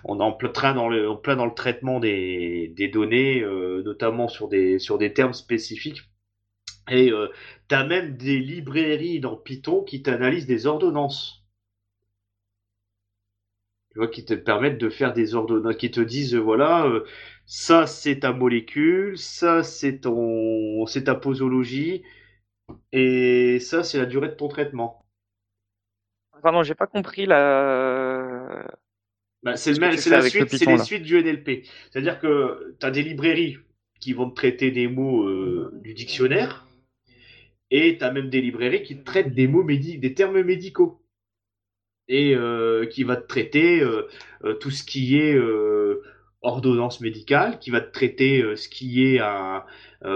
on 0.04 0.20
est 0.20 0.24
en 0.24 0.34
plein 0.34 0.76
dans 0.76 0.88
le, 0.88 1.10
en 1.10 1.16
plein 1.16 1.36
dans 1.36 1.48
le 1.48 1.56
traitement 1.56 2.00
des, 2.00 2.72
des 2.78 2.88
données, 2.88 3.44
notamment 3.84 4.28
sur 4.28 4.48
des, 4.48 4.78
sur 4.78 5.00
des 5.00 5.12
termes 5.12 5.34
spécifiques. 5.34 6.04
Et 6.90 7.12
tu 7.68 7.76
as 7.76 7.84
même 7.84 8.16
des 8.16 8.38
librairies 8.38 9.20
dans 9.20 9.36
Python 9.36 9.84
qui 9.84 10.04
t'analysent 10.04 10.46
des 10.46 10.68
ordonnances 10.68 11.41
tu 13.92 14.00
vois, 14.00 14.08
qui 14.08 14.24
te 14.24 14.34
permettent 14.34 14.78
de 14.78 14.90
faire 14.90 15.14
des 15.14 15.36
ordonnances, 15.36 15.76
qui 15.76 15.92
te 15.92 16.00
disent, 16.00 16.36
voilà, 16.36 16.86
euh, 16.86 17.04
ça 17.46 17.88
c'est 17.88 18.20
ta 18.20 18.32
molécule, 18.32 19.18
ça 19.18 19.64
c'est 19.64 20.00
ton, 20.00 20.86
c'est 20.86 21.06
ta 21.06 21.16
posologie, 21.16 22.04
et 22.94 23.60
ça 23.60 23.84
c'est 23.84 23.98
la 23.98 24.06
durée 24.06 24.30
de 24.30 24.34
ton 24.34 24.48
traitement. 24.48 25.06
Pardon, 26.42 26.64
j'ai 26.64 26.76
pas 26.76 26.88
compris 26.88 27.26
la. 27.26 28.66
Bah, 29.44 29.58
c'est 29.58 29.72
le 29.74 29.98
c'est 29.98 30.10
la 30.10 30.22
suite, 30.22 30.50
c'est 30.50 30.66
les 30.66 30.78
suites 30.78 31.04
du 31.04 31.22
NLP. 31.22 31.66
C'est-à-dire 31.92 32.20
que 32.20 32.76
tu 32.80 32.86
as 32.86 32.92
des 32.92 33.04
librairies 33.04 33.58
qui 34.00 34.14
vont 34.14 34.30
te 34.30 34.36
traiter 34.36 34.72
des 34.72 34.88
mots 34.88 35.24
euh, 35.28 35.72
du 35.84 35.94
dictionnaire, 35.94 36.68
et 37.70 37.98
tu 37.98 38.04
as 38.04 38.12
même 38.12 38.30
des 38.30 38.42
librairies 38.42 38.84
qui 38.84 38.98
te 38.98 39.04
traitent 39.04 39.34
des 39.34 39.48
mots 39.48 39.64
médi 39.64 39.98
des 39.98 40.14
termes 40.14 40.42
médicaux 40.42 41.01
et 42.08 42.36
euh, 42.36 42.86
qui 42.86 43.04
va 43.04 43.16
te 43.16 43.28
traiter 43.28 43.82
euh, 43.82 44.08
euh, 44.44 44.54
tout 44.56 44.72
ce 44.72 44.84
qui 44.84 45.18
est 45.18 45.38
ordonnance 46.42 47.02
médicale, 47.02 47.60
qui 47.60 47.70
va 47.70 47.82
te 47.82 47.92
traiter 47.92 48.44
ce 48.56 48.68
qui 48.68 49.06
est 49.06 49.20
un, 49.20 49.64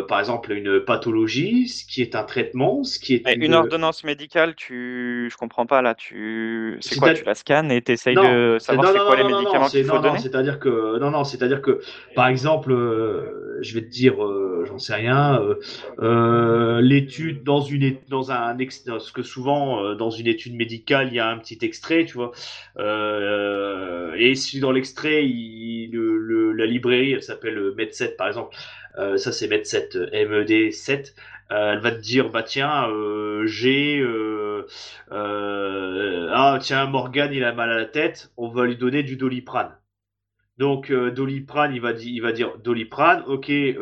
par 0.07 0.19
exemple 0.19 0.51
une 0.51 0.79
pathologie, 0.79 1.67
ce 1.67 1.85
qui 1.85 2.01
est 2.01 2.15
un 2.15 2.23
traitement, 2.23 2.83
ce 2.83 2.97
qui 2.97 3.13
est 3.13 3.35
une... 3.35 3.53
ordonnance 3.53 4.03
médicale. 4.03 4.55
Tu, 4.55 5.29
je 5.31 5.37
comprends 5.37 5.67
pas 5.67 5.83
là. 5.83 5.93
Tu, 5.93 6.77
c'est 6.81 6.97
quoi 6.97 7.13
Tu 7.13 7.23
la 7.23 7.35
scannes 7.35 7.71
et 7.71 7.81
t'essayes 7.81 8.15
de 8.15 8.57
savoir 8.59 8.91
c'est 8.91 8.97
quoi 8.97 9.15
les 9.15 9.23
médicaments 9.23 9.67
qu'il 9.67 9.85
faut 9.85 9.99
donner? 9.99 10.17
C'est-à-dire 10.17 10.59
que 10.59 10.97
non, 10.99 11.11
non, 11.11 11.23
c'est-à-dire 11.23 11.61
que 11.61 11.81
par 12.15 12.27
exemple, 12.27 12.73
je 13.61 13.73
vais 13.75 13.81
te 13.81 13.89
dire, 13.89 14.15
j'en 14.65 14.79
sais 14.79 14.95
rien, 14.95 15.39
l'étude 16.81 17.43
dans 17.43 17.61
une 17.61 17.97
dans 18.09 18.31
un 18.31 18.57
parce 18.87 19.11
que 19.11 19.21
souvent 19.21 19.93
dans 19.93 20.09
une 20.09 20.27
étude 20.27 20.55
médicale 20.55 21.09
il 21.09 21.15
y 21.15 21.19
a 21.19 21.29
un 21.29 21.37
petit 21.37 21.59
extrait, 21.61 22.05
tu 22.05 22.15
vois, 22.15 22.31
et 24.17 24.33
si 24.33 24.59
dans 24.59 24.71
l'extrait 24.71 25.23
le 25.91 26.51
la 26.53 26.65
librairie, 26.65 27.13
elle 27.13 27.23
s'appelle 27.23 27.57
Med7 27.75 28.15
par 28.15 28.27
exemple. 28.27 28.55
Euh, 28.97 29.17
ça 29.17 29.31
c'est 29.31 29.47
Med7, 29.47 30.11
MED7. 30.11 31.13
Euh, 31.51 31.73
elle 31.73 31.79
va 31.79 31.91
te 31.91 31.99
dire 32.01 32.29
bah 32.29 32.43
tiens 32.43 32.89
euh, 32.89 33.45
j'ai 33.45 34.03
ah 35.11 36.57
tiens 36.61 36.87
Morgan 36.87 37.31
il 37.33 37.43
a 37.43 37.53
mal 37.53 37.71
à 37.71 37.77
la 37.77 37.85
tête, 37.85 38.31
on 38.37 38.49
va 38.49 38.65
lui 38.65 38.77
donner 38.77 39.03
du 39.03 39.17
Doliprane. 39.17 39.77
Donc 40.57 40.91
Doliprane 40.91 41.73
il 41.75 41.81
va, 41.81 41.91
il 41.91 42.21
va 42.21 42.31
dire 42.31 42.57
Doliprane, 42.57 43.23
ok 43.27 43.49
1000 43.49 43.75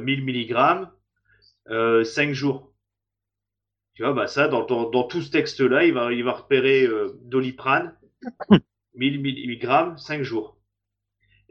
mg, 0.00 0.86
5 2.04 2.32
jours. 2.32 2.72
Tu 3.94 4.02
vois, 4.02 4.14
bah 4.14 4.26
ça, 4.26 4.48
dans, 4.48 4.64
dans, 4.64 5.02
tout 5.04 5.20
ce 5.20 5.30
texte-là, 5.30 5.84
il 5.84 5.92
va, 5.92 6.12
il 6.12 6.24
va 6.24 6.32
repérer 6.32 6.88
Doliprane, 7.24 7.94
1000 8.94 9.20
mg, 9.20 9.98
5 9.98 10.22
jours 10.22 10.56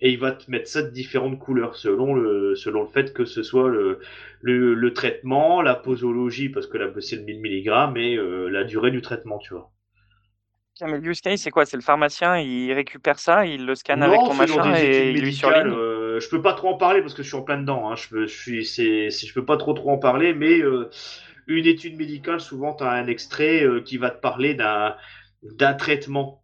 et 0.02 0.12
il 0.12 0.20
va 0.20 0.32
te 0.32 0.49
mettre 0.49 0.68
ça 0.68 0.82
de 0.82 0.89
différentes 0.89 1.39
couleurs 1.39 1.76
selon 1.76 2.14
le, 2.16 2.56
selon 2.56 2.82
le 2.84 2.88
fait 2.89 3.14
que 3.14 3.26
ce 3.26 3.43
soit 3.43 3.70
le, 3.70 3.99
le, 4.41 4.93
traitement, 4.93 5.62
la 5.62 5.76
posologie, 5.76 6.49
parce 6.49 6.68
que 6.68 6.78
là 6.78 6.89
c'est 6.99 7.18
le 7.18 7.24
1000 7.24 7.39
mg, 7.41 7.97
et 7.97 8.16
euh, 8.18 8.49
la 8.49 8.64
durée 8.64 8.91
du 8.91 9.02
traitement, 9.02 9.38
tu 9.38 9.54
vois. 9.54 9.72
Mais 10.84 10.97
le 10.99 11.12
use 11.12 11.22
c'est 11.36 11.52
quoi? 11.52 11.66
C'est 11.66 11.78
le 11.78 11.84
pharmacien, 11.84 12.39
il 12.39 12.74
récupère 12.74 13.20
ça, 13.20 13.45
il 13.45 13.66
le 13.68 13.76
scanne 13.76 14.02
avec 14.02 14.20
ton 14.20 14.34
machin 14.34 14.74
et 14.76 15.12
il 15.12 15.22
lui 15.22 15.34
surligne? 15.34 15.68
euh, 15.68 16.20
Je 16.20 16.28
peux 16.30 16.41
pas 16.41 16.54
trop 16.54 16.70
en 16.70 16.78
parler 16.78 17.02
parce 17.02 17.14
que 17.14 17.22
je 17.22 17.28
suis 17.28 17.38
en 17.38 17.43
plein 17.43 17.60
dedans. 17.60 17.91
Hein. 17.91 17.95
Je, 17.95 18.26
je, 18.26 18.34
suis, 18.36 18.66
c'est, 18.66 19.12
je 19.12 19.34
peux 19.34 19.45
pas 19.45 19.58
trop 19.58 19.74
trop 19.74 19.91
en 19.91 19.99
parler, 19.99 20.34
mais 20.34 20.60
euh, 20.60 20.89
une 21.45 21.68
étude 21.68 21.97
médicale, 21.97 22.41
souvent, 22.41 22.74
tu 22.76 22.84
as 22.84 22.89
un 22.91 23.06
extrait 23.08 23.64
qui 23.86 23.97
va 23.97 24.10
te 24.10 24.20
parler 24.22 24.56
d'un, 24.56 24.95
d'un 25.43 25.74
traitement 25.76 26.43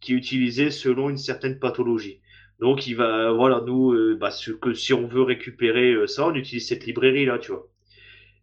qui 0.00 0.14
est 0.14 0.16
utilisé 0.16 0.70
selon 0.70 1.10
une 1.10 1.18
certaine 1.18 1.58
pathologie. 1.58 2.20
Donc 2.60 2.86
il 2.86 2.94
va, 2.94 3.32
voilà, 3.32 3.62
nous, 3.66 3.92
euh, 3.92 4.16
bah, 4.20 4.30
que 4.60 4.74
si 4.74 4.92
on 4.92 5.06
veut 5.06 5.22
récupérer 5.22 5.92
euh, 5.92 6.06
ça, 6.06 6.26
on 6.26 6.34
utilise 6.34 6.68
cette 6.68 6.84
librairie 6.84 7.24
là, 7.24 7.38
tu 7.38 7.52
vois. 7.52 7.66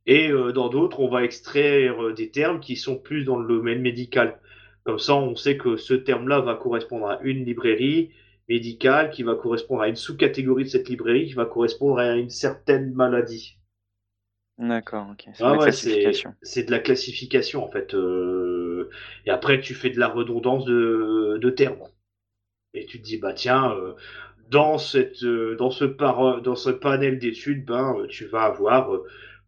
Et 0.07 0.31
euh, 0.31 0.51
dans 0.51 0.69
d'autres, 0.69 0.99
on 1.01 1.09
va 1.09 1.23
extraire 1.23 2.13
des 2.15 2.31
termes 2.31 2.59
qui 2.59 2.75
sont 2.75 2.97
plus 2.97 3.25
dans 3.25 3.37
le 3.37 3.47
domaine 3.47 3.81
médical. 3.81 4.39
Comme 4.83 4.97
ça, 4.97 5.15
on 5.15 5.35
sait 5.35 5.57
que 5.57 5.77
ce 5.77 5.93
terme-là 5.93 6.39
va 6.39 6.55
correspondre 6.55 7.07
à 7.07 7.19
une 7.21 7.45
librairie 7.45 8.11
médicale, 8.49 9.11
qui 9.11 9.23
va 9.23 9.35
correspondre 9.35 9.81
à 9.81 9.89
une 9.89 9.97
sous-catégorie 9.97 10.63
de 10.63 10.69
cette 10.69 10.87
librairie, 10.89 11.27
qui 11.27 11.33
va 11.33 11.45
correspondre 11.45 11.99
à 11.99 12.15
une 12.15 12.29
certaine 12.29 12.93
maladie. 12.93 13.57
D'accord, 14.57 15.07
ok. 15.11 15.29
C'est 15.33 15.43
ah 15.43 15.71
C'est 16.41 16.63
de 16.63 16.71
la 16.71 16.79
classification 16.79 17.63
en 17.63 17.69
fait. 17.69 17.93
Et 19.25 19.29
après, 19.29 19.59
tu 19.59 19.75
fais 19.75 19.89
de 19.89 19.99
la 19.99 20.07
redondance 20.07 20.65
de, 20.65 21.37
de 21.39 21.49
termes. 21.49 21.83
Et 22.77 22.85
tu 22.85 22.99
te 22.99 23.03
dis, 23.05 23.17
bah 23.17 23.33
tiens, 23.33 23.71
euh, 23.71 23.93
dans, 24.49 24.77
cette, 24.77 25.23
euh, 25.23 25.55
dans, 25.55 25.71
ce 25.71 25.85
dans 25.85 26.55
ce 26.55 26.69
panel 26.69 27.19
d'études, 27.19 27.65
ben, 27.65 27.95
euh, 27.99 28.07
tu 28.07 28.25
vas 28.25 28.43
avoir 28.43 28.91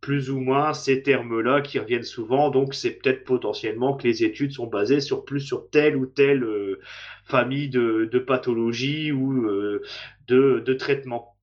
plus 0.01 0.31
ou 0.31 0.39
moins 0.39 0.73
ces 0.73 1.03
termes-là 1.03 1.61
qui 1.61 1.77
reviennent 1.77 2.03
souvent. 2.03 2.49
Donc, 2.49 2.73
c'est 2.73 2.91
peut-être 2.91 3.23
potentiellement 3.25 3.95
que 3.95 4.07
les 4.07 4.23
études 4.23 4.51
sont 4.51 4.67
basées 4.67 5.01
sur 5.01 5.25
plus 5.25 5.41
sur 5.41 5.69
telle 5.69 5.95
ou 5.95 6.05
telle 6.05 6.45
famille 7.25 7.69
de, 7.69 8.09
de 8.11 8.19
pathologies 8.19 9.11
ou 9.11 9.45
de, 10.27 10.59
de 10.59 10.73
traitements. 10.73 11.35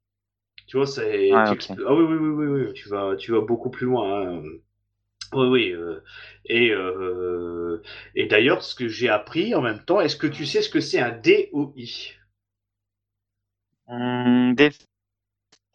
Tu 0.66 0.78
vois, 0.78 0.87
c'est. 0.87 1.30
Ah, 1.32 1.53
oui, 1.95 2.05
oui, 2.05 2.16
oui, 2.16 2.47
oui, 2.47 2.72
tu 2.72 2.89
vas, 2.89 3.14
tu 3.16 3.32
vas 3.32 3.41
beaucoup 3.41 3.70
plus 3.70 3.87
loin. 3.87 4.26
Hein. 4.26 4.43
Oui, 5.33 5.47
oui. 5.49 5.70
Euh, 5.72 6.03
et 6.45 6.70
euh, 6.70 7.83
et 8.14 8.27
d'ailleurs, 8.27 8.62
ce 8.62 8.74
que 8.74 8.89
j'ai 8.89 9.09
appris 9.09 9.55
en 9.55 9.62
même 9.62 9.85
temps, 9.85 10.01
est-ce 10.01 10.16
que 10.16 10.27
tu 10.27 10.47
sais 10.47 10.62
ce 10.62 10.70
que 10.70 10.81
c'est 10.81 11.01
un 11.01 11.12
DOI 11.12 12.14
mmh, 13.89 14.55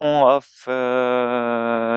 of. 0.00 0.64
Euh, 0.68 1.92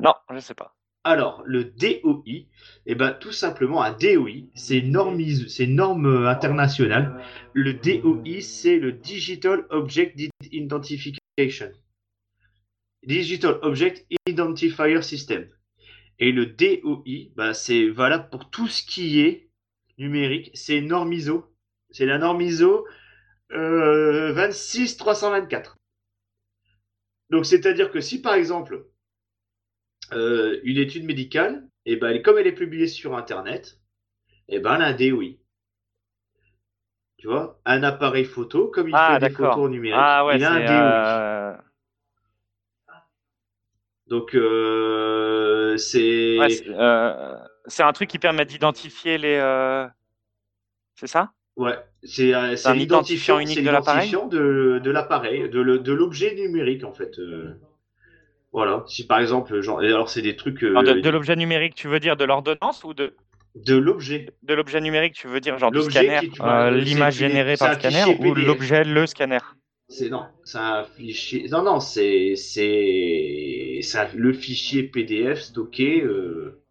non, 0.00 0.14
je 0.30 0.34
ne 0.34 0.40
sais 0.40 0.54
pas. 0.54 0.74
Alors, 1.04 1.42
le 1.44 1.64
DOI, 1.64 2.46
eh 2.86 2.94
ben, 2.94 3.12
tout 3.12 3.32
simplement, 3.32 3.82
un 3.82 3.90
DOI, 3.90 4.46
c'est 4.54 4.82
norme, 4.82 5.20
c'est 5.48 5.66
norme 5.66 6.26
internationale. 6.26 7.20
Le 7.54 7.74
DOI, 7.74 8.40
c'est 8.40 8.78
le 8.78 8.92
Digital 8.92 9.66
Object 9.70 10.20
Identification. 10.52 11.72
Digital 13.04 13.58
Object 13.62 14.06
Identifier 14.26 15.02
System. 15.02 15.48
Et 16.18 16.32
le 16.32 16.46
DOI, 16.46 17.30
bah, 17.36 17.54
c'est 17.54 17.88
valable 17.88 18.28
pour 18.30 18.50
tout 18.50 18.68
ce 18.68 18.82
qui 18.84 19.20
est 19.20 19.48
numérique. 19.98 20.50
C'est 20.54 20.80
norme 20.80 21.12
ISO. 21.12 21.52
C'est 21.90 22.06
la 22.06 22.18
norme 22.18 22.40
ISO 22.40 22.86
euh, 23.52 24.32
26324. 24.32 25.76
Donc 27.30 27.46
c'est-à-dire 27.46 27.90
que 27.90 28.00
si 28.00 28.20
par 28.20 28.34
exemple 28.34 28.86
euh, 30.12 30.60
une 30.64 30.76
étude 30.78 31.04
médicale, 31.04 31.66
et 31.86 31.92
eh 31.92 31.96
ben, 31.96 32.22
comme 32.22 32.38
elle 32.38 32.46
est 32.46 32.52
publiée 32.52 32.86
sur 32.86 33.16
Internet, 33.16 33.80
et 34.48 34.56
eh 34.56 34.58
ben, 34.60 34.76
elle 34.76 34.82
a 34.82 34.86
un 34.88 34.92
DOI. 34.92 35.38
Tu 37.16 37.28
vois, 37.28 37.60
un 37.64 37.82
appareil 37.82 38.24
photo, 38.24 38.68
comme 38.68 38.88
il 38.88 38.94
Ah, 38.94 39.18
fait 39.20 39.28
des 39.28 39.34
photos 39.34 39.70
numériques, 39.70 39.98
Ah 39.98 40.26
ouais, 40.26 40.36
il 40.36 40.44
a 40.44 40.52
un 40.52 40.60
DOI. 40.60 40.72
euh, 40.72 41.56
Donc 44.08 44.34
euh, 44.34 45.11
c'est 45.76 46.38
ouais, 46.38 46.50
c'est 46.50 46.68
euh, 46.68 47.36
c'est 47.66 47.82
un 47.82 47.92
truc 47.92 48.08
qui 48.08 48.18
permet 48.18 48.44
d'identifier 48.44 49.18
les. 49.18 49.36
euh, 49.36 49.86
C'est 50.96 51.06
ça? 51.06 51.30
ouais, 51.56 51.78
c'est 52.02 52.34
euh, 52.34 52.54
l'identifiant, 52.74 53.38
unique 53.38 53.62
de 53.62 53.70
l'appareil? 53.70 54.10
de, 54.30 54.80
de 54.82 54.90
l'appareil, 54.90 55.48
de, 55.48 55.60
l'objet 55.92 56.34
numérique 56.34 56.84
en 56.84 56.92
fait. 56.92 57.18
voilà. 58.52 58.84
Si 58.88 59.06
par 59.06 59.20
exemple, 59.20 59.60
genre, 59.60 59.80
alors 59.80 60.08
c'est 60.08 60.22
des 60.22 60.36
trucs 60.36 60.62
de, 60.62 61.00
de 61.00 61.10
l'objet 61.10 61.36
numérique, 61.36 61.74
tu 61.74 61.88
veux 61.88 62.00
dire 62.00 62.16
de 62.16 62.24
l'ordonnance 62.24 62.84
ou 62.84 62.94
de, 62.94 63.14
de 63.54 63.76
l'objet. 63.76 64.28
de 64.42 64.54
l'objet 64.54 64.80
numérique, 64.80 65.14
tu 65.14 65.26
veux 65.26 65.40
dire 65.40 65.58
genre 65.58 65.70
du 65.70 65.82
scanner, 65.82 66.20
euh, 66.40 66.70
l'image 66.70 67.16
générée 67.16 67.56
par 67.56 67.70
le 67.70 67.74
scanner 67.74 68.04
ou 68.18 68.34
l'objet, 68.34 68.84
le 68.84 69.06
scanner? 69.06 69.38
C'est 69.88 70.08
non, 70.08 70.24
c'est 70.44 70.58
un 70.58 70.84
fichier. 70.84 71.48
Non, 71.50 71.62
non, 71.62 71.80
c'est 71.80 72.34
c'est 72.36 73.61
c'est 73.82 73.98
un- 73.98 74.08
le 74.14 74.32
fichier 74.32 74.84
PDF 74.84 75.40
stocké 75.40 76.02
euh, 76.02 76.62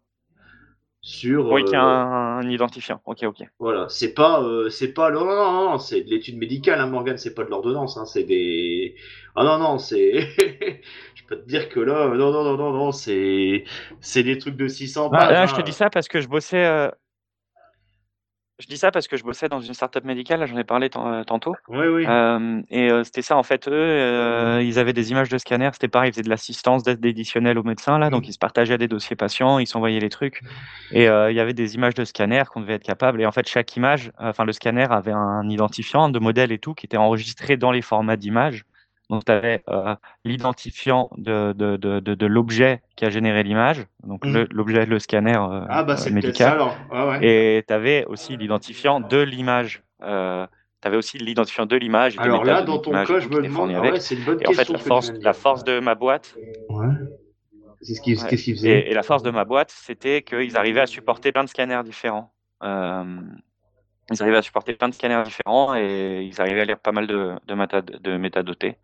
sur. 1.00 1.48
Oui, 1.50 1.64
qui 1.64 1.76
a 1.76 1.84
euh, 1.84 2.02
un, 2.02 2.38
un 2.38 2.48
identifiant. 2.50 3.00
Ok, 3.04 3.22
ok. 3.22 3.44
voilà, 3.58 3.88
c'est 3.88 4.12
pas 4.14 4.42
euh, 4.42 4.70
c'est 4.70 4.92
pas 4.92 5.10
non 5.12 5.24
non 5.24 5.36
non, 5.36 5.70
non, 5.72 5.78
c'est 5.78 6.02
de 6.02 6.10
l'étude 6.10 6.36
médicale, 6.36 6.80
hein, 6.80 6.86
Morgane, 6.86 7.16
c'est 7.18 7.34
pas 7.34 7.44
de 7.44 7.50
l'ordonnance, 7.50 7.96
hein, 7.96 8.06
c'est 8.06 8.24
des. 8.24 8.96
Ah 9.36 9.44
non 9.44 9.58
non, 9.58 9.78
c'est. 9.78 10.20
Je 11.14 11.24
peux 11.28 11.36
te 11.40 11.46
dire 11.48 11.68
que 11.68 11.78
là, 11.80 12.08
non 12.08 12.32
non 12.32 12.42
non 12.44 12.56
non 12.56 12.72
non, 12.72 12.92
c'est 12.92 13.64
c'est 14.00 14.24
des 14.24 14.38
trucs 14.38 14.56
de 14.56 14.66
600 14.68 15.10
Ah, 15.10 15.16
pages. 15.16 15.32
là, 15.32 15.46
je 15.46 15.54
te 15.54 15.60
hein. 15.60 15.62
dis 15.62 15.72
ça 15.72 15.90
parce 15.90 16.08
que 16.08 16.20
je 16.20 16.28
bossais. 16.28 16.90
Je 18.62 18.68
dis 18.68 18.76
ça 18.76 18.92
parce 18.92 19.08
que 19.08 19.16
je 19.16 19.24
bossais 19.24 19.48
dans 19.48 19.58
une 19.58 19.74
startup 19.74 20.04
médicale, 20.04 20.46
j'en 20.46 20.56
ai 20.56 20.62
parlé 20.62 20.88
euh, 20.94 21.24
tantôt. 21.24 21.56
Oui 21.66 21.84
oui. 21.88 22.06
Euh, 22.06 22.62
et 22.70 22.92
euh, 22.92 23.02
c'était 23.02 23.20
ça, 23.20 23.36
en 23.36 23.42
fait, 23.42 23.66
eux, 23.66 23.72
euh, 23.72 24.62
ils 24.62 24.78
avaient 24.78 24.92
des 24.92 25.10
images 25.10 25.28
de 25.28 25.36
scanner, 25.36 25.68
c'était 25.72 25.88
pareil, 25.88 26.10
ils 26.10 26.12
faisaient 26.12 26.22
de 26.22 26.28
l'assistance 26.28 26.84
d'aide 26.84 27.04
additionnelle 27.04 27.58
aux 27.58 27.64
médecins, 27.64 27.98
là, 27.98 28.08
donc 28.08 28.28
ils 28.28 28.32
se 28.32 28.38
partageaient 28.38 28.78
des 28.78 28.86
dossiers 28.86 29.16
patients, 29.16 29.58
ils 29.58 29.66
s'envoyaient 29.66 29.98
les 29.98 30.10
trucs, 30.10 30.42
et 30.92 31.08
euh, 31.08 31.32
il 31.32 31.36
y 31.36 31.40
avait 31.40 31.54
des 31.54 31.74
images 31.74 31.94
de 31.94 32.04
scanner 32.04 32.44
qu'on 32.52 32.60
devait 32.60 32.74
être 32.74 32.84
capable, 32.84 33.20
et 33.20 33.26
en 33.26 33.32
fait, 33.32 33.48
chaque 33.48 33.74
image, 33.74 34.12
enfin, 34.18 34.44
le 34.44 34.52
scanner 34.52 34.86
avait 34.88 35.10
un 35.10 35.48
identifiant 35.48 36.08
de 36.08 36.20
modèle 36.20 36.52
et 36.52 36.58
tout 36.58 36.74
qui 36.74 36.86
était 36.86 36.96
enregistré 36.96 37.56
dans 37.56 37.72
les 37.72 37.82
formats 37.82 38.16
d'images. 38.16 38.64
Donc, 39.12 39.26
tu 39.26 39.32
avais 39.32 39.62
l'identifiant 40.24 41.10
de, 41.18 41.52
de, 41.52 41.76
de, 41.76 42.26
l'objet 42.26 42.80
qui 42.96 43.04
a 43.04 43.10
généré 43.10 43.42
l'image, 43.42 43.84
donc 44.04 44.24
Mm. 44.24 44.32
le- 44.32 44.48
l'objet, 44.50 44.86
le 44.86 44.98
scanner 44.98 45.36
euh, 45.36 45.64
Ah 45.68 45.82
bah 45.84 45.92
euh, 45.92 45.96
c'est 45.96 46.10
peut-être 46.10 46.36
ça 46.38 46.50
médical. 46.50 46.52
alors. 46.54 47.10
Ouais. 47.10 47.24
Et 47.58 47.62
tu 47.68 47.74
avais 47.74 48.06
aussi 48.06 48.36
l'identifiant 48.38 49.00
de 49.00 49.18
l'image. 49.18 49.82
Euh, 50.02 50.46
tu 50.80 50.88
avais 50.88 50.96
aussi 50.96 51.18
l'identifiant 51.18 51.66
de 51.66 51.76
l'image 51.76 52.16
Alors 52.18 52.42
là, 52.44 52.62
dans 52.62 52.78
ton 52.78 52.92
cas, 52.92 53.20
je 53.20 53.28
me 53.28 53.42
demande. 53.42 53.72
Ah 53.76 53.82
ouais, 53.82 54.00
c'est 54.00 54.14
une 54.14 54.24
bonne 54.24 54.40
Et 54.40 54.46
en 54.46 54.52
fait, 54.52 54.68
la 54.70 54.78
force, 54.78 55.08
de 55.12 55.14
la 55.22 55.32
dire. 55.32 55.40
force 55.40 55.62
de 55.64 55.78
ma 55.78 55.94
boîte, 55.94 56.34
Ouais. 56.70 56.86
C'est 57.82 57.94
ce 57.94 58.00
qui, 58.00 58.14
ouais. 58.14 58.28
qu'est-ce 58.30 58.44
qu'il 58.44 58.54
faisait 58.56 58.80
Et, 58.80 58.90
et 58.92 58.94
la 58.94 59.02
force 59.02 59.22
de 59.22 59.30
ma 59.30 59.44
boîte, 59.44 59.70
c'était 59.76 60.22
qu'ils 60.22 60.56
arrivaient 60.56 60.80
à 60.80 60.86
supporter 60.86 61.32
plein 61.32 61.44
de 61.44 61.48
scanners 61.50 61.82
différents. 61.84 62.32
Euh, 62.62 63.04
ils 64.10 64.22
arrivaient 64.22 64.36
à 64.38 64.42
supporter 64.42 64.74
plein 64.74 64.88
de 64.88 64.94
scanners 64.94 65.22
différents 65.24 65.74
et 65.74 66.22
ils 66.22 66.40
arrivaient 66.40 66.60
à 66.60 66.64
lire 66.64 66.78
pas 66.78 66.92
mal 66.92 67.06
de, 67.06 67.34
de, 67.46 67.54
méta- 67.54 67.82
de 67.82 68.16
métadotés. 68.16 68.76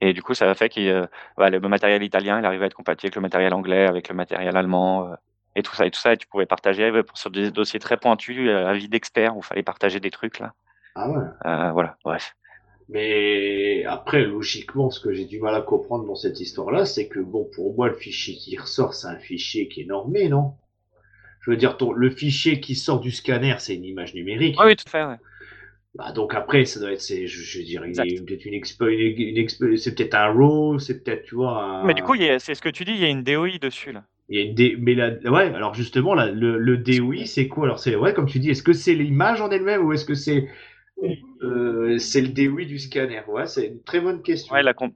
Et 0.00 0.12
du 0.12 0.22
coup, 0.22 0.34
ça 0.34 0.50
a 0.50 0.54
fait 0.54 0.68
que 0.68 0.80
euh, 0.80 1.06
ouais, 1.38 1.50
le 1.50 1.60
matériel 1.60 2.02
italien, 2.02 2.38
il 2.38 2.44
arrivait 2.44 2.64
à 2.64 2.66
être 2.66 2.74
compatible 2.74 3.06
avec 3.06 3.16
le 3.16 3.22
matériel 3.22 3.54
anglais, 3.54 3.86
avec 3.86 4.08
le 4.08 4.14
matériel 4.14 4.56
allemand, 4.56 5.08
euh, 5.08 5.14
et 5.54 5.62
tout 5.62 5.74
ça. 5.74 5.86
Et 5.86 5.90
tout 5.90 6.00
ça, 6.00 6.12
et 6.12 6.16
tu 6.16 6.26
pouvais 6.26 6.46
partager 6.46 6.90
sur 7.14 7.30
des 7.30 7.50
dossiers 7.50 7.80
très 7.80 7.96
pointus, 7.96 8.48
euh, 8.48 8.66
avis 8.66 8.88
d'experts, 8.88 9.36
où 9.36 9.40
il 9.40 9.44
fallait 9.44 9.62
partager 9.62 10.00
des 10.00 10.10
trucs, 10.10 10.38
là. 10.38 10.52
Ah 10.94 11.10
ouais. 11.10 11.72
Voilà, 11.72 11.96
bref. 12.04 12.34
Mais 12.88 13.84
après, 13.84 14.22
logiquement, 14.22 14.90
ce 14.90 15.00
que 15.00 15.12
j'ai 15.12 15.24
du 15.24 15.40
mal 15.40 15.54
à 15.54 15.60
comprendre 15.60 16.06
dans 16.06 16.14
cette 16.14 16.40
histoire-là, 16.40 16.84
c'est 16.84 17.08
que 17.08 17.18
bon, 17.18 17.48
pour 17.54 17.74
moi, 17.74 17.88
le 17.88 17.94
fichier 17.94 18.36
qui 18.36 18.56
ressort, 18.56 18.94
c'est 18.94 19.08
un 19.08 19.18
fichier 19.18 19.68
qui 19.68 19.82
est 19.82 19.86
normé, 19.86 20.28
non? 20.28 20.54
Je 21.40 21.50
veux 21.50 21.56
dire, 21.56 21.76
ton, 21.76 21.92
le 21.92 22.10
fichier 22.10 22.60
qui 22.60 22.74
sort 22.74 23.00
du 23.00 23.10
scanner, 23.10 23.56
c'est 23.58 23.74
une 23.74 23.84
image 23.84 24.14
numérique. 24.14 24.56
Oui, 24.58 24.66
oui, 24.66 24.76
tout 24.76 24.84
à 24.86 24.90
fait, 24.90 25.04
ouais. 25.04 25.16
Bah, 25.98 26.12
donc 26.12 26.34
après, 26.34 26.64
ça 26.66 26.78
doit 26.80 26.92
être, 26.92 27.00
c'est, 27.00 27.26
je, 27.26 27.42
je 27.42 27.58
veux 27.58 27.64
dire, 27.64 27.84
il 27.86 27.88
Exact. 27.88 28.06
est 28.06 28.20
peut-être 28.24 28.44
une 28.44 28.54
expo, 28.54 28.86
une, 28.88 28.98
une 29.00 29.36
expo- 29.36 29.76
c'est 29.78 29.94
peut-être 29.94 30.14
un 30.14 30.32
RAW, 30.32 30.78
c'est 30.78 31.02
peut-être, 31.02 31.24
tu 31.24 31.34
vois, 31.36 31.62
un- 31.62 31.86
Mais 31.86 31.94
du 31.94 32.02
coup, 32.02 32.14
c'est 32.16 32.54
ce 32.54 32.60
que 32.60 32.68
tu 32.68 32.84
dis, 32.84 32.92
il 32.92 32.98
y 32.98 33.04
a 33.04 33.08
une 33.08 33.22
DOI 33.22 33.58
dessus, 33.58 33.92
là. 33.92 34.04
il 34.28 34.38
y 34.38 34.42
a 34.42 34.44
une 34.44 34.54
D- 34.54 34.76
mais 34.78 34.94
la, 34.94 35.10
ouais, 35.30 35.54
alors 35.54 35.74
justement, 35.74 36.14
là, 36.14 36.30
le, 36.30 36.58
le 36.58 36.76
DOI, 36.78 37.26
c'est 37.26 37.48
quoi? 37.48 37.64
Alors 37.64 37.78
c'est, 37.78 37.94
ouais, 37.96 38.12
comme 38.14 38.26
tu 38.26 38.38
dis, 38.40 38.50
est-ce 38.50 38.62
que 38.62 38.72
c'est 38.72 38.94
l'image 38.94 39.40
en 39.40 39.50
elle-même 39.50 39.84
ou 39.84 39.92
est-ce 39.92 40.04
que 40.04 40.14
c'est, 40.14 40.48
euh, 41.42 41.98
c'est 41.98 42.20
le 42.22 42.28
DOI 42.28 42.64
du 42.64 42.78
scanner? 42.78 43.22
Ouais, 43.28 43.46
c'est 43.46 43.66
une 43.68 43.82
très 43.82 44.00
bonne 44.00 44.22
question. 44.22 44.54
Ouais, 44.54 44.62
la 44.62 44.74
com- 44.74 44.92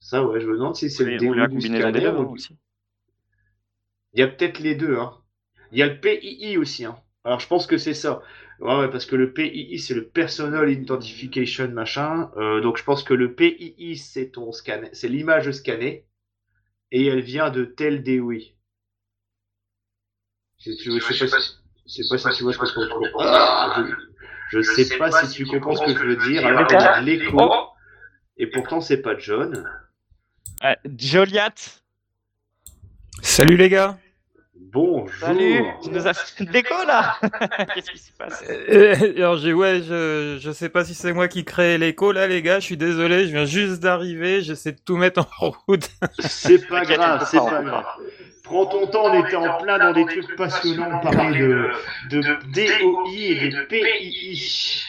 Ça, 0.00 0.24
ouais, 0.24 0.40
je 0.40 0.46
me 0.46 0.54
demande 0.56 0.74
si 0.74 0.88
c'est 0.90 1.04
le 1.04 1.12
la 1.12 1.18
DOI 1.18 1.48
du 1.48 1.60
scanner 1.60 2.08
ou. 2.08 2.34
Il 4.14 4.18
y 4.18 4.22
a 4.24 4.26
peut-être 4.26 4.58
les 4.58 4.74
deux, 4.74 4.98
hein. 4.98 5.14
Il 5.70 5.78
y 5.78 5.82
a 5.84 5.86
le 5.86 6.00
PII 6.00 6.58
aussi, 6.58 6.84
hein. 6.84 7.00
Alors 7.26 7.40
je 7.40 7.48
pense 7.48 7.66
que 7.66 7.76
c'est 7.76 7.92
ça. 7.92 8.22
Ouais, 8.60 8.78
ouais, 8.78 8.88
parce 8.88 9.04
que 9.04 9.16
le 9.16 9.32
PII, 9.32 9.80
c'est 9.80 9.94
le 9.94 10.06
Personal 10.06 10.70
Identification 10.70 11.68
machin. 11.68 12.30
Euh, 12.36 12.60
donc 12.60 12.76
je 12.76 12.84
pense 12.84 13.02
que 13.02 13.14
le 13.14 13.34
PII, 13.34 13.96
c'est 13.96 14.30
ton 14.30 14.52
scanner, 14.52 14.88
c'est 14.92 15.08
l'image 15.08 15.50
scannée. 15.50 16.06
Et 16.92 17.06
elle 17.06 17.22
vient 17.22 17.50
de 17.50 17.64
tel 17.64 18.04
DOI. 18.04 18.54
Si 20.58 20.76
tu 20.76 20.90
veux, 20.90 21.00
je 21.00 21.12
sais 21.12 21.28
pas 21.28 21.40
si, 21.40 21.56
je 21.84 22.02
sais 22.02 22.02
pas 22.08 22.30
si 22.30 22.38
tu 22.38 22.44
vois 22.44 22.52
ce 22.52 22.58
que 22.58 22.64
je 22.64 22.88
comprends. 22.88 23.18
Ah, 23.18 23.84
je, 24.52 24.62
je 24.62 24.82
sais 24.84 24.96
pas 24.96 25.10
si 25.10 25.34
tu 25.34 25.46
comprends 25.46 25.74
ce 25.74 25.84
que 25.84 25.98
je 25.98 26.04
veux 26.06 26.28
dire. 26.28 26.46
Alors, 26.46 26.68
on 26.70 26.76
a 26.76 27.00
de 27.00 27.06
l'écho. 27.06 27.36
Oh 27.40 27.68
Et 28.36 28.46
pourtant, 28.46 28.80
c'est 28.80 29.02
pas 29.02 29.18
John. 29.18 29.68
Ouais, 30.62 30.78
Joliat, 30.96 31.54
Salut 33.20 33.56
les 33.56 33.68
gars 33.68 33.98
Bonjour. 34.58 35.10
salut, 35.20 35.64
tu 35.82 35.90
nous 35.90 36.06
as 36.06 36.14
fait 36.14 36.44
de 36.44 36.50
l'écho, 36.52 36.74
là 36.86 37.16
Qu'est-ce 37.74 37.90
qui 37.90 37.98
se 37.98 38.10
passe? 38.12 38.42
Euh, 38.48 38.94
Alors 39.16 39.36
j'ai 39.36 39.52
ouais 39.52 39.82
je 39.82 40.38
je 40.40 40.50
sais 40.50 40.68
pas 40.68 40.84
si 40.84 40.94
c'est 40.94 41.12
moi 41.12 41.28
qui 41.28 41.44
crée 41.44 41.76
l'écho 41.78 42.10
là 42.12 42.26
les 42.26 42.42
gars, 42.42 42.58
je 42.60 42.64
suis 42.64 42.76
désolé, 42.76 43.26
je 43.26 43.32
viens 43.32 43.44
juste 43.44 43.80
d'arriver, 43.82 44.40
j'essaie 44.42 44.72
de 44.72 44.78
tout 44.84 44.96
mettre 44.96 45.26
en 45.40 45.50
route. 45.68 45.88
C'est 46.20 46.66
pas 46.68 46.84
grave, 46.84 47.26
c'est 47.30 47.38
pas 47.38 47.62
grave. 47.62 47.84
Prends 48.44 48.66
ton 48.66 48.86
temps, 48.86 49.06
on 49.12 49.24
était 49.26 49.36
en 49.36 49.58
plein 49.58 49.78
dans 49.78 49.92
des 49.92 50.06
trucs 50.06 50.36
passionnants, 50.36 51.00
on 51.02 51.10
parlait 51.10 51.38
de, 51.38 51.70
de 52.10 52.20
DOI 52.20 53.10
et 53.16 53.48
de 53.50 53.62
PII. 53.64 54.84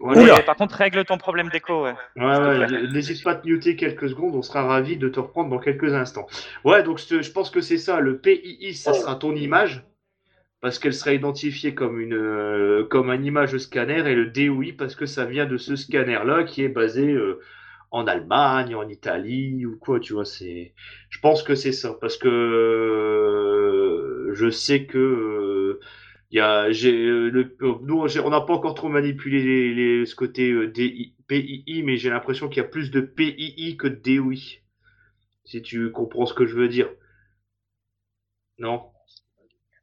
Par 0.00 0.56
contre, 0.56 0.76
règle 0.76 1.04
ton 1.04 1.18
problème 1.18 1.50
d'écho, 1.50 1.84
ouais. 1.84 1.94
Ouais, 2.16 2.24
ouais, 2.24 2.90
n'hésite 2.90 3.22
pas 3.22 3.32
à 3.32 3.34
te 3.34 3.46
muter 3.46 3.76
quelques 3.76 4.08
secondes, 4.08 4.34
on 4.34 4.42
sera 4.42 4.64
ravi 4.64 4.96
de 4.96 5.08
te 5.08 5.20
reprendre 5.20 5.50
dans 5.50 5.58
quelques 5.58 5.92
instants. 5.92 6.26
Ouais, 6.64 6.82
donc 6.82 6.98
je 6.98 7.30
pense 7.30 7.50
que 7.50 7.60
c'est 7.60 7.78
ça, 7.78 8.00
le 8.00 8.18
PII, 8.18 8.74
ça 8.74 8.94
sera 8.94 9.16
ton 9.16 9.34
image, 9.34 9.84
parce 10.60 10.78
qu'elle 10.78 10.94
sera 10.94 11.12
identifiée 11.12 11.74
comme 11.74 12.00
une 12.00 12.14
euh, 12.14 12.86
comme 12.88 13.10
un 13.10 13.22
image 13.22 13.56
scanner, 13.58 14.10
et 14.10 14.14
le 14.14 14.26
DOI 14.26 14.72
parce 14.76 14.94
que 14.94 15.06
ça 15.06 15.26
vient 15.26 15.46
de 15.46 15.58
ce 15.58 15.76
scanner-là 15.76 16.44
qui 16.44 16.62
est 16.62 16.68
basé 16.68 17.12
euh, 17.12 17.40
en 17.90 18.06
Allemagne, 18.06 18.74
en 18.74 18.88
Italie 18.88 19.66
ou 19.66 19.76
quoi, 19.78 20.00
tu 20.00 20.14
vois, 20.14 20.24
c'est 20.24 20.72
je 21.10 21.18
pense 21.20 21.42
que 21.42 21.54
c'est 21.54 21.72
ça 21.72 21.94
parce 22.00 22.16
que 22.16 22.28
euh, 22.28 24.34
je 24.34 24.48
sais 24.48 24.86
que 24.86 24.98
il 26.30 26.36
y 26.38 26.40
a 26.40 26.70
j'ai 26.72 26.92
euh, 27.06 27.28
le 27.30 27.56
nous 27.82 28.06
j'ai- 28.08 28.20
on 28.20 28.30
n'a 28.30 28.40
pas 28.40 28.54
encore 28.54 28.74
trop 28.74 28.88
manipulé 28.88 29.42
les, 29.42 29.74
les- 29.74 30.06
ce 30.06 30.14
côté 30.14 30.50
euh, 30.52 30.68
DI, 30.68 31.14
PII 31.28 31.82
mais 31.84 31.96
j'ai 31.96 32.10
l'impression 32.10 32.48
qu'il 32.48 32.62
y 32.62 32.66
a 32.66 32.68
plus 32.68 32.90
de 32.90 33.00
PII 33.00 33.76
que 33.76 33.88
de 33.88 33.96
DOI. 33.96 34.62
Si 35.44 35.62
tu 35.62 35.90
comprends 35.92 36.26
ce 36.26 36.34
que 36.34 36.46
je 36.46 36.54
veux 36.56 36.68
dire. 36.68 36.88
Non? 38.58 38.92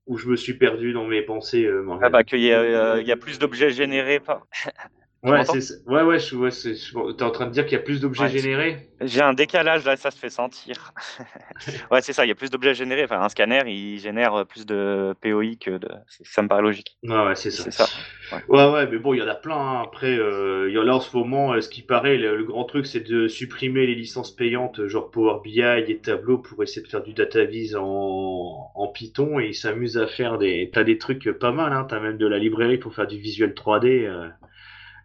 Ou 0.08 0.18
je 0.18 0.28
me 0.30 0.36
suis 0.38 0.54
perdu 0.54 0.94
dans 0.94 1.06
mes 1.06 1.22
pensées 1.22 1.66
euh. 1.66 1.86
Ah 2.02 2.10
bah 2.10 2.24
qu'il 2.24 2.40
y, 2.40 2.52
euh, 2.52 3.02
y 3.02 3.12
a 3.12 3.18
plus 3.18 3.40
d'objets 3.40 3.72
générés 3.72 4.20
par... 4.20 4.48
Ouais, 5.28 5.44
ouais, 5.88 6.02
ouais, 6.04 6.20
je, 6.20 6.36
ouais 6.36 7.14
t'es 7.14 7.24
en 7.24 7.32
train 7.32 7.48
de 7.48 7.52
dire 7.52 7.66
qu'il 7.66 7.78
y 7.78 7.82
a 7.82 7.84
plus 7.84 8.00
d'objets 8.00 8.30
générés 8.30 8.90
J'ai 9.02 9.22
un 9.22 9.34
décalage 9.34 9.84
là, 9.84 9.98
ça 9.98 10.10
se 10.12 10.18
fait 10.18 10.30
sentir. 10.30 10.94
ouais, 11.92 12.02
c'est 12.02 12.14
ça, 12.14 12.26
il 12.26 12.30
y 12.30 12.32
a 12.32 12.36
plus 12.36 12.50
d'objets 12.50 12.74
générés. 12.74 13.04
Enfin, 13.04 13.22
un 13.22 13.30
scanner, 13.30 13.64
il 13.68 14.00
génère 14.00 14.46
plus 14.46 14.66
de 14.66 15.14
POI 15.22 15.56
que 15.60 15.78
de. 15.78 15.90
Ça 16.24 16.42
me 16.42 16.48
paraît 16.48 16.62
logique. 16.62 16.98
Ouais, 17.04 17.26
ouais, 17.26 17.36
c'est 17.36 17.52
ça. 17.52 17.70
ça. 17.72 17.88
Ouais. 18.32 18.72
ouais. 18.72 18.88
mais 18.88 18.98
bon, 18.98 19.14
il 19.14 19.20
y 19.20 19.22
en 19.22 19.28
a 19.28 19.36
plein. 19.36 19.58
Hein. 19.58 19.82
Après, 19.84 20.18
euh, 20.18 20.70
il 20.70 20.76
y 20.76 20.80
en 20.80 20.88
a 20.88 20.92
en 20.92 21.00
ce 21.00 21.16
moment, 21.16 21.54
euh, 21.54 21.62
ce 21.62 21.70
qui 21.70 21.82
paraît, 21.82 22.18
le, 22.18 22.44
grand 22.44 22.64
truc, 22.64 22.86
c'est 22.86 23.08
de 23.08 23.28
supprimer 23.28 23.86
les 23.86 23.96
licences 23.96 24.32
payantes, 24.32 24.88
genre 24.88 25.12
Power 25.12 25.42
BI 25.44 25.62
et 25.62 25.98
Tableau, 25.98 26.38
pour 26.38 26.64
essayer 26.64 26.82
de 26.82 26.88
faire 26.88 27.04
du 27.04 27.14
data 27.14 27.44
vis 27.44 27.76
en, 27.76 28.72
en 28.74 28.88
Python. 28.88 29.40
Et 29.40 29.48
ils 29.48 29.56
s'amusent 29.56 29.98
à 29.98 30.08
faire 30.08 30.38
des. 30.38 30.70
T'as 30.72 30.84
des 30.84 30.98
trucs 30.98 31.30
pas 31.32 31.52
mal, 31.52 31.74
hein. 31.74 31.86
T'as 31.90 32.00
même 32.00 32.18
de 32.18 32.28
la 32.28 32.38
librairie 32.38 32.78
pour 32.78 32.94
faire 32.94 33.08
du 33.08 33.18
visuel 33.18 33.52
3D. 33.52 34.06
Euh. 34.06 34.28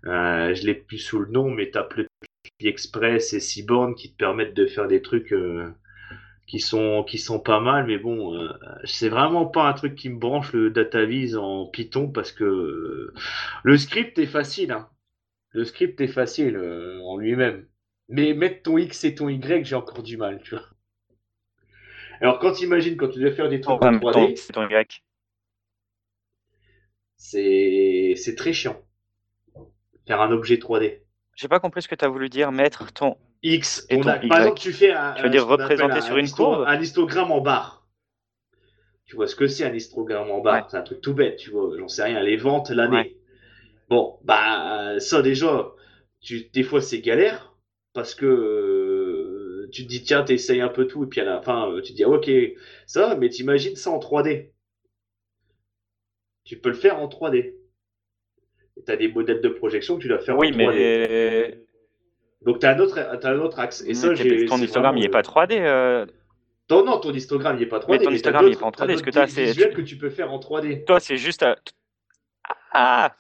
Euh, 0.07 0.55
je 0.55 0.67
l'ai 0.67 0.75
plus 0.75 0.99
sous 0.99 1.19
le 1.21 1.31
nom, 1.31 1.51
mais 1.51 1.71
t'as 1.71 1.85
plus 1.85 2.07
Express 2.61 3.33
et 3.33 3.41
Seaborn 3.41 3.95
qui 3.95 4.13
te 4.13 4.17
permettent 4.17 4.55
de 4.55 4.67
faire 4.67 4.87
des 4.87 5.03
trucs 5.03 5.33
euh, 5.33 5.69
qui 6.47 6.61
sont 6.61 7.03
qui 7.03 7.19
sont 7.19 7.41
pas 7.41 7.59
mal, 7.59 7.87
mais 7.87 7.99
bon, 7.99 8.37
euh, 8.37 8.49
c'est 8.85 9.09
vraiment 9.09 9.47
pas 9.47 9.69
un 9.69 9.73
truc 9.73 9.97
qui 9.97 10.09
me 10.09 10.19
branche 10.19 10.53
le 10.53 10.71
DataVis 10.71 11.37
en 11.37 11.67
Python 11.67 12.09
parce 12.09 12.31
que 12.31 13.13
le 13.65 13.77
script 13.77 14.19
est 14.19 14.27
facile. 14.27 14.71
Hein. 14.71 14.89
Le 15.51 15.65
script 15.65 16.01
est 16.01 16.07
facile 16.07 16.57
en 17.05 17.17
lui-même, 17.17 17.67
mais 18.09 18.33
mettre 18.33 18.63
ton 18.63 18.79
X 18.79 19.03
et 19.05 19.15
ton 19.17 19.29
Y, 19.29 19.67
j'ai 19.67 19.75
encore 19.75 20.05
du 20.05 20.17
mal, 20.17 20.41
tu 20.43 20.51
vois. 20.51 20.65
Alors 22.21 22.39
quand 22.39 22.53
tu 22.53 22.65
imagines 22.65 22.97
quand 22.97 23.09
tu 23.09 23.19
dois 23.19 23.33
faire 23.33 23.49
des 23.49 23.61
trucs 23.61 23.83
en 23.83 23.91
3D, 23.91 24.37
c'est 27.17 28.35
très 28.37 28.53
chiant 28.53 28.81
faire 30.07 30.21
un 30.21 30.31
objet 30.31 30.57
3D. 30.57 31.01
J'ai 31.35 31.49
pas 31.49 31.61
compris 31.61 31.83
ce 31.83 31.89
que 31.89 31.95
tu 31.95 32.05
as 32.05 32.09
voulu 32.09 32.29
dire, 32.29 32.53
mettre 32.53 32.93
ton 32.93 33.17
X. 33.43 33.87
Et 33.91 33.97
ton 33.97 34.03
Par 34.05 34.23
exemple, 34.23 34.59
tu 34.59 34.73
fais 34.73 34.93
un. 34.93 35.15
Tu 35.15 35.23
veux 35.23 35.31
dire 35.31 35.47
représenter 35.47 36.01
sur 36.01 36.17
une 36.17 36.31
courbe 36.31 36.65
Un 36.67 36.81
histogramme 36.81 37.33
en 37.33 37.41
barre. 37.41 37.87
Tu 39.05 39.17
vois 39.17 39.27
ce 39.27 39.37
que 39.37 39.47
c'est 39.47 39.65
un 39.65 39.75
histogramme 39.75 40.31
en 40.31 40.41
barre? 40.41 40.71
C'est 40.71 40.77
un 40.77 40.83
truc 40.83 41.01
tout 41.01 41.15
bête, 41.15 41.37
tu 41.37 41.51
vois. 41.51 41.71
J'en 41.77 41.89
sais 41.89 42.05
rien. 42.05 42.21
Les 42.23 42.37
ventes 42.37 42.71
l'année. 42.71 43.17
Bon, 43.89 44.19
bah, 44.25 45.01
ça 45.01 45.21
déjà, 45.21 45.73
tu, 46.21 46.49
des 46.53 46.63
fois 46.63 46.81
c'est 46.81 47.01
galère 47.01 47.55
parce 47.93 48.15
que 48.15 48.25
euh, 48.25 49.69
tu 49.71 49.83
te 49.85 49.89
dis, 49.89 50.03
tiens, 50.03 50.23
t'essayes 50.23 50.63
un 50.63 50.69
peu 50.69 50.87
tout 50.87 51.05
et 51.05 51.07
puis 51.07 51.21
à 51.21 51.25
la 51.25 51.43
fin, 51.43 51.71
euh, 51.71 51.83
tu 51.83 51.93
te 51.93 51.97
dis, 51.97 52.05
ok, 52.05 52.31
ça, 52.87 53.17
mais 53.17 53.29
t'imagines 53.29 53.77
ça 53.77 53.91
en 53.91 53.99
3D. 53.99 54.51
Tu 56.45 56.59
peux 56.59 56.71
le 56.71 56.75
faire 56.75 56.99
en 57.01 57.09
3D 57.09 57.55
tu 58.85 58.93
as 58.93 58.97
des 58.97 59.09
modèles 59.09 59.41
de 59.41 59.49
projection 59.49 59.97
que 59.97 60.03
tu 60.03 60.09
dois 60.09 60.19
faire 60.19 60.37
oui, 60.39 60.49
en 60.49 60.57
3D. 60.57 60.75
Mais... 60.75 61.59
Donc 62.45 62.59
tu 62.59 62.67
as, 62.67 62.71
as, 62.71 63.29
un 63.29 63.39
autre 63.39 63.59
axe. 63.59 63.85
Et 63.87 63.95
ça, 63.95 64.09
ton 64.09 64.59
histogramme, 64.59 64.97
il 64.97 65.03
n'est 65.03 65.09
pas 65.09 65.23
3D. 65.23 65.61
Euh... 65.61 66.07
Non, 66.71 66.85
non, 66.85 66.99
ton 66.99 67.13
histogramme, 67.13 67.57
il 67.57 67.61
n'est 67.61 67.67
pas 67.67 67.79
3D. 67.79 67.91
Mais 67.91 67.99
ton 67.99 68.11
histogramme, 68.11 68.47
il 68.47 68.51
n'est 68.51 68.57
pas 68.57 68.67
en 68.67 68.71
3D. 68.71 68.91
Est-ce 68.91 69.03
que 69.03 69.11
tu 69.11 69.19
as 69.19 69.27
visuels 69.27 69.75
que 69.75 69.83
tu 69.83 69.97
peux 69.97 70.11
faire 70.11 70.33
en 70.33 70.39
3D 70.39 70.85
Toi, 70.85 71.01
c'est 71.01 71.17
juste. 71.17 71.45
Ah 72.73 73.15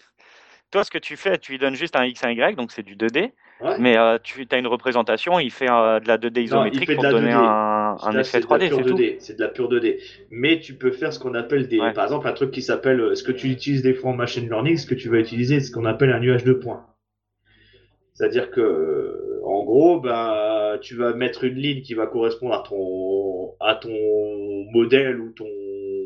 Toi, 0.70 0.84
ce 0.84 0.90
que 0.90 0.98
tu 0.98 1.16
fais, 1.16 1.38
tu 1.38 1.52
lui 1.52 1.58
donnes 1.58 1.74
juste 1.74 1.96
un 1.96 2.04
X 2.04 2.24
un 2.24 2.30
Y, 2.30 2.56
donc 2.56 2.72
c'est 2.72 2.82
du 2.82 2.96
2D. 2.96 3.32
Mais 3.78 3.96
euh, 3.96 4.18
tu 4.22 4.46
as 4.50 4.56
une 4.56 4.66
représentation, 4.66 5.38
il 5.38 5.50
fait 5.50 5.70
euh, 5.70 6.00
de 6.00 6.08
la 6.08 6.18
2D 6.18 6.42
isométrique 6.42 6.94
pour 6.94 7.04
donner 7.04 7.32
un, 7.32 7.81
un 8.02 8.18
effet 8.18 8.40
3D, 8.40 8.70
c'est. 8.70 9.16
C'est 9.20 9.36
de 9.36 9.42
la 9.42 9.48
pure 9.48 9.68
2D. 9.70 9.98
Mais 10.30 10.60
tu 10.60 10.74
peux 10.74 10.90
faire 10.90 11.12
ce 11.12 11.18
qu'on 11.18 11.34
appelle 11.34 11.68
des, 11.68 11.78
par 11.78 12.04
exemple, 12.04 12.26
un 12.26 12.32
truc 12.32 12.50
qui 12.50 12.62
s'appelle, 12.62 13.00
euh, 13.00 13.14
ce 13.14 13.22
que 13.22 13.32
tu 13.32 13.48
utilises 13.48 13.82
des 13.82 13.94
fois 13.94 14.10
en 14.10 14.14
machine 14.14 14.48
learning, 14.48 14.76
ce 14.76 14.86
que 14.86 14.94
tu 14.94 15.08
vas 15.08 15.18
utiliser, 15.18 15.60
ce 15.60 15.70
qu'on 15.70 15.84
appelle 15.84 16.10
un 16.10 16.20
nuage 16.20 16.44
de 16.44 16.52
points. 16.52 16.86
C'est-à-dire 18.14 18.50
que, 18.50 19.40
en 19.44 19.64
gros, 19.64 20.00
ben, 20.00 20.78
tu 20.80 20.96
vas 20.96 21.14
mettre 21.14 21.44
une 21.44 21.54
ligne 21.54 21.82
qui 21.82 21.94
va 21.94 22.06
correspondre 22.06 22.54
à 22.54 22.62
ton, 22.68 23.54
à 23.60 23.74
ton 23.74 23.90
modèle 24.72 25.20
ou 25.20 25.30
ton, 25.32 25.48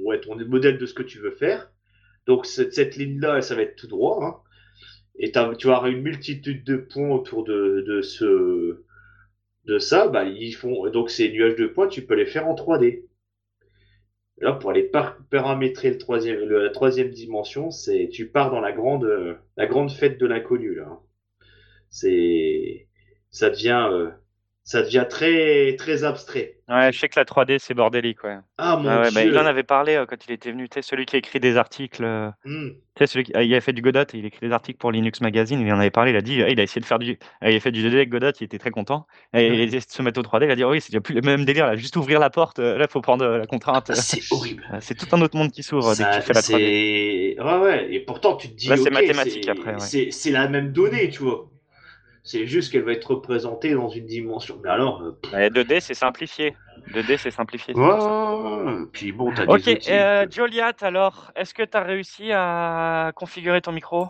ouais, 0.04 0.20
ton 0.20 0.36
modèle 0.46 0.78
de 0.78 0.86
ce 0.86 0.94
que 0.94 1.02
tu 1.02 1.18
veux 1.18 1.32
faire. 1.32 1.70
Donc 2.26 2.46
cette, 2.46 2.74
cette 2.74 2.96
ligne-là, 2.96 3.40
ça 3.40 3.54
va 3.54 3.62
être 3.62 3.76
tout 3.76 3.86
droit. 3.86 4.20
Hein 4.22 4.36
et 5.18 5.32
tu 5.58 5.68
auras 5.68 5.88
une 5.88 6.02
multitude 6.02 6.64
de 6.64 6.76
points 6.76 7.08
autour 7.08 7.44
de, 7.44 7.84
de 7.86 8.02
ce 8.02 8.84
de 9.66 9.78
ça, 9.78 10.08
bah, 10.08 10.24
ils 10.24 10.52
font 10.52 10.88
donc 10.90 11.10
ces 11.10 11.30
nuages 11.30 11.56
de 11.56 11.66
points, 11.66 11.88
tu 11.88 12.06
peux 12.06 12.14
les 12.14 12.26
faire 12.26 12.46
en 12.48 12.54
3D. 12.54 13.04
Là, 14.38 14.52
pour 14.52 14.70
aller 14.70 14.90
paramétrer 15.30 15.90
le 15.90 15.98
troisième, 15.98 16.40
la 16.48 16.70
troisième 16.70 17.10
dimension, 17.10 17.70
c'est 17.70 18.08
tu 18.12 18.28
pars 18.28 18.50
dans 18.50 18.60
la 18.60 18.72
grande, 18.72 19.38
la 19.56 19.66
grande 19.66 19.90
fête 19.90 20.18
de 20.18 20.26
l'inconnu 20.26 20.74
là. 20.74 21.00
C'est, 21.88 22.88
ça 23.30 23.50
devient, 23.50 23.88
euh, 23.90 24.10
ça 24.66 24.82
devient 24.82 25.04
très, 25.08 25.76
très 25.76 26.02
abstrait. 26.02 26.56
Ouais, 26.68 26.92
je 26.92 26.98
sais 26.98 27.08
que 27.08 27.16
la 27.16 27.24
3D, 27.24 27.58
c'est 27.60 27.72
bordélique, 27.72 28.24
ouais. 28.24 28.38
Ah, 28.58 28.76
mon 28.76 28.88
ah 28.88 29.08
bah, 29.14 29.22
il 29.22 29.38
en 29.38 29.46
avait 29.46 29.62
parlé 29.62 29.94
euh, 29.94 30.06
quand 30.06 30.16
il 30.26 30.32
était 30.32 30.50
venu, 30.50 30.68
tu 30.68 30.74
sais, 30.74 30.82
celui 30.82 31.06
qui 31.06 31.14
a 31.14 31.20
écrit 31.20 31.38
des 31.38 31.56
articles. 31.56 32.02
Euh, 32.02 32.30
hmm. 32.44 32.70
Tu 32.70 32.80
sais, 32.98 33.06
celui 33.06 33.24
qui 33.26 33.32
il 33.40 33.54
a 33.54 33.60
fait 33.60 33.72
du 33.72 33.80
Godot, 33.80 34.00
il 34.12 34.24
a 34.24 34.26
écrit 34.26 34.48
des 34.48 34.52
articles 34.52 34.78
pour 34.78 34.90
Linux 34.90 35.20
Magazine, 35.20 35.60
il 35.60 35.72
en 35.72 35.78
avait 35.78 35.92
parlé, 35.92 36.10
il 36.10 36.16
a 36.16 36.20
dit, 36.20 36.34
il 36.34 36.58
a 36.58 36.62
essayé 36.64 36.80
de 36.80 36.86
faire 36.86 36.98
du. 36.98 37.16
Il 37.42 37.54
a 37.54 37.60
fait 37.60 37.70
du 37.70 37.88
2D 37.88 37.92
avec 37.94 38.08
Godot, 38.08 38.32
il 38.40 38.44
était 38.44 38.58
très 38.58 38.72
content. 38.72 39.06
Et 39.34 39.46
il 39.46 39.60
a 39.60 39.62
essayé 39.62 39.78
de 39.78 39.84
se 39.88 40.02
mettre 40.02 40.18
au 40.18 40.24
3D, 40.24 40.46
il 40.46 40.50
a 40.50 40.56
dit, 40.56 40.64
oh 40.64 40.72
oui, 40.72 40.80
c'est 40.80 40.98
plus 40.98 41.14
le 41.14 41.20
même 41.20 41.44
délire, 41.44 41.66
là, 41.66 41.76
juste 41.76 41.94
ouvrir 41.94 42.18
la 42.18 42.30
porte, 42.30 42.58
euh, 42.58 42.76
là, 42.76 42.86
il 42.88 42.92
faut 42.92 43.00
prendre 43.00 43.24
la 43.24 43.46
contrainte. 43.46 43.90
Ah, 43.90 43.94
c'est 43.94 44.22
horrible. 44.32 44.64
c'est 44.80 44.96
tout 44.96 45.14
un 45.14 45.22
autre 45.22 45.36
monde 45.36 45.52
qui 45.52 45.62
s'ouvre 45.62 45.94
dès 45.94 46.02
que 46.02 46.16
tu 46.16 46.22
fais 46.22 46.32
la 46.32 46.40
3D. 46.40 47.40
Ouais, 47.40 47.58
ouais, 47.64 47.94
et 47.94 48.00
pourtant, 48.00 48.34
tu 48.34 48.48
te 48.48 48.54
dis. 48.54 48.66
Là, 48.66 48.76
c'est 48.76 48.90
mathématique 48.90 49.48
après. 49.48 49.76
C'est 49.78 50.30
la 50.32 50.48
même 50.48 50.72
donnée, 50.72 51.08
tu 51.10 51.22
vois. 51.22 51.48
C'est 52.26 52.44
juste 52.44 52.72
qu'elle 52.72 52.82
va 52.82 52.90
être 52.90 53.08
représentée 53.08 53.72
dans 53.72 53.88
une 53.88 54.04
dimension. 54.04 54.58
Mais 54.62 54.68
alors. 54.68 55.00
2D, 55.32 55.78
c'est 55.78 55.94
simplifié. 55.94 56.56
2D, 56.92 57.18
c'est 57.18 57.30
simplifié. 57.30 57.72
Ouais, 57.72 58.84
puis 58.92 59.12
bon, 59.12 59.32
t'as 59.32 59.44
Ok, 59.44 59.62
des 59.62 59.80
euh, 59.90 60.26
Joliat, 60.28 60.72
alors, 60.80 61.30
est-ce 61.36 61.54
que 61.54 61.62
tu 61.62 61.76
as 61.76 61.84
réussi 61.84 62.32
à 62.32 63.12
configurer 63.14 63.60
ton 63.60 63.70
micro? 63.70 64.08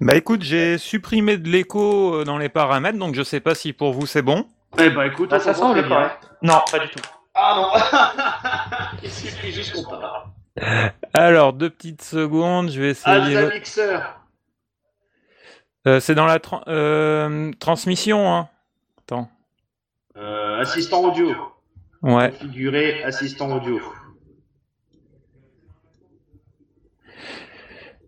Bah 0.00 0.14
écoute, 0.14 0.42
j'ai 0.42 0.78
supprimé 0.78 1.36
de 1.36 1.48
l'écho 1.48 2.14
euh, 2.14 2.24
dans 2.24 2.38
les 2.38 2.48
paramètres, 2.48 2.98
donc 2.98 3.16
je 3.16 3.22
sais 3.24 3.40
pas 3.40 3.56
si 3.56 3.72
pour 3.72 3.92
vous 3.92 4.06
c'est 4.06 4.22
bon. 4.22 4.46
Eh 4.78 4.90
bah 4.90 5.06
écoute, 5.06 5.32
ah, 5.32 5.40
ça 5.40 5.54
semble 5.54 5.86
correct. 5.88 6.30
Non, 6.40 6.60
pas 6.70 6.78
du 6.78 6.88
tout. 6.88 7.02
Ah 7.34 7.54
non 7.56 8.98
Il 9.02 9.10
suffit 9.10 9.50
juste 9.50 9.74
qu'on 9.74 9.90
parle. 9.90 10.22
Alors, 11.12 11.52
deux 11.52 11.70
petites 11.70 12.02
secondes, 12.02 12.70
je 12.70 12.80
vais 12.80 12.90
essayer. 12.90 13.36
Ah, 13.36 13.54
mixeur 13.54 14.23
euh, 15.86 16.00
c'est 16.00 16.14
dans 16.14 16.26
la 16.26 16.38
euh, 16.68 17.52
transmission, 17.58 18.32
hein. 18.32 18.48
Attends. 18.98 19.30
Euh, 20.16 20.60
assistant 20.60 21.04
audio. 21.04 21.34
Ouais. 22.02 22.30
Configurer 22.30 23.02
assistant 23.02 23.56
audio. 23.56 23.80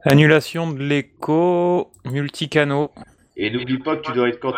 Annulation 0.04 0.70
de 0.70 0.82
l'écho, 0.82 1.90
multicanaux. 2.04 2.92
Et 3.36 3.50
n'oublie 3.50 3.78
pas 3.78 3.96
que 3.96 4.02
tu 4.02 4.12
dois 4.12 4.28
être 4.28 4.40
quand, 4.40 4.52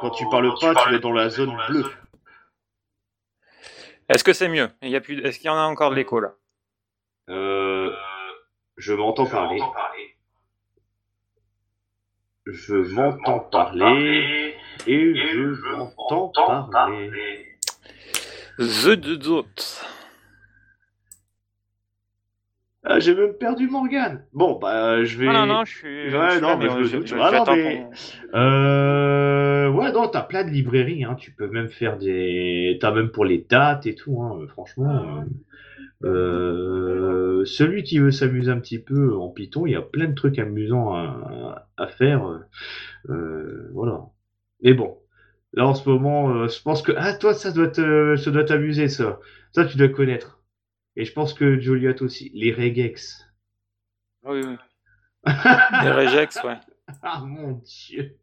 quand 0.00 0.10
tu 0.10 0.28
parles 0.28 0.52
pas, 0.60 0.74
tu 0.74 0.94
es 0.94 0.98
dans 1.00 1.12
la 1.12 1.30
zone 1.30 1.56
bleue. 1.68 1.90
Est-ce 4.08 4.22
que 4.22 4.32
c'est 4.32 4.48
mieux? 4.48 4.68
Il 4.82 4.90
y 4.90 4.96
a 4.96 5.00
plus... 5.00 5.20
Est-ce 5.24 5.38
qu'il 5.38 5.46
y 5.46 5.50
en 5.50 5.56
a 5.56 5.62
encore 5.62 5.90
de 5.90 5.96
l'écho 5.96 6.20
là? 6.20 6.34
Je 7.28 8.92
m'entends 8.94 9.26
parler. 9.26 9.60
Je 12.52 12.74
m'entends 12.94 13.40
parler 13.40 14.54
et 14.86 15.14
je 15.14 15.76
m'entends 15.76 16.28
parler. 16.28 17.46
The 18.58 18.94
doute. 19.18 19.84
Ah, 22.82 22.98
j'ai 22.98 23.14
même 23.14 23.34
perdu 23.34 23.68
Morgan. 23.68 24.24
Bon, 24.32 24.58
bah, 24.58 25.04
je 25.04 25.18
vais. 25.18 25.28
Ah 25.28 25.32
non, 25.32 25.46
non, 25.46 25.64
je 25.64 25.76
suis. 25.76 26.16
Ouais, 26.16 26.40
non, 26.40 26.56
mais 26.56 26.68
je, 26.84 27.14
ah, 27.20 27.30
non, 27.30 27.44
mais... 27.54 27.86
Euh... 28.34 29.68
Ouais, 29.68 29.92
non, 29.92 30.08
t'as 30.08 30.22
plein 30.22 30.44
de 30.44 30.50
librairies, 30.50 31.04
hein. 31.04 31.14
Tu 31.14 31.30
peux 31.30 31.46
même 31.46 31.68
faire 31.68 31.98
des. 31.98 32.78
T'as 32.80 32.90
même 32.90 33.10
pour 33.10 33.26
les 33.26 33.46
dates 33.48 33.86
et 33.86 33.94
tout, 33.94 34.22
hein. 34.22 34.46
Franchement. 34.48 34.90
Euh, 34.90 35.24
celui 36.02 37.82
qui 37.82 37.98
veut 37.98 38.10
s'amuser 38.10 38.50
un 38.50 38.60
petit 38.60 38.78
peu 38.78 39.16
en 39.16 39.28
Python, 39.28 39.66
il 39.66 39.72
y 39.72 39.76
a 39.76 39.82
plein 39.82 40.08
de 40.08 40.14
trucs 40.14 40.38
amusants 40.38 40.94
à, 40.94 41.86
faire. 41.88 42.40
Euh, 43.08 43.70
voilà. 43.72 44.06
Mais 44.62 44.74
bon, 44.74 44.98
là 45.52 45.66
en 45.66 45.74
ce 45.74 45.88
moment, 45.88 46.30
euh, 46.30 46.48
je 46.48 46.60
pense 46.62 46.82
que 46.82 46.92
ah 46.96 47.14
toi 47.14 47.34
ça 47.34 47.52
doit 47.52 47.68
te, 47.68 48.16
ça 48.16 48.30
doit 48.30 48.44
t'amuser 48.44 48.88
ça. 48.88 49.18
Ça 49.52 49.64
tu 49.64 49.76
dois 49.76 49.88
connaître. 49.88 50.42
Et 50.96 51.04
je 51.04 51.12
pense 51.12 51.34
que 51.34 51.58
Juliet 51.58 52.02
aussi. 52.02 52.30
Les 52.34 52.52
regex. 52.52 53.26
Oui 54.24 54.40
oui. 54.44 54.56
les 55.26 55.90
regex 55.90 56.42
ouais. 56.44 56.58
Ah 57.02 57.22
mon 57.24 57.62
dieu. 57.64 58.16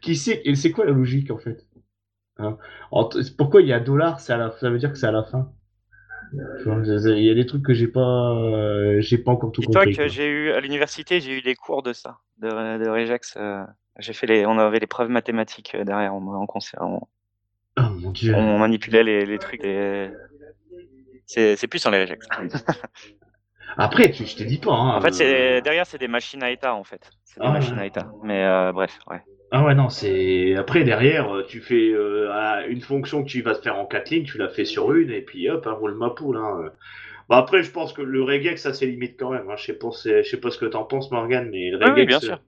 Qui 0.00 0.16
sait 0.16 0.42
et 0.44 0.54
c'est 0.54 0.72
quoi 0.72 0.84
la 0.84 0.92
logique 0.92 1.30
en 1.30 1.38
fait? 1.38 1.66
Hein? 2.38 2.58
Pourquoi 3.38 3.62
il 3.62 3.68
y 3.68 3.72
a 3.72 3.80
dollar 3.80 4.20
Ça 4.20 4.50
veut 4.62 4.78
dire 4.78 4.90
que 4.90 4.98
c'est 4.98 5.06
à 5.06 5.12
la 5.12 5.22
fin? 5.22 5.52
Il 6.66 7.22
y 7.24 7.30
a 7.30 7.34
des 7.34 7.46
trucs 7.46 7.62
que 7.64 7.74
j'ai 7.74 7.88
pas, 7.88 8.30
euh, 8.34 9.00
j'ai 9.00 9.18
pas 9.18 9.32
encore 9.32 9.52
tout 9.52 9.62
compris. 9.62 9.94
que 9.94 10.08
j'ai 10.08 10.28
eu 10.28 10.50
à 10.52 10.60
l'université, 10.60 11.20
j'ai 11.20 11.38
eu 11.38 11.42
des 11.42 11.54
cours 11.54 11.82
de 11.82 11.92
ça, 11.92 12.18
de, 12.38 12.48
de 12.82 12.88
regex. 12.88 13.34
euh, 13.36 13.64
j'ai 13.98 14.12
fait 14.12 14.26
les, 14.26 14.46
on 14.46 14.58
avait 14.58 14.78
les 14.80 14.86
preuves 14.86 15.08
mathématiques 15.10 15.74
euh, 15.74 15.84
derrière, 15.84 16.14
on, 16.14 16.46
concert, 16.46 16.80
on, 16.82 17.00
Oh 17.76 17.82
mon 18.00 18.10
dieu. 18.12 18.34
on 18.34 18.58
manipulait 18.58 19.02
les, 19.04 19.24
les 19.26 19.38
trucs. 19.38 19.62
C'est, 21.26 21.66
plus 21.68 21.78
sur 21.78 21.90
les 21.90 22.00
regex. 22.02 22.26
Après, 23.76 24.10
tu, 24.10 24.24
je 24.24 24.36
te 24.36 24.42
dis 24.44 24.58
pas. 24.58 24.72
Hein, 24.72 24.96
En 24.96 25.00
fait, 25.00 25.60
derrière, 25.62 25.86
c'est 25.86 25.98
des 25.98 26.06
machines 26.08 26.42
à 26.42 26.50
état 26.50 26.74
en 26.74 26.84
fait. 26.84 27.10
C'est 27.24 27.40
des 27.40 27.46
Ah 27.46 27.50
ouais. 27.52 27.58
machines 27.58 27.78
à 27.78 27.86
état. 27.86 28.08
Mais 28.22 28.44
euh, 28.44 28.72
bref, 28.72 28.98
ouais. 29.10 29.20
Ah 29.56 29.62
ouais, 29.62 29.76
non, 29.76 29.88
c'est. 29.88 30.56
Après, 30.56 30.82
derrière, 30.82 31.32
euh, 31.32 31.44
tu 31.46 31.60
fais 31.60 31.92
euh, 31.92 32.28
à 32.32 32.66
une 32.66 32.80
fonction 32.80 33.22
que 33.22 33.28
tu 33.28 33.40
vas 33.40 33.54
te 33.54 33.62
faire 33.62 33.76
en 33.76 33.86
4 33.86 34.10
lignes, 34.10 34.24
tu 34.24 34.36
la 34.36 34.48
fais 34.48 34.64
sur 34.64 34.92
une, 34.92 35.12
et 35.12 35.22
puis 35.22 35.48
hop, 35.48 35.64
hein, 35.68 35.74
roule 35.74 35.94
ma 35.94 36.10
poule. 36.10 36.38
Hein. 36.38 36.72
Bah, 37.28 37.36
après, 37.36 37.62
je 37.62 37.70
pense 37.70 37.92
que 37.92 38.02
le 38.02 38.24
regex, 38.24 38.60
ça 38.60 38.74
c'est 38.74 38.86
limite 38.86 39.14
quand 39.16 39.30
même. 39.30 39.48
Hein. 39.48 39.54
Je 39.56 39.66
sais 39.66 39.78
pas, 39.78 39.90
je 39.92 40.22
sais 40.24 40.40
pas 40.40 40.50
ce 40.50 40.58
que 40.58 40.66
t'en 40.66 40.82
penses, 40.82 41.08
Morgan, 41.12 41.48
mais 41.52 41.70
le 41.70 41.78
Oui, 41.78 41.84
oui, 41.84 41.90
regex. 41.90 42.06
bien 42.08 42.16
euh, 42.16 42.20
sûr. 42.20 42.40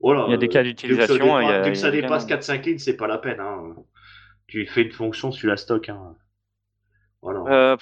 Voilà, 0.00 0.24
Il 0.28 0.32
y 0.32 0.34
a 0.34 0.36
des 0.36 0.48
cas 0.48 0.62
d'utilisation, 0.62 1.62
Dès 1.62 1.70
que 1.70 1.78
ça 1.78 1.90
dépasse 1.90 2.26
également. 2.26 2.42
4-5 2.42 2.66
lignes, 2.66 2.78
c'est 2.78 2.96
pas 2.98 3.06
la 3.06 3.16
peine. 3.16 3.40
Hein. 3.40 3.76
Tu 4.46 4.66
fais 4.66 4.82
une 4.82 4.92
fonction, 4.92 5.30
tu 5.30 5.46
la 5.46 5.56
stockes. 5.56 5.88
Hein. 5.88 6.14
Voilà. 7.22 7.40
Euh, 7.48 7.76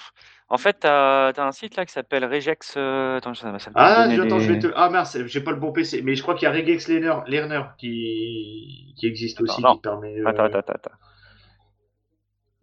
en 0.54 0.58
fait, 0.58 0.74
t'as 0.80 1.28
as 1.30 1.42
un 1.42 1.50
site 1.52 1.76
là 1.76 1.86
qui 1.86 1.92
s'appelle 1.92 2.24
Regex. 2.24 2.74
euh, 2.76 3.16
Attends, 3.16 3.34
ça, 3.34 3.58
ça 3.58 3.70
Ah, 3.74 4.02
attends, 4.02 4.38
je 4.38 4.52
vais 4.52 4.58
te. 4.58 4.68
Ah 4.76 4.90
mince, 4.90 5.16
j'ai 5.26 5.40
pas 5.40 5.50
le 5.50 5.56
bon 5.56 5.72
PC, 5.72 6.02
mais 6.02 6.14
je 6.14 6.22
crois 6.22 6.34
qu'il 6.34 6.44
y 6.44 6.48
a 6.48 6.52
Regex 6.52 6.88
Learner, 6.88 7.22
Learner 7.26 7.62
qui... 7.78 8.94
qui 8.98 9.06
existe 9.06 9.38
Attends, 9.40 9.52
aussi, 9.52 9.62
non. 9.62 9.74
qui 9.74 9.80
permet. 9.80 10.20
euh, 10.20 10.26
Attends, 10.28 10.44
attends, 10.44 10.58
attends, 10.58 10.72
attends. 10.74 10.90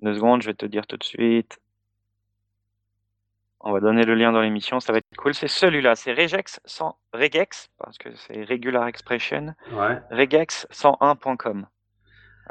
Deux 0.04 0.14
secondes, 0.14 0.42
je 0.44 0.48
vais 0.48 0.54
te 0.54 0.66
dire 0.66 0.86
tout 0.88 0.98
de 0.98 1.04
suite. 1.04 1.60
On 3.62 3.74
va 3.74 3.82
donner 3.82 4.04
le 4.06 4.16
lien 4.16 4.32
dans 4.32 4.40
l'émission, 4.40 4.80
ça 4.80 4.94
va 4.94 5.00
être 5.00 5.08
cool. 5.18 5.34
C'est 5.34 5.50
celui-là, 5.50 5.96
c'est 5.96 6.14
Regex 6.14 6.62
sans 6.66 6.96
Regex, 7.14 7.70
parce 7.78 7.98
que 7.98 8.08
c'est 8.16 8.44
Regular 8.46 8.88
Expression, 8.88 9.54
Ouais, 9.74 10.00
regex101.com. 10.12 11.68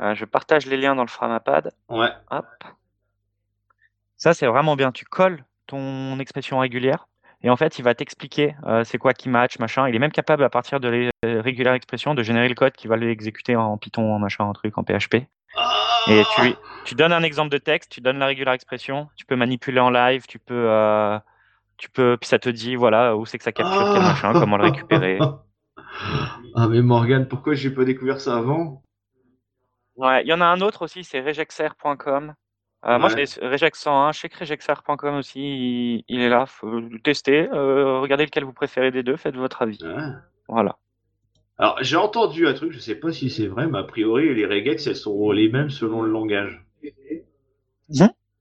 Euh, 0.01 0.15
je 0.15 0.25
partage 0.27 0.67
les 0.67 0.77
liens 0.77 0.95
dans 0.95 1.03
le 1.05 1.09
Framapad. 1.09 1.73
ouais. 1.89 2.11
Hop. 2.31 2.45
Ça, 4.19 4.35
c'est 4.35 4.47
vraiment 4.47 4.77
bien. 4.77 4.93
Tu 4.93 5.05
colles 5.05 5.45
ton 5.67 6.19
expression 6.19 6.59
régulière 6.59 7.09
et 7.43 7.51
en 7.51 7.57
fait, 7.57 7.79
il 7.79 7.83
va 7.83 7.95
t'expliquer 7.95 8.57
euh, 8.67 8.83
c'est 8.83 8.99
quoi 8.99 9.15
qui 9.15 9.29
match, 9.29 9.59
machin. 9.61 9.89
Il 9.89 9.95
est 9.95 10.01
même 10.01 10.11
capable, 10.11 10.43
à 10.43 10.51
partir 10.51 10.81
de 10.81 10.89
les 10.89 11.11
euh, 11.25 11.41
régulières 11.41 11.75
expressions, 11.75 12.15
de 12.15 12.23
générer 12.25 12.49
le 12.49 12.57
code 12.57 12.73
qui 12.73 12.89
va 12.89 12.97
l'exécuter 12.97 13.55
en 13.55 13.79
Python, 13.79 14.13
en 14.13 14.19
machin, 14.19 14.45
en 14.45 14.53
truc, 14.53 14.77
en 14.77 14.83
PHP. 14.83 15.27
Et 16.09 16.23
tu, 16.85 16.95
donnes 16.95 17.13
un 17.13 17.23
exemple 17.23 17.51
de 17.51 17.59
texte, 17.59 17.93
tu 17.93 18.01
donnes 18.01 18.19
la 18.19 18.27
régulière 18.27 18.55
expression, 18.55 19.09
tu 19.15 19.25
peux 19.25 19.37
manipuler 19.37 19.79
en 19.79 19.91
live, 19.91 20.27
tu 20.27 20.39
peux, 20.39 20.67
euh, 20.69 21.19
tu 21.77 21.91
peux, 21.91 22.17
puis 22.21 22.29
ça 22.29 22.39
te 22.39 22.49
dit 22.49 22.77
voilà 22.77 23.17
où 23.17 23.27
c'est 23.27 23.39
que 23.39 23.45
ça 23.45 23.53
capture 23.53 23.93
quel 23.93 24.03
machin, 24.03 24.33
comment 24.33 24.57
le 24.57 24.65
récupérer. 24.65 25.19
Ah, 26.55 26.69
mais 26.69 26.83
Morgan, 26.83 27.27
pourquoi 27.27 27.55
j'ai 27.55 27.71
pas 27.71 27.85
découvert 27.85 28.21
ça 28.21 28.37
avant? 28.37 28.83
Ouais, 29.97 30.23
il 30.23 30.29
y 30.29 30.33
en 30.33 30.41
a 30.41 30.47
un 30.47 30.61
autre 30.61 30.83
aussi, 30.83 31.03
c'est 31.03 31.21
regexr.com. 31.21 32.35
Euh, 32.87 32.99
Moi, 32.99 33.11
Ouais. 33.13 33.25
l'ai 33.25 33.49
Regex 33.49 33.81
101, 33.81 34.13
je 34.13 34.21
sais 34.21 34.29
que 34.29 35.19
aussi, 35.19 35.41
il, 35.41 36.05
il 36.09 36.21
est 36.21 36.29
là. 36.29 36.47
Faut 36.47 36.81
le 36.81 37.01
tester, 37.01 37.49
euh, 37.53 37.99
regardez 38.01 38.25
lequel 38.25 38.45
vous 38.45 38.53
préférez 38.53 38.91
des 38.91 39.03
deux, 39.03 39.17
faites 39.17 39.35
votre 39.35 39.63
avis. 39.63 39.79
Ouais. 39.83 40.13
Voilà. 40.49 40.77
Alors, 41.59 41.77
j'ai 41.83 41.97
entendu 41.97 42.47
un 42.47 42.55
truc, 42.55 42.71
je 42.73 42.79
sais 42.79 42.95
pas 42.95 43.11
si 43.11 43.31
c'est 43.31 43.49
vrai, 43.49 43.67
mais 43.67 43.79
a 43.79 43.83
priori, 43.83 44.33
les 44.33 44.47
regex, 44.47 44.87
elles 44.87 44.95
sont 44.95 45.33
les 45.33 45.49
mêmes 45.49 45.71
selon 45.71 46.03
le 46.03 46.11
langage. 46.13 46.65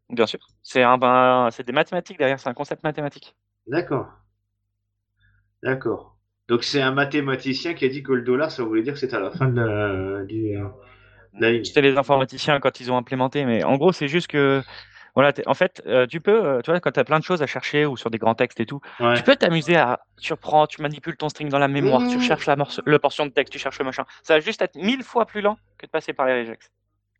Bien 0.09 0.25
sûr. 0.25 0.39
C'est 0.61 0.83
un, 0.83 0.97
ben, 0.97 1.49
c'est 1.51 1.65
des 1.65 1.73
mathématiques 1.73 2.17
derrière, 2.17 2.39
c'est 2.39 2.49
un 2.49 2.53
concept 2.53 2.83
mathématique. 2.83 3.35
D'accord. 3.65 4.07
D'accord. 5.63 6.17
Donc, 6.47 6.63
c'est 6.63 6.81
un 6.81 6.91
mathématicien 6.91 7.73
qui 7.73 7.85
a 7.85 7.89
dit 7.89 8.03
que 8.03 8.13
le 8.13 8.21
dollar, 8.21 8.51
ça 8.51 8.63
voulait 8.63 8.83
dire 8.83 8.93
que 8.93 8.99
c'était 8.99 9.15
à 9.17 9.19
la 9.19 9.31
fin 9.31 9.49
de 9.49 9.59
la, 9.59 10.23
du, 10.23 10.35
ligne. 10.35 10.69
C'était 11.63 11.81
les 11.81 11.97
informaticiens 11.97 12.59
quand 12.59 12.79
ils 12.79 12.91
ont 12.91 12.97
implémenté, 12.97 13.45
mais 13.45 13.63
en 13.63 13.77
gros, 13.77 13.91
c'est 13.91 14.07
juste 14.07 14.27
que, 14.27 14.61
voilà, 15.15 15.33
en 15.45 15.53
fait, 15.53 15.81
euh, 15.88 16.05
tu 16.07 16.21
peux, 16.21 16.45
euh, 16.45 16.61
tu 16.61 16.71
vois, 16.71 16.79
quand 16.79 16.91
tu 16.91 16.99
as 16.99 17.03
plein 17.03 17.19
de 17.19 17.23
choses 17.23 17.41
à 17.41 17.47
chercher 17.47 17.85
ou 17.85 17.97
sur 17.97 18.09
des 18.09 18.17
grands 18.17 18.35
textes 18.35 18.59
et 18.59 18.65
tout, 18.65 18.79
Ouais. 18.99 19.15
tu 19.15 19.23
peux 19.23 19.35
t'amuser 19.35 19.75
à, 19.75 19.99
tu 20.21 20.33
reprends, 20.33 20.67
tu 20.67 20.81
manipules 20.81 21.17
ton 21.17 21.29
string 21.29 21.49
dans 21.49 21.59
la 21.59 21.67
mémoire, 21.67 22.07
tu 22.07 22.17
Mmh. 22.17 22.21
cherches 22.21 22.45
la 22.45 22.55
morce- 22.55 22.81
le 22.85 22.99
portion 22.99 23.25
de 23.25 23.31
texte, 23.31 23.51
tu 23.53 23.59
cherches 23.59 23.79
le 23.79 23.85
machin. 23.85 24.05
Ça 24.23 24.35
va 24.35 24.39
juste 24.39 24.61
être 24.61 24.75
mille 24.75 25.03
fois 25.03 25.25
plus 25.25 25.41
lent 25.41 25.57
que 25.77 25.85
de 25.85 25.91
passer 25.91 26.13
par 26.13 26.25
les 26.27 26.41
regex. 26.41 26.69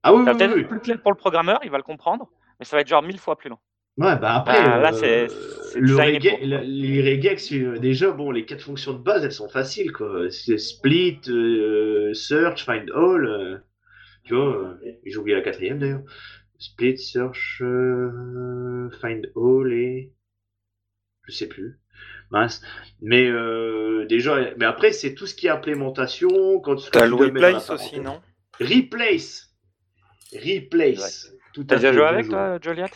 Ah 0.04 0.14
oui, 0.14 0.24
oui, 0.26 0.34
peut-être 0.34 0.56
oui. 0.56 0.64
plus 0.64 0.80
clair 0.80 1.02
pour 1.02 1.12
le 1.12 1.18
programmeur, 1.18 1.60
il 1.64 1.72
va 1.72 1.78
le 1.78 1.84
comprendre, 1.84 2.30
mais 2.60 2.66
ça 2.66 2.78
va 2.78 2.82
être 2.82 2.88
genre 2.88 3.04
mille 3.04 3.20
fois 3.20 3.36
plus 3.38 3.50
lent. 3.50 3.60
Ouais, 3.98 4.16
bah 4.16 4.36
après, 4.36 4.64
Bah, 4.64 4.78
là, 4.80 4.92
euh, 4.94 5.28
c'est- 5.28 5.80
le 5.80 5.98
les 6.62 7.16
regex, 7.16 7.52
déjà, 7.80 8.12
bon, 8.12 8.30
les 8.30 8.46
quatre 8.46 8.62
fonctions 8.62 8.94
de 8.94 9.00
base, 9.00 9.26
elles 9.26 9.32
sont 9.32 9.50
faciles, 9.50 9.92
quoi. 9.92 10.30
C'est 10.30 10.60
split, 10.60 11.20
euh, 11.30 12.14
search, 12.14 12.64
find 12.64 12.92
all, 12.92 13.26
euh, 13.26 13.58
tu 14.28 14.36
vois, 14.36 14.78
euh, 14.84 15.00
j'ai 15.06 15.18
oublié 15.18 15.36
la 15.36 15.44
quatrième 15.44 15.80
d'ailleurs. 15.80 16.04
Split, 16.60 16.98
search, 16.98 17.62
euh, 17.62 18.90
find 19.02 19.32
all 19.36 19.72
et 19.72 20.14
je 21.24 21.32
sais 21.32 21.48
plus. 21.48 21.80
Mince. 22.30 22.62
Mais 23.02 23.28
euh, 23.28 24.06
déjà, 24.06 24.54
mais 24.58 24.66
après, 24.66 24.92
c'est 24.92 25.14
tout 25.14 25.28
ce 25.28 25.36
qui 25.36 25.48
est 25.48 25.50
implémentation. 25.50 26.60
Quand 26.60 26.76
tu 26.76 26.90
le 26.94 27.00
dans 27.00 27.06
la 27.06 27.26
replace 27.26 27.70
aussi, 27.70 28.00
non? 28.00 28.22
Replace. 28.60 29.56
Replace. 30.34 31.34
Tout 31.54 31.64
T'as 31.64 31.76
déjà 31.76 31.94
joué 31.94 32.04
avec 32.04 32.28
toi, 32.28 32.60
Joliet 32.62 32.92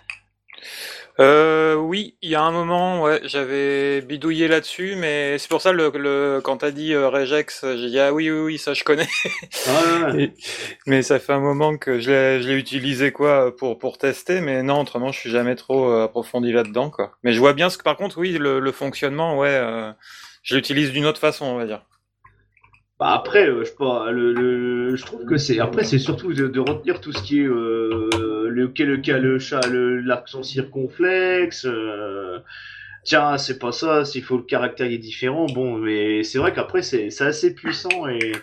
Euh, 1.21 1.75
oui, 1.75 2.15
il 2.21 2.31
y 2.31 2.35
a 2.35 2.41
un 2.41 2.51
moment, 2.51 3.03
ouais, 3.03 3.21
j'avais 3.25 4.01
bidouillé 4.01 4.47
là-dessus, 4.47 4.95
mais 4.97 5.37
c'est 5.37 5.49
pour 5.49 5.61
ça 5.61 5.71
le, 5.71 5.91
le 5.95 6.41
quand 6.43 6.57
t'as 6.57 6.71
dit 6.71 6.93
euh, 6.93 7.09
regex, 7.09 7.63
j'ai 7.75 7.89
dit 7.89 7.99
ah 7.99 8.11
oui 8.13 8.31
oui 8.31 8.39
oui 8.39 8.57
ça 8.57 8.73
je 8.73 8.83
connais. 8.83 9.07
Ah. 9.67 10.13
Et- 10.17 10.33
mais 10.87 11.03
ça 11.03 11.19
fait 11.19 11.33
un 11.33 11.39
moment 11.39 11.77
que 11.77 11.99
je 11.99 12.09
l'ai 12.11 12.41
je 12.41 12.47
l'ai 12.47 12.55
utilisé 12.55 13.11
quoi 13.11 13.55
pour 13.55 13.77
pour 13.77 13.97
tester, 13.99 14.41
mais 14.41 14.63
non 14.63 14.81
autrement 14.81 15.11
je 15.11 15.19
suis 15.19 15.29
jamais 15.29 15.55
trop 15.55 15.91
euh, 15.91 16.05
approfondi 16.05 16.51
là-dedans 16.53 16.89
quoi. 16.89 17.11
Mais 17.23 17.33
je 17.33 17.39
vois 17.39 17.53
bien 17.53 17.69
ce 17.69 17.77
que 17.77 17.83
par 17.83 17.97
contre 17.97 18.17
oui 18.17 18.33
le, 18.37 18.59
le 18.59 18.71
fonctionnement 18.71 19.37
ouais 19.37 19.49
euh, 19.49 19.91
je 20.43 20.55
l'utilise 20.55 20.91
d'une 20.91 21.05
autre 21.05 21.19
façon 21.19 21.45
on 21.45 21.55
va 21.57 21.65
dire. 21.65 21.83
Bah 23.01 23.13
après, 23.13 23.49
euh, 23.49 23.65
je, 23.65 23.71
pas, 23.73 24.11
le, 24.11 24.31
le- 24.31 24.95
je 24.95 25.03
trouve 25.05 25.25
que 25.25 25.37
c'est 25.37 25.59
après 25.59 25.83
c'est 25.83 25.97
surtout 25.97 26.33
de, 26.33 26.47
de 26.47 26.59
retenir 26.61 27.01
tout 27.01 27.11
ce 27.11 27.23
qui 27.23 27.39
est 27.41 27.47
euh, 27.47 28.09
le 28.47 28.71
le 28.77 29.19
le 29.19 29.39
chat 29.39 29.61
l'accent 29.71 30.43
circonflexe. 30.43 31.65
euh, 31.65 32.37
tiens, 33.03 33.39
c'est 33.39 33.59
pas 33.59 33.71
ça, 33.71 34.05
s'il 34.05 34.23
faut 34.23 34.37
le 34.37 34.43
caractère 34.43 34.87
est 34.91 34.99
différent. 34.99 35.47
Bon, 35.47 35.77
mais 35.77 36.23
c'est 36.23 36.39
vrai 36.39 36.53
qu'après 36.53 36.83
c'est 36.83 37.09
c'est 37.09 37.25
assez 37.25 37.55
puissant 37.55 38.07
et 38.07 38.33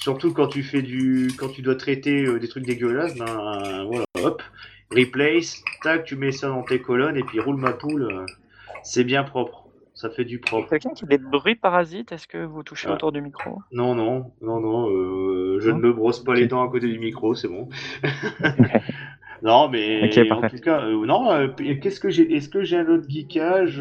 surtout 0.00 0.32
quand 0.34 0.48
tu 0.48 0.64
fais 0.64 0.82
du 0.82 1.30
quand 1.38 1.50
tu 1.50 1.62
dois 1.62 1.76
traiter 1.76 2.26
euh, 2.26 2.40
des 2.40 2.48
trucs 2.48 2.66
dégueulasses, 2.66 3.16
ben 3.16 3.84
voilà, 3.86 4.06
hop, 4.24 4.42
replace, 4.90 5.62
tac, 5.84 6.04
tu 6.04 6.16
mets 6.16 6.32
ça 6.32 6.48
dans 6.48 6.64
tes 6.64 6.80
colonnes 6.82 7.16
et 7.18 7.24
puis 7.24 7.40
roule 7.40 7.58
ma 7.58 7.74
poule, 7.74 8.04
euh, 8.04 8.26
c'est 8.84 9.04
bien 9.04 9.24
propre. 9.24 9.67
Ça 9.98 10.10
fait 10.10 10.24
du 10.24 10.38
propre. 10.38 10.70
Quelqu'un 10.70 10.90
qui 10.90 11.06
des 11.06 11.18
bruits 11.18 11.56
parasites, 11.56 12.12
est-ce 12.12 12.28
que 12.28 12.38
vous 12.38 12.62
touchez 12.62 12.86
Ah. 12.88 12.94
autour 12.94 13.10
du 13.10 13.20
micro? 13.20 13.58
Non, 13.72 13.96
non, 13.96 14.30
non, 14.40 14.60
non, 14.60 14.88
euh, 14.90 15.58
je 15.58 15.72
ne 15.72 15.80
me 15.80 15.92
brosse 15.92 16.22
pas 16.22 16.34
les 16.34 16.46
dents 16.46 16.62
à 16.62 16.68
côté 16.70 16.86
du 16.86 17.00
micro, 17.00 17.34
c'est 17.34 17.48
bon. 17.48 17.68
non, 19.42 19.68
mais 19.68 20.08
en 20.30 20.48
tout 20.48 20.58
cas, 20.58 20.82
euh, 20.82 21.04
non, 21.04 21.32
euh, 21.32 21.48
qu'est-ce 21.48 21.98
que 21.98 22.10
j'ai 22.10 22.32
Est-ce 22.32 22.48
que 22.48 22.62
j'ai 22.62 22.76
un 22.76 22.86
autre 22.86 23.08
geekage 23.08 23.80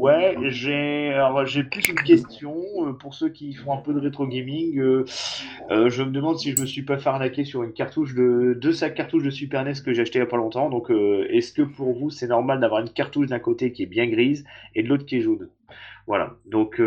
Ouais, 0.00 0.36
j'ai 0.50 1.64
plus 1.64 1.88
une 1.88 1.96
question 1.96 2.54
euh, 2.86 2.92
pour 2.92 3.14
ceux 3.14 3.28
qui 3.30 3.52
font 3.54 3.72
un 3.72 3.78
peu 3.78 3.92
de 3.92 3.98
rétro 3.98 4.26
gaming. 4.26 4.78
euh, 4.78 5.04
euh, 5.70 5.88
je 5.90 6.02
me 6.02 6.10
demande 6.10 6.38
si 6.38 6.54
je 6.54 6.60
me 6.60 6.66
suis 6.66 6.82
pas 6.82 6.98
fait 6.98 7.08
arnaquer 7.08 7.44
sur 7.44 7.62
une 7.64 7.72
cartouche 7.72 8.14
de 8.14 8.56
deux 8.60 8.72
sacs 8.72 8.94
cartouches 8.94 9.24
de 9.24 9.30
Super 9.30 9.64
NES 9.64 9.82
que 9.84 9.92
j'ai 9.92 10.02
acheté 10.02 10.18
il 10.18 10.22
y 10.22 10.24
a 10.24 10.26
pas 10.26 10.36
longtemps. 10.36 10.70
Donc, 10.70 10.90
est-ce 10.90 11.52
que 11.52 11.62
pour 11.62 11.98
vous 11.98 12.10
c'est 12.10 12.28
normal 12.28 12.60
d'avoir 12.60 12.80
une 12.80 12.90
cartouche 12.90 13.26
d'un 13.26 13.40
côté 13.40 13.72
qui 13.72 13.82
est 13.82 13.86
bien 13.86 14.06
grise 14.06 14.44
et 14.74 14.82
de 14.82 14.88
l'autre 14.88 15.04
qui 15.04 15.16
est 15.16 15.20
jaune? 15.20 15.48
Voilà. 16.06 16.36
Donc, 16.46 16.80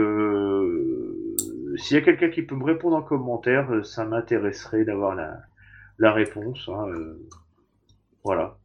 s'il 1.78 1.96
y 1.96 2.00
a 2.00 2.02
quelqu'un 2.02 2.30
qui 2.30 2.44
peut 2.44 2.56
me 2.56 2.64
répondre 2.64 2.96
en 2.96 3.02
commentaire, 3.02 3.86
ça 3.86 4.06
m'intéresserait 4.06 4.86
d'avoir 4.86 5.16
la, 5.16 5.38
la 6.00 6.14
réponse. 6.14 6.70
hein, 6.74 6.86
voilà. 8.24 8.58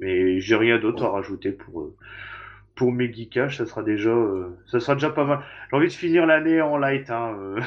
Mais 0.00 0.40
j'ai 0.40 0.56
rien 0.56 0.78
d'autre 0.78 1.04
à 1.04 1.10
rajouter 1.10 1.52
pour 1.52 1.92
pour 2.74 2.92
mes 2.92 3.12
geekages, 3.12 3.58
ça 3.58 3.66
sera 3.66 3.82
déjà 3.82 4.10
euh, 4.10 4.48
ça 4.70 4.80
sera 4.80 4.94
déjà 4.94 5.10
pas 5.10 5.24
mal. 5.24 5.40
J'ai 5.70 5.76
envie 5.76 5.88
de 5.88 5.92
finir 5.92 6.26
l'année 6.26 6.60
en 6.60 6.76
light. 6.78 7.10
Hein, 7.10 7.36
euh. 7.38 7.60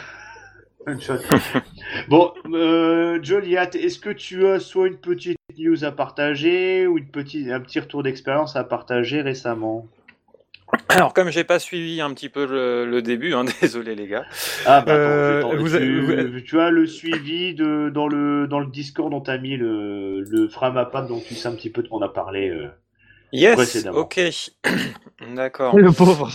Bon, 2.09 2.31
euh, 2.53 3.19
Joliat, 3.23 3.69
est-ce 3.73 3.97
que 3.99 4.11
tu 4.11 4.45
as 4.47 4.59
soit 4.59 4.87
une 4.87 4.97
petite 4.97 5.37
news 5.57 5.83
à 5.83 5.91
partager 5.91 6.85
ou 6.87 6.97
une 6.97 7.07
petite, 7.07 7.49
un 7.49 7.59
petit 7.59 7.79
retour 7.79 8.03
d'expérience 8.03 8.55
à 8.55 8.63
partager 8.63 9.21
récemment? 9.21 9.87
Alors, 10.89 11.13
comme 11.13 11.29
j'ai 11.29 11.43
pas 11.43 11.59
suivi 11.59 12.01
un 12.01 12.13
petit 12.13 12.29
peu 12.29 12.45
le, 12.45 12.85
le 12.85 13.01
début, 13.01 13.33
hein, 13.33 13.45
désolé 13.61 13.95
les 13.95 14.07
gars. 14.07 14.25
Ah 14.65 14.81
bah 14.81 14.93
attends, 14.93 14.93
Euh, 14.93 15.39
attends, 15.39 15.55
vous 15.55 15.69
tu, 15.77 16.01
vous- 16.01 16.41
tu 16.41 16.59
as 16.59 16.69
le 16.69 16.85
suivi 16.85 17.53
de 17.55 17.89
dans 17.89 18.07
le 18.07 18.47
dans 18.47 18.59
le 18.59 18.67
Discord 18.67 19.09
dont 19.11 19.21
t'as 19.21 19.37
mis 19.37 19.57
le 19.57 20.21
le 20.21 20.47
Framapan 20.49 21.03
dont 21.07 21.19
tu 21.19 21.33
sais 21.35 21.47
un 21.47 21.55
petit 21.55 21.69
peu 21.69 21.81
de 21.83 21.87
quoi 21.87 21.99
on 21.99 22.01
a 22.01 22.09
parlé. 22.09 22.49
euh? 22.49 22.67
Yes, 23.35 23.55
Précédemment. 23.55 23.99
ok. 23.99 24.19
D'accord. 25.35 25.75
Le 25.77 25.91
pauvre. 25.91 26.29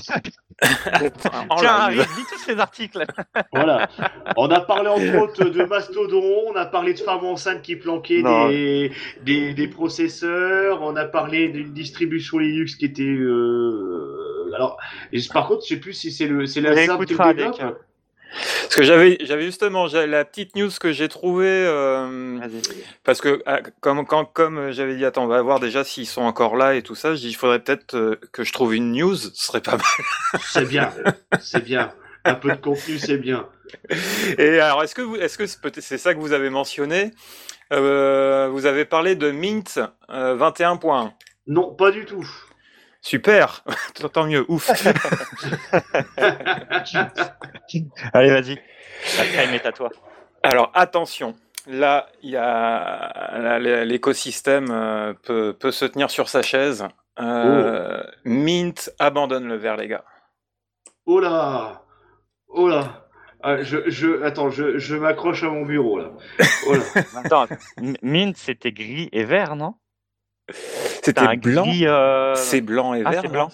En 1.48 1.56
Tiens. 1.56 1.68
Harry, 1.70 1.96
lis 1.96 2.24
tous 2.30 2.38
ces 2.44 2.58
articles. 2.58 3.04
Voilà. 3.52 3.88
on 4.36 4.50
a 4.50 4.60
parlé 4.60 4.88
entre 4.88 5.22
autres 5.22 5.44
de 5.44 5.64
Mastodon, 5.64 6.22
on 6.48 6.56
a 6.56 6.66
parlé 6.66 6.94
de 6.94 6.98
femmes 6.98 7.24
enceintes 7.24 7.62
qui 7.62 7.76
planquaient 7.76 8.22
des, 8.22 8.92
des 9.22 9.54
des 9.54 9.68
processeurs, 9.68 10.82
on 10.82 10.96
a 10.96 11.04
parlé 11.04 11.48
d'une 11.48 11.72
distribution 11.72 12.38
Linux 12.38 12.74
qui 12.76 12.84
était 12.86 13.02
euh, 13.02 14.50
alors 14.54 14.76
par 15.32 15.48
contre 15.48 15.62
je 15.64 15.68
sais 15.68 15.80
plus 15.80 15.94
si 15.94 16.10
c'est 16.10 16.26
le 16.26 16.46
c'est 16.46 16.60
la 16.60 16.74
qui 17.04 17.14
Parce 18.32 18.76
que 18.76 18.82
j'avais, 18.84 19.18
j'avais 19.22 19.42
justement 19.42 19.86
la 19.86 20.24
petite 20.24 20.54
news 20.54 20.70
que 20.80 20.92
j'ai 20.92 21.08
trouvée 21.08 21.46
euh, 21.48 22.38
parce 23.02 23.20
que 23.20 23.42
ah, 23.44 23.60
comme 23.80 24.06
quand 24.06 24.24
comme 24.24 24.70
j'avais 24.70 24.94
dit 24.96 25.04
attends 25.04 25.24
on 25.24 25.28
va 25.28 25.42
voir 25.42 25.58
déjà 25.58 25.82
s'ils 25.82 26.06
sont 26.06 26.22
encore 26.22 26.56
là 26.56 26.74
et 26.74 26.82
tout 26.82 26.94
ça. 26.94 27.14
Je 27.14 27.20
dis 27.20 27.28
il 27.30 27.34
faudrait 27.34 27.58
peut-être 27.58 27.94
euh, 27.96 28.20
que 28.32 28.44
je 28.44 28.52
trouve 28.52 28.74
une 28.74 28.92
news, 28.92 29.16
ce 29.16 29.30
serait 29.34 29.60
pas 29.60 29.72
mal. 29.72 30.40
C'est 30.42 30.68
bien, 30.68 30.92
c'est 31.40 31.64
bien. 31.64 31.92
Un 32.24 32.34
peu 32.34 32.50
de 32.50 32.56
contenu, 32.56 32.98
c'est 32.98 33.16
bien. 33.16 33.48
Et 34.38 34.60
alors 34.60 34.82
est-ce 34.82 34.94
que 34.94 35.02
vous, 35.02 35.16
est-ce 35.16 35.38
que 35.38 35.46
c'est 35.80 35.98
ça 35.98 36.14
que 36.14 36.18
vous 36.18 36.32
avez 36.32 36.50
mentionné 36.50 37.12
Euh, 37.72 38.48
Vous 38.52 38.66
avez 38.66 38.84
parlé 38.84 39.14
de 39.14 39.30
Mint 39.30 39.80
euh, 40.10 40.36
21.1. 40.36 41.12
Non, 41.46 41.74
pas 41.74 41.90
du 41.90 42.04
tout. 42.04 42.28
Super, 43.02 43.64
tant 44.12 44.26
mieux, 44.26 44.44
ouf. 44.48 44.70
Allez, 48.12 48.30
vas-y. 48.30 48.58
La 49.18 49.24
crème 49.24 49.54
est 49.54 49.66
à 49.66 49.72
toi. 49.72 49.90
Alors 50.42 50.70
attention, 50.74 51.34
là, 51.66 52.08
il 52.22 52.30
y 52.30 52.36
a 52.36 53.38
là, 53.38 53.58
l'écosystème 53.84 54.70
euh, 54.70 55.14
peut, 55.22 55.56
peut 55.58 55.70
se 55.70 55.84
tenir 55.84 56.10
sur 56.10 56.28
sa 56.28 56.42
chaise. 56.42 56.86
Euh, 57.18 58.02
Mint 58.24 58.90
abandonne 58.98 59.46
le 59.46 59.56
verre, 59.56 59.76
les 59.76 59.88
gars. 59.88 60.04
Oh 61.06 61.20
là 61.20 61.82
Oh 62.48 62.68
là 62.68 63.08
Ah, 63.42 63.62
je, 63.62 63.90
je, 63.90 64.22
attends, 64.22 64.50
je, 64.50 64.78
je 64.78 64.96
m'accroche 64.96 65.42
à 65.42 65.48
mon 65.48 65.64
bureau 65.64 65.98
là. 65.98 66.10
Oh 66.66 66.74
là. 66.74 66.82
Attends, 67.24 67.46
Mint, 68.02 68.36
c'était 68.36 68.72
gris 68.72 69.08
et 69.12 69.24
vert, 69.24 69.56
non? 69.56 69.74
C'était 70.52 71.36
blanc. 71.36 71.66
euh, 71.82 72.34
C'est 72.34 72.60
blanc 72.60 72.94
et 72.94 73.02
Ah, 73.04 73.10
vert. 73.10 73.20
c'est 73.22 73.28
blanc. 73.32 73.48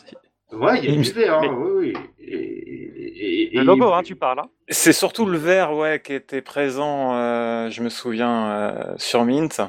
Ouais, 0.52 0.78
il 0.82 0.90
y 0.90 0.98
a 0.98 1.02
du 1.02 1.10
vert, 1.12 1.34
hein, 1.38 1.40
mais- 1.42 1.48
oui, 1.48 1.70
oui. 1.78 1.94
Et, 2.20 2.34
et- 2.34 3.54
et- 3.54 3.56
Le 3.56 3.62
et- 3.62 3.64
logo, 3.64 3.92
hein, 3.92 4.02
tu 4.02 4.14
parles. 4.16 4.38
Hein 4.40 4.48
C'est 4.68 4.92
surtout 4.92 5.26
le 5.26 5.38
vert, 5.38 5.72
ouais, 5.74 6.00
qui 6.04 6.12
était 6.14 6.42
présent. 6.42 7.14
euh, 7.14 7.68
je 7.70 7.82
me 7.82 7.88
souviens 7.88 8.48
euh, 8.48 8.94
sur 8.96 9.24
Mint. 9.24 9.60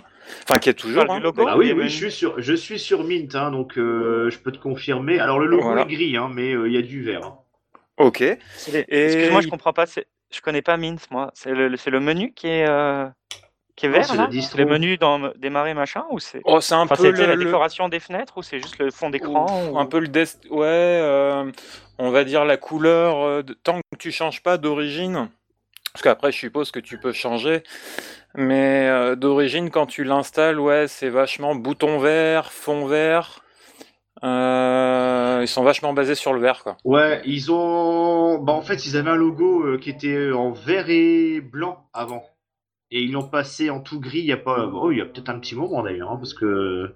Enfin, 0.43 0.59
qui 0.59 0.69
est 0.69 0.73
toujours. 0.73 1.05
du 1.05 1.11
hein, 1.11 1.19
logo 1.19 1.45
Ah 1.47 1.57
oui, 1.57 1.71
oui, 1.71 1.83
je 1.89 1.95
suis 1.95 2.11
sur, 2.11 2.39
je 2.41 2.53
suis 2.53 2.79
sur 2.79 3.03
Mint, 3.05 3.33
hein, 3.35 3.49
donc 3.51 3.77
euh, 3.77 4.29
je 4.29 4.37
peux 4.39 4.51
te 4.51 4.57
confirmer. 4.57 5.19
Alors 5.19 5.39
le 5.39 5.45
logo 5.47 5.63
Voilà. 5.63 5.83
est 5.83 5.85
gris, 5.87 6.17
hein, 6.17 6.29
mais 6.33 6.53
euh, 6.53 6.67
il 6.67 6.73
y 6.73 6.77
a 6.77 6.81
du 6.81 7.01
vert. 7.03 7.25
hein. 7.25 7.37
Ok. 7.97 8.21
Excuse-moi, 8.21 9.41
je 9.41 9.47
comprends 9.47 9.73
pas. 9.73 9.85
Je 10.29 10.41
connais 10.41 10.61
pas 10.61 10.75
Mint, 10.77 10.99
moi. 11.09 11.31
C'est 11.33 11.51
le, 11.53 11.69
le 11.69 11.99
menu 11.99 12.33
qui 12.33 12.47
est, 12.47 12.67
euh, 12.67 13.07
qui 13.77 13.85
est 13.85 13.89
Non, 13.89 13.99
vert, 13.99 14.15
là 14.17 14.27
distro. 14.27 14.57
Les 14.57 14.65
menus 14.65 14.99
dans 14.99 15.31
démarrer 15.37 15.73
machin 15.73 16.03
ou 16.09 16.19
c'est 16.19 16.41
Oh, 16.43 16.59
c'est 16.59 16.73
un 16.73 16.81
Enfin, 16.81 16.95
peu 16.95 17.03
c'était 17.03 17.21
le, 17.21 17.27
la 17.27 17.35
le- 17.35 17.45
décoration 17.45 17.87
des 17.87 18.01
fenêtres 18.01 18.37
ou 18.37 18.41
c'est 18.41 18.59
juste 18.59 18.77
le 18.79 18.91
fond 18.91 19.09
d'écran 19.09 19.45
ou- 19.71 19.77
un 19.79 19.85
peu 19.85 19.99
le 19.99 20.09
dest... 20.09 20.45
ouais, 20.49 20.65
euh, 20.65 21.49
on 21.97 22.09
va 22.09 22.25
dire 22.25 22.43
la 22.43 22.57
couleur. 22.57 23.19
euh, 23.21 23.43
de- 23.43 23.53
Tant 23.53 23.77
que 23.77 23.97
tu 23.97 24.11
changes 24.11 24.43
pas 24.43 24.57
d'origine, 24.57 25.29
parce 25.93 26.01
qu'après 26.03 26.31
je 26.33 26.37
suppose 26.37 26.71
que 26.71 26.79
tu 26.79 26.97
peux 26.97 27.13
changer, 27.13 27.63
mais 28.35 28.87
euh, 28.89 29.15
d'origine 29.15 29.69
quand 29.69 29.85
tu 29.85 30.03
l'installes, 30.03 30.59
ouais, 30.59 30.87
c'est 30.87 31.09
vachement 31.09 31.55
bouton 31.55 31.99
vert, 31.99 32.51
fond 32.51 32.87
vert. 32.87 33.43
Euh, 34.23 35.39
ils 35.43 35.47
sont 35.47 35.63
vachement 35.63 35.93
basés 35.93 36.15
sur 36.15 36.33
le 36.33 36.39
vert, 36.41 36.63
quoi. 36.63 36.77
Ouais, 36.83 37.21
ils 37.25 37.51
ont. 37.51 38.39
Bah, 38.39 38.53
en 38.53 38.63
fait, 38.63 38.87
ils 38.87 38.97
avaient 38.97 39.11
un 39.11 39.15
logo 39.15 39.63
euh, 39.63 39.77
qui 39.77 39.91
était 39.91 40.31
en 40.31 40.51
vert 40.51 40.89
et 40.89 41.39
blanc 41.41 41.87
avant. 41.93 42.23
Et 42.91 43.01
ils 43.01 43.11
l'ont 43.11 43.27
passé 43.27 43.69
en 43.69 43.81
tout 43.81 43.99
gris 43.99 44.19
il 44.19 44.25
y 44.25 44.31
a 44.31 44.37
pas. 44.37 44.65
Oh, 44.73 44.91
il 44.91 44.97
y 44.99 45.01
a 45.01 45.05
peut-être 45.05 45.29
un 45.29 45.39
petit 45.39 45.55
moment 45.55 45.83
d'ailleurs, 45.83 46.11
hein, 46.11 46.17
parce 46.17 46.33
que. 46.33 46.93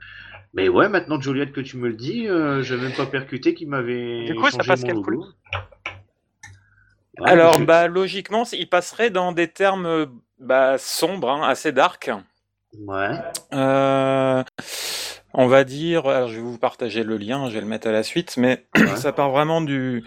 Mais 0.54 0.68
ouais, 0.70 0.89
maintenant 0.89 1.20
Joliette 1.20 1.54
que 1.54 1.62
tu 1.62 1.78
me 1.78 1.88
le 1.88 1.94
dis, 1.94 2.28
euh, 2.28 2.62
j'ai 2.62 2.78
même 2.78 2.94
pas 2.94 3.06
percuté 3.06 3.54
qu'il 3.54 3.70
m'avait. 3.70 4.26
Du 4.26 4.36
coup, 4.36 4.50
ça 4.50 4.58
passe 4.66 4.86
logo. 4.86 5.02
couleur 5.02 5.34
Ouais, 7.20 7.30
Alors, 7.30 7.60
je- 7.60 7.64
bah, 7.66 7.88
logiquement, 7.88 8.44
ils 8.54 8.70
passeraient 8.70 9.10
dans 9.10 9.32
des 9.32 9.48
termes 9.50 10.08
bah, 10.39 10.78
sombres, 10.78 11.30
hein, 11.30 11.48
assez 11.48 11.72
dark. 11.72 12.10
Ouais. 12.80 13.18
Euh, 13.54 14.44
on 15.34 15.48
va 15.48 15.64
dire, 15.66 16.08
alors 16.08 16.30
je 16.30 16.36
vais 16.36 16.42
vous 16.42 16.58
partager 16.58 17.04
le 17.04 17.18
lien, 17.18 17.50
je 17.50 17.56
vais 17.56 17.62
le 17.62 17.68
mettre 17.68 17.88
à 17.88 17.92
la 17.92 18.04
suite, 18.04 18.38
mais 18.38 18.66
Ouais. 18.78 18.96
ça 18.96 19.12
part 19.12 19.30
vraiment 19.30 19.62
du, 19.62 20.04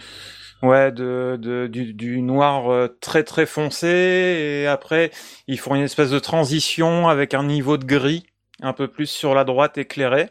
ouais, 0.64 0.90
de, 0.92 1.38
de- 1.40 1.66
du, 1.66 1.92
du 1.94 2.22
noir 2.22 2.70
euh, 2.72 2.88
très 3.00 3.22
très 3.22 3.46
foncé, 3.46 3.86
et 3.88 4.66
après 4.66 5.10
ils 5.46 5.58
font 5.58 5.74
une 5.74 5.82
espèce 5.82 6.10
de 6.10 6.18
transition 6.18 7.08
avec 7.08 7.34
un 7.34 7.44
niveau 7.44 7.76
de 7.76 7.84
gris 7.84 8.24
un 8.62 8.72
peu 8.72 8.88
plus 8.88 9.06
sur 9.06 9.34
la 9.34 9.44
droite 9.44 9.78
éclairé. 9.78 10.28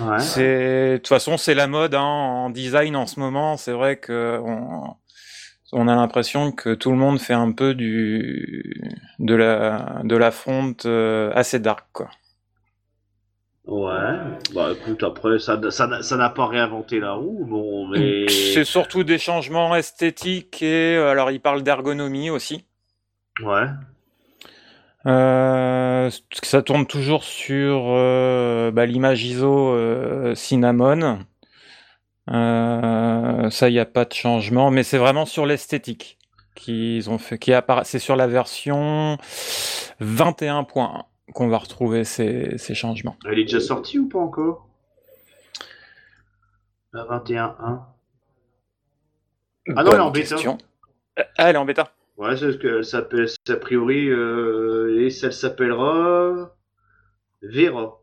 Ouais. 0.00 0.20
C'est, 0.20 0.92
de 0.92 0.96
toute 0.96 1.08
façon, 1.08 1.36
c'est 1.36 1.54
la 1.54 1.66
mode 1.66 1.94
hein, 1.94 2.00
en 2.00 2.50
design 2.50 2.96
en 2.96 3.06
ce 3.06 3.20
moment. 3.20 3.56
C'est 3.56 3.72
vrai 3.72 3.96
que 3.96 4.40
on, 4.42 4.94
on 5.72 5.88
a 5.88 5.94
l'impression 5.94 6.50
que 6.52 6.74
tout 6.74 6.90
le 6.90 6.96
monde 6.96 7.20
fait 7.20 7.34
un 7.34 7.52
peu 7.52 7.74
du 7.74 8.80
de 9.18 9.34
la 9.34 10.00
de 10.04 10.16
la 10.16 10.30
fonte 10.30 10.86
euh, 10.86 11.30
assez 11.34 11.58
dark, 11.58 11.86
quoi. 11.92 12.08
Ouais. 13.68 14.16
Bah 14.54 14.70
écoute, 14.72 15.02
après, 15.02 15.38
ça 15.38 15.60
ça 15.70 15.86
n'a- 15.86 16.02
ça 16.02 16.16
n'a 16.16 16.30
pas 16.30 16.46
réinventé 16.46 17.00
la 17.00 17.12
roue, 17.12 17.44
bon, 17.46 17.86
mais. 17.88 18.26
C'est 18.54 18.64
surtout 18.64 19.04
des 19.04 19.18
changements 19.18 19.76
esthétiques 19.76 20.62
et 20.62 20.96
euh, 20.96 21.10
alors 21.10 21.30
il 21.30 21.40
parle 21.40 21.62
d'ergonomie 21.62 22.30
aussi. 22.30 22.64
Ouais. 23.42 23.66
Euh, 25.06 26.10
ça 26.42 26.62
tourne 26.62 26.86
toujours 26.86 27.24
sur 27.24 27.84
euh, 27.88 28.70
bah, 28.70 28.86
l'image 28.86 29.22
ISO 29.24 29.74
euh, 29.74 30.34
Cinnamon. 30.34 31.20
Euh, 32.30 33.50
ça, 33.50 33.68
il 33.68 33.72
n'y 33.72 33.78
a 33.78 33.86
pas 33.86 34.04
de 34.04 34.12
changement, 34.12 34.70
mais 34.70 34.82
c'est 34.82 34.98
vraiment 34.98 35.24
sur 35.24 35.46
l'esthétique 35.46 36.18
qu'ils 36.54 37.08
ont 37.10 37.18
fait, 37.18 37.38
qui 37.38 37.52
apparaît. 37.52 37.84
C'est 37.84 37.98
sur 38.00 38.16
la 38.16 38.26
version 38.26 39.16
21.1 40.00 41.04
qu'on 41.34 41.48
va 41.48 41.58
retrouver 41.58 42.04
ces, 42.04 42.56
ces 42.58 42.74
changements. 42.74 43.16
Elle 43.26 43.38
est 43.38 43.44
déjà 43.44 43.60
sortie 43.60 43.98
ou 43.98 44.08
pas 44.08 44.18
encore? 44.18 44.68
La 46.92 47.04
21.1. 47.04 47.80
Ah 49.76 49.84
non, 49.84 49.90
elle 49.90 49.96
est 49.96 50.00
en 50.00 50.10
bêta. 50.10 50.36
Ah, 51.16 51.50
elle 51.50 51.56
est 51.56 51.58
en 51.58 51.64
bêta. 51.64 51.92
Ouais, 52.16 52.36
c'est 52.36 52.52
ce 52.52 52.56
qu'elle 52.56 52.84
s'appelle, 52.84 53.28
a 53.48 53.56
priori, 53.56 54.08
euh, 54.08 55.04
et 55.04 55.10
ça 55.10 55.30
s'appellera 55.30 56.52
Vera. 57.42 58.00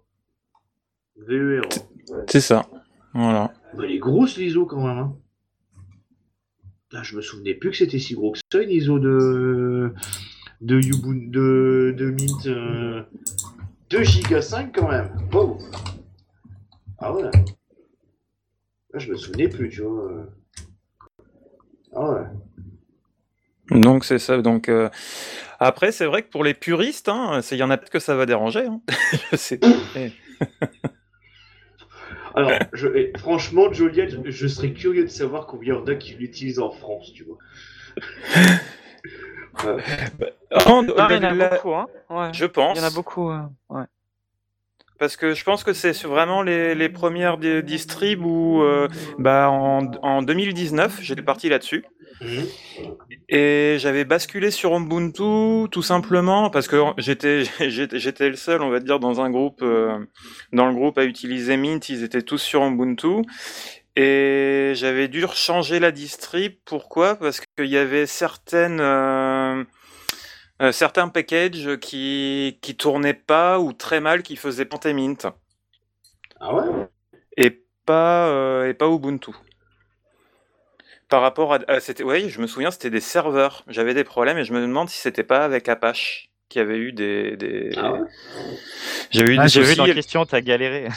V-E-R-A. 1.18 2.24
C'est 2.28 2.42
ça. 2.42 2.66
Voilà. 3.14 3.52
Bah, 3.74 3.84
elle 3.86 3.92
est 3.92 4.00
grosse 4.00 4.38
l'ISO 4.38 4.66
quand 4.66 4.86
même. 4.86 4.98
Hein. 4.98 5.16
Là, 6.92 7.04
je 7.04 7.16
me 7.16 7.22
souvenais 7.22 7.56
plus 7.56 7.72
que 7.72 7.78
c'était 7.78 8.00
si 8.00 8.14
gros 8.14 8.32
que 8.32 8.40
ça, 8.52 8.62
une 8.62 8.70
ISO 8.70 9.00
de 9.00 9.94
de 10.62 10.78
Ubuntu, 10.78 11.30
de, 11.30 11.94
de 11.98 12.12
Mint. 12.12 12.46
euh, 12.48 13.04
2 13.90 14.04
Go 14.30 14.42
5 14.42 14.74
quand 14.74 14.90
même. 14.90 15.10
Wow. 15.32 15.60
Ah 17.00 17.14
ouais. 17.14 17.24
Là, 17.24 19.00
je 19.00 19.12
me 19.12 19.18
souvenais 19.18 19.48
plus, 19.48 19.70
tu 19.70 19.82
vois. 19.82 20.28
Ah 21.94 22.12
ouais. 22.12 23.80
Donc 23.80 24.06
c'est 24.06 24.20
ça. 24.20 24.42
Donc 24.42 24.70
euh, 24.70 24.90
après, 25.60 25.92
c'est 25.92 26.06
vrai 26.06 26.24
que 26.24 26.30
pour 26.30 26.44
les 26.44 26.54
puristes, 26.54 27.10
hein, 27.10 27.42
il 27.52 27.58
y 27.58 27.64
en 27.64 27.70
a 27.70 27.78
peut-être 27.78 27.92
que 27.92 28.00
ça 28.00 28.16
va 28.16 28.26
déranger. 28.26 28.66
Hein. 28.66 28.82
Je 29.32 29.38
sais. 29.38 29.58
pas. 29.58 29.68
Eh. 29.96 30.12
Alors, 32.38 32.52
je, 32.74 32.88
et 32.90 33.14
franchement, 33.18 33.72
Joliette, 33.72 34.18
je 34.26 34.48
serais 34.48 34.74
curieux 34.74 35.04
de 35.04 35.10
savoir 35.10 35.48
combien 35.48 35.76
il 35.76 35.78
y 35.78 35.82
en 35.82 35.88
a 35.88 35.96
qui 35.96 36.16
l'utilisent 36.16 36.60
en 36.60 36.70
France, 36.70 37.14
tu 37.14 37.24
vois. 37.24 37.38
Euh, 39.66 39.80
Oh, 40.68 40.82
Non, 40.82 41.08
il 41.10 41.16
y 41.16 41.18
en 41.20 41.24
a 41.24 41.34
la- 41.34 41.50
beaucoup, 41.50 41.74
hein. 41.74 41.88
Ouais. 42.10 42.30
Je 42.34 42.46
pense. 42.46 42.78
Il 42.78 42.82
y 42.82 42.86
en 42.86 42.88
a 42.88 42.92
beaucoup. 42.92 43.30
euh, 43.30 43.40
Ouais. 43.70 43.84
Parce 44.98 45.18
que 45.18 45.34
je 45.34 45.44
pense 45.44 45.66
que 45.66 45.74
c'est 45.74 45.92
sur 45.92 46.10
vraiment 46.10 46.42
les, 46.42 46.74
les 46.74 46.88
premières 46.88 47.38
di- 47.38 47.62
distribs 47.64 48.24
où, 48.26 48.62
euh, 48.64 48.88
bah, 49.20 49.50
en, 49.50 49.92
en 50.02 50.22
2019, 50.22 51.00
j'étais 51.02 51.22
parti 51.22 51.50
là-dessus. 51.50 51.84
mhm. 52.22 52.46
Et 53.28 53.76
j'avais 53.80 54.06
basculé 54.06 54.52
sur 54.52 54.74
Ubuntu 54.78 55.68
tout 55.72 55.82
simplement 55.82 56.50
parce 56.50 56.68
que 56.70 56.78
j'étais 56.98 57.44
j'étais 57.70 58.00
j'étais 58.00 58.30
le 58.30 58.36
seul, 58.38 58.62
on 58.62 58.70
va 58.70 58.80
dire, 58.80 59.00
dans 59.00 59.20
un 59.20 59.30
groupe 59.30 59.60
euh, 59.64 59.98
dans 60.54 60.68
le 60.68 60.74
groupe 60.74 60.98
à 60.98 61.04
utiliser 61.04 61.58
Mint. 61.58 61.90
Ils 61.90 62.04
étaient 62.04 62.22
tous 62.22 62.38
sur 62.38 62.64
Ubuntu. 62.66 63.24
Et 63.98 64.74
j'avais 64.76 65.08
dû 65.08 65.24
changer 65.34 65.80
la 65.80 65.92
distrib. 65.92 66.54
Pourquoi? 66.66 67.16
Parce 67.16 67.40
qu'il 67.40 67.68
y 67.68 67.78
avait 67.78 68.06
certaines, 68.06 68.80
euh, 68.82 69.25
euh, 70.62 70.72
certains 70.72 71.08
packages 71.10 71.78
qui 71.78 72.60
qui 72.62 72.76
tournaient 72.76 73.14
pas 73.14 73.60
ou 73.60 73.74
très 73.74 74.00
mal, 74.00 74.24
qui 74.24 74.36
faisaient 74.36 74.66
Pentamint. 74.66 75.18
Ah 76.40 76.54
ouais? 76.54 76.88
Et 77.38 77.64
pas 77.86 78.28
euh, 78.28 78.70
et 78.70 78.74
pas 78.74 78.88
Ubuntu. 78.88 79.32
Par 81.08 81.22
rapport 81.22 81.54
à, 81.54 81.60
à 81.68 81.80
c'était, 81.80 82.04
oui, 82.04 82.30
je 82.30 82.42
me 82.42 82.48
souviens, 82.48 82.72
c'était 82.72 82.90
des 82.90 83.00
serveurs. 83.00 83.64
J'avais 83.68 83.94
des 83.94 84.04
problèmes 84.04 84.38
et 84.38 84.44
je 84.44 84.54
me 84.54 84.62
demande 84.62 84.90
si 84.90 85.00
c'était 85.00 85.24
pas 85.24 85.46
avec 85.46 85.70
Apache 85.70 86.30
qui 86.50 86.60
avait 86.60 86.78
eu 86.78 86.94
des. 86.94 87.38
des... 87.38 87.72
Ah 87.78 87.94
ouais? 87.94 88.00
J'ai 89.12 89.24
eu, 89.24 89.38
Ah, 89.38 89.48
j'ai 89.48 89.62
vu 89.62 89.68
vu 89.68 89.76
dans 89.76 89.86
la 89.86 89.94
question, 89.94 90.26
t'as 90.26 90.42
galéré. 90.42 90.88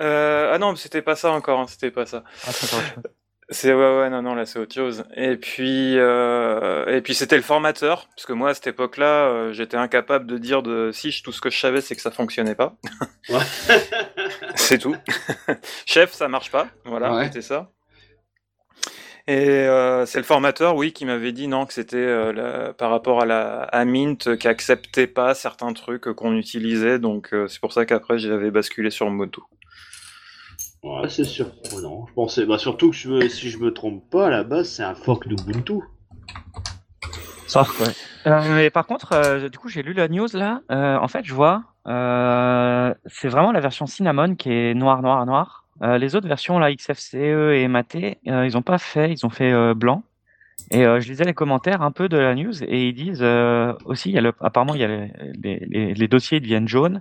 Euh, 0.00 0.52
ah 0.54 0.58
non, 0.58 0.74
c'était 0.76 1.02
pas 1.02 1.16
ça 1.16 1.32
encore, 1.32 1.60
hein, 1.60 1.66
c'était 1.66 1.90
pas 1.90 2.06
ça. 2.06 2.24
Ah, 2.46 2.50
c'est 3.50 3.74
ouais 3.74 3.98
ouais 3.98 4.10
non 4.10 4.22
non 4.22 4.34
là 4.34 4.46
c'est 4.46 4.58
autre 4.58 4.74
chose. 4.74 5.04
Et 5.16 5.36
puis 5.36 5.98
euh, 5.98 6.86
et 6.86 7.00
puis 7.02 7.14
c'était 7.14 7.36
le 7.36 7.42
formateur 7.42 8.08
parce 8.14 8.24
que 8.26 8.32
moi 8.32 8.50
à 8.50 8.54
cette 8.54 8.68
époque-là 8.68 9.26
euh, 9.28 9.52
j'étais 9.52 9.76
incapable 9.76 10.26
de 10.26 10.38
dire 10.38 10.62
de 10.62 10.90
si 10.92 11.10
je- 11.10 11.22
tout 11.22 11.32
ce 11.32 11.40
que 11.40 11.50
je 11.50 11.58
savais 11.58 11.80
c'est 11.80 11.96
que 11.96 12.02
ça 12.02 12.10
fonctionnait 12.10 12.54
pas. 12.54 12.76
Ouais. 13.28 13.38
C'est 14.54 14.78
tout. 14.78 14.94
Chef 15.86 16.12
ça 16.12 16.28
marche 16.28 16.50
pas 16.50 16.68
voilà 16.84 17.12
Ouais. 17.14 17.24
c'était 17.26 17.42
ça. 17.42 17.70
Et 19.26 19.48
euh, 19.48 20.06
c'est 20.06 20.18
le 20.18 20.24
formateur 20.24 20.74
oui 20.76 20.92
qui 20.92 21.04
m'avait 21.04 21.32
dit 21.32 21.46
non 21.46 21.66
que 21.66 21.72
c'était 21.72 21.96
euh, 21.98 22.32
la- 22.32 22.72
par 22.72 22.90
rapport 22.90 23.20
à 23.20 23.26
la 23.26 23.62
à 23.62 23.84
Mint 23.84 24.36
qui 24.38 24.48
acceptait 24.48 25.06
pas 25.06 25.34
certains 25.34 25.72
trucs 25.72 26.12
qu'on 26.14 26.34
utilisait 26.36 26.98
donc 26.98 27.32
euh, 27.34 27.46
c'est 27.46 27.60
pour 27.60 27.72
ça 27.72 27.84
qu'après 27.84 28.18
j'avais 28.18 28.50
basculé 28.50 28.90
sur 28.90 29.08
Moto. 29.10 29.44
Ouais, 30.82 31.08
c'est 31.08 31.24
sûr. 31.24 31.46
Ouais, 31.74 31.82
non, 31.82 32.06
je 32.08 32.14
pensais. 32.14 32.46
Bah, 32.46 32.58
surtout 32.58 32.90
que 32.90 32.96
je 32.96 33.08
me- 33.10 33.28
si 33.28 33.50
je 33.50 33.58
me 33.58 33.72
trompe 33.72 34.08
pas, 34.10 34.28
à 34.28 34.30
la 34.30 34.44
base, 34.44 34.68
c'est 34.68 34.82
un 34.82 34.94
fork 34.94 35.28
d'Ubuntu. 35.28 35.80
Euh, 38.26 38.40
mais 38.54 38.70
par 38.70 38.86
contre, 38.86 39.12
euh, 39.12 39.48
du 39.48 39.58
coup, 39.58 39.68
j'ai 39.68 39.82
lu 39.82 39.92
la 39.92 40.08
news 40.08 40.28
là. 40.32 40.60
Euh, 40.70 40.96
en 40.98 41.08
fait, 41.08 41.24
je 41.24 41.34
vois, 41.34 41.64
euh, 41.88 42.94
c'est 43.06 43.28
vraiment 43.28 43.50
la 43.52 43.60
version 43.60 43.86
Cinnamon 43.86 44.36
qui 44.36 44.52
est 44.52 44.74
noir, 44.74 45.02
noir, 45.02 45.26
noir. 45.26 45.64
Euh, 45.82 45.98
les 45.98 46.14
autres 46.14 46.28
versions, 46.28 46.58
là, 46.58 46.70
XFCE 46.72 47.14
et 47.54 47.66
Maté, 47.68 48.18
euh, 48.28 48.46
ils 48.46 48.56
ont 48.56 48.62
pas 48.62 48.78
fait, 48.78 49.10
ils 49.12 49.26
ont 49.26 49.30
fait 49.30 49.50
euh, 49.52 49.74
blanc. 49.74 50.02
Et 50.70 50.84
euh, 50.86 51.00
je 51.00 51.08
lisais 51.08 51.24
les 51.24 51.32
commentaires 51.34 51.82
un 51.82 51.90
peu 51.90 52.08
de 52.08 52.18
la 52.18 52.34
news 52.34 52.62
et 52.62 52.88
ils 52.88 52.92
disent 52.94 53.22
euh, 53.22 53.72
aussi, 53.86 54.10
il 54.10 54.14
y 54.14 54.18
a 54.18 54.20
le, 54.20 54.32
apparemment, 54.40 54.74
il 54.74 54.80
y 54.80 54.84
a 54.84 54.88
les, 54.88 55.10
les, 55.42 55.66
les- 55.68 55.94
les 55.94 56.08
dossiers 56.08 56.38
deviennent 56.38 56.68
jaunes 56.68 57.00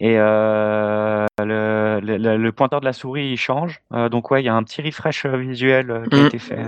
et 0.00 0.16
euh, 0.18 1.26
le, 1.38 2.00
le, 2.02 2.36
le- 2.36 2.52
pointeur 2.52 2.80
de 2.80 2.86
la 2.86 2.92
souris 2.92 3.30
il 3.32 3.36
change. 3.36 3.80
Euh, 3.92 4.08
donc 4.08 4.30
ouais, 4.30 4.42
il 4.42 4.46
y 4.46 4.48
a 4.48 4.54
un 4.54 4.62
petit 4.62 4.80
refresh 4.82 5.26
euh, 5.26 5.36
visuel 5.36 6.06
qui 6.10 6.16
a 6.16 6.22
Mm. 6.22 6.26
été 6.26 6.38
fait. 6.38 6.64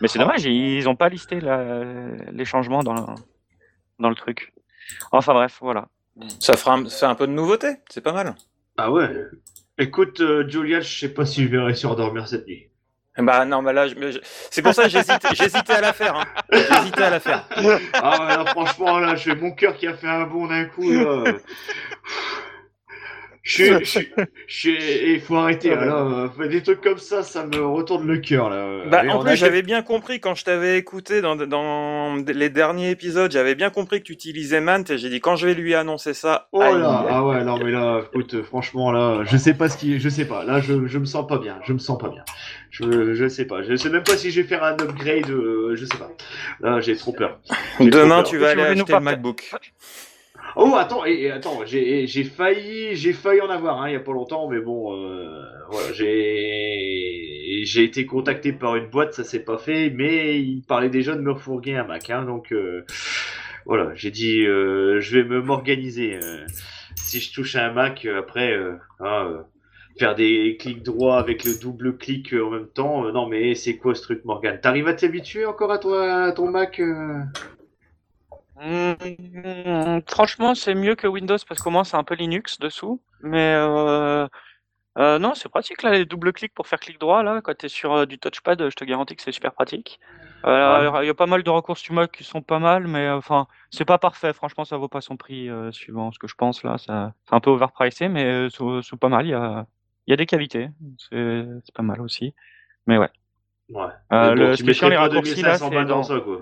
Mais 0.00 0.08
c'est 0.08 0.18
dommage, 0.18 0.44
ils 0.46 0.88
ont 0.88 0.96
pas 0.96 1.10
listé 1.10 1.40
la- 1.40 1.84
les 2.32 2.44
changements 2.46 2.82
dans 2.82 2.94
le, 2.94 3.02
dans 3.98 4.08
le 4.08 4.14
truc. 4.14 4.52
Enfin 5.12 5.34
bref, 5.34 5.58
voilà. 5.60 5.88
Ça 6.40 6.56
fera 6.56 6.74
un, 6.76 6.88
ça 6.88 6.98
fait 7.06 7.12
un 7.12 7.14
peu 7.14 7.26
de 7.26 7.32
nouveauté 7.32 7.68
c'est 7.90 8.00
pas 8.00 8.12
mal. 8.12 8.34
Ah 8.78 8.90
ouais 8.90 9.08
Écoute, 9.78 10.20
euh, 10.20 10.46
Julia, 10.48 10.80
je 10.80 10.98
sais 10.98 11.12
pas 11.14 11.24
si 11.26 11.42
je 11.44 11.48
vais 11.48 11.58
réussir 11.58 11.92
à 11.92 11.96
dormir 11.96 12.26
cette 12.28 12.46
nuit. 12.46 12.69
Bah 13.22 13.44
non, 13.44 13.62
bah 13.62 13.72
là, 13.72 13.86
je- 13.88 14.18
c'est 14.50 14.62
pour 14.62 14.74
ça 14.74 14.84
que 14.84 14.88
j'hésite, 14.90 15.26
j'hésitais 15.34 15.72
à 15.74 15.80
la 15.80 15.92
faire. 15.92 16.16
Hein. 16.16 16.24
J'hésitais 16.52 17.02
à 17.04 17.10
la 17.10 17.20
faire. 17.20 17.44
Ah 17.56 17.60
ouais, 17.62 17.80
là, 17.94 18.44
franchement, 18.46 18.98
là, 18.98 19.14
j'ai 19.16 19.34
mon 19.34 19.50
cœur 19.52 19.76
qui 19.76 19.86
a 19.86 19.94
fait 19.94 20.08
un 20.08 20.24
bond 20.24 20.46
d'un 20.46 20.64
coup, 20.66 20.90
là. 20.90 21.24
Je 23.42 23.82
suis, 23.84 24.06
je 24.46 24.70
il 25.14 25.20
faut 25.20 25.36
arrêter, 25.36 25.70
là, 25.70 25.84
là. 25.86 26.32
Fait 26.36 26.48
des 26.48 26.62
trucs 26.62 26.82
comme 26.82 26.98
ça, 26.98 27.22
ça 27.22 27.46
me 27.46 27.64
retourne 27.64 28.06
le 28.06 28.18
cœur, 28.18 28.50
là. 28.50 28.84
Bah, 28.86 29.02
en 29.08 29.18
plus, 29.20 29.30
a- 29.30 29.34
j'avais 29.36 29.62
bien 29.62 29.82
compris 29.82 30.20
quand 30.20 30.34
je 30.34 30.44
t'avais 30.44 30.78
écouté 30.78 31.20
dans, 31.20 31.36
dans 31.36 32.16
les 32.16 32.50
derniers 32.50 32.90
épisodes, 32.90 33.30
j'avais 33.32 33.54
bien 33.54 33.70
compris 33.70 34.00
que 34.00 34.04
tu 34.06 34.12
utilisais 34.12 34.60
Mant 34.60 34.84
et 34.88 34.98
j'ai 34.98 35.08
dit 35.08 35.20
quand 35.20 35.36
je 35.36 35.46
vais 35.46 35.54
lui 35.54 35.74
annoncer 35.74 36.14
ça. 36.14 36.48
Oh 36.52 36.60
là, 36.60 37.06
ah 37.08 37.24
ouais, 37.24 37.44
non 37.44 37.58
mais 37.58 37.70
là, 37.70 38.02
écoute, 38.12 38.42
franchement 38.42 38.92
là, 38.92 39.22
je 39.24 39.36
sais 39.36 39.54
pas 39.54 39.68
ce 39.68 39.76
qui, 39.78 39.98
je 40.00 40.08
sais 40.08 40.24
pas, 40.24 40.44
là 40.44 40.60
je, 40.60 40.86
je 40.86 40.98
me 40.98 41.04
sens 41.04 41.26
pas 41.26 41.38
bien, 41.38 41.58
je 41.64 41.72
me 41.72 41.78
sens 41.78 41.98
pas 41.98 42.08
bien, 42.08 42.24
je, 42.70 43.14
je 43.14 43.28
sais 43.28 43.44
pas, 43.46 43.62
je 43.62 43.76
sais 43.76 43.88
même 43.90 44.02
pas 44.02 44.16
si 44.16 44.30
je 44.30 44.40
vais 44.40 44.46
faire 44.46 44.64
un 44.64 44.74
upgrade, 44.74 45.30
euh, 45.30 45.74
je 45.76 45.84
sais 45.84 45.98
pas, 45.98 46.10
là 46.60 46.80
j'ai 46.80 46.96
trop 46.96 47.12
peur. 47.12 47.38
J'ai 47.78 47.90
Demain, 47.90 48.22
trop 48.22 48.30
tu 48.30 48.38
vas 48.38 48.50
aller 48.50 48.62
acheter 48.62 48.92
le 48.92 49.00
MacBook. 49.00 49.50
Oh 50.56 50.74
attends, 50.76 51.04
et, 51.06 51.12
et 51.22 51.30
attends, 51.30 51.60
j'ai, 51.64 52.06
j'ai 52.06 52.24
failli, 52.24 52.94
j'ai 52.96 53.12
failli 53.12 53.40
en 53.40 53.50
avoir, 53.50 53.80
hein, 53.82 53.88
il 53.88 53.92
y 53.92 53.96
a 53.96 54.00
pas 54.00 54.12
longtemps, 54.12 54.48
mais 54.48 54.60
bon, 54.60 54.94
euh, 54.94 55.42
voilà, 55.70 55.92
j'ai, 55.92 57.62
j'ai 57.64 57.84
été 57.84 58.04
contacté 58.06 58.52
par 58.52 58.76
une 58.76 58.86
boîte, 58.86 59.14
ça 59.14 59.24
s'est 59.24 59.44
pas 59.44 59.58
fait, 59.58 59.90
mais 59.90 60.40
ils 60.40 60.62
parlaient 60.62 60.88
déjà 60.90 61.14
de 61.14 61.20
me 61.20 61.32
refourguer 61.32 61.76
un 61.76 61.84
Mac, 61.84 62.10
hein, 62.10 62.24
donc 62.24 62.52
euh, 62.52 62.84
voilà, 63.64 63.92
j'ai 63.94 64.10
dit, 64.10 64.44
euh, 64.44 65.00
je 65.00 65.18
vais 65.18 65.24
me 65.24 65.40
m'organiser. 65.40 66.18
euh, 66.22 66.44
si 66.96 67.20
je 67.20 67.32
touche 67.32 67.56
un 67.56 67.72
Mac, 67.72 68.04
euh, 68.04 68.18
après, 68.18 68.52
euh, 68.52 68.74
hein, 69.00 69.44
faire 69.98 70.14
des 70.14 70.56
clics 70.58 70.82
droits 70.82 71.18
avec 71.18 71.44
le 71.44 71.60
double 71.60 71.96
clic 71.96 72.32
en 72.32 72.50
même 72.50 72.68
temps, 72.68 73.10
non 73.12 73.26
mais 73.28 73.54
c'est 73.54 73.76
quoi 73.76 73.94
ce 73.94 74.02
truc, 74.02 74.24
Morgan 74.24 74.58
T'arrives 74.60 74.88
à 74.88 74.94
t'habituer 74.94 75.44
encore 75.44 75.70
à 75.70 75.78
ton, 75.78 75.92
à 75.94 76.32
ton 76.32 76.50
Mac 76.50 76.80
Mm, 78.60 80.00
franchement, 80.06 80.54
c'est 80.54 80.74
mieux 80.74 80.94
que 80.94 81.06
Windows 81.06 81.36
parce 81.48 81.62
qu'au 81.62 81.70
moins 81.70 81.84
c'est 81.84 81.96
un 81.96 82.04
peu 82.04 82.14
Linux 82.14 82.58
dessous. 82.58 83.00
Mais 83.22 83.54
euh, 83.56 84.26
euh, 84.98 85.18
non, 85.18 85.34
c'est 85.34 85.48
pratique 85.48 85.82
là, 85.82 85.92
les 85.92 86.04
double 86.04 86.32
clics 86.32 86.52
pour 86.54 86.66
faire 86.66 86.78
clic 86.80 86.98
droit 87.00 87.22
là. 87.22 87.40
Quand 87.42 87.56
tu 87.56 87.66
es 87.66 87.68
sur 87.68 87.92
euh, 87.94 88.06
du 88.06 88.18
touchpad, 88.18 88.68
je 88.68 88.74
te 88.76 88.84
garantis 88.84 89.16
que 89.16 89.22
c'est 89.22 89.32
super 89.32 89.52
pratique. 89.52 89.98
Il 90.44 90.48
y 90.48 91.10
a 91.10 91.14
pas 91.14 91.26
mal 91.26 91.42
de 91.42 91.50
raccourcis 91.50 91.92
du 91.92 92.08
qui 92.08 92.24
sont 92.24 92.40
pas 92.40 92.58
mal, 92.58 92.86
mais 92.86 93.10
enfin, 93.10 93.46
c'est 93.70 93.84
pas 93.84 93.98
parfait. 93.98 94.32
Franchement, 94.32 94.64
ça 94.64 94.78
vaut 94.78 94.88
pas 94.88 95.02
son 95.02 95.16
prix 95.18 95.50
suivant 95.70 96.12
ce 96.12 96.18
que 96.18 96.26
je 96.28 96.34
pense 96.34 96.62
là. 96.64 96.78
Ça, 96.78 97.12
c'est 97.28 97.34
un 97.34 97.40
peu 97.40 97.50
overpricé, 97.50 98.08
mais 98.08 98.48
c'est 98.50 98.98
pas 98.98 99.10
mal. 99.10 99.26
Il 99.26 99.30
y 99.30 99.34
a, 99.34 99.66
il 100.06 100.10
y 100.10 100.14
a 100.14 100.16
des 100.16 100.24
qualités. 100.26 100.70
C'est 100.98 101.74
pas 101.74 101.82
mal 101.82 102.00
aussi. 102.00 102.34
Mais 102.86 102.96
ouais. 102.96 103.10
Ouais. 103.68 103.84
Le 104.10 104.56
tu 104.56 104.64
les 104.64 104.96
raccourcis, 104.96 105.42
là, 105.42 105.58
2500 105.58 105.68
c'est 105.70 105.84
dans- 105.84 106.02
ça, 106.02 106.20
quoi. 106.20 106.40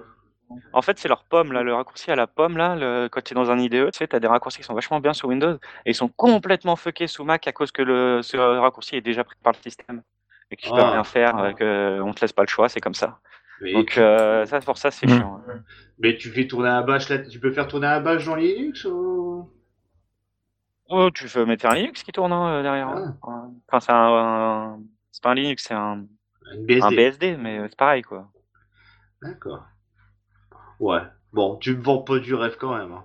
En 0.73 0.83
fait, 0.83 0.99
c'est 0.99 1.09
leur 1.09 1.25
pomme, 1.25 1.53
là, 1.53 1.63
le 1.63 1.75
raccourci 1.75 2.11
à 2.11 2.17
la 2.17 2.27
pomme, 2.27 2.57
là, 2.57 2.75
le- 2.75 3.09
quand 3.11 3.23
tu 3.23 3.33
es 3.33 3.35
dans 3.35 3.51
un 3.51 3.59
IDE, 3.59 3.91
tu 3.93 3.99
sais, 3.99 4.09
tu 4.09 4.17
as 4.17 4.21
des 4.21 4.27
raccourcis 4.29 4.59
qui 4.59 4.65
sont 4.65 4.75
vachement 4.75 4.99
bien 5.01 5.13
sur 5.13 5.29
Windows 5.29 5.55
et 5.85 5.91
ils 5.91 5.95
sont 5.95 6.09
complètement 6.09 6.77
fuckés 6.77 7.07
sous 7.07 7.25
Mac 7.25 7.47
à 7.47 7.53
cause 7.53 7.71
que 7.73 7.83
le, 7.83 8.23
ce 8.23 8.37
raccourci 8.37 8.97
est 8.97 9.01
déjà 9.03 9.25
pris 9.25 9.37
par 9.43 9.53
le 9.53 9.59
système 9.63 10.03
et 10.51 10.57
que 10.57 10.63
tu 10.63 10.71
peux 10.71 10.81
Ah. 10.81 10.91
rien 10.93 11.05
faire, 11.05 11.37
euh, 11.39 11.53
que 11.53 12.01
on 12.01 12.13
te 12.15 12.21
laisse 12.23 12.33
pas 12.33 12.43
le 12.43 12.49
choix, 12.49 12.69
c'est 12.71 12.81
comme 12.81 12.95
ça. 12.95 13.19
Mais, 13.61 13.73
Donc, 13.73 13.87
tu, 13.91 14.01
euh, 14.01 14.47
ça, 14.47 14.61
pour 14.61 14.79
ça, 14.79 14.91
c'est 14.91 15.07
Mm. 15.07 15.17
chiant. 15.19 15.41
mais 15.99 16.17
tu 16.17 16.31
fais 16.31 16.47
tourner 16.47 16.69
un 16.69 16.83
bash 16.83 17.09
là, 17.11 17.19
tu 17.19 17.39
peux 17.41 17.53
faire 17.53 17.67
tourner 17.69 17.89
un 17.89 18.01
bash 18.01 18.25
dans 18.25 18.37
Linux 18.37 18.85
ou... 18.85 19.51
Oh, 20.91 21.11
tu 21.11 21.27
veux 21.27 21.45
mettre 21.45 21.67
un 21.67 21.75
Linux 21.75 22.03
qui 22.03 22.13
tourne 22.13 22.33
hein, 22.33 22.63
derrière. 22.63 22.89
Ah. 22.89 23.29
hein. 23.29 23.51
Enfin, 23.69 23.81
c'est 23.81 23.93
un, 23.93 23.97
un- 24.77 24.81
c'est 25.13 25.23
pas 25.23 25.31
un 25.33 25.35
Linux, 25.35 25.65
c'est 25.69 25.75
un, 25.75 26.05
BSD. 26.67 26.83
un 26.83 26.91
BSD, 26.93 27.37
mais 27.37 27.61
c'est 27.69 27.77
pareil, 27.77 28.03
quoi. 28.03 28.29
D'accord. 29.21 29.67
Ouais. 30.81 31.01
Bon, 31.33 31.57
tu 31.57 31.77
me 31.77 31.83
vends 31.83 31.99
pas 31.99 32.19
du 32.19 32.35
rêve 32.35 32.57
quand 32.59 32.77
même. 32.77 32.93
hein. 32.93 33.05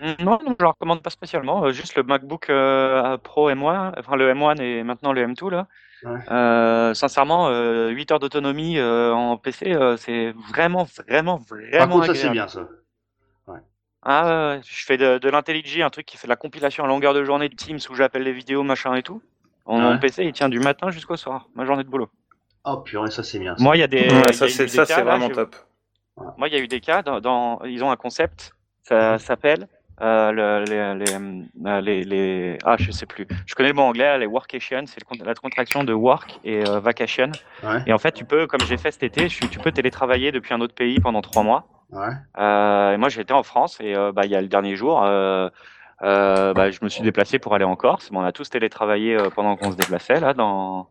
Mm, 0.00 0.24
Non, 0.24 0.38
non, 0.44 0.54
je 0.58 0.62
le 0.64 0.68
recommande 0.68 1.02
pas 1.02 1.10
spécialement. 1.10 1.64
euh, 1.64 1.72
juste 1.72 1.94
le 1.96 2.02
MacBook 2.02 2.50
euh, 2.50 3.16
Pro 3.18 3.50
M1, 3.50 3.92
enfin 3.98 4.16
le 4.16 4.30
M1 4.32 4.60
et 4.60 4.82
maintenant 4.82 5.12
le 5.12 5.22
M2 5.26 5.50
là. 5.50 5.66
Ouais. 6.04 6.20
Euh, 6.30 6.94
sincèrement, 6.94 7.48
euh, 7.48 7.88
8 7.88 8.12
heures 8.12 8.20
d'autonomie 8.20 8.78
euh, 8.78 9.12
en 9.12 9.36
PC, 9.36 9.72
euh, 9.74 9.96
c'est 9.96 10.32
vraiment, 10.52 10.84
vraiment, 11.08 11.38
Par 11.38 11.58
vraiment 11.58 11.94
contre, 11.96 12.06
ça 12.06 12.14
c'est 12.14 12.30
bien 12.30 12.46
ça. 12.48 12.68
Ah 14.02 14.54
ouais, 14.54 14.60
je 14.64 14.84
fais 14.86 14.96
de, 14.96 15.18
de 15.18 15.28
l'IntelliJ, 15.28 15.80
un 15.80 15.90
truc 15.90 16.06
qui 16.06 16.16
fait 16.16 16.28
de 16.28 16.30
la 16.30 16.36
compilation 16.36 16.84
à 16.84 16.86
longueur 16.86 17.14
de 17.14 17.24
journée 17.24 17.48
de 17.48 17.56
Teams 17.56 17.80
où 17.90 17.94
j'appelle 17.96 18.22
les 18.22 18.32
vidéos, 18.32 18.62
machin 18.62 18.94
et 18.94 19.02
tout. 19.02 19.20
En, 19.66 19.92
Ouais. 19.94 19.98
PC, 19.98 20.24
il 20.24 20.32
tient 20.32 20.48
du 20.48 20.60
matin 20.60 20.90
jusqu'au 20.90 21.16
soir, 21.16 21.48
ma 21.56 21.64
journée 21.64 21.82
de 21.82 21.88
boulot. 21.88 22.08
Oh 22.64 22.76
purée, 22.78 23.10
ça 23.10 23.24
c'est 23.24 23.40
bien. 23.40 23.56
Ça. 23.56 23.62
Moi, 23.62 23.76
il 23.76 23.80
y 23.80 23.82
a 23.82 23.88
des, 23.88 24.08
ça 24.32 24.48
c'est 24.48 24.64
des 24.64 24.68
ça 24.68 24.86
cas, 24.86 24.86
c'est 24.86 24.96
là, 25.04 25.16
vraiment 25.16 25.26
j'ai- 25.28 25.34
Moi, 26.36 26.48
il 26.48 26.54
y 26.54 26.56
a 26.56 26.60
eu 26.60 26.68
des 26.68 26.80
cas 26.80 27.02
dans, 27.02 27.20
dans- 27.20 27.60
ils 27.64 27.82
ont 27.84 27.90
un 27.90 27.96
concept, 27.96 28.52
ça 28.82 29.18
s'appelle 29.18 29.68
euh, 30.00 30.30
le- 30.30 30.64
les, 30.64 31.04
les, 31.04 31.14
euh, 31.66 31.80
les, 31.80 32.04
les- 32.04 32.58
ah 32.64 32.76
je 32.78 32.92
sais 32.92 33.06
plus. 33.06 33.26
Je 33.46 33.54
connais 33.56 33.70
le 33.70 33.74
mot 33.74 33.82
anglais, 33.82 34.16
les 34.18 34.26
workation, 34.26 34.84
c'est 34.86 35.02
la 35.24 35.34
contraction 35.34 35.82
de 35.82 35.92
work 35.92 36.38
et 36.44 36.64
euh, 36.68 36.78
vacation. 36.78 37.32
Ouais. 37.64 37.82
Et 37.86 37.92
en 37.92 37.98
fait, 37.98 38.12
tu 38.12 38.24
peux, 38.24 38.46
comme 38.46 38.60
j'ai 38.60 38.76
fait 38.76 38.92
cet 38.92 39.02
été, 39.02 39.28
je- 39.28 39.46
tu 39.46 39.58
peux 39.58 39.72
télétravailler 39.72 40.30
depuis 40.30 40.54
un 40.54 40.60
autre 40.60 40.74
pays 40.74 41.00
pendant 41.00 41.20
trois 41.20 41.42
mois. 41.42 41.66
Ouais. 41.90 42.10
Euh, 42.38 42.92
et 42.92 42.96
moi, 42.96 43.08
j'étais 43.08 43.32
en 43.32 43.42
France 43.42 43.78
et 43.80 43.94
bah, 44.14 44.24
il 44.24 44.30
y 44.30 44.36
a 44.36 44.40
le 44.40 44.46
dernier 44.48 44.76
jour, 44.76 45.02
euh, 46.02 46.52
bah, 46.54 46.70
je 46.70 46.78
me 46.82 46.88
suis 46.88 47.02
déplacé 47.02 47.38
pour 47.38 47.54
aller 47.54 47.64
en 47.64 47.74
Corse. 47.76 48.10
Bon, 48.12 48.20
on 48.20 48.24
a 48.24 48.32
tous 48.32 48.48
télétravaillé 48.50 49.16
euh, 49.16 49.30
pendant 49.30 49.56
qu'on 49.56 49.72
se 49.72 49.76
déplaçait 49.76 50.20
là 50.20 50.32
dans 50.34 50.88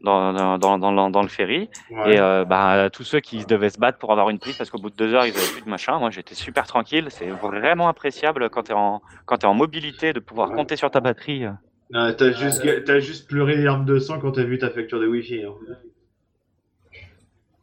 dans, 0.00 0.32
dans, 0.32 0.58
dans, 0.58 0.78
dans, 0.78 1.10
dans 1.10 1.22
le 1.22 1.28
ferry. 1.28 1.68
Ouais. 1.90 2.14
Et 2.14 2.18
euh, 2.20 2.44
bah, 2.44 2.88
tous 2.90 3.04
ceux 3.04 3.20
qui 3.20 3.44
devaient 3.44 3.70
se 3.70 3.78
battre 3.78 3.98
pour 3.98 4.10
avoir 4.12 4.30
une 4.30 4.38
prise 4.38 4.56
parce 4.56 4.70
qu'au 4.70 4.78
bout 4.78 4.90
de 4.90 4.96
deux 4.96 5.14
heures, 5.14 5.26
ils 5.26 5.36
avaient 5.36 5.52
plus 5.52 5.62
de 5.62 5.68
machin. 5.70 5.98
Moi, 5.98 6.10
j'étais 6.10 6.34
super 6.34 6.66
tranquille. 6.66 7.06
C'est 7.10 7.28
vraiment 7.30 7.88
appréciable 7.88 8.50
quand 8.50 8.64
tu 8.64 8.72
es, 8.72 8.74
en- 8.74 9.02
quand 9.26 9.44
es 9.44 9.46
en 9.46 9.54
mobilité 9.54 10.12
de 10.12 10.20
pouvoir 10.20 10.50
Ouais. 10.50 10.56
compter 10.56 10.76
sur 10.76 10.90
ta 10.90 11.00
batterie. 11.00 11.44
Ah, 11.92 12.12
t'as 12.12 12.32
juste, 12.32 12.84
t'as 12.84 12.98
juste 13.00 13.28
pleuré 13.28 13.56
les 13.56 13.64
larmes 13.64 13.84
de 13.84 13.98
sang 13.98 14.18
quand 14.20 14.32
t'as 14.32 14.44
vu 14.44 14.58
ta 14.58 14.70
facture 14.70 15.00
de 15.00 15.06
Wi-Fi. 15.06 15.44
Hein. 15.44 15.54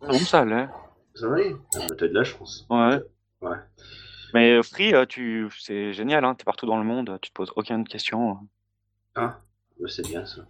Non, 0.01 0.13
ça 0.13 0.41
allait. 0.41 0.67
Ça 1.15 1.27
va 1.27 1.37
ah, 1.39 1.79
bah, 1.89 1.95
T'as 1.97 2.07
de 2.07 2.13
la 2.13 2.23
chance. 2.23 2.67
Ouais. 2.69 2.99
Ouais. 3.41 3.57
Mais 4.37 4.51
euh, 4.51 4.61
Free, 4.61 4.93
euh, 4.93 5.07
tu... 5.07 5.49
c'est 5.57 5.93
génial, 5.93 6.23
hein. 6.23 6.35
t'es 6.35 6.43
partout 6.43 6.67
dans 6.67 6.77
le 6.77 6.83
monde, 6.83 7.17
tu 7.23 7.31
te 7.31 7.33
poses 7.33 7.51
aucune 7.55 7.87
question. 7.87 8.37
Ah, 9.15 9.39
bah, 9.79 9.87
c'est 9.89 10.07
bien 10.07 10.27
ça. 10.27 10.41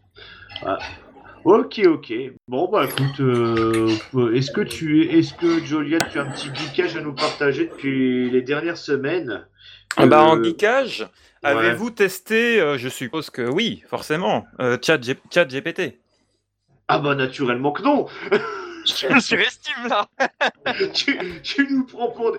Ok, 1.45 1.79
ok. 1.85 2.13
Bon, 2.49 2.69
bah 2.69 2.83
écoute, 2.83 3.21
euh, 3.21 3.87
est-ce 4.33 4.51
que 4.51 4.59
tu 4.59 5.03
es, 5.03 5.19
est-ce 5.19 5.33
que 5.35 5.63
Joliette, 5.63 6.09
tu 6.11 6.19
as 6.19 6.23
un 6.23 6.31
petit 6.31 6.49
geekage 6.53 6.97
à 6.97 7.01
nous 7.01 7.13
partager 7.13 7.67
depuis 7.67 8.29
les 8.29 8.41
dernières 8.41 8.75
semaines? 8.75 9.47
Ah 9.95 10.05
bah, 10.05 10.21
En 10.21 10.43
geekage, 10.43 11.07
avez-vous 11.41 11.91
testé, 11.91 12.57
je 12.77 12.89
suppose 12.89 13.29
que 13.29 13.43
oui, 13.43 13.85
forcément, 13.87 14.45
chat, 14.83 14.99
chat 15.31 15.45
GPT 15.45 15.97
Ah 16.89 16.99
bah 16.99 17.15
naturellement 17.15 17.71
que 17.71 17.83
non 17.83 18.07
Je 18.85 19.13
me 19.13 19.19
surestime 19.19 19.87
là 19.89 20.07
tu, 20.93 21.17
tu, 21.41 21.67
nous 21.69 21.85
prends 21.85 22.09
pour... 22.09 22.37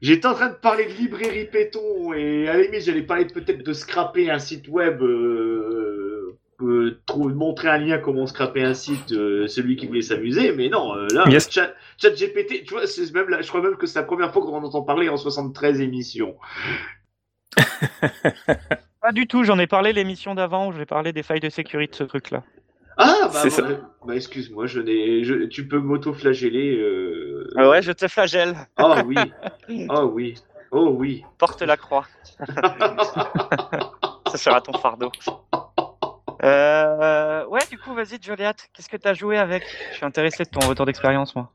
J'étais 0.00 0.26
en 0.26 0.34
train 0.34 0.48
de 0.48 0.54
parler 0.54 0.86
de 0.86 0.92
librairie 0.92 1.46
Péton 1.46 2.12
et 2.12 2.48
à 2.48 2.54
la 2.54 2.62
limite 2.62 2.82
j'allais 2.82 3.02
parler 3.02 3.26
peut-être 3.26 3.62
de 3.62 3.72
scraper 3.72 4.30
un 4.30 4.40
site 4.40 4.66
web, 4.68 5.00
euh, 5.00 6.36
euh, 6.62 7.00
montrer 7.34 7.68
un 7.68 7.78
lien 7.78 7.98
comment 7.98 8.26
scraper 8.26 8.62
un 8.62 8.74
site, 8.74 9.12
euh, 9.12 9.46
celui 9.46 9.76
qui 9.76 9.86
voulait 9.86 10.02
s'amuser, 10.02 10.52
mais 10.52 10.68
non, 10.68 10.94
euh, 10.96 11.06
là, 11.12 11.24
chat, 11.38 11.74
GPT, 12.00 12.64
tu 12.64 12.74
vois, 12.74 12.86
c'est 12.86 13.12
même 13.14 13.26
je 13.40 13.48
crois 13.48 13.62
même 13.62 13.76
que 13.76 13.86
c'est 13.86 13.98
la 13.98 14.04
première 14.04 14.32
fois 14.32 14.42
qu'on 14.42 14.54
en 14.54 14.64
entend 14.64 14.82
parler 14.82 15.08
en 15.08 15.16
73 15.16 15.80
émissions. 15.80 16.36
Pas 19.00 19.12
du 19.12 19.26
tout, 19.26 19.44
j'en 19.44 19.58
ai 19.58 19.66
parlé 19.66 19.92
l'émission 19.92 20.34
d'avant 20.34 20.68
où 20.68 20.72
j'ai 20.72 20.86
parlé 20.86 21.12
des 21.12 21.22
failles 21.22 21.40
de 21.40 21.48
sécurité 21.48 21.92
de 21.92 21.96
ce 21.96 22.04
truc-là. 22.04 22.44
Ah, 23.04 23.28
bah, 23.32 23.42
bah 24.06 24.14
excuse-moi, 24.14 24.66
je 24.66 24.80
n'ai, 24.80 25.48
tu 25.48 25.66
peux 25.66 25.80
m'auto-flageller. 25.80 26.76
Euh... 26.76 27.50
Ah 27.56 27.68
ouais, 27.68 27.82
je 27.82 27.90
te 27.90 28.06
flagelle. 28.06 28.54
Oh 28.78 28.94
oui, 29.04 29.16
oh 29.90 30.10
oui, 30.12 30.34
oh 30.70 30.94
oui. 30.96 31.24
Porte 31.38 31.62
la 31.62 31.76
croix. 31.76 32.06
Ça 34.30 34.38
sera 34.38 34.60
ton 34.60 34.72
fardeau. 34.74 35.10
Euh, 36.44 37.44
ouais, 37.46 37.60
du 37.70 37.78
coup, 37.78 37.92
vas-y, 37.92 38.22
Juliette, 38.22 38.68
qu'est-ce 38.72 38.88
que 38.88 38.96
tu 38.96 39.08
as 39.08 39.14
joué 39.14 39.36
avec? 39.36 39.64
Je 39.90 39.96
suis 39.96 40.06
intéressé 40.06 40.44
de 40.44 40.50
ton 40.50 40.60
retour 40.68 40.86
d'expérience, 40.86 41.34
moi. 41.34 41.50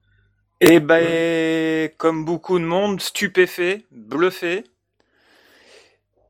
Eh 0.59 0.81
ben, 0.81 1.89
comme 1.97 2.25
beaucoup 2.25 2.59
de 2.59 2.65
monde, 2.65 2.99
stupéfait, 2.99 3.85
bluffé. 3.91 4.65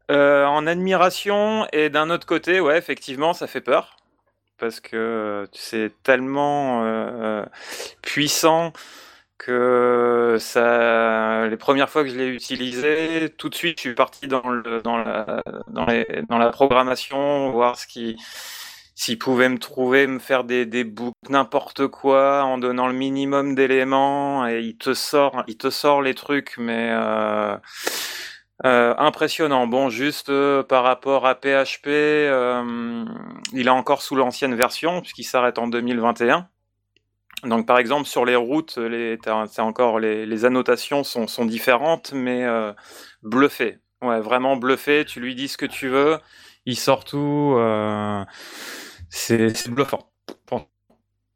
Euh, 0.10 0.46
en 0.46 0.68
admiration 0.68 1.68
et 1.74 1.90
d'un 1.90 2.10
autre 2.10 2.26
côté, 2.26 2.62
ouais, 2.62 2.78
effectivement, 2.78 3.34
ça 3.34 3.46
fait 3.46 3.60
peur 3.60 3.97
parce 4.58 4.80
que 4.80 5.48
c'est 5.54 5.92
tellement 6.04 6.84
euh, 6.84 7.46
puissant 8.02 8.74
que 9.38 10.38
ça, 10.40 11.48
les 11.48 11.58
premières 11.58 11.90
fois 11.90 12.04
que 12.04 12.10
je 12.10 12.16
l'ai 12.18 12.28
utilisé, 12.28 13.30
tout 13.38 13.50
de 13.50 13.56
suite, 13.56 13.78
je 13.78 13.82
suis 13.82 13.96
parti 13.96 14.28
dans 14.28 14.50
le, 14.50 14.82
dans 14.82 14.98
la, 14.98 15.44
dans 15.68 16.38
la 16.38 16.50
programmation, 16.50 17.52
voir 17.52 17.78
ce 17.78 17.88
qui, 17.88 18.18
s'il 18.96 19.20
pouvait 19.20 19.48
me 19.50 19.60
trouver, 19.60 20.08
me 20.08 20.18
faire 20.18 20.44
des, 20.44 20.66
des 20.66 20.84
boucles, 20.84 21.14
n'importe 21.30 21.88
quoi, 21.88 22.44
en 22.44 22.58
donnant 22.58 22.88
le 22.88 22.94
minimum 22.94 23.54
d'éléments, 23.54 24.48
et 24.48 24.60
il 24.62 24.76
te 24.78 24.96
sort, 24.96 25.44
il 25.48 25.58
te 25.58 25.70
sort 25.70 26.02
les 26.02 26.16
trucs, 26.16 26.56
mais 26.58 26.90
euh, 26.92 27.56
euh, 28.66 28.96
impressionnant. 28.98 29.68
Bon, 29.68 29.90
juste 29.90 30.30
euh, 30.30 30.64
par 30.64 30.84
rapport 30.84 31.28
à 31.28 31.36
PHP, 31.36 31.88
euh, 31.88 33.06
il 33.54 33.68
est 33.68 33.72
encore 33.72 34.02
sous 34.02 34.16
l'ancienne 34.16 34.56
version 34.56 35.02
puisqu'il 35.02 35.26
s'arrête 35.26 35.60
en 35.60 35.68
2021. 35.68 36.48
Donc, 37.44 37.68
par 37.68 37.78
exemple, 37.78 38.08
sur 38.08 38.26
les 38.26 38.36
routes, 38.36 38.78
les, 38.78 39.20
encore 39.60 40.00
les, 40.00 40.26
les, 40.26 40.46
annotations 40.46 41.04
sont, 41.04 41.28
sont 41.28 41.46
différentes, 41.46 42.12
mais 42.14 42.48
bluffé. 43.22 43.78
Ouais, 44.02 44.20
vraiment 44.20 44.58
bluffé. 44.58 45.06
Tu 45.06 45.20
lui 45.20 45.36
dis 45.36 45.48
ce 45.48 45.58
que 45.58 45.68
tu 45.68 45.88
veux, 45.88 46.18
il 46.66 46.76
sort 46.76 47.06
tout. 47.06 47.56
c'est 49.10 49.70
bluffant 49.70 50.10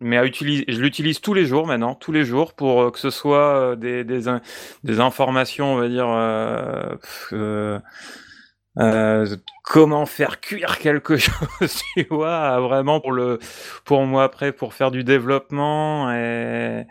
mais 0.01 0.17
à 0.17 0.25
utiliser, 0.25 0.65
je 0.67 0.81
l'utilise 0.81 1.21
tous 1.21 1.33
les 1.33 1.45
jours 1.45 1.67
maintenant, 1.67 1.95
tous 1.95 2.11
les 2.11 2.25
jours, 2.25 2.53
pour 2.53 2.81
euh, 2.81 2.91
que 2.91 2.99
ce 2.99 3.09
soit 3.11 3.73
euh, 3.73 3.75
des, 3.75 4.03
des, 4.03 4.23
des 4.83 4.99
informations, 4.99 5.73
on 5.73 5.77
va 5.77 5.87
dire, 5.87 6.07
euh, 6.09 7.79
euh, 8.79 9.25
comment 9.63 10.05
faire 10.05 10.39
cuire 10.39 10.79
quelque 10.79 11.17
chose, 11.17 11.83
tu 11.95 12.05
vois, 12.09 12.59
vraiment 12.59 12.99
pour 12.99 13.11
le, 13.11 13.39
pour 13.85 14.03
moi 14.05 14.23
après, 14.23 14.51
pour 14.51 14.73
faire 14.73 14.91
du 14.91 15.03
développement 15.03 16.11
et, 16.13 16.85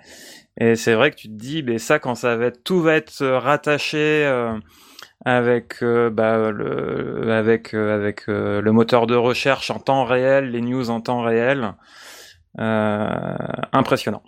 et 0.59 0.77
c'est 0.77 0.95
vrai 0.95 1.11
que 1.11 1.17
tu 1.17 1.29
te 1.29 1.35
dis, 1.35 1.63
mais 1.63 1.79
ça, 1.79 1.99
quand 1.99 2.15
ça 2.15 2.37
va 2.37 2.47
être, 2.47 2.63
tout 2.65 2.81
va 2.83 2.95
être 2.97 3.25
rattaché. 3.27 4.27
avec 5.25 5.83
bah, 5.85 6.51
le 6.51 7.31
avec 7.33 7.75
avec 7.75 8.27
le 8.27 8.71
moteur 8.71 9.07
de 9.07 9.15
recherche 9.17 9.71
en 9.71 9.79
temps 9.79 10.05
réel, 10.05 10.51
les 10.51 10.61
news 10.63 10.91
en 10.91 11.01
temps 11.01 11.23
réel, 11.23 11.75
euh, 12.59 13.37
impressionnant. 13.73 14.23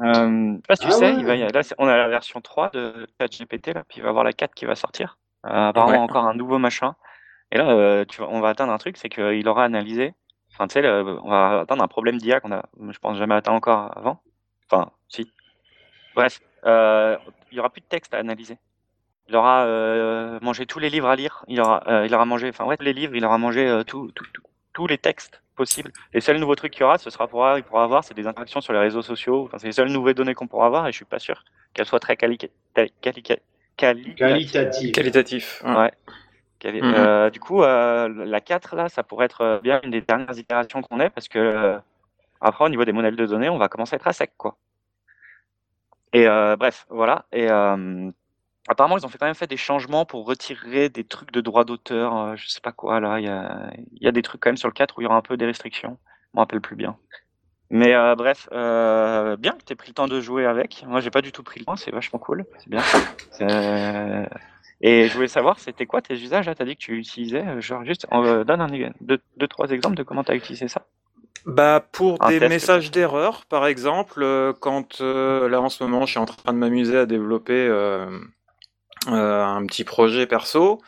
Euh, 0.00 0.58
pas 0.66 0.76
si 0.76 0.82
tu 0.82 0.88
ah 0.88 0.92
sais, 0.92 1.14
il 1.14 1.24
va 1.24 1.36
là, 1.36 1.62
on 1.78 1.86
a 1.86 1.96
la 1.96 2.08
version 2.08 2.40
3 2.40 2.70
de 2.70 3.06
ChatGPT, 3.20 3.68
là, 3.68 3.84
puis 3.88 3.98
il 3.98 4.02
va 4.02 4.08
y 4.08 4.10
avoir 4.10 4.24
la 4.24 4.32
4 4.32 4.54
qui 4.54 4.64
va 4.64 4.74
sortir. 4.74 5.18
Euh, 5.46 5.68
apparemment, 5.68 6.02
encore 6.02 6.24
un 6.24 6.34
nouveau 6.34 6.58
machin. 6.58 6.94
Et 7.50 7.58
là, 7.58 7.70
euh, 7.70 8.04
tu 8.04 8.22
on 8.22 8.40
va 8.40 8.48
atteindre 8.48 8.72
un 8.72 8.78
truc, 8.78 8.96
c'est 8.96 9.08
qu'il 9.08 9.46
aura 9.48 9.64
analysé. 9.64 10.14
Enfin, 10.52 10.66
tu 10.66 10.74
sais, 10.74 10.86
on 10.88 11.28
va 11.28 11.60
atteindre 11.60 11.82
un 11.82 11.88
problème 11.88 12.18
d'IA 12.18 12.40
qu'on 12.40 12.52
a, 12.52 12.64
je 12.90 12.98
pense, 12.98 13.16
jamais 13.16 13.34
atteint 13.34 13.52
encore 13.52 13.96
avant. 13.96 14.20
Enfin, 14.70 14.90
si. 15.08 15.30
Bref, 16.14 16.40
euh, 16.66 17.16
il 17.50 17.56
y 17.56 17.60
aura 17.60 17.70
plus 17.70 17.80
de 17.80 17.86
texte 17.86 18.12
à 18.14 18.18
analyser. 18.18 18.58
Il 19.28 19.36
aura 19.36 19.64
euh, 19.64 20.38
mangé 20.42 20.66
tous 20.66 20.78
les 20.78 20.90
livres 20.90 21.08
à 21.08 21.16
lire. 21.16 21.44
Il 21.48 21.60
aura, 21.60 22.04
il 22.04 22.14
aura 22.14 22.24
mangé, 22.24 22.48
enfin 22.48 22.64
ouais, 22.64 22.76
tous 22.76 22.84
les 22.84 22.92
livres. 22.92 23.14
Il 23.14 23.24
aura 23.24 23.38
mangé 23.38 23.82
tout, 23.86 24.10
tout, 24.14 24.26
tout, 24.32 24.42
tous 24.72 24.86
les 24.86 24.98
textes 24.98 25.41
possibles. 25.54 25.92
Les 26.12 26.20
seuls 26.20 26.38
nouveaux 26.38 26.54
trucs 26.54 26.72
qu'il 26.72 26.82
y 26.82 26.84
aura, 26.84 26.98
ce 26.98 27.10
sera 27.10 27.28
pour 27.28 27.46
il 27.56 27.62
pourra 27.62 27.84
avoir, 27.84 28.04
c'est 28.04 28.14
des 28.14 28.26
interactions 28.26 28.60
sur 28.60 28.72
les 28.72 28.78
réseaux 28.78 29.02
sociaux. 29.02 29.44
Enfin, 29.44 29.58
c'est 29.58 29.66
les 29.66 29.72
seules 29.72 29.90
nouvelles 29.90 30.14
données 30.14 30.34
qu'on 30.34 30.46
pourra 30.46 30.66
avoir 30.66 30.86
et 30.86 30.92
je 30.92 30.96
suis 30.96 31.04
pas 31.04 31.18
sûr 31.18 31.44
qu'elles 31.74 31.86
soient 31.86 32.00
très 32.00 32.16
quali 32.16 32.38
qualitatives. 33.00 34.92
Qualitatif. 34.92 35.62
Ouais. 35.64 35.92
Mhm. 36.64 36.94
Euh, 36.94 37.30
du 37.30 37.40
coup, 37.40 37.62
euh, 37.62 38.08
la 38.08 38.40
4 38.40 38.76
là, 38.76 38.88
ça 38.88 39.02
pourrait 39.02 39.26
être 39.26 39.60
bien 39.62 39.80
une 39.82 39.90
des 39.90 40.00
dernières 40.00 40.36
itérations 40.38 40.82
qu'on 40.82 41.00
ait 41.00 41.10
parce 41.10 41.28
que 41.28 41.38
euh, 41.38 41.78
après 42.40 42.64
au 42.64 42.68
niveau 42.68 42.84
des 42.84 42.92
modèles 42.92 43.16
de 43.16 43.26
données, 43.26 43.48
on 43.48 43.58
va 43.58 43.68
commencer 43.68 43.94
à 43.94 43.96
être 43.96 44.06
à 44.06 44.12
sec 44.12 44.32
quoi. 44.36 44.56
Et 46.12 46.26
bref, 46.58 46.86
voilà. 46.90 47.24
Et 47.32 47.48
Apparemment, 48.68 48.96
ils 48.96 49.04
ont 49.04 49.08
fait 49.08 49.18
quand 49.18 49.26
même 49.26 49.34
fait 49.34 49.48
des 49.48 49.56
changements 49.56 50.04
pour 50.04 50.24
retirer 50.24 50.88
des 50.88 51.04
trucs 51.04 51.32
de 51.32 51.40
droit 51.40 51.64
d'auteur, 51.64 52.16
euh, 52.16 52.36
je 52.36 52.48
sais 52.48 52.60
pas 52.60 52.70
quoi 52.70 53.00
là. 53.00 53.18
Il 53.18 53.26
y 53.26 53.28
a, 53.28 53.72
y 54.00 54.06
a, 54.06 54.12
des 54.12 54.22
trucs 54.22 54.40
quand 54.40 54.50
même 54.50 54.56
sur 54.56 54.68
le 54.68 54.72
4 54.72 54.96
où 54.96 55.00
il 55.00 55.04
y 55.04 55.06
aura 55.06 55.16
un 55.16 55.22
peu 55.22 55.36
des 55.36 55.46
restrictions. 55.46 55.98
Je 56.32 56.38
me 56.38 56.40
rappelle 56.40 56.60
plus 56.60 56.76
bien. 56.76 56.96
Mais 57.70 57.94
euh, 57.94 58.14
bref, 58.14 58.48
euh, 58.52 59.36
bien 59.36 59.52
que 59.52 59.64
tu 59.64 59.72
aies 59.72 59.76
pris 59.76 59.88
le 59.88 59.94
temps 59.94 60.06
de 60.06 60.20
jouer 60.20 60.46
avec. 60.46 60.84
Moi, 60.86 61.00
j'ai 61.00 61.10
pas 61.10 61.22
du 61.22 61.32
tout 61.32 61.42
pris 61.42 61.58
le 61.58 61.64
temps, 61.64 61.74
c'est 61.74 61.90
vachement 61.90 62.18
cool, 62.18 62.44
c'est 62.58 62.68
bien. 62.68 62.82
Et 64.82 65.08
je 65.08 65.14
voulais 65.14 65.28
savoir, 65.28 65.58
c'était 65.58 65.86
quoi 65.86 66.02
tes 66.02 66.14
usages 66.14 66.44
Tu 66.44 66.62
as 66.62 66.64
dit 66.66 66.76
que 66.76 66.82
tu 66.82 66.98
utilisais, 66.98 67.46
euh, 67.46 67.60
genre 67.60 67.84
juste, 67.84 68.06
on 68.10 68.44
donne 68.44 68.60
un, 68.60 68.90
deux, 69.00 69.20
deux, 69.36 69.48
trois 69.48 69.70
exemples 69.70 69.96
de 69.96 70.02
comment 70.02 70.22
tu 70.22 70.32
as 70.32 70.34
utilisé 70.34 70.68
ça. 70.68 70.82
Bah 71.46 71.84
pour 71.90 72.18
des 72.20 72.38
messages 72.40 72.90
d'erreur, 72.92 73.46
par 73.46 73.66
exemple, 73.66 74.24
quand 74.60 75.00
là 75.00 75.60
en 75.60 75.68
ce 75.68 75.82
moment, 75.82 76.04
je 76.06 76.10
suis 76.12 76.20
en 76.20 76.26
train 76.26 76.52
de 76.52 76.58
m'amuser 76.58 76.98
à 76.98 77.06
développer 77.06 77.66
euh, 77.68 78.20
un 79.06 79.64
petit 79.66 79.84
projet 79.84 80.26
perso. 80.26 80.80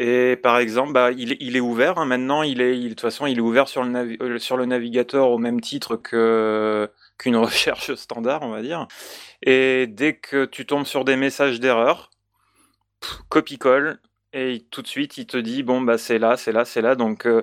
Et 0.00 0.36
par 0.36 0.58
exemple, 0.58 0.92
bah, 0.92 1.10
il, 1.10 1.36
il 1.40 1.56
est 1.56 1.60
ouvert 1.60 1.98
hein, 1.98 2.04
maintenant. 2.04 2.44
Il 2.44 2.60
est, 2.60 2.76
de 2.76 2.88
toute 2.90 3.00
façon, 3.00 3.26
il 3.26 3.38
est 3.38 3.42
ouvert 3.42 3.66
sur 3.66 3.82
le, 3.82 4.22
euh, 4.22 4.38
sur 4.38 4.56
le 4.56 4.64
navigateur 4.64 5.30
au 5.30 5.38
même 5.38 5.60
titre 5.60 5.96
que 5.96 6.88
qu'une 7.18 7.36
recherche 7.36 7.92
standard, 7.94 8.42
on 8.42 8.50
va 8.50 8.62
dire. 8.62 8.86
Et 9.42 9.88
dès 9.88 10.14
que 10.14 10.44
tu 10.44 10.66
tombes 10.66 10.86
sur 10.86 11.04
des 11.04 11.16
messages 11.16 11.58
d'erreur, 11.58 12.10
copie-colle, 13.28 13.98
et 14.32 14.66
tout 14.70 14.82
de 14.82 14.86
suite, 14.86 15.18
il 15.18 15.26
te 15.26 15.36
dit 15.36 15.64
bon 15.64 15.80
bah 15.80 15.98
c'est 15.98 16.18
là, 16.18 16.36
c'est 16.36 16.52
là, 16.52 16.64
c'est 16.64 16.82
là. 16.82 16.94
Donc 16.94 17.26
euh, 17.26 17.42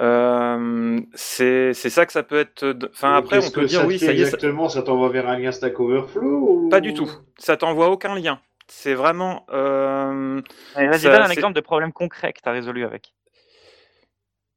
euh 0.00 0.98
c'est 1.14 1.74
ça 1.74 2.06
que 2.06 2.12
ça 2.12 2.22
peut 2.22 2.38
être. 2.38 2.74
Enfin 2.90 3.16
après, 3.16 3.44
on 3.46 3.50
peut 3.50 3.66
dire 3.66 3.84
oui, 3.86 3.98
ça 3.98 4.12
y 4.12 4.20
est. 4.20 4.22
Exactement, 4.22 4.70
ça, 4.70 4.82
t'envoie 4.82 5.10
vers 5.10 5.28
un 5.28 5.36
lien 5.36 5.52
Stack 5.52 5.78
Overflow 5.78 6.68
Pas 6.70 6.80
du 6.80 6.94
tout. 6.94 7.10
Ça 7.36 7.58
t'envoie 7.58 7.90
aucun 7.90 8.14
lien. 8.14 8.40
C'est 8.74 8.94
vraiment. 8.94 9.44
Euh, 9.50 10.40
Vas-y, 10.74 11.02
donne 11.02 11.22
un 11.22 11.30
exemple 11.30 11.52
de 11.52 11.60
problème 11.60 11.92
concret 11.92 12.32
que 12.32 12.40
tu 12.42 12.48
as 12.48 12.52
résolu 12.52 12.84
avec. 12.84 13.12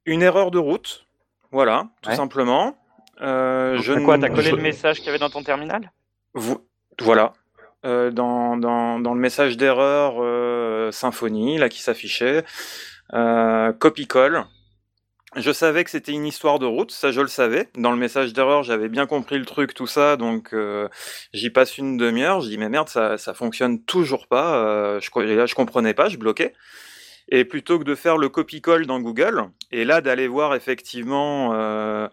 Une 0.05 0.23
erreur 0.23 0.51
de 0.51 0.57
route, 0.57 1.05
voilà, 1.51 1.89
tout 2.01 2.11
simplement. 2.11 2.77
Euh, 3.21 3.77
je 3.81 3.93
quoi, 3.93 4.17
t'as 4.17 4.29
collé 4.29 4.51
le 4.51 4.57
message 4.61 4.97
qu'il 4.97 5.07
y 5.07 5.09
avait 5.09 5.19
dans 5.19 5.29
ton 5.29 5.43
terminal? 5.43 5.91
Vous... 6.33 6.65
Voilà. 7.01 7.33
euh, 7.85 8.09
dans, 8.09 8.57
dans, 8.57 8.99
dans, 8.99 9.13
le 9.13 9.19
message 9.19 9.57
d'erreur 9.57 10.15
euh, 10.19 10.91
Symfony 10.91 11.57
là 11.57 11.69
qui 11.69 11.81
s'affichait, 11.81 12.45
euh, 13.13 13.73
copie-colle. 13.73 14.45
Je 15.35 15.51
savais 15.51 15.83
que 15.83 15.89
c'était 15.89 16.13
une 16.13 16.25
histoire 16.25 16.59
de 16.59 16.65
route, 16.65 16.91
ça 16.91 17.11
je 17.11 17.19
le 17.19 17.27
savais. 17.27 17.67
Dans 17.77 17.91
le 17.91 17.97
message 17.97 18.31
d'erreur, 18.31 18.63
j'avais 18.63 18.87
bien 18.87 19.05
compris 19.05 19.37
le 19.37 19.45
truc, 19.45 19.73
tout 19.73 19.87
ça, 19.87 20.15
donc 20.15 20.53
euh, 20.53 20.87
j'y 21.33 21.49
passe 21.49 21.77
une 21.77 21.97
demi-heure. 21.97 22.39
Je 22.39 22.47
dis 22.47 22.57
mais 22.57 22.69
merde, 22.69 22.87
ça, 22.87 23.17
ça 23.17 23.33
fonctionne 23.33 23.83
toujours 23.83 24.27
pas. 24.27 24.55
Euh, 24.55 24.99
je, 25.01 25.19
là, 25.19 25.45
je 25.45 25.53
comprenais 25.53 25.93
pas, 25.93 26.07
je 26.07 26.17
bloquais. 26.17 26.53
Et 27.27 27.43
plutôt 27.43 27.79
que 27.79 27.83
de 27.83 27.95
faire 27.95 28.17
le 28.17 28.29
copie-colle 28.29 28.85
dans 28.85 29.01
Google, 29.01 29.49
et 29.71 29.83
là 29.83 29.99
d'aller 29.99 30.27
voir 30.27 30.55
effectivement 30.55 31.51
euh, 31.53 32.07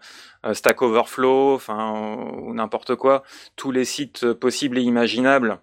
Stack 0.51 0.81
Overflow, 0.81 1.53
enfin 1.53 1.93
ou 2.41 2.53
n'importe 2.53 2.95
quoi, 2.95 3.23
tous 3.55 3.71
les 3.71 3.85
sites 3.85 4.33
possibles 4.33 4.77
et 4.77 4.81
imaginables, 4.81 5.59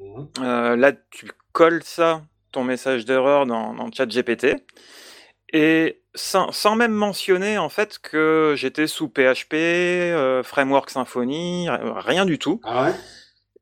mmh. 0.00 0.74
là 0.74 0.92
tu 1.10 1.30
colles 1.52 1.82
ça, 1.82 2.24
ton 2.52 2.64
message 2.64 3.04
d'erreur 3.04 3.46
dans, 3.46 3.74
dans 3.74 3.90
chat 3.92 4.06
GPT, 4.06 4.56
et 5.52 6.02
sans, 6.14 6.52
sans, 6.52 6.76
même 6.76 6.92
mentionner 6.92 7.58
en 7.58 7.68
fait 7.68 7.98
que 7.98 8.54
j'étais 8.56 8.86
sous 8.86 9.08
PHP, 9.08 9.54
euh, 9.54 10.42
Framework 10.42 10.90
Symfony, 10.90 11.68
rien 11.68 12.24
du 12.24 12.38
tout. 12.38 12.60
Ah 12.64 12.84
ouais? 12.84 12.94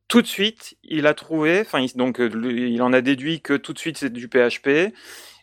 Tout 0.07 0.23
de 0.23 0.27
suite, 0.27 0.75
il 0.83 1.05
a 1.05 1.13
trouvé, 1.13 1.61
enfin, 1.61 1.85
donc 1.93 2.19
euh, 2.19 2.29
il 2.51 2.81
en 2.81 2.93
a 2.93 3.01
déduit 3.01 3.41
que 3.41 3.53
tout 3.53 3.73
de 3.73 3.79
suite 3.79 3.97
c'est 3.99 4.11
du 4.11 4.27
PHP, 4.27 4.91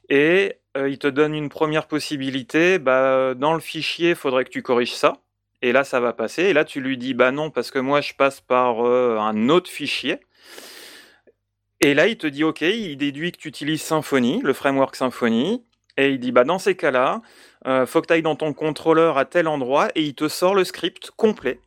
et 0.08 0.56
euh, 0.76 0.88
il 0.88 0.98
te 0.98 1.06
donne 1.06 1.34
une 1.34 1.48
première 1.48 1.86
possibilité. 1.86 2.80
Bah, 2.80 3.34
dans 3.34 3.54
le 3.54 3.60
fichier, 3.60 4.10
il 4.10 4.16
faudrait 4.16 4.44
que 4.44 4.50
tu 4.50 4.62
corriges 4.62 4.94
ça, 4.94 5.22
et 5.62 5.72
là 5.72 5.84
ça 5.84 6.00
va 6.00 6.12
passer. 6.12 6.44
Et 6.44 6.52
là 6.52 6.64
tu 6.64 6.80
lui 6.80 6.98
dis 6.98 7.14
bah 7.14 7.32
non 7.32 7.50
parce 7.50 7.70
que 7.70 7.78
moi 7.78 8.00
je 8.00 8.14
passe 8.14 8.40
par 8.40 8.86
euh, 8.86 9.18
un 9.18 9.48
autre 9.48 9.70
fichier. 9.70 10.20
Et 11.80 11.94
là 11.94 12.06
il 12.06 12.16
te 12.16 12.26
dit 12.26 12.44
ok, 12.44 12.62
il 12.62 12.96
déduit 12.96 13.32
que 13.32 13.38
tu 13.38 13.48
utilises 13.48 13.82
Symfony, 13.82 14.40
le 14.42 14.52
framework 14.52 14.96
Symfony, 14.96 15.64
et 15.96 16.10
il 16.10 16.20
dit 16.20 16.32
bah 16.32 16.44
dans 16.44 16.58
ces 16.58 16.76
cas-là, 16.76 17.22
euh, 17.66 17.86
faut 17.86 18.00
que 18.00 18.06
tu 18.06 18.14
ailles 18.14 18.22
dans 18.22 18.36
ton 18.36 18.52
contrôleur 18.52 19.18
à 19.18 19.24
tel 19.24 19.48
endroit, 19.48 19.88
et 19.94 20.02
il 20.02 20.14
te 20.14 20.28
sort 20.28 20.54
le 20.54 20.64
script 20.64 21.10
complet 21.16 21.60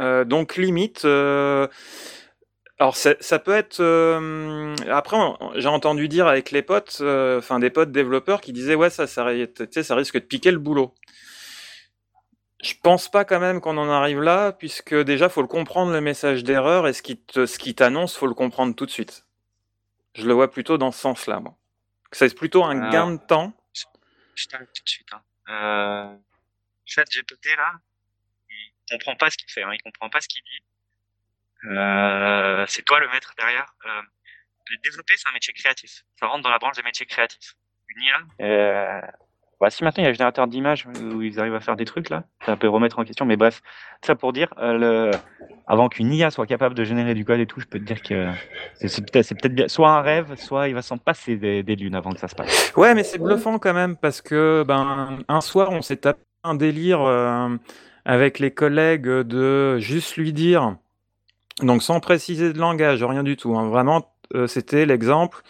euh, 0.00 0.24
donc 0.24 0.56
limite, 0.56 1.04
euh, 1.04 1.68
alors 2.78 2.96
ça 2.96 3.38
peut 3.38 3.54
être. 3.54 3.80
Euh, 3.80 4.74
après, 4.90 5.16
j'ai 5.56 5.68
entendu 5.68 6.08
dire 6.08 6.26
avec 6.26 6.50
les 6.50 6.62
potes, 6.62 7.02
enfin 7.02 7.58
des 7.58 7.70
potes 7.70 7.92
développeurs 7.92 8.40
qui 8.40 8.52
disaient 8.52 8.74
ouais 8.74 8.90
ça, 8.90 9.06
ça, 9.06 9.24
risque 9.24 10.14
de 10.14 10.24
piquer 10.24 10.50
le 10.50 10.58
boulot. 10.58 10.94
Je 12.62 12.74
pense 12.82 13.10
pas 13.10 13.24
quand 13.24 13.40
même 13.40 13.60
qu'on 13.60 13.76
en 13.76 13.88
arrive 13.88 14.20
là, 14.20 14.52
puisque 14.52 14.94
déjà 14.94 15.28
faut 15.28 15.42
le 15.42 15.48
comprendre 15.48 15.92
le 15.92 16.00
message 16.00 16.44
d'erreur 16.44 16.86
et 16.86 16.92
ce 16.92 17.02
qui 17.02 17.18
te, 17.18 17.44
ce 17.46 17.58
qui 17.58 17.74
t'annonce, 17.74 18.16
faut 18.16 18.28
le 18.28 18.34
comprendre 18.34 18.74
tout 18.74 18.86
de 18.86 18.90
suite. 18.90 19.26
Je 20.14 20.26
le 20.26 20.32
vois 20.32 20.50
plutôt 20.50 20.78
dans 20.78 20.92
ce 20.92 21.00
sens-là, 21.00 21.40
moi. 21.40 21.56
C'est 22.12 22.34
plutôt 22.36 22.64
un 22.64 22.90
gain 22.90 23.12
de 23.12 23.16
temps. 23.18 23.52
Je 24.34 24.46
t'arrête 24.46 24.72
tout 24.72 24.82
de 24.84 24.88
suite. 24.88 25.08
Hein. 25.12 25.22
Euh, 25.48 26.16
chat 26.86 27.04
GPT 27.04 27.56
là, 27.56 27.74
comprend 28.90 29.16
pas 29.16 29.30
ce 29.30 29.36
qu'il 29.36 29.50
fait, 29.50 29.62
hein, 29.62 29.72
il 29.72 29.82
comprend 29.82 30.10
pas 30.10 30.20
ce 30.20 30.28
qu'il 30.28 30.42
dit. 30.42 30.62
Euh, 31.64 32.64
c'est 32.68 32.82
toi 32.82 33.00
le 33.00 33.08
maître 33.08 33.32
derrière. 33.36 33.74
Euh, 33.86 34.02
développer, 34.82 35.16
c'est 35.16 35.28
un 35.28 35.32
métier 35.32 35.52
créatif. 35.52 36.02
Ça 36.18 36.26
rentre 36.26 36.42
dans 36.42 36.50
la 36.50 36.58
branche 36.58 36.76
des 36.76 36.82
métiers 36.82 37.06
créatifs. 37.06 37.54
Une 37.88 38.02
IA. 38.02 39.12
Bah, 39.62 39.70
si 39.70 39.84
maintenant 39.84 40.02
il 40.02 40.06
y 40.06 40.08
a 40.08 40.10
un 40.10 40.12
générateur 40.12 40.48
d'images 40.48 40.88
où 41.14 41.22
ils 41.22 41.38
arrivent 41.38 41.54
à 41.54 41.60
faire 41.60 41.76
des 41.76 41.84
trucs 41.84 42.10
là, 42.10 42.24
ça 42.44 42.56
peut 42.56 42.68
remettre 42.68 42.98
en 42.98 43.04
question. 43.04 43.24
Mais 43.24 43.36
bref, 43.36 43.62
ça 44.04 44.16
pour 44.16 44.32
dire, 44.32 44.52
euh, 44.58 45.10
le... 45.10 45.10
avant 45.68 45.88
qu'une 45.88 46.12
IA 46.12 46.32
soit 46.32 46.46
capable 46.46 46.74
de 46.74 46.82
générer 46.82 47.14
du 47.14 47.24
code 47.24 47.38
et 47.38 47.46
tout, 47.46 47.60
je 47.60 47.66
peux 47.66 47.78
te 47.78 47.84
dire 47.84 48.02
que 48.02 48.26
c'est 48.74 49.08
peut-être 49.08 49.40
peut 49.40 49.48
bien 49.48 49.68
soit 49.68 49.90
un 49.90 50.00
rêve, 50.00 50.34
soit 50.34 50.66
il 50.66 50.74
va 50.74 50.82
s'en 50.82 50.98
passer 50.98 51.36
des, 51.36 51.76
lunes 51.76 51.94
avant 51.94 52.10
que 52.10 52.18
ça 52.18 52.26
se 52.26 52.34
passe. 52.34 52.72
Ouais, 52.76 52.92
mais 52.96 53.04
c'est 53.04 53.18
bluffant 53.18 53.60
quand 53.60 53.72
même 53.72 53.94
parce 53.96 54.20
que 54.20 54.64
ben 54.66 55.20
un 55.28 55.40
soir 55.40 55.70
on 55.70 55.80
s'est 55.80 55.98
tapé 55.98 56.22
un 56.42 56.56
délire. 56.56 57.00
Euh 57.00 57.56
avec 58.04 58.40
les 58.40 58.50
collègues 58.50 59.06
de 59.06 59.78
juste 59.78 60.16
lui 60.16 60.32
dire, 60.32 60.74
donc 61.60 61.84
sans 61.84 62.00
préciser 62.00 62.52
de 62.52 62.58
langage, 62.58 63.04
rien 63.04 63.22
du 63.22 63.36
tout, 63.36 63.56
hein, 63.56 63.68
vraiment, 63.68 64.12
euh, 64.34 64.48
c'était 64.48 64.86
l'exemple. 64.86 65.40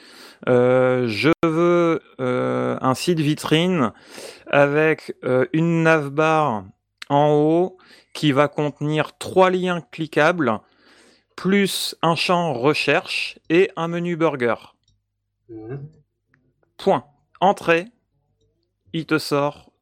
Je 0.46 1.32
veux 1.46 2.02
un 2.82 2.94
site 2.94 3.20
vitrine 3.20 3.92
avec 4.48 5.16
euh, 5.24 5.46
une 5.52 5.84
navbar 5.84 6.64
en 7.08 7.30
haut 7.30 7.78
qui 8.12 8.32
va 8.32 8.48
contenir 8.48 9.16
trois 9.16 9.50
liens 9.50 9.80
cliquables, 9.80 10.60
plus 11.36 11.96
un 12.02 12.14
champ 12.14 12.52
recherche 12.52 13.38
et 13.48 13.70
un 13.76 13.88
menu 13.88 14.16
burger. 14.16 14.74
Mmh. 15.48 15.76
Point. 16.76 17.04
Entrée, 17.40 17.86
il 18.92 19.06
te 19.06 19.18
sort 19.18 19.72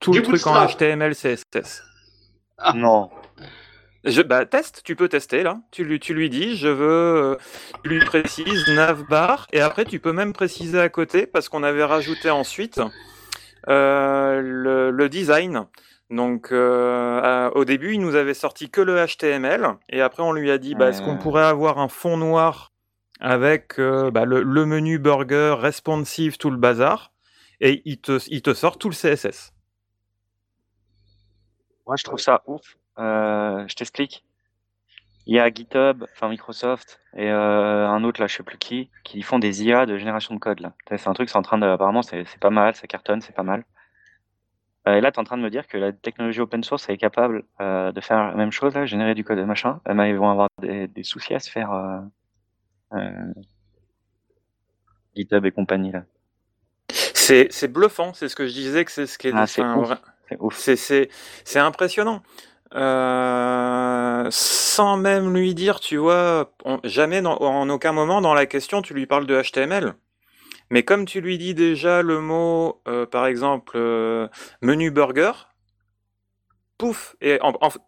tout 0.00 0.12
le 0.12 0.22
truc 0.22 0.46
en 0.46 0.66
HTML, 0.66 1.14
CSS. 1.14 1.82
Ah. 2.58 2.72
Non. 2.74 3.10
Je, 4.04 4.20
bah, 4.20 4.44
teste, 4.44 4.82
tu 4.84 4.96
peux 4.96 5.08
tester 5.08 5.42
là. 5.42 5.60
Tu 5.70 5.82
lui, 5.82 5.98
tu 5.98 6.12
lui 6.12 6.28
dis, 6.28 6.56
je 6.56 6.68
veux, 6.68 7.38
tu 7.82 7.90
lui 7.90 8.04
précises 8.04 8.68
navbar, 8.68 9.46
et 9.52 9.60
après 9.60 9.86
tu 9.86 9.98
peux 9.98 10.12
même 10.12 10.34
préciser 10.34 10.78
à 10.78 10.90
côté 10.90 11.26
parce 11.26 11.48
qu'on 11.48 11.62
avait 11.62 11.84
rajouté 11.84 12.28
ensuite 12.30 12.82
euh, 13.68 14.42
le, 14.42 14.90
le, 14.90 15.08
design. 15.08 15.66
Donc 16.10 16.52
euh, 16.52 17.50
au 17.54 17.64
début, 17.64 17.94
il 17.94 18.00
nous 18.02 18.14
avait 18.14 18.34
sorti 18.34 18.68
que 18.68 18.82
le 18.82 19.06
HTML, 19.06 19.76
et 19.88 20.02
après 20.02 20.22
on 20.22 20.32
lui 20.32 20.50
a 20.50 20.58
dit, 20.58 20.74
bah, 20.74 20.90
est-ce 20.90 21.00
qu'on 21.00 21.16
pourrait 21.16 21.44
avoir 21.44 21.78
un 21.78 21.88
fond 21.88 22.18
noir 22.18 22.72
avec 23.20 23.78
euh, 23.78 24.10
bah, 24.10 24.26
le, 24.26 24.42
le, 24.42 24.66
menu 24.66 24.98
burger 24.98 25.56
responsive, 25.58 26.36
tout 26.36 26.50
le 26.50 26.58
bazar, 26.58 27.12
et 27.60 27.80
il 27.86 27.98
te, 28.02 28.18
il 28.28 28.42
te 28.42 28.52
sort 28.52 28.76
tout 28.76 28.90
le 28.90 28.94
CSS. 28.94 29.54
Moi, 31.86 31.96
je 31.96 32.04
trouve 32.04 32.18
ça 32.18 32.42
ouf. 32.46 32.76
Euh, 32.98 33.64
je 33.68 33.74
t'explique. 33.74 34.24
Il 35.26 35.34
y 35.34 35.40
a 35.40 35.50
GitHub, 35.50 36.04
enfin 36.12 36.28
Microsoft 36.28 37.00
et 37.16 37.30
euh, 37.30 37.88
un 37.88 38.04
autre 38.04 38.20
là, 38.20 38.26
je 38.26 38.36
sais 38.36 38.42
plus 38.42 38.58
qui, 38.58 38.90
qui 39.04 39.22
font 39.22 39.38
des 39.38 39.64
IA 39.64 39.86
de 39.86 39.96
génération 39.96 40.34
de 40.34 40.38
code 40.38 40.60
là. 40.60 40.74
C'est 40.86 41.08
un 41.08 41.14
truc, 41.14 41.30
c'est 41.30 41.38
en 41.38 41.42
train 41.42 41.56
de, 41.56 41.66
apparemment, 41.66 42.02
c'est 42.02 42.26
pas 42.40 42.50
mal, 42.50 42.74
ça 42.74 42.86
cartonne, 42.86 43.22
c'est 43.22 43.34
pas 43.34 43.42
mal. 43.42 43.64
Euh, 44.86 44.96
et 44.96 45.00
là, 45.00 45.10
tu 45.10 45.16
es 45.16 45.20
en 45.20 45.24
train 45.24 45.38
de 45.38 45.42
me 45.42 45.48
dire 45.48 45.66
que 45.66 45.78
la 45.78 45.92
technologie 45.92 46.40
open 46.40 46.62
source 46.62 46.90
est 46.90 46.98
capable 46.98 47.44
euh, 47.62 47.90
de 47.90 48.00
faire 48.02 48.18
la 48.18 48.34
même 48.34 48.52
chose 48.52 48.74
là, 48.74 48.84
générer 48.84 49.14
du 49.14 49.24
code 49.24 49.38
et 49.38 49.46
machin. 49.46 49.80
Mais 49.90 50.10
ils 50.10 50.16
vont 50.16 50.28
avoir 50.28 50.48
des, 50.60 50.88
des, 50.88 51.04
soucis 51.04 51.32
à 51.32 51.40
se 51.40 51.50
faire 51.50 52.02
GitHub 55.16 55.46
et 55.46 55.52
compagnie 55.52 55.92
là. 55.92 56.04
C'est 57.14 57.72
bluffant, 57.72 58.12
c'est 58.12 58.28
ce 58.28 58.36
que 58.36 58.46
je 58.46 58.52
disais 58.52 58.84
que 58.84 58.90
c'est 58.90 59.06
ce 59.06 59.16
qui 59.16 59.28
est. 59.28 59.32
Ah, 59.34 59.46
c'est 61.44 61.58
impressionnant. 61.58 62.22
Euh, 62.74 64.26
sans 64.30 64.96
même 64.96 65.32
lui 65.32 65.54
dire, 65.54 65.78
tu 65.78 65.96
vois, 65.96 66.52
jamais 66.82 67.24
en 67.24 67.68
aucun 67.68 67.92
moment 67.92 68.20
dans 68.20 68.34
la 68.34 68.46
question 68.46 68.82
tu 68.82 68.94
lui 68.94 69.06
parles 69.06 69.26
de 69.26 69.40
HTML. 69.40 69.94
Mais 70.70 70.82
comme 70.82 71.04
tu 71.04 71.20
lui 71.20 71.38
dis 71.38 71.54
déjà 71.54 72.02
le 72.02 72.20
mot, 72.20 72.80
euh, 72.88 73.06
par 73.06 73.26
exemple, 73.26 73.76
euh, 73.76 74.28
menu 74.60 74.90
burger, 74.90 75.32
pouf, 76.78 77.14
et 77.20 77.38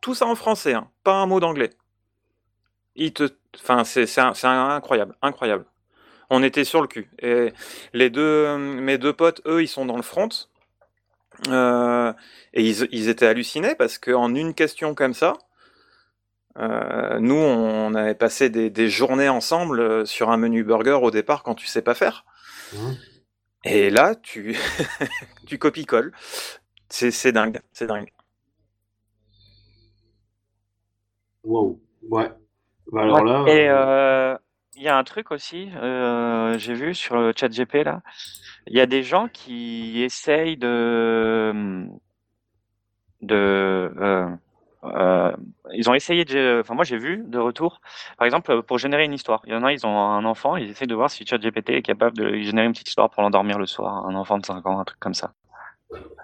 tout 0.00 0.14
ça 0.14 0.26
en 0.26 0.36
français, 0.36 0.74
hein, 0.74 0.88
pas 1.02 1.14
un 1.14 1.26
mot 1.26 1.40
d'anglais. 1.40 1.70
C'est 3.84 4.18
incroyable, 4.18 5.16
incroyable. 5.22 5.64
On 6.30 6.42
était 6.42 6.64
sur 6.64 6.80
le 6.80 6.86
cul. 6.88 7.10
Et 7.20 7.52
les 7.92 8.10
deux, 8.10 8.56
mes 8.56 8.98
deux 8.98 9.12
potes, 9.12 9.40
eux, 9.46 9.62
ils 9.62 9.68
sont 9.68 9.86
dans 9.86 9.96
le 9.96 10.02
front. 10.02 10.28
Euh, 11.48 12.12
et 12.54 12.62
ils, 12.62 12.88
ils, 12.92 13.08
étaient 13.08 13.26
hallucinés 13.26 13.74
parce 13.74 13.98
qu'en 13.98 14.34
une 14.34 14.54
question 14.54 14.94
comme 14.94 15.14
ça, 15.14 15.34
euh, 16.58 17.18
nous, 17.20 17.34
on 17.34 17.94
avait 17.94 18.14
passé 18.14 18.48
des, 18.48 18.70
des, 18.70 18.88
journées 18.88 19.28
ensemble 19.28 19.80
euh, 19.80 20.04
sur 20.06 20.30
un 20.30 20.38
menu 20.38 20.64
burger 20.64 20.98
au 21.02 21.10
départ 21.10 21.42
quand 21.42 21.54
tu 21.54 21.66
sais 21.66 21.82
pas 21.82 21.94
faire. 21.94 22.24
Mmh. 22.72 22.92
Et 23.64 23.90
là, 23.90 24.14
tu, 24.14 24.56
tu 25.46 25.58
copies-colles. 25.58 26.12
C'est 26.88 27.32
dingue, 27.32 27.60
c'est 27.72 27.86
dingue. 27.86 28.12
Wow, 31.44 31.80
ouais. 32.08 32.30
Bah 32.92 33.02
alors 33.02 33.24
là. 33.24 33.44
Et 33.48 33.68
euh, 33.68 34.36
il 34.76 34.82
y 34.82 34.88
a 34.88 34.96
un 34.96 35.04
truc 35.04 35.30
aussi, 35.30 35.70
euh, 35.76 36.58
j'ai 36.58 36.74
vu 36.74 36.94
sur 36.94 37.16
le 37.16 37.32
chat 37.36 37.48
GP 37.48 37.84
là, 37.84 38.02
il 38.66 38.76
y 38.76 38.80
a 38.80 38.86
des 38.86 39.02
gens 39.02 39.28
qui 39.28 40.02
essayent 40.02 40.56
de, 40.56 41.88
euh, 43.30 44.28
euh, 44.84 45.32
ils 45.72 45.88
ont 45.90 45.94
essayé 45.94 46.24
de, 46.24 46.60
enfin 46.60 46.74
moi 46.74 46.84
j'ai 46.84 46.98
vu 46.98 47.24
de 47.26 47.38
retour, 47.38 47.80
par 48.18 48.26
exemple 48.26 48.62
pour 48.62 48.78
générer 48.78 49.04
une 49.04 49.14
histoire. 49.14 49.42
Il 49.46 49.52
y 49.52 49.56
en 49.56 49.64
a, 49.64 49.72
ils 49.72 49.86
ont 49.86 49.98
un 49.98 50.24
enfant, 50.24 50.56
ils 50.56 50.70
essaient 50.70 50.86
de 50.86 50.94
voir 50.94 51.10
si 51.10 51.26
ChatGPT 51.26 51.70
est 51.70 51.82
capable 51.82 52.16
de 52.16 52.36
générer 52.40 52.66
une 52.66 52.72
petite 52.72 52.88
histoire 52.88 53.10
pour 53.10 53.22
l'endormir 53.22 53.58
le 53.58 53.66
soir, 53.66 54.06
un 54.06 54.14
enfant 54.14 54.38
de 54.38 54.46
5 54.46 54.66
ans, 54.66 54.78
un 54.80 54.84
truc 54.84 55.00
comme 55.00 55.14
ça. 55.14 55.32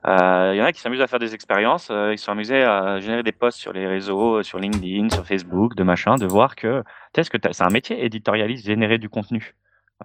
Euh, 0.04 0.50
Il 0.54 0.58
y 0.58 0.62
en 0.62 0.64
a 0.64 0.72
qui 0.72 0.80
s'amusent 0.80 1.00
à 1.00 1.06
faire 1.06 1.20
des 1.20 1.34
expériences, 1.34 1.90
euh, 1.90 2.12
ils 2.12 2.18
sont 2.18 2.32
amusés 2.32 2.62
à 2.62 2.98
générer 2.98 3.22
des 3.22 3.32
posts 3.32 3.58
sur 3.58 3.72
les 3.72 3.86
réseaux, 3.86 4.38
euh, 4.38 4.42
sur 4.42 4.58
LinkedIn, 4.58 5.10
sur 5.10 5.24
Facebook, 5.24 5.76
de 5.76 5.84
machin, 5.84 6.16
de 6.16 6.26
voir 6.26 6.56
que, 6.56 6.82
c'est 7.14 7.62
un 7.62 7.70
métier 7.70 8.04
éditorialiste, 8.04 8.66
générer 8.66 8.98
du 8.98 9.08
contenu, 9.08 9.54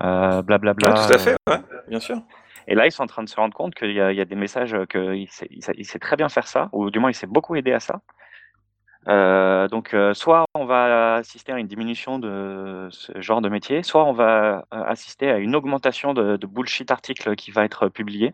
euh, 0.03 0.41
blablabla. 0.43 0.87
Ouais, 0.89 0.93
tout 0.93 1.13
à 1.13 1.17
fait, 1.17 1.35
ouais, 1.49 1.61
bien 1.87 1.99
sûr. 1.99 2.21
Et 2.67 2.75
là, 2.75 2.85
ils 2.85 2.91
sont 2.91 3.03
en 3.03 3.07
train 3.07 3.23
de 3.23 3.29
se 3.29 3.35
rendre 3.37 3.55
compte 3.55 3.73
qu'il 3.73 3.91
y, 3.91 4.01
a- 4.01 4.11
il 4.11 4.17
y 4.17 4.21
a 4.21 4.25
des 4.25 4.35
messages 4.35 4.75
qu'il 4.91 5.27
sait, 5.31 5.47
il 5.49 5.63
sait- 5.63 5.73
il 5.77 5.85
sait 5.85 5.99
très 5.99 6.15
bien 6.15 6.29
faire 6.29 6.47
ça, 6.47 6.69
ou 6.73 6.91
du 6.91 6.99
moins 6.99 7.09
il 7.09 7.15
s'est 7.15 7.25
beaucoup 7.25 7.55
aidé 7.55 7.71
à 7.73 7.79
ça. 7.79 8.01
Euh, 9.07 9.67
donc, 9.69 9.93
euh, 9.93 10.13
soit 10.13 10.45
on 10.53 10.65
va 10.65 11.15
assister 11.15 11.53
à 11.53 11.57
une 11.59 11.67
diminution 11.67 12.19
de 12.19 12.87
ce 12.91 13.19
genre 13.21 13.41
de 13.41 13.47
métier, 13.47 13.81
soit 13.81 14.03
on 14.03 14.11
va 14.11 14.65
euh, 14.73 14.83
assister 14.83 15.31
à 15.31 15.37
une 15.37 15.55
augmentation 15.55 16.13
de, 16.13 16.35
de 16.35 16.45
bullshit 16.45 16.91
articles 16.91 17.35
qui 17.35 17.51
va 17.51 17.63
être 17.63 17.87
publié. 17.87 18.33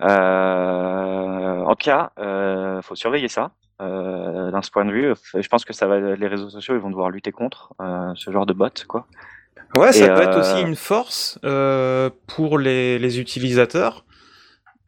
Euh, 0.00 1.60
en 1.64 1.74
tout 1.74 1.84
cas, 1.84 2.12
euh, 2.18 2.82
faut 2.82 2.94
surveiller 2.94 3.28
ça. 3.28 3.50
Euh, 3.80 4.50
D'un 4.50 4.62
ce 4.62 4.70
point 4.70 4.84
de 4.84 4.92
vue, 4.92 5.14
je 5.34 5.48
pense 5.48 5.64
que 5.64 5.72
ça 5.72 5.86
va, 5.86 5.98
les 5.98 6.26
réseaux 6.26 6.50
sociaux, 6.50 6.74
ils 6.74 6.80
vont 6.80 6.90
devoir 6.90 7.10
lutter 7.10 7.30
contre 7.32 7.74
euh, 7.80 8.12
ce 8.16 8.30
genre 8.30 8.46
de 8.46 8.52
bots, 8.52 8.68
quoi. 8.88 9.06
Ouais, 9.74 9.92
ça 9.92 10.06
Et, 10.06 10.08
peut 10.08 10.22
être 10.22 10.38
aussi 10.38 10.60
une 10.62 10.76
force 10.76 11.38
pour 12.26 12.58
les, 12.58 12.98
les 12.98 13.20
utilisateurs. 13.20 14.04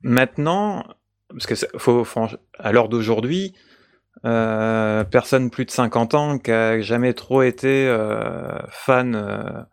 Maintenant, 0.03 0.85
parce 1.29 1.47
que 1.47 1.55
ça- 1.55 1.67
faut, 1.77 2.05
à 2.59 2.73
l'heure 2.73 2.89
d'aujourd'hui, 2.89 3.55
personne 4.23 5.51
plus 5.51 5.65
de 5.67 5.71
50 5.71 6.15
ans 6.15 6.39
qui 6.39 6.51
a 6.51 6.81
jamais 6.81 7.15
trop 7.15 7.43
été 7.43 7.95
fan 8.71 9.67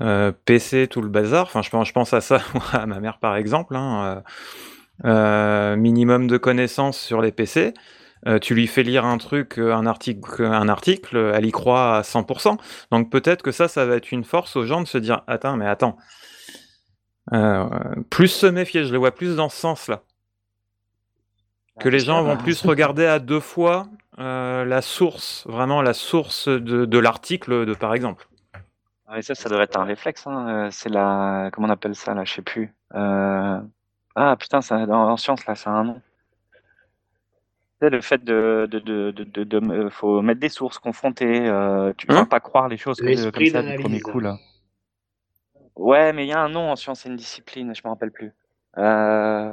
euh, 0.00 0.32
PC, 0.44 0.88
tout 0.88 1.02
le 1.02 1.08
bazar. 1.08 1.44
Enfin, 1.46 1.62
je 1.62 1.70
pense, 1.70 1.88
je 1.88 1.92
pense 1.92 2.12
à 2.12 2.20
ça, 2.20 2.40
à 2.72 2.86
ma 2.86 3.00
mère 3.00 3.18
par 3.18 3.36
exemple. 3.36 3.76
hein, 3.76 4.04
euh, 4.16 4.20
euh, 5.06 5.76
minimum 5.76 6.26
de 6.26 6.36
connaissances 6.36 6.98
sur 6.98 7.22
les 7.22 7.32
PC. 7.32 7.72
Euh, 8.26 8.38
tu 8.38 8.54
lui 8.54 8.66
fais 8.66 8.82
lire 8.82 9.06
un 9.06 9.16
truc, 9.16 9.56
un 9.56 9.86
article, 9.86 10.44
un 10.44 10.68
article, 10.68 11.32
elle 11.34 11.46
y 11.46 11.52
croit 11.52 11.96
à 11.96 12.02
100%. 12.02 12.58
Donc 12.90 13.10
peut-être 13.10 13.42
que 13.42 13.50
ça, 13.50 13.66
ça 13.66 13.86
va 13.86 13.96
être 13.96 14.12
une 14.12 14.24
force 14.24 14.56
aux 14.56 14.66
gens 14.66 14.82
de 14.82 14.86
se 14.86 14.98
dire, 14.98 15.22
attends, 15.26 15.56
mais 15.56 15.66
attends, 15.66 15.96
plus 18.10 18.28
se 18.28 18.46
méfier, 18.46 18.84
je 18.84 18.92
le 18.92 18.98
vois 18.98 19.12
plus 19.12 19.36
dans 19.36 19.48
ce 19.48 19.56
sens-là. 19.56 20.02
Que 21.78 21.88
les 21.88 22.00
gens 22.00 22.22
vont 22.22 22.36
plus 22.36 22.60
regarder 22.60 23.06
à 23.06 23.18
deux 23.20 23.40
fois 23.40 23.86
la 24.18 24.82
source, 24.82 25.46
vraiment 25.46 25.80
la 25.80 25.94
source 25.94 26.48
de, 26.48 26.84
de 26.84 26.98
l'article, 26.98 27.64
de 27.64 27.72
par 27.72 27.94
exemple. 27.94 28.28
Ah, 29.12 29.18
et 29.18 29.22
ça, 29.22 29.34
ça 29.34 29.48
devrait 29.48 29.64
être 29.64 29.76
un 29.76 29.84
réflexe. 29.84 30.24
Hein. 30.28 30.48
euh, 30.48 30.70
C'est 30.70 30.88
la. 30.88 31.50
Comment 31.52 31.66
on 31.66 31.70
appelle 31.70 31.96
ça 31.96 32.14
là 32.14 32.24
Je 32.24 32.32
sais 32.32 32.42
plus. 32.42 32.72
Euh, 32.94 33.60
Ah 34.14 34.36
putain, 34.36 34.60
ça, 34.60 34.76
en 34.76 35.16
science 35.16 35.44
là, 35.46 35.56
ça 35.56 35.70
a 35.70 35.74
un 35.74 35.84
nom. 35.84 36.00
Tu 36.54 37.86
sais, 37.86 37.90
le 37.90 38.00
fait 38.00 38.22
de. 38.22 38.68
de, 38.70 38.78
de, 38.78 39.10
de, 39.10 39.44
de- 39.44 39.72
euh, 39.72 39.90
faut 39.90 40.22
mettre 40.22 40.38
des 40.40 40.48
sources, 40.48 40.78
confronter. 40.78 41.48
Euh, 41.48 41.92
tu 41.98 42.08
ne 42.08 42.14
Hein 42.14 42.24
pas 42.24 42.38
croire 42.38 42.68
les 42.68 42.76
choses 42.76 43.00
comme, 43.00 43.16
ça 43.16 43.62
du 43.62 43.74
premier 43.80 44.00
coup 44.00 44.20
là. 44.20 44.38
Ouais, 45.74 46.12
mais 46.12 46.26
il 46.26 46.28
y 46.28 46.32
a 46.32 46.40
un 46.40 46.48
nom 46.48 46.70
en 46.70 46.76
science, 46.76 47.00
c'est 47.00 47.08
une 47.08 47.16
discipline, 47.16 47.74
je 47.74 47.80
me 47.84 47.88
rappelle 47.88 48.12
plus. 48.12 48.32
Euh... 48.76 49.52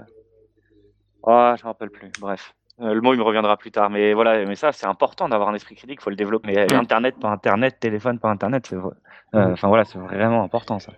Oh, 1.24 1.54
je 1.58 1.64
me 1.64 1.68
rappelle 1.68 1.90
plus. 1.90 2.12
Bref. 2.20 2.54
Euh, 2.80 2.94
le 2.94 3.02
mot, 3.02 3.14
il 3.14 3.18
me 3.18 3.24
reviendra 3.24 3.58
plus 3.58 3.72
tard. 3.72 3.90
Mais 3.90 4.14
voilà, 4.14 4.46
mais 4.46 4.56
ça, 4.56 4.72
c'est 4.72 4.86
important 4.86 5.28
d'avoir 5.30 5.50
un 5.50 5.56
esprit 5.56 5.76
critique, 5.76 6.00
il 6.00 6.04
faut 6.04 6.10
le 6.12 6.16
développer. 6.16 6.48
Mais 6.54 6.68
Mm. 6.68 6.76
Internet 6.80 7.16
par 7.20 7.32
Internet, 7.32 7.80
téléphone 7.80 8.20
par 8.20 8.32
Internet, 8.32 8.68
c'est 8.70 8.76
vrai. 8.76 8.94
Euh, 9.36 9.54
Enfin 9.54 9.68
voilà, 9.68 9.84
c'est 9.86 9.98
vraiment 9.98 10.44
important 10.44 10.80
ça. 10.80 10.94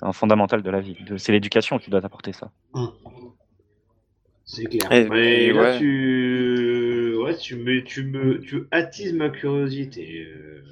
C'est 0.00 0.06
un 0.06 0.12
fondamental 0.12 0.62
de 0.62 0.70
la 0.70 0.80
vie. 0.80 0.96
De- 1.06 1.16
C'est 1.18 1.32
l'éducation 1.32 1.78
qui 1.78 1.90
doit 1.90 2.04
apporter 2.04 2.32
ça. 2.32 2.50
C'est 4.44 4.64
clair. 4.64 4.90
Et- 4.92 5.08
Mais 5.08 5.44
et 5.44 5.52
là, 5.52 5.62
ouais. 5.62 5.78
tu, 5.78 7.14
ouais, 7.22 7.36
tu 7.36 7.56
me, 7.56 7.82
tu 7.84 8.04
me, 8.04 8.40
tu 8.40 8.66
attises 8.70 9.12
ma 9.14 9.28
curiosité. 9.28 10.26
euh, 10.26 10.62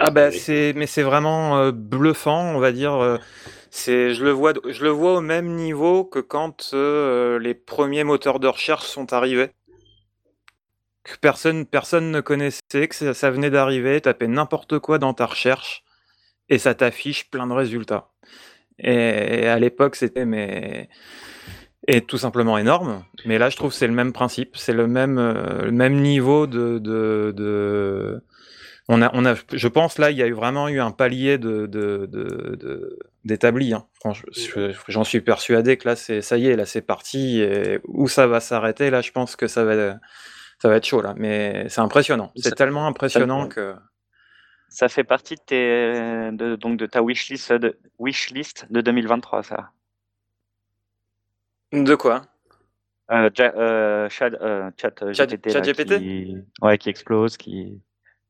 Ah 0.00 0.10
bah 0.10 0.32
c'est 0.32 0.72
mais 0.74 0.86
c'est 0.86 1.04
vraiment 1.04 1.58
euh, 1.58 1.70
bluffant, 1.72 2.54
on 2.54 2.58
va 2.58 2.72
dire. 2.72 2.94
euh, 2.94 3.16
c'est 3.70 4.12
je 4.14 4.24
le 4.24 4.30
vois 4.32 4.52
je 4.68 4.82
le 4.82 4.90
vois 4.90 5.14
au 5.14 5.20
même 5.20 5.54
niveau 5.54 6.04
que 6.04 6.18
quand 6.18 6.70
euh, 6.74 7.38
les 7.38 7.54
premiers 7.54 8.02
moteurs 8.02 8.40
de 8.40 8.48
recherche 8.48 8.86
sont 8.86 9.12
arrivés. 9.12 9.50
Personne 11.20 11.66
personne 11.66 12.10
ne 12.10 12.20
connaissait, 12.20 12.88
que 12.88 13.12
ça, 13.14 13.30
venait 13.30 13.50
d'arriver, 13.50 14.00
taper 14.00 14.28
n'importe 14.28 14.78
quoi 14.78 14.98
dans 14.98 15.14
ta 15.14 15.26
recherche 15.26 15.84
et 16.48 16.58
ça 16.58 16.74
t'affiche 16.74 17.30
plein 17.30 17.46
de 17.46 17.52
résultats. 17.52 18.10
Et, 18.78 19.46
à 19.46 19.58
l'époque 19.58 19.96
c'était 19.96 20.24
mais 20.24 20.88
tout 22.06 22.18
simplement 22.18 22.58
énorme. 22.58 23.04
Mais 23.24 23.38
là 23.38 23.50
je 23.50 23.56
trouve 23.56 23.70
que 23.70 23.76
c'est 23.76 23.86
le 23.86 23.94
même 23.94 24.12
principe, 24.12 24.56
c'est 24.56 24.72
le 24.72 24.86
même 24.86 25.18
euh, 25.18 25.64
le 25.64 25.72
même 25.72 26.00
niveau 26.00 26.46
de 26.46 26.78
de, 26.78 27.32
de 27.36 28.22
on 28.88 29.02
a, 29.02 29.10
on 29.12 29.26
a, 29.26 29.34
je 29.52 29.68
pense 29.68 29.98
là, 29.98 30.10
il 30.10 30.16
y 30.16 30.22
a 30.22 30.26
eu 30.26 30.32
vraiment 30.32 30.66
eu 30.68 30.80
un 30.80 30.90
palier 30.90 31.36
de, 31.36 31.66
d'établi. 33.24 33.74
hein. 33.74 33.86
J'en 34.88 35.04
suis 35.04 35.20
persuadé 35.20 35.76
que 35.76 35.88
là, 35.88 35.94
c'est, 35.94 36.22
ça 36.22 36.38
y 36.38 36.46
est, 36.46 36.56
là, 36.56 36.64
c'est 36.64 36.80
parti. 36.80 37.44
Où 37.86 38.08
ça 38.08 38.26
va 38.26 38.40
s'arrêter, 38.40 38.88
là, 38.88 39.02
je 39.02 39.12
pense 39.12 39.36
que 39.36 39.46
ça 39.46 39.64
va, 39.64 39.98
ça 40.60 40.68
va 40.68 40.76
être 40.76 40.84
chaud 40.86 41.00
là. 41.02 41.14
Mais 41.16 41.68
c'est 41.68 41.80
impressionnant. 41.80 42.32
C'est 42.36 42.54
tellement 42.54 42.86
impressionnant 42.86 43.42
ça- 43.42 43.48
que. 43.48 43.74
Ça 44.70 44.88
fait 44.90 45.04
partie 45.04 45.34
de, 45.36 45.40
tes, 45.40 46.30
de, 46.36 46.54
donc 46.56 46.76
de 46.76 46.84
ta 46.84 47.02
wishlist 47.02 47.52
de, 47.54 47.78
wishlist 47.98 48.66
de 48.70 48.82
2023, 48.82 49.42
ça. 49.42 49.70
De 51.72 51.94
quoi? 51.94 52.22
Euh, 53.10 53.30
ja- 53.34 53.54
euh, 53.56 54.08
chat, 54.10 54.30
euh, 54.42 54.70
chat, 54.76 54.92
Chat- 55.14 55.26
GPT, 55.26 55.52
chat 55.52 55.60
là, 55.60 55.64
GPT? 55.64 55.98
qui, 55.98 56.36
ouais, 56.60 56.76
qui 56.76 56.90
explose, 56.90 57.38
qui, 57.38 57.80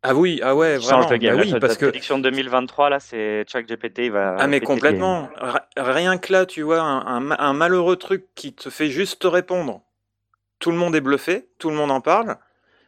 Ah 0.03 0.15
oui, 0.15 0.39
ah 0.45 0.55
ouais, 0.55 0.77
vraiment. 0.77 1.03
change 1.03 1.11
de 1.11 1.17
game. 1.17 1.35
Bah 1.37 1.43
oui, 1.43 1.55
parce 1.59 1.77
que. 1.77 1.87
prédiction 1.87 2.19
de 2.19 2.23
2023, 2.23 2.89
là, 2.89 3.01
c'est 3.01 3.45
ChatGPT, 3.49 3.99
il 4.05 4.13
va. 4.13 4.37
Ah 4.39 4.47
mais 4.47 4.61
complètement. 4.61 5.29
Rien 5.77 6.19
que 6.19 6.33
là, 6.33 6.47
tu 6.47 6.63
vois, 6.63 6.81
un, 6.81 7.33
un 7.33 7.53
malheureux 7.53 7.97
truc 7.97 8.27
qui 8.37 8.53
te 8.55 8.71
fait 8.71 8.89
juste 8.91 9.21
te 9.23 9.27
répondre. 9.27 9.83
Tout 10.59 10.71
le 10.71 10.77
monde 10.77 10.95
est 10.97 11.01
bluffé, 11.01 11.49
tout 11.59 11.71
le 11.71 11.77
monde 11.77 11.91
en 11.91 12.01
parle. 12.01 12.37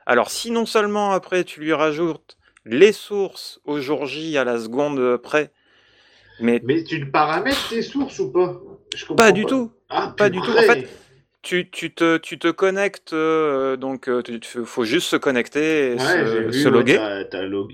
Alors 0.06 0.30
si 0.30 0.51
non 0.51 0.66
seulement 0.66 1.12
après 1.12 1.44
tu 1.44 1.60
lui 1.60 1.72
rajoutes 1.72 2.36
les 2.64 2.92
sources 2.92 3.60
au 3.64 3.80
jour 3.80 4.06
J 4.06 4.36
à 4.38 4.44
la 4.44 4.59
seconde 4.59 5.16
près, 5.18 5.52
mais 6.40 6.62
Mais 6.64 6.84
tu 6.84 6.98
le 6.98 7.10
paramètres 7.10 7.68
tes 7.68 7.82
sources 7.82 8.18
ou 8.18 8.30
pas? 8.32 8.60
Je 8.94 9.05
comprends 9.05 9.16
pas 9.16 9.32
du 9.32 9.44
tout. 9.47 9.70
Ah, 9.88 10.14
pas 10.16 10.30
du 10.30 10.40
tout. 10.40 10.52
En 10.52 10.62
fait, 10.62 10.84
Tu, 11.42 11.70
tu, 11.70 11.94
te, 11.94 12.18
tu 12.18 12.38
te 12.38 12.48
connectes, 12.51 13.14
euh, 13.14 13.76
donc 13.76 14.09
euh, 14.09 14.22
il 14.28 14.44
faut 14.44 14.84
juste 14.84 15.09
se 15.09 15.16
connecter 15.16 15.92
et 15.92 15.98
Ouais, 15.98 15.98
se, 15.98 16.26
j'ai 16.26 16.42
vu, 16.42 16.52
se 16.52 16.68
ouais, 16.68 16.74
loguer. 16.74 16.98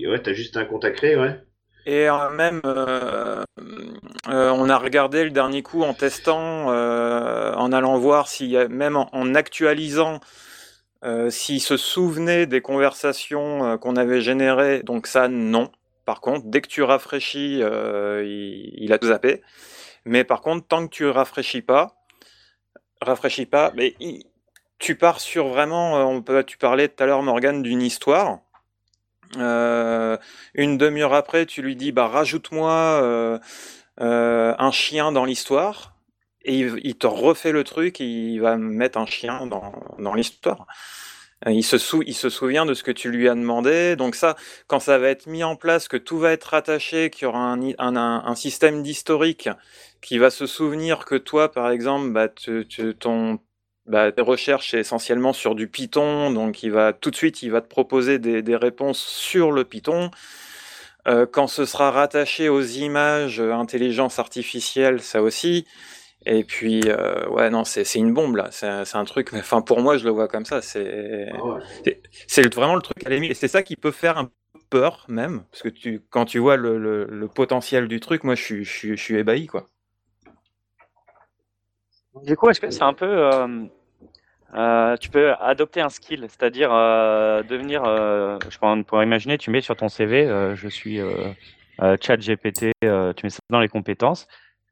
ouais, 0.07 0.21
t'as 0.23 0.33
juste 0.33 0.57
un 0.57 0.65
compte 0.65 0.85
à 0.85 0.91
créer, 0.91 1.15
ouais. 1.17 1.39
Et 1.87 2.09
euh, 2.09 2.29
même, 2.31 2.59
euh, 2.65 3.45
euh, 4.27 4.49
on 4.49 4.69
a 4.69 4.77
regardé 4.77 5.23
le 5.23 5.29
dernier 5.29 5.63
coup 5.63 5.83
en 5.83 5.93
testant, 5.93 6.67
en 6.67 7.71
allant 7.71 7.97
voir 7.97 8.27
a, 8.27 8.67
même 8.67 8.97
en, 8.97 9.33
actualisant, 9.33 10.19
s'il 11.29 11.61
se 11.61 11.77
souvenait 11.77 12.45
des 12.45 12.59
conversations 12.59 13.77
qu'on 13.77 13.95
avait 13.95 14.19
générées. 14.19 14.83
Donc 14.83 15.07
ça, 15.07 15.29
non. 15.29 15.71
Par 16.03 16.19
contre, 16.19 16.47
dès 16.47 16.59
que 16.59 16.67
tu 16.67 16.83
rafraîchis, 16.83 17.59
il, 17.59 18.91
a 18.91 18.97
tout 18.97 19.07
zappé. 19.07 19.41
Mais 20.03 20.25
par 20.25 20.41
contre, 20.41 20.67
tant 20.67 20.85
que 20.87 20.91
tu 20.93 21.07
rafraîchis 21.07 21.61
pas, 21.61 21.95
rafraîchis 23.01 23.45
pas, 23.45 23.71
mais 23.75 23.95
tu 24.77 24.95
pars 24.95 25.21
sur 25.21 25.47
vraiment, 25.47 26.21
tu 26.45 26.57
parlais 26.57 26.89
tout 26.89 27.01
à 27.01 27.07
l'heure, 27.07 27.23
Morgane, 27.23 27.63
d'une 27.63 27.81
histoire. 27.81 28.39
Euh, 29.37 30.17
une 30.55 30.77
demi-heure 30.77 31.13
après, 31.13 31.45
tu 31.45 31.61
lui 31.61 31.75
dis, 31.75 31.91
bah, 31.91 32.07
rajoute-moi 32.07 32.71
euh, 32.71 33.39
euh, 34.01 34.55
un 34.57 34.71
chien 34.71 35.11
dans 35.11 35.25
l'histoire. 35.25 35.95
Et 36.43 36.59
il, 36.59 36.95
te 36.95 37.07
refait 37.07 37.51
le 37.51 37.65
truc, 37.65 37.99
et 37.99 38.05
il 38.05 38.39
va 38.39 38.55
mettre 38.57 38.97
un 38.97 39.05
chien 39.05 39.47
dans, 39.47 39.73
dans 39.99 40.13
l'histoire. 40.13 40.65
Il 41.45 41.63
se, 41.63 41.77
il 42.05 42.15
se 42.15 42.29
souvient 42.29 42.65
de 42.65 42.73
ce 42.73 42.83
que 42.83 42.91
tu 42.91 43.11
lui 43.11 43.29
as 43.29 43.35
demandé. 43.35 43.95
Donc 43.95 44.15
ça, 44.15 44.35
quand 44.67 44.79
ça 44.79 44.97
va 44.97 45.09
être 45.09 45.27
mis 45.27 45.43
en 45.43 45.55
place, 45.55 45.87
que 45.87 45.97
tout 45.97 46.17
va 46.17 46.31
être 46.31 46.45
rattaché, 46.45 47.09
qu'il 47.11 47.23
y 47.23 47.27
aura 47.27 47.39
un, 47.39 47.61
un- 47.77 48.23
un 48.25 48.35
système 48.35 48.81
d'historique 48.81 49.49
qui 50.01 50.17
va 50.17 50.29
se 50.31 50.47
souvenir 50.47 51.05
que 51.05 51.15
toi, 51.15 51.51
par 51.51 51.69
exemple, 51.69 52.11
bah, 52.11 52.27
tu- 52.29 52.65
tu- 52.67 52.95
ton, 52.95 53.39
bah, 53.87 54.11
tes 54.11 54.21
recherches 54.21 54.71
c'est 54.71 54.79
essentiellement 54.79 55.33
sur 55.33 55.55
du 55.55 55.67
Python, 55.67 56.31
donc 56.31 56.63
il 56.63 56.71
va 56.71 56.93
tout 56.93 57.11
de 57.11 57.15
suite, 57.15 57.41
il 57.43 57.51
va 57.51 57.61
te 57.61 57.67
proposer 57.67 58.19
des, 58.19 58.41
des 58.41 58.55
réponses 58.55 58.99
sur 58.99 59.51
le 59.51 59.63
Python. 59.63 60.11
Euh, 61.07 61.25
quand 61.25 61.47
ce 61.47 61.65
sera 61.65 61.91
rattaché 61.91 62.49
aux 62.49 62.61
images, 62.61 63.39
euh, 63.39 63.53
intelligence 63.53 64.19
artificielle, 64.19 65.01
ça 65.01 65.21
aussi. 65.21 65.65
Et 66.25 66.43
puis, 66.43 66.81
euh, 66.87 67.25
ouais, 67.29 67.49
non, 67.49 67.63
c'est 67.63 67.85
c'est 67.85 67.99
une 67.99 68.13
bombe 68.13 68.35
là. 68.35 68.49
C'est 68.51 68.67
un- 68.67 68.83
c'est 68.85 68.97
un 68.97 69.05
truc. 69.05 69.31
mais, 69.31 69.39
Enfin, 69.39 69.61
pour 69.61 69.79
moi, 69.79 69.97
je 69.97 70.03
le 70.03 70.11
vois 70.11 70.27
comme 70.27 70.43
ça. 70.45 70.61
C'est 70.61 70.83
ouais. 70.83 71.61
le- 71.85 72.49
vraiment 72.55 72.75
le 72.75 72.81
truc 72.81 73.05
à 73.05 73.09
la 73.09 73.33
c'est 73.33 73.47
ça 73.47 73.63
qui 73.63 73.77
peut 73.77 73.91
faire 73.91 74.17
un 74.17 74.25
peu 74.25 74.31
peur 74.69 75.05
même, 75.07 75.43
parce 75.51 75.63
que 75.63 75.69
tu, 75.69 76.01
quand 76.09 76.25
tu 76.25 76.39
vois 76.39 76.57
le, 76.57 76.77
le- 76.77 77.05
le 77.05 77.27
potentiel 77.29 77.87
du 77.87 78.01
truc, 78.01 78.25
moi, 78.25 78.35
je 78.35 78.43
suis, 78.43 78.63
je 78.65 78.71
suis, 78.77 78.97
je 78.97 79.01
suis 79.01 79.15
ébahi 79.15 79.47
quoi. 79.47 79.67
Du 82.23 82.35
coup, 82.35 82.49
est-ce 82.49 82.59
que 82.59 82.69
c'est 82.69 82.83
un 82.83 82.93
peu. 82.93 83.05
Euh, 84.53 84.95
tu 84.97 85.09
peux 85.09 85.33
adopter 85.33 85.81
un 85.81 85.89
skill, 85.89 86.21
c'est-à-dire 86.29 86.71
euh, 86.73 87.43
devenir. 87.43 87.83
euh, 87.85 88.39
je 88.49 88.57
pense, 88.57 88.83
pour 88.85 89.01
imaginer, 89.03 89.37
tu 89.37 89.49
mets 89.51 89.61
sur 89.61 89.75
ton 89.75 89.89
CV, 89.89 90.27
euh, 90.27 90.55
je 90.55 90.67
suis 90.67 90.99
euh, 90.99 91.31
euh, 91.81 91.97
chat 92.01 92.17
GPT, 92.17 92.71
euh, 92.83 93.13
tu 93.13 93.25
mets 93.25 93.29
ça 93.29 93.39
dans 93.49 93.59
les 93.59 93.67
compétences. 93.67 94.23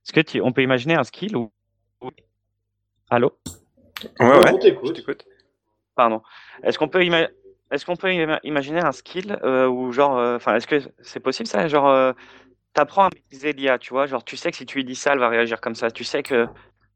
Est-ce 0.05 0.13
que 0.13 0.21
tu, 0.21 0.41
on 0.41 0.51
peut 0.51 0.61
imaginer 0.61 0.95
un 0.95 1.03
skill 1.03 1.35
ou. 1.35 1.51
Allô? 3.09 3.37
Ouais, 4.19 4.25
Ouais, 4.27 4.37
ouais. 4.43 4.51
on 4.53 4.57
t'écoute. 4.59 4.87
je 4.89 4.93
t'écoute. 4.93 5.25
Pardon. 5.95 6.21
Est-ce 6.63 6.77
qu'on 6.77 6.87
peut, 6.89 7.03
ima- 7.03 7.29
est-ce 7.71 7.85
qu'on 7.85 7.95
peut 7.95 8.09
ima- 8.11 8.39
imaginer 8.43 8.81
un 8.81 8.91
skill 8.91 9.37
euh, 9.43 9.67
ou 9.67 9.91
genre. 9.91 10.17
euh, 10.17 10.35
Enfin, 10.35 10.55
est-ce 10.55 10.67
que 10.67 10.81
c'est 11.01 11.19
possible 11.19 11.47
ça? 11.47 11.67
Genre. 11.67 11.87
euh, 11.87 12.13
T'apprends 12.73 13.05
à 13.05 13.09
maîtriser 13.13 13.53
l'IA, 13.53 13.79
tu 13.79 13.91
vois, 13.91 14.05
genre 14.05 14.25
tu 14.25 14.35
sais 14.35 14.51
que 14.51 14.57
si 14.57 14.65
tu 14.65 14.77
lui 14.79 14.83
dis 14.83 14.95
ça, 14.95 15.13
elle 15.13 15.19
va 15.19 15.29
réagir 15.29 15.61
comme 15.61 15.75
ça. 15.75 15.91
Tu 15.91 16.03
sais 16.03 16.23
que 16.23 16.45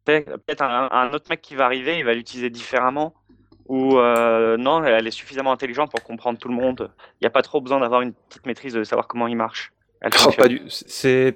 peut-être 0.06 0.62
un, 0.62 0.90
un 0.92 1.12
autre 1.14 1.28
mec 1.30 1.42
qui 1.42 1.56
va 1.56 1.66
arriver, 1.66 1.98
il 2.00 2.06
va 2.06 2.14
l'utiliser 2.14 2.50
différemment. 2.50 3.14
Ou 3.68 4.00
euh, 4.00 4.58
non, 4.58 4.84
elle 4.84 5.08
est 5.08 5.12
suffisamment 5.12 5.52
intelligente 5.52 5.92
pour 5.92 6.04
comprendre 6.04 6.40
tout 6.40 6.50
le 6.50 6.56
monde. 6.56 6.92
Il 7.22 7.24
n'y 7.24 7.28
a 7.28 7.32
pas 7.32 7.44
trop 7.44 7.62
besoin 7.62 7.80
d'avoir 7.80 8.02
une 8.02 8.14
petite 8.14 8.46
maîtrise 8.46 8.74
de 8.74 8.84
savoir 8.84 9.08
comment 9.08 9.28
il 9.28 9.36
marche. 9.38 9.74
Elle 10.02 10.14
Oh, 10.14 10.18
fonctionne. 10.18 10.36
pas 10.38 10.48
du... 10.48 10.62
c'est... 10.70 11.36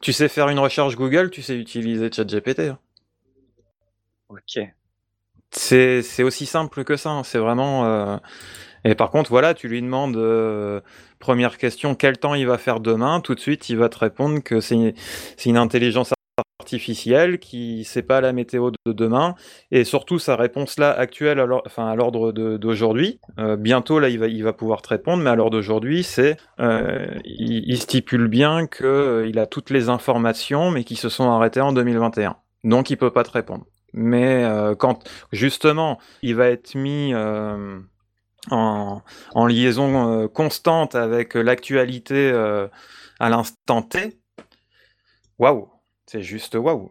Tu 0.00 0.12
sais 0.12 0.28
faire 0.28 0.48
une 0.48 0.58
recherche 0.58 0.96
Google, 0.96 1.30
tu 1.30 1.42
sais 1.42 1.56
utiliser 1.56 2.10
ChatGPT. 2.12 2.60
hein. 2.60 2.78
Ok. 4.28 4.74
C'est 5.50 6.02
c'est 6.02 6.22
aussi 6.22 6.46
simple 6.46 6.84
que 6.84 6.96
ça. 6.96 7.10
hein. 7.10 7.24
C'est 7.24 7.38
vraiment. 7.38 7.84
euh, 7.86 8.16
Et 8.84 8.94
par 8.94 9.10
contre, 9.10 9.30
voilà, 9.30 9.54
tu 9.54 9.68
lui 9.68 9.82
demandes 9.82 10.16
euh, 10.16 10.80
première 11.20 11.58
question, 11.58 11.94
quel 11.94 12.18
temps 12.18 12.34
il 12.34 12.46
va 12.46 12.58
faire 12.58 12.80
demain? 12.80 13.20
Tout 13.20 13.34
de 13.34 13.40
suite, 13.40 13.68
il 13.70 13.78
va 13.78 13.88
te 13.90 13.98
répondre 13.98 14.42
que 14.42 14.60
c'est 14.60 14.94
c'est 15.36 15.50
une 15.50 15.58
intelligence 15.58 16.12
artificielle 16.62 17.40
qui 17.40 17.82
sait 17.82 18.02
pas 18.02 18.20
la 18.20 18.32
météo 18.32 18.70
de 18.70 18.92
demain. 18.92 19.34
Et 19.72 19.82
surtout 19.82 20.20
sa 20.20 20.36
réponse 20.36 20.78
là 20.78 20.92
actuelle 20.92 21.40
à 21.40 21.94
l'ordre 21.96 22.30
d'aujourd'hui 22.32 23.18
euh, 23.38 23.56
bientôt 23.56 23.98
là 23.98 24.08
il 24.08 24.18
va 24.18 24.28
il 24.28 24.44
va 24.44 24.52
pouvoir 24.52 24.80
te 24.80 24.90
répondre 24.90 25.22
mais 25.22 25.30
à 25.30 25.34
l'heure 25.34 25.50
d'aujourd'hui 25.50 26.04
c'est 26.04 26.36
euh, 26.60 27.06
il, 27.24 27.78
stipule 27.78 28.28
bien 28.28 28.66
que 28.66 28.84
euh, 28.84 29.26
il 29.26 29.38
a 29.38 29.46
toutes 29.46 29.70
les 29.70 29.88
informations 29.88 30.70
mais 30.70 30.84
qui 30.84 30.94
se 30.96 31.08
sont 31.08 31.30
arrêtées 31.30 31.60
en 31.60 31.72
2021 31.72 32.36
donc 32.64 32.90
il 32.90 32.96
peut 32.96 33.10
pas 33.10 33.24
te 33.24 33.32
répondre. 33.32 33.64
Mais 33.92 34.46
quand 34.78 35.04
justement 35.32 35.98
il 36.22 36.34
va 36.34 36.48
être 36.48 36.74
mis 36.74 37.12
en, 38.50 39.02
en 39.34 39.46
liaison 39.46 40.28
constante 40.28 40.94
avec 40.94 41.34
l'actualité 41.34 42.30
à 43.20 43.28
l'instant 43.28 43.82
T 43.82 44.18
waouh 45.38 45.68
c'est 46.12 46.20
juste 46.22 46.56
waouh 46.56 46.90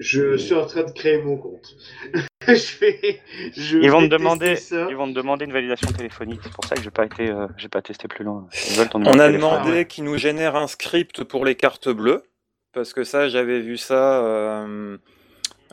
Je 0.00 0.36
suis 0.36 0.54
en 0.54 0.66
train 0.66 0.82
de 0.82 0.90
créer 0.90 1.22
mon 1.22 1.36
compte. 1.36 1.76
je 2.46 2.78
vais. 2.80 3.20
Je 3.56 3.78
Ils 3.78 3.90
vont 3.92 3.98
vais 4.00 4.06
me 4.06 4.08
demander, 4.10 4.54
tester 4.54 4.74
ça. 4.76 4.86
ils 4.90 4.96
vont 4.96 5.06
me 5.06 5.12
demander 5.12 5.44
une 5.44 5.52
validation 5.52 5.90
téléphonique. 5.92 6.40
C'est 6.42 6.52
pour 6.52 6.64
ça 6.64 6.74
que 6.74 6.82
j'ai 6.82 6.90
pas 6.90 7.04
été, 7.04 7.30
euh, 7.30 7.46
j'ai 7.56 7.68
pas 7.68 7.80
testé 7.82 8.08
plus 8.08 8.24
loin. 8.24 8.48
Ils 8.70 8.76
veulent 8.76 8.88
ton 8.88 8.98
numéro 8.98 9.16
On 9.16 9.20
a 9.20 9.30
demandé 9.30 9.68
Ah 9.70 9.70
ouais. 9.70 9.86
qu'il 9.86 10.02
nous 10.04 10.16
génère 10.18 10.56
un 10.56 10.66
script 10.66 11.22
pour 11.22 11.44
les 11.44 11.54
cartes 11.54 11.88
bleues, 11.88 12.24
parce 12.72 12.92
que 12.92 13.04
ça, 13.04 13.28
j'avais 13.28 13.60
vu 13.60 13.76
ça 13.76 14.24
euh, 14.24 14.98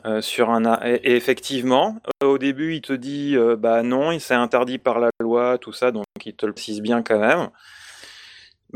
euh, 0.04 0.20
sur 0.20 0.50
un... 0.50 0.80
Et, 0.84 0.94
et 1.02 1.16
effectivement, 1.16 1.96
euh, 2.22 2.26
au 2.26 2.38
début, 2.38 2.74
il 2.74 2.80
te 2.82 2.92
dit, 2.92 3.36
euh, 3.36 3.56
bah 3.56 3.82
non, 3.82 4.12
il 4.12 4.20
s'est 4.20 4.34
interdit 4.34 4.78
par 4.78 5.00
la 5.00 5.10
loi, 5.20 5.58
tout 5.58 5.72
ça, 5.72 5.90
donc 5.90 6.04
il 6.24 6.34
te 6.34 6.46
le 6.46 6.52
précise 6.52 6.80
bien 6.80 7.02
quand 7.02 7.18
même. 7.18 7.48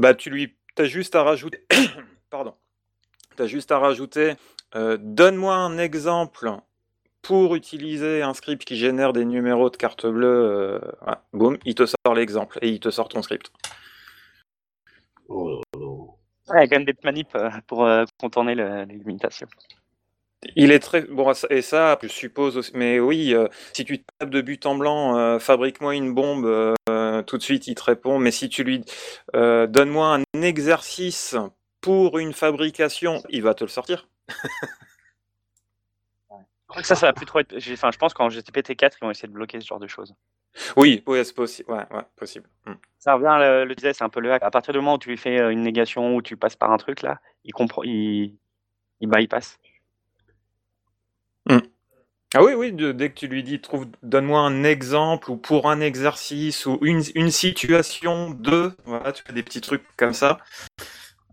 Bah 0.00 0.14
tu 0.14 0.30
lui... 0.30 0.56
T'as 0.74 0.84
juste 0.84 1.14
à 1.14 1.22
rajouter... 1.22 1.62
Pardon. 2.30 2.54
T'as 3.36 3.46
juste 3.46 3.70
à 3.70 3.78
rajouter, 3.78 4.34
euh, 4.74 4.96
donne-moi 4.98 5.54
un 5.54 5.76
exemple 5.76 6.50
pour 7.20 7.54
utiliser 7.54 8.22
un 8.22 8.32
script 8.32 8.64
qui 8.64 8.76
génère 8.76 9.12
des 9.12 9.26
numéros 9.26 9.68
de 9.68 9.76
carte 9.76 10.06
bleue, 10.06 10.26
euh, 10.26 10.78
voilà, 11.02 11.22
boum, 11.34 11.58
il 11.66 11.74
te 11.74 11.84
sort 11.84 12.14
l'exemple 12.14 12.58
et 12.62 12.70
il 12.70 12.80
te 12.80 12.88
sort 12.90 13.10
ton 13.10 13.20
script. 13.20 13.52
Oh 15.28 15.48
là 15.50 15.60
là. 15.78 15.86
Ouais, 15.86 16.56
il 16.56 16.60
y 16.60 16.64
a 16.64 16.66
quand 16.66 16.76
même 16.76 16.86
des 16.86 16.96
manips 17.04 17.34
euh, 17.34 17.50
pour 17.66 17.84
euh, 17.84 18.04
contourner 18.18 18.54
le- 18.54 18.84
les 18.84 18.94
limitations. 18.96 19.48
Il 20.56 20.72
est 20.72 20.78
très 20.78 21.02
bon 21.02 21.30
et 21.50 21.60
ça, 21.60 21.98
je 22.02 22.08
suppose. 22.08 22.56
Aussi, 22.56 22.72
mais 22.74 22.98
oui, 22.98 23.34
euh, 23.34 23.48
si 23.74 23.84
tu 23.84 24.02
tapes 24.18 24.30
de 24.30 24.40
but 24.40 24.64
en 24.64 24.74
blanc, 24.74 25.18
euh, 25.18 25.38
fabrique-moi 25.38 25.94
une 25.94 26.14
bombe, 26.14 26.46
euh, 26.46 26.74
tout 27.30 27.38
de 27.38 27.42
suite 27.42 27.66
il 27.68 27.74
te 27.74 27.82
répond. 27.84 28.18
Mais 28.18 28.32
si 28.32 28.48
tu 28.48 28.64
lui 28.64 28.84
euh, 29.34 29.66
donne-moi 29.66 30.18
un 30.34 30.42
exercice 30.42 31.36
pour 31.80 32.18
une 32.18 32.32
fabrication, 32.32 33.22
il 33.30 33.42
va 33.42 33.54
te 33.54 33.64
le 33.64 33.68
sortir. 33.68 34.08
Je 36.28 36.72
crois 36.72 36.82
que 36.82 36.88
ça, 36.88 36.94
ça 36.94 37.06
va 37.06 37.12
plus 37.12 37.26
trop 37.26 37.40
être. 37.40 37.54
Enfin, 37.72 37.90
je 37.92 37.98
pense 37.98 38.14
qu'en 38.14 38.28
GPT-4, 38.28 38.92
ils 39.00 39.04
vont 39.04 39.10
essayer 39.10 39.28
de 39.28 39.32
bloquer 39.32 39.60
ce 39.60 39.66
genre 39.66 39.80
de 39.80 39.88
choses. 39.88 40.14
Oui, 40.76 41.02
oui, 41.06 41.24
c'est 41.24 41.34
possible. 41.34 41.70
Ouais, 41.70 41.84
ouais, 41.90 42.02
possible. 42.16 42.48
Mm. 42.66 42.72
Ça 42.98 43.14
revient, 43.14 43.36
le, 43.40 43.64
le 43.64 43.74
disais, 43.74 43.92
c'est 43.92 44.04
un 44.04 44.08
peu 44.08 44.20
le 44.20 44.32
hack. 44.32 44.42
À 44.42 44.50
partir 44.50 44.72
du 44.72 44.78
moment 44.78 44.94
où 44.94 44.98
tu 44.98 45.08
lui 45.08 45.16
fais 45.16 45.40
euh, 45.40 45.50
une 45.50 45.62
négation 45.62 46.14
ou 46.14 46.22
tu 46.22 46.36
passes 46.36 46.56
par 46.56 46.70
un 46.70 46.76
truc, 46.76 47.02
là, 47.02 47.20
il 47.44 47.52
comprend, 47.52 47.82
il, 47.82 48.36
il 49.00 49.08
bypass. 49.08 49.58
Ah 52.34 52.44
oui, 52.44 52.52
oui. 52.54 52.72
de- 52.72 52.92
dès 52.92 53.10
que 53.10 53.14
tu 53.14 53.26
lui 53.26 53.42
dis, 53.42 53.60
trouve, 53.60 53.86
donne-moi 54.02 54.40
un 54.40 54.62
exemple 54.62 55.30
ou 55.30 55.36
pour 55.36 55.68
un 55.68 55.80
exercice 55.80 56.64
ou 56.66 56.78
une, 56.82 57.02
une 57.16 57.30
situation 57.30 58.30
de, 58.30 58.72
voilà, 58.84 59.12
tu 59.12 59.22
fais 59.26 59.32
des 59.32 59.42
petits 59.42 59.60
trucs 59.60 59.82
comme 59.96 60.12
ça. 60.14 60.38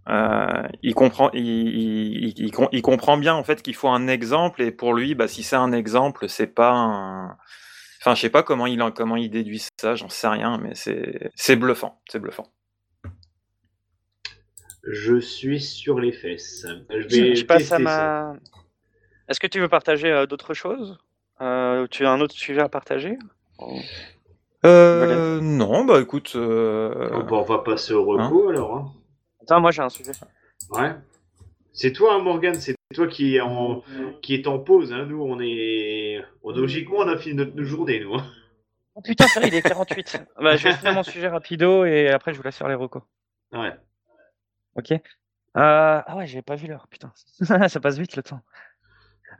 Euh, 0.09 0.63
il 0.83 0.95
comprend, 0.95 1.29
il, 1.33 1.45
il, 1.45 2.27
il- 2.29 2.33
il 2.39 2.51
com- 2.51 2.69
il 2.71 2.81
comprend 2.81 3.17
bien 3.17 3.35
en 3.35 3.43
fait 3.43 3.61
qu'il 3.61 3.75
faut 3.75 3.89
un 3.89 4.07
exemple 4.07 4.61
et 4.61 4.71
pour 4.71 4.93
lui, 4.93 5.15
bah, 5.15 5.27
si 5.27 5.43
c'est 5.43 5.57
un 5.57 5.73
exemple, 5.73 6.29
c'est 6.29 6.47
pas 6.47 6.71
un. 6.71 7.37
Enfin, 7.99 8.15
je 8.15 8.21
sais 8.21 8.29
pas 8.29 8.41
comment 8.41 8.67
il 8.67 8.81
en- 8.81 8.91
comment 8.91 9.17
il 9.17 9.29
déduit 9.29 9.63
ça, 9.79 9.95
j'en 9.95 10.07
sais 10.09 10.27
rien, 10.29 10.57
mais 10.59 10.75
c'est 10.75 11.29
c'est 11.35 11.57
bluffant, 11.57 12.01
c'est 12.09 12.19
bluffant. 12.19 12.47
Je 14.89 15.19
suis 15.19 15.59
sur 15.59 15.99
les 15.99 16.13
fesses. 16.13 16.65
Je 16.89 17.09
Je, 17.09 17.21
vais 17.21 17.35
je 17.35 17.43
passe 17.43 17.59
tester 17.59 17.75
à 17.75 17.79
ça. 17.87 18.33
Est-ce 19.27 19.39
que 19.39 19.47
tu 19.47 19.59
veux 19.59 19.67
partager 19.69 20.11
euh, 20.11 20.25
d'autres 20.25 20.53
choses? 20.53 20.97
Euh, 21.41 21.87
Tu 21.87 22.05
as 22.05 22.11
un 22.11 22.21
autre 22.21 22.35
sujet 22.35 22.61
à 22.61 22.69
partager? 22.69 23.17
Euh, 24.65 25.39
non, 25.41 25.85
bah 25.85 25.99
écoute, 26.01 26.33
euh, 26.35 27.09
Oh, 27.13 27.23
bah, 27.23 27.37
on 27.37 27.41
va 27.43 27.59
passer 27.59 27.93
au 27.93 28.05
repos 28.05 28.49
alors. 28.49 28.75
hein. 28.75 28.91
Attends, 29.43 29.61
moi 29.61 29.71
j'ai 29.71 29.81
un 29.81 29.89
sujet. 29.89 30.11
Ouais. 30.71 30.91
C'est 31.73 31.93
toi, 31.93 32.15
hein, 32.15 32.19
Morgane, 32.19 32.55
c'est 32.55 32.75
toi 32.95 33.07
qui 33.07 33.35
est 33.35 33.41
en, 33.41 33.83
qui 34.21 34.33
est 34.33 34.47
en 34.47 34.57
pause. 34.59 34.91
Hein. 34.93 35.05
Nous, 35.05 35.21
on 35.21 35.39
est. 35.39 36.23
on- 36.43 36.51
logiquement, 36.51 36.97
on 36.99 37.07
a 37.07 37.17
fini 37.17 37.35
notre 37.35 37.61
journée, 37.63 37.99
nous. 37.99 38.15
hein. 38.15 38.25
Oh, 38.95 39.01
putain, 39.01 39.27
c'est 39.27 39.39
vrai, 39.39 39.49
il 39.49 39.55
est 39.55 39.61
48. 39.61 40.21
bah, 40.41 40.55
je 40.57 40.67
vais 40.67 40.73
finir 40.73 40.93
mon 40.93 41.03
sujet 41.03 41.27
rapido 41.27 41.85
et 41.85 42.09
après 42.09 42.33
je 42.33 42.37
vous 42.37 42.43
laisse 42.43 42.57
faire 42.57 42.67
les 42.67 42.73
recos. 42.75 43.03
Ouais. 43.51 43.73
Ok. 44.75 44.91
Euh, 44.91 44.99
Ah 45.55 46.15
ouais, 46.17 46.25
j'avais 46.25 46.41
pas 46.41 46.55
vu 46.55 46.67
l'heure, 46.67 46.87
putain. 46.89 47.11
Ça 47.69 47.79
passe 47.79 47.99
vite 47.99 48.15
le 48.15 48.23
temps. 48.23 48.41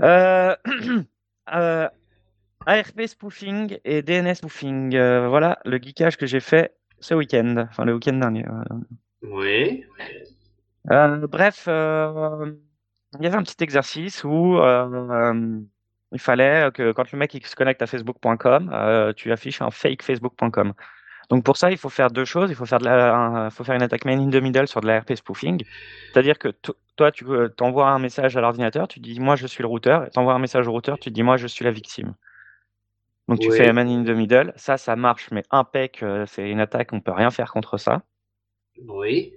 Euh... 0.02 0.56
euh, 1.54 1.88
ARP 2.66 3.02
spoofing 3.08 3.78
et 3.86 4.02
DNS 4.02 4.36
spoofing. 4.36 4.94
euh, 4.96 5.28
voilà 5.30 5.60
le 5.64 5.78
geekage 5.78 6.18
que 6.18 6.26
j'ai 6.26 6.42
fait 6.42 6.76
ce 7.00 7.14
week-end, 7.14 7.66
enfin 7.70 7.86
le 7.86 7.94
week-end 7.94 8.14
dernier. 8.14 8.46
Oui. 9.24 9.86
Euh, 10.92 11.28
bref, 11.28 11.66
euh, 11.68 12.52
il 13.18 13.24
y 13.24 13.28
avait 13.28 13.38
un 13.38 13.44
petit 13.44 13.64
exercice 13.64 14.24
où 14.26 14.58
euh, 14.58 14.90
euh, 15.34 15.60
il 16.12 16.20
fallait 16.20 16.70
que 16.74 16.92
quand 16.92 17.10
le 17.12 17.18
mec 17.18 17.34
il 17.34 17.46
se 17.46 17.56
connecte 17.56 17.82
à 17.82 17.88
facebook.com, 17.88 18.70
euh, 18.74 19.14
tu 19.14 19.32
affiches 19.32 19.62
un 19.62 19.72
fake 19.72 20.04
facebook.com. 20.04 20.74
Donc 21.30 21.44
pour 21.44 21.58
ça, 21.58 21.72
il 21.72 21.78
faut 21.78 21.90
faire 21.90 22.10
deux 22.10 22.26
choses. 22.26 22.50
Il 22.50 22.56
faut 22.56 22.66
faire, 22.66 22.80
de 22.80 22.86
la, 22.86 23.16
un- 23.16 23.50
faut 23.50 23.64
faire 23.64 23.76
une 23.76 23.82
attaque 23.82 24.06
man 24.06 24.20
in 24.20 24.30
the 24.30 24.42
middle 24.42 24.68
sur 24.68 24.82
de 24.82 24.88
l'ARP 24.88 25.14
spoofing. 25.16 25.64
C'est-à-dire 26.12 26.38
que 26.40 26.50
toi, 26.98 27.12
tu 27.12 27.26
euh, 27.30 27.48
t'envoies 27.48 27.88
un 27.88 28.00
message 28.00 28.36
à 28.36 28.42
l'ordinateur, 28.42 28.88
tu 28.88 29.00
dis 29.00 29.20
moi 29.20 29.36
je 29.38 29.48
suis 29.48 29.62
le 29.62 29.68
routeur, 29.68 30.06
et 30.06 30.10
t'envoies 30.10 30.34
un 30.34 30.40
message 30.40 30.68
au 30.68 30.72
routeur, 30.72 31.00
tu 31.00 31.12
dis 31.12 31.24
moi 31.24 31.38
je 31.38 31.48
suis 31.48 31.64
la 31.64 31.72
victime. 31.72 32.14
Donc 33.30 33.40
tu 33.40 33.50
Ouais. 33.50 33.58
fais 33.58 33.74
man 33.74 33.88
in 33.90 34.04
the 34.04 34.16
middle. 34.16 34.54
Ça, 34.56 34.78
ça 34.78 34.96
marche, 34.96 35.30
mais 35.32 35.44
impec, 35.52 36.02
euh, 36.04 36.26
c'est 36.28 36.50
une 36.50 36.60
attaque, 36.60 36.94
on 36.94 37.00
peut 37.02 37.12
rien 37.12 37.30
faire 37.32 37.52
contre 37.52 37.78
ça. 37.78 38.02
Oui. 38.88 39.34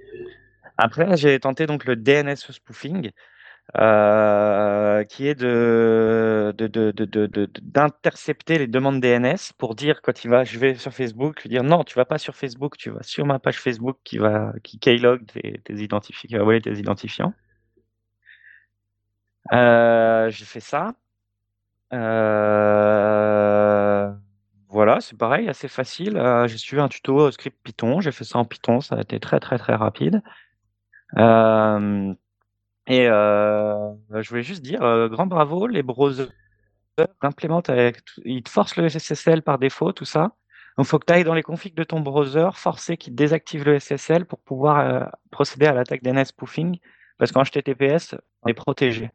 Après, 0.78 1.16
j'ai 1.16 1.38
tenté 1.40 1.66
donc 1.66 1.84
le 1.84 1.96
DNS 1.96 2.36
spoofing, 2.36 3.10
euh, 3.78 5.04
qui 5.04 5.26
est 5.28 5.34
de 5.34 6.52
de- 6.56 6.66
de- 6.68 6.90
de- 6.92 7.04
de- 7.04 7.26
de- 7.26 7.50
d'intercepter 7.62 8.58
les 8.58 8.66
demandes 8.66 9.00
DNS 9.00 9.52
pour 9.58 9.74
dire 9.74 10.02
quand 10.02 10.24
il 10.24 10.28
va, 10.30 10.44
je 10.44 10.58
vais 10.58 10.74
sur 10.76 10.92
Facebook, 10.92 11.42
lui 11.42 11.50
dire 11.50 11.62
non, 11.64 11.84
tu 11.84 11.94
vas 11.96 12.04
pas 12.04 12.18
sur 12.18 12.34
Facebook, 12.36 12.76
tu 12.76 12.90
vas 12.90 13.02
sur 13.02 13.26
ma 13.26 13.38
page 13.38 13.58
Facebook 13.60 13.98
qui 14.04 14.18
va 14.18 14.52
qui 14.62 14.78
keylog 14.78 15.26
tes, 15.26 15.60
tes 15.64 15.74
identifiants, 15.74 16.28
qui 16.28 16.34
va 16.36 16.42
voler 16.44 16.60
tes 16.60 16.78
identifiants. 16.78 17.34
Euh, 19.52 20.30
j'ai 20.30 20.44
fait 20.44 20.60
ça. 20.60 20.94
Euh, 21.92 23.10
voilà, 24.68 25.00
c'est 25.00 25.16
pareil, 25.18 25.48
assez 25.48 25.68
facile. 25.68 26.16
Euh, 26.16 26.46
j'ai 26.46 26.58
suivi 26.58 26.80
un 26.80 26.88
tuto 26.88 27.30
script 27.32 27.58
Python, 27.62 28.00
j'ai 28.00 28.12
fait 28.12 28.24
ça 28.24 28.38
en 28.38 28.44
Python, 28.44 28.80
ça 28.80 28.96
a 28.96 29.00
été 29.00 29.18
très 29.20 29.40
très 29.40 29.58
très 29.58 29.74
rapide. 29.74 30.22
Et 32.86 33.06
je 33.06 34.28
voulais 34.28 34.42
juste 34.42 34.62
dire, 34.62 34.80
grand 35.08 35.26
bravo, 35.26 35.66
les 35.66 35.82
browsers 35.82 36.28
implémentent 37.22 37.70
ils 38.24 38.42
te 38.42 38.50
forcent 38.50 38.76
le 38.76 38.88
SSL 38.88 39.42
par 39.42 39.58
défaut, 39.58 39.92
tout 39.92 40.04
ça. 40.04 40.32
Donc, 40.76 40.86
il 40.86 40.88
faut 40.88 40.98
que 40.98 41.06
tu 41.06 41.12
ailles 41.12 41.24
dans 41.24 41.34
les 41.34 41.42
configs 41.42 41.74
de 41.74 41.84
ton 41.84 42.00
browser, 42.00 42.50
forcer 42.54 42.96
qu'il 42.96 43.14
désactive 43.14 43.64
le 43.64 43.78
SSL 43.78 44.24
pour 44.26 44.40
pouvoir 44.40 45.10
procéder 45.30 45.66
à 45.66 45.72
l'attaque 45.72 46.02
DNS 46.02 46.26
spoofing, 46.26 46.78
parce 47.18 47.32
qu'en 47.32 47.42
HTTPS, 47.42 48.16
on 48.42 48.48
est 48.48 48.54
protégé 48.54 49.10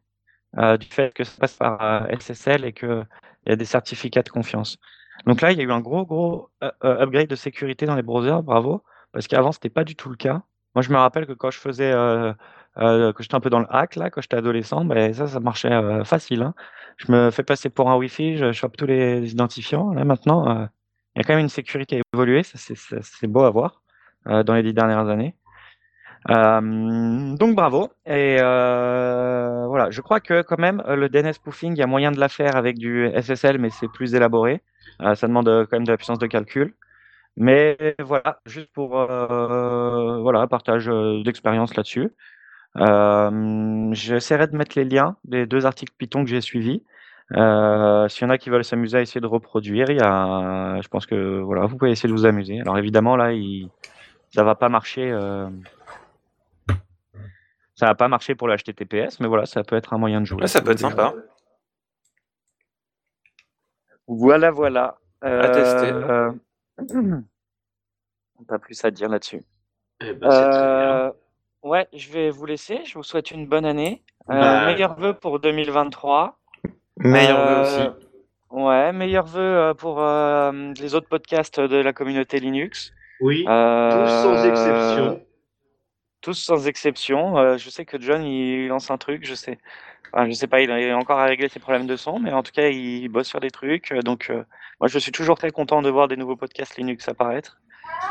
du 0.55 0.87
fait 0.87 1.13
que 1.13 1.23
ça 1.23 1.37
passe 1.39 1.53
par 1.55 2.07
SSL 2.19 2.65
et 2.65 2.73
qu'il 2.73 3.05
y 3.47 3.51
a 3.51 3.55
des 3.55 3.65
certificats 3.65 4.23
de 4.23 4.29
confiance. 4.29 4.77
Donc 5.25 5.41
là, 5.41 5.51
il 5.51 5.57
y 5.57 5.61
a 5.61 5.63
eu 5.63 5.71
un 5.71 5.81
gros, 5.81 6.05
gros 6.05 6.49
upgrade 6.83 7.27
de 7.27 7.35
sécurité 7.35 7.85
dans 7.85 7.95
les 7.95 8.03
browsers, 8.03 8.43
bravo, 8.43 8.83
parce 9.11 9.27
qu'avant, 9.27 9.51
ce 9.51 9.57
n'était 9.57 9.69
pas 9.69 9.83
du 9.83 9.95
tout 9.95 10.09
le 10.09 10.15
cas. 10.15 10.41
Moi, 10.75 10.81
je 10.81 10.91
me 10.91 10.97
rappelle 10.97 11.25
que 11.25 11.31
quand 11.31 11.51
je 11.51 11.57
faisais, 11.57 11.91
euh, 11.93 12.33
euh, 12.77 13.13
que 13.13 13.23
j'étais 13.23 13.35
un 13.35 13.39
peu 13.39 13.49
dans 13.49 13.59
le 13.59 13.67
hack, 13.69 13.95
là, 13.95 14.09
quand 14.09 14.21
j'étais 14.21 14.35
adolescent, 14.35 14.83
ben, 14.83 15.13
ça, 15.13 15.25
ça 15.27 15.39
marchait 15.39 15.71
euh, 15.71 16.03
facile. 16.03 16.41
Hein. 16.43 16.53
Je 16.97 17.11
me 17.11 17.31
fais 17.31 17.43
passer 17.43 17.69
pour 17.69 17.89
un 17.89 17.95
Wi-Fi, 17.95 18.37
je 18.37 18.51
chope 18.51 18.75
tous 18.75 18.85
les 18.85 19.31
identifiants. 19.31 19.93
Là, 19.93 20.03
maintenant, 20.03 20.67
il 21.15 21.19
y 21.19 21.21
a 21.21 21.23
quand 21.23 21.33
même 21.33 21.43
une 21.43 21.49
sécurité 21.49 21.95
qui 21.97 22.01
a 22.01 22.03
évolué, 22.13 22.43
c'est 22.43 23.27
beau 23.27 23.43
à 23.43 23.49
voir 23.49 23.81
dans 24.25 24.53
les 24.53 24.63
dix 24.63 24.73
dernières 24.73 25.07
années. 25.07 25.35
Donc 26.27 27.55
bravo. 27.55 27.89
Et 28.05 28.37
voilà, 28.37 29.89
je 29.91 30.01
crois 30.01 30.19
que 30.19 30.41
quand 30.41 30.59
même 30.59 30.81
le 30.87 31.09
DNS 31.09 31.33
spoofing, 31.33 31.73
il 31.73 31.79
y 31.79 31.83
a 31.83 31.87
moyen 31.87 32.11
de 32.11 32.19
la 32.19 32.29
faire 32.29 32.55
avec 32.55 32.77
du 32.77 33.09
SSL, 33.15 33.57
mais 33.59 33.69
c'est 33.69 33.87
plus 33.91 34.15
élaboré. 34.15 34.61
ça 34.99 35.27
demande 35.27 35.47
quand 35.69 35.77
même 35.77 35.85
de 35.85 35.91
la 35.91 35.97
puissance 35.97 36.19
de 36.19 36.27
calcul. 36.27 36.73
Mais 37.37 37.95
voilà, 37.99 38.39
juste 38.45 38.71
pour 38.73 38.97
euh, 38.99 40.19
voilà, 40.21 40.47
partage 40.47 40.87
euh, 40.89 41.21
d'expérience 41.23 41.75
là-dessus. 41.75 42.09
Euh, 42.77 43.93
J'essaierai 43.93 44.47
de 44.47 44.55
mettre 44.55 44.77
les 44.77 44.85
liens 44.85 45.17
des 45.25 45.45
deux 45.45 45.65
articles 45.65 45.93
Python 45.97 46.23
que 46.23 46.29
j'ai 46.29 46.41
suivis. 46.41 46.83
Euh, 47.33 48.07
S'il 48.07 48.23
y 48.23 48.27
en 48.27 48.29
a 48.29 48.37
qui 48.37 48.49
veulent 48.49 48.63
s'amuser 48.63 48.97
à 48.97 49.01
essayer 49.01 49.21
de 49.21 49.27
reproduire, 49.27 49.89
il 49.89 49.97
y 49.97 50.01
a, 50.01 50.79
je 50.81 50.87
pense 50.87 51.05
que 51.05 51.41
voilà, 51.41 51.65
vous 51.65 51.77
pouvez 51.77 51.91
essayer 51.91 52.09
de 52.09 52.13
vous 52.13 52.25
amuser. 52.25 52.61
Alors 52.61 52.77
évidemment 52.77 53.17
là, 53.17 53.33
il, 53.33 53.69
ça 54.33 54.43
va 54.43 54.55
pas 54.55 54.69
marcher. 54.69 55.11
Euh, 57.75 57.79
ça 57.79 57.85
va 57.87 57.95
pas 57.95 58.07
marcher 58.07 58.35
pour 58.35 58.47
le 58.47 58.55
HTTPS, 58.55 59.19
mais 59.19 59.27
voilà, 59.27 59.45
ça 59.45 59.63
peut 59.63 59.75
être 59.75 59.93
un 59.93 59.97
moyen 59.97 60.21
de 60.21 60.25
jouer. 60.25 60.47
ça 60.47 60.61
peut 60.61 60.71
être 60.71 60.79
sympa. 60.79 61.13
Voilà, 64.07 64.51
voilà. 64.51 64.97
à 65.21 65.49
tester. 65.49 65.91
Pas 68.47 68.59
plus 68.59 68.83
à 68.85 68.91
dire 68.91 69.09
là-dessus. 69.09 69.41
Eh 70.01 70.13
ben. 70.13 70.29
Euh, 70.29 71.11
ouais, 71.63 71.87
je 71.93 72.11
vais 72.11 72.29
vous 72.29 72.45
laisser. 72.45 72.83
Je 72.85 72.93
vous 72.95 73.03
souhaite 73.03 73.31
une 73.31 73.47
bonne 73.47 73.65
année. 73.65 74.03
Euh, 74.29 74.33
Bah. 74.39 74.65
meilleurs 74.65 74.99
vœux 74.99 75.13
pour 75.13 75.39
2023. 75.39 76.37
Meilleur 76.97 77.37
vœu 77.47 77.55
Euh, 77.55 77.61
aussi. 77.63 77.89
Ouais, 78.51 78.91
meilleurs 78.93 79.25
vœux 79.25 79.39
euh, 79.41 79.73
pour 79.73 80.01
euh, 80.01 80.73
les 80.79 80.93
autres 80.95 81.07
podcasts 81.07 81.59
de 81.59 81.77
la 81.77 81.93
communauté 81.93 82.39
Linux. 82.39 82.91
Oui, 83.21 83.45
Euh, 83.47 83.89
tous 83.89 84.09
sans 84.23 84.45
exception. 84.45 85.24
Tous 86.25 86.33
sans 86.33 86.67
exception. 86.67 87.37
Euh, 87.37 87.57
je 87.59 87.69
sais 87.69 87.85
que 87.85 88.01
John, 88.01 88.23
il 88.25 88.67
lance 88.67 88.89
un 88.89 88.97
truc, 88.97 89.23
je 89.27 89.35
sais. 89.35 89.59
Enfin, 90.11 90.27
je 90.27 90.33
sais 90.33 90.47
pas, 90.47 90.61
il 90.61 90.71
a 90.71 90.97
encore 90.97 91.19
à 91.19 91.25
régler 91.25 91.49
ses 91.49 91.59
problèmes 91.59 91.85
de 91.85 91.95
son, 91.97 92.19
mais 92.19 92.31
en 92.33 92.41
tout 92.41 92.51
cas, 92.51 92.69
il 92.69 93.07
bosse 93.09 93.27
sur 93.27 93.39
des 93.39 93.51
trucs. 93.51 93.91
Euh, 93.91 94.01
Donc, 94.01 94.31
euh, 94.31 94.43
moi, 94.79 94.87
je 94.87 94.97
suis 94.97 95.11
toujours 95.11 95.37
très 95.37 95.51
content 95.51 95.83
de 95.83 95.89
voir 95.91 96.07
des 96.07 96.17
nouveaux 96.17 96.35
podcasts 96.35 96.77
Linux 96.77 97.07
apparaître, 97.09 97.61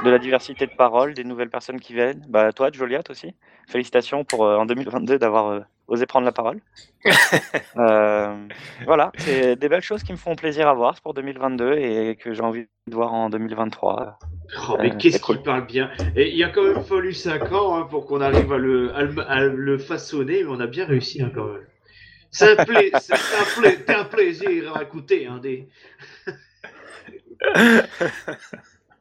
de 0.04 0.10
la 0.10 0.18
diversité 0.18 0.66
de 0.66 0.72
paroles, 0.72 1.14
des 1.14 1.24
nouvelles 1.24 1.50
personnes 1.50 1.80
qui 1.80 1.92
viennent. 1.94 2.24
Bah, 2.28 2.52
toi, 2.52 2.70
Joliat 2.72 3.02
aussi. 3.10 3.34
Félicitations 3.68 4.24
pour 4.24 4.44
euh, 4.44 4.56
en 4.56 4.66
2022 4.66 5.18
d'avoir 5.18 5.46
euh, 5.48 5.60
osé 5.88 6.04
prendre 6.06 6.26
la 6.26 6.32
parole. 6.32 6.60
Euh, 7.76 8.36
voilà, 8.84 9.10
c'est 9.18 9.56
des 9.56 9.68
belles 9.68 9.82
choses 9.82 10.04
qui 10.04 10.12
me 10.12 10.16
font 10.16 10.36
plaisir 10.36 10.68
à 10.68 10.74
voir 10.74 10.94
pour 11.02 11.12
2022 11.12 11.72
et 11.72 12.14
que 12.16 12.32
j'ai 12.32 12.40
envie 12.42 12.66
de 12.86 12.94
voir 12.94 13.12
en 13.12 13.28
2023. 13.30 14.18
Oh, 14.70 14.76
mais 14.80 14.96
qu'est-ce 14.96 15.20
cool. 15.20 15.36
qu'il 15.36 15.44
parle 15.44 15.66
bien. 15.66 15.90
Et 16.14 16.30
il 16.32 16.44
a 16.44 16.50
quand 16.50 16.62
même 16.62 16.84
fallu 16.84 17.12
5 17.12 17.50
ans 17.52 17.76
hein, 17.76 17.82
pour 17.90 18.06
qu'on 18.06 18.20
arrive 18.20 18.52
à 18.52 18.58
le, 18.58 18.94
à, 18.94 19.02
le, 19.02 19.20
à 19.30 19.40
le 19.42 19.78
façonner, 19.78 20.44
mais 20.44 20.50
on 20.50 20.60
a 20.60 20.68
bien 20.68 20.84
réussi 20.86 21.20
hein, 21.20 21.32
quand 21.34 21.46
même. 21.46 21.66
C'est 22.30 22.58
un, 22.58 22.64
pla- 22.64 22.78
un, 22.80 22.90
pla- 22.90 23.70
c'est 23.86 23.90
un 23.94 24.04
plaisir 24.04 24.76
à 24.76 24.82
écouter. 24.82 25.26
Hein, 25.26 25.38
des... 25.42 25.68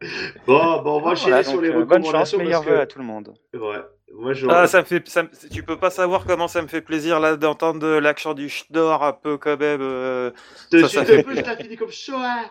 bon, 0.47 0.81
bon, 0.81 0.97
on 0.97 1.01
va 1.01 1.11
enchaîner 1.11 1.29
Voilà, 1.31 1.43
sur 1.43 1.61
les 1.61 1.69
euh, 1.69 1.85
bonne 1.85 2.03
chance, 2.03 2.33
recommandations. 2.33 2.37
meilleurs 2.39 2.63
vœux 2.63 2.75
que... 2.77 2.81
à 2.81 2.85
tout 2.87 2.99
le 2.99 3.05
monde. 3.05 3.33
Ouais, 3.53 3.77
moi 4.13 4.33
je. 4.33 4.47
Ah, 4.49 4.67
ça 4.67 4.79
me 4.79 4.85
fait, 4.85 5.07
ça 5.07 5.23
me- 5.23 5.29
tu 5.51 5.63
peux 5.63 5.77
pas 5.77 5.89
savoir 5.89 6.25
comment 6.25 6.47
ça 6.47 6.61
me 6.61 6.67
fait 6.67 6.81
plaisir 6.81 7.19
là 7.19 7.35
d'entendre 7.37 7.99
l'accent 7.99 8.33
du 8.33 8.49
Schnorr 8.49 9.03
un 9.03 9.13
peu 9.13 9.37
quand 9.37 9.57
même. 9.59 9.81
euh. 9.81 10.31
Ça, 10.71 10.87
ça 10.89 11.01
un 11.01 11.05
fait- 11.05 11.23
peu, 11.23 11.35
je 11.35 11.41
t'ai 11.41 11.63
fini 11.63 11.75
comme 11.77 11.91
ça. 11.91 12.13
hein. 12.15 12.45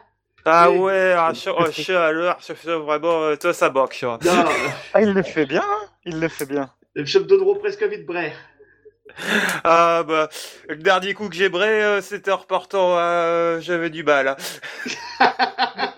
Ah 0.45 0.73
ouais, 0.73 1.15
ah, 1.17 1.33
ch- 1.35 1.55
oh, 1.57 1.71
ch- 1.71 1.91
alors, 1.91 2.43
ça 2.43 2.55
fait 2.57 2.75
vraiment, 2.75 3.23
euh, 3.23 3.37
toi 3.37 3.53
ça 3.53 3.69
vois. 3.69 4.19
Non, 4.25 4.45
Ah, 4.93 5.01
il 5.01 5.13
le 5.13 5.23
fait 5.23 5.47
bien, 5.47 5.63
hein 5.65 5.87
il 6.05 6.19
le 6.19 6.29
fait 6.29 6.47
bien. 6.47 6.69
je 6.97 7.19
me 7.21 7.25
donnerai 7.25 7.59
presque 7.61 7.83
envie 7.83 7.99
de 7.99 8.05
brère. 8.07 8.35
Ah 9.65 10.03
bah, 10.09 10.29
le 10.69 10.77
dernier 10.77 11.13
coup 11.15 11.29
que 11.29 11.35
j'ai 11.35 11.49
bré, 11.49 11.83
euh, 11.85 12.01
c'était 12.01 12.31
en 12.33 12.39
reportant, 12.39 12.97
euh, 12.99 13.61
j'avais 13.61 13.91
du 13.91 14.03
mal. 14.03 14.37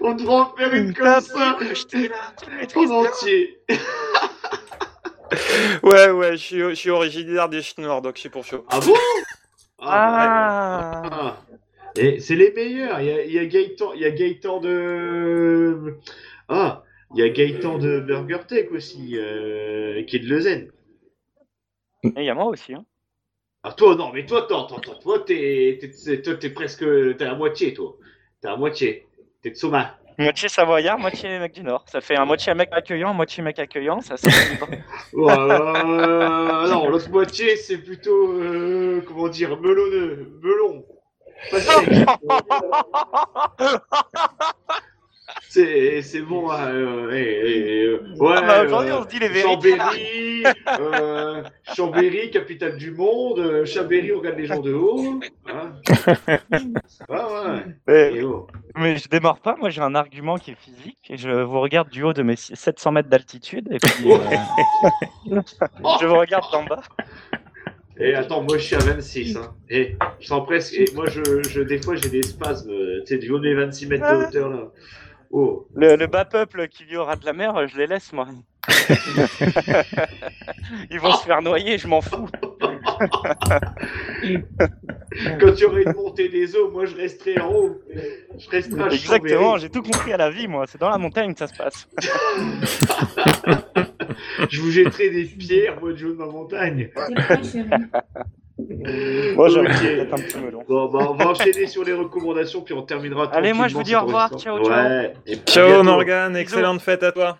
On 0.00 0.14
devrait 0.14 0.34
en 0.34 0.56
faire 0.56 0.74
une 0.74 0.92
comme 0.92 1.20
ça 1.20 1.58
en 2.74 2.90
entier. 2.90 3.58
Ouais, 5.82 6.10
ouais, 6.10 6.32
je 6.32 6.36
suis, 6.36 6.58
je 6.60 6.74
suis 6.74 6.90
originaire 6.90 7.48
des 7.48 7.60
Schnorr, 7.60 8.00
donc 8.00 8.14
je 8.14 8.20
suis 8.20 8.28
pour 8.28 8.44
chaud. 8.44 8.64
Ah 8.70 8.78
bon? 8.80 8.94
Ah. 9.80 11.02
bah, 11.02 11.10
ah. 11.12 11.36
Et 11.96 12.20
c'est 12.20 12.36
les 12.36 12.52
meilleurs. 12.52 13.00
Il 13.00 13.06
y 13.06 13.10
a, 13.10 13.24
il 13.24 13.32
y 13.32 13.38
a 13.38 13.46
Gaëtan, 13.46 13.92
il 13.94 14.02
y 14.02 14.04
a 14.04 14.10
Gaëtan 14.10 14.60
de. 14.60 15.96
Ah, 16.48 16.84
il 17.14 17.20
y 17.20 17.22
a 17.22 17.28
Gaëtan 17.28 17.78
de 17.78 18.00
Burger 18.00 18.40
Tech 18.46 18.70
aussi, 18.70 19.16
euh, 19.18 20.02
qui 20.04 20.16
est 20.16 20.20
de 20.20 20.28
Lezen. 20.28 20.70
Et 22.04 22.12
il 22.16 22.24
y 22.24 22.30
a 22.30 22.34
moi 22.34 22.46
aussi. 22.46 22.74
Hein. 22.74 22.84
Ah 23.62 23.72
toi 23.72 23.96
non, 23.96 24.12
mais 24.12 24.24
toi, 24.26 24.44
attends, 24.44 24.66
attends, 24.66 24.76
attends, 24.76 24.98
toi 25.00 25.18
t'es, 25.26 25.78
t'es, 25.80 26.22
toi, 26.22 26.34
presque, 26.54 26.84
t'es 27.16 27.24
à 27.24 27.34
moitié, 27.34 27.74
toi. 27.74 27.96
T'es 28.46 28.52
à 28.52 28.56
moitié. 28.56 29.08
T'es 29.42 29.50
de 29.50 29.56
Soma. 29.56 29.96
Moitié 30.18 30.48
savoyard, 30.48 31.00
moitié 31.00 31.40
mec 31.40 31.52
du 31.52 31.64
Nord. 31.64 31.84
Ça 31.88 32.00
fait 32.00 32.14
un 32.14 32.24
moitié 32.24 32.54
mec 32.54 32.68
accueillant, 32.70 33.12
moitié 33.12 33.42
mec 33.42 33.58
accueillant. 33.58 34.00
Ça, 34.00 34.16
c'est 34.16 34.30
Euh, 35.14 36.68
non, 36.68 36.88
l'autre 36.88 37.10
moitié, 37.10 37.56
c'est 37.56 37.78
plutôt, 37.78 38.34
euh, 38.34 39.02
comment 39.04 39.26
dire, 39.26 39.60
melonneux, 39.60 40.38
melon. 40.40 40.86
Pas 41.50 41.60
sec. 41.60 41.88
C'est, 45.56 46.02
c'est 46.02 46.20
bon, 46.20 46.50
hein, 46.50 46.68
euh, 46.68 47.10
eh, 47.14 47.40
eh, 47.46 47.84
euh, 47.86 48.14
ouais. 48.18 48.34
Ah 48.36 48.42
bah, 48.42 48.64
aujourd'hui, 48.64 48.90
euh, 48.90 48.98
on 48.98 49.02
se 49.04 49.08
dit 49.08 49.18
les 49.18 49.28
vérités. 49.28 49.70
Chambéry, 49.70 50.42
euh, 50.78 51.42
Chambéry, 51.74 52.30
capitale 52.30 52.76
du 52.76 52.90
monde. 52.90 53.38
euh, 53.38 53.64
Chambéry, 53.64 54.12
on 54.12 54.18
regarde 54.18 54.36
les 54.36 54.44
gens 54.44 54.60
de 54.60 54.74
haut. 54.74 55.18
Hein. 55.48 55.72
Ouais, 57.08 57.16
ouais. 57.16 57.64
mais, 57.86 58.22
oh. 58.22 58.46
mais 58.74 58.98
je 58.98 59.08
démarre 59.08 59.40
pas. 59.40 59.56
Moi, 59.56 59.70
j'ai 59.70 59.80
un 59.80 59.94
argument 59.94 60.36
qui 60.36 60.50
est 60.50 60.58
physique. 60.60 60.98
Et 61.08 61.16
je 61.16 61.30
vous 61.30 61.60
regarde 61.60 61.88
du 61.88 62.02
haut 62.02 62.12
de 62.12 62.22
mes 62.22 62.36
700 62.36 62.92
mètres 62.92 63.08
d'altitude. 63.08 63.66
Et 63.70 63.78
puis, 63.78 64.12
euh, 64.12 65.40
je 66.02 66.06
vous 66.06 66.18
regarde 66.18 66.44
d'en 66.52 66.64
bas. 66.64 66.82
Et 67.98 68.14
attends, 68.14 68.42
moi 68.42 68.58
je 68.58 68.62
suis 68.62 68.76
à 68.76 68.80
26. 68.80 69.38
Hein. 69.38 69.54
Et 69.70 69.96
je 70.20 70.26
sens 70.26 70.44
presque. 70.44 70.74
Et 70.74 70.84
moi, 70.94 71.06
je, 71.08 71.22
je, 71.48 71.62
des 71.62 71.78
fois, 71.80 71.96
j'ai 71.96 72.10
des 72.10 72.22
spasmes. 72.22 72.70
Tu 73.06 73.06
sais, 73.06 73.16
du 73.16 73.30
haut 73.30 73.38
des 73.38 73.54
26 73.54 73.86
mètres 73.86 74.06
de 74.06 74.16
hauteur 74.16 74.50
là. 74.50 74.70
Oh. 75.30 75.66
Le, 75.74 75.96
le 75.96 76.06
bas 76.06 76.24
peuple 76.24 76.68
qui 76.68 76.84
vit 76.84 76.96
au 76.96 77.04
ras 77.04 77.16
de 77.16 77.24
la 77.24 77.32
mer, 77.32 77.66
je 77.68 77.76
les 77.76 77.86
laisse, 77.86 78.12
moi. 78.12 78.26
Ils 80.90 80.98
vont 80.98 81.12
se 81.12 81.24
faire 81.24 81.40
noyer, 81.42 81.78
je 81.78 81.86
m'en 81.86 82.00
fous. 82.00 82.28
Quand 85.40 85.52
tu 85.54 85.64
aurais 85.64 85.84
une 85.84 85.94
montée 85.94 86.28
des 86.28 86.56
eaux, 86.56 86.70
moi 86.70 86.84
je 86.86 86.96
resterai 86.96 87.40
en 87.40 87.52
haut. 87.52 87.80
Je 88.38 88.50
resterai 88.50 88.94
Exactement, 88.94 89.56
j'ai 89.58 89.70
tout 89.70 89.82
compris 89.82 90.12
à 90.12 90.16
la 90.16 90.30
vie, 90.30 90.48
moi. 90.48 90.64
C'est 90.66 90.80
dans 90.80 90.90
la 90.90 90.98
montagne 90.98 91.34
que 91.34 91.38
ça 91.38 91.46
se 91.46 91.56
passe. 91.56 91.88
Je 94.48 94.60
vous 94.60 94.70
jetterai 94.70 95.10
des 95.10 95.24
pierres, 95.24 95.80
moi, 95.80 95.92
du 95.92 96.04
haut 96.06 96.12
de 96.12 96.18
ma 96.18 96.26
montagne. 96.26 96.90
Chérie. 98.86 99.34
Moi, 99.34 99.48
j'ai 99.48 99.60
un 99.60 99.64
petit 100.16 100.38
melon. 100.38 100.62
Bon, 100.68 100.86
bah, 100.88 101.08
on 101.10 101.14
va 101.14 101.28
enchaîner 101.28 101.66
sur 101.66 101.84
les 101.84 101.92
recommandations, 101.92 102.62
puis 102.62 102.74
on 102.74 102.82
terminera. 102.82 103.30
Allez, 103.32 103.52
moi, 103.52 103.68
je 103.68 103.74
vous 103.74 103.82
dis 103.82 103.94
au 103.96 104.00
revoir. 104.00 104.30
Ciao, 104.38 104.64
ciao. 104.64 104.68
Ouais. 104.68 105.12
Et 105.26 105.36
Ciao. 105.36 105.82
Morgane, 105.82 106.36
excellente 106.36 106.80
fête 106.80 107.02
à 107.02 107.12
toi. 107.12 107.38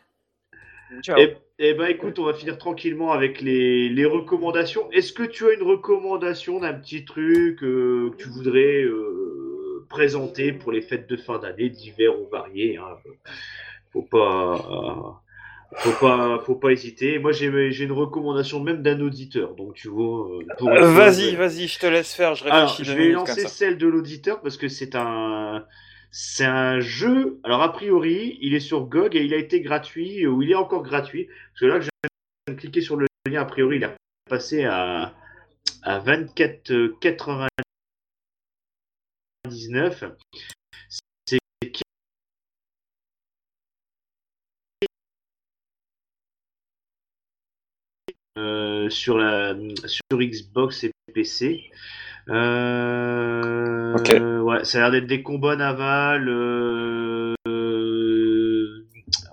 Ciao. 1.03 1.19
Et, 1.19 1.37
et 1.59 1.75
ben 1.75 1.87
écoute, 1.87 2.19
on 2.19 2.25
va 2.25 2.35
finir 2.35 2.59
tranquillement 2.59 3.13
avec 3.13 3.41
les, 3.41 3.89
les 3.89 4.05
recommandations. 4.05 4.91
Est-ce 4.93 5.13
que 5.13 5.23
tu 5.23 5.47
as 5.47 5.53
une 5.53 5.63
recommandation 5.63 6.61
d'un 6.61 6.75
petit 6.75 7.05
truc 7.05 7.63
euh, 7.63 8.11
que 8.11 8.23
tu 8.23 8.29
voudrais 8.29 8.83
euh, 8.83 9.87
présenter 9.89 10.53
pour 10.53 10.73
les 10.73 10.83
fêtes 10.83 11.09
de 11.09 11.17
fin 11.17 11.39
d'année, 11.39 11.71
divers 11.71 12.19
ou 12.21 12.29
variés 12.31 12.77
hein? 12.77 12.97
Faut 13.93 14.03
pas. 14.03 15.23
Faut 15.75 15.93
pas, 16.01 16.39
faut 16.45 16.55
pas 16.55 16.71
hésiter. 16.71 17.19
Moi, 17.19 17.33
j'ai 17.33 17.71
j'ai 17.73 17.85
une 17.85 17.93
recommandation 17.93 18.61
même 18.61 18.83
d'un 18.83 19.01
auditeur. 19.01 19.55
Donc, 19.57 19.75
tu 19.75 19.89
vois. 19.89 20.29
euh, 20.31 20.41
Euh, 20.63 20.93
vas-y, 20.93 21.35
vas-y, 21.35 21.67
je 21.67 21.79
te 21.79 21.87
laisse 21.87 22.15
faire. 22.15 22.35
Je 22.35 22.45
Alors, 22.45 22.71
vais 22.95 23.09
lancer 23.13 23.35
celle 23.49 23.77
de 23.77 23.87
l'auditeur 23.87 24.41
parce 24.43 24.57
que 24.57 24.69
c'est 24.69 24.95
un, 24.95 25.65
c'est 26.11 26.45
un 26.45 26.81
jeu. 26.81 27.41
Alors, 27.45 27.63
a 27.63 27.73
priori, 27.73 28.39
il 28.41 28.55
est 28.55 28.61
sur 28.61 28.87
GOG 28.87 29.17
et 29.17 29.25
il 29.25 29.35
a 29.35 29.39
été 29.39 29.61
gratuit, 29.61 30.27
ou 30.27 30.41
il 30.43 30.51
est 30.51 30.55
encore 30.55 30.83
gratuit. 30.83 31.27
Parce 31.27 31.61
que 31.61 31.67
là, 31.67 31.81
je 31.81 31.89
viens 32.47 32.55
de 32.55 32.61
cliquer 32.61 32.81
sur 32.81 32.97
le 32.97 33.07
lien, 33.29 33.43
a 33.43 33.45
priori, 33.45 33.77
il 33.77 33.83
est 33.83 33.95
passé 34.31 34.65
à, 34.65 35.15
à 35.83 35.99
24,99. 36.01 37.49
C'est 41.27 41.39
euh, 48.37 48.89
sur 48.91 49.19
la 49.19 49.55
sur 49.87 50.19
Xbox 50.19 50.85
et 50.85 50.93
PC. 51.15 51.65
Euh. 52.29 53.95
Ouais, 54.41 54.65
ça 54.65 54.79
a 54.79 54.81
l'air 54.83 54.91
d'être 54.93 55.07
des 55.07 55.23
combats 55.23 55.57
navals. 55.57 56.29
euh, 56.29 57.35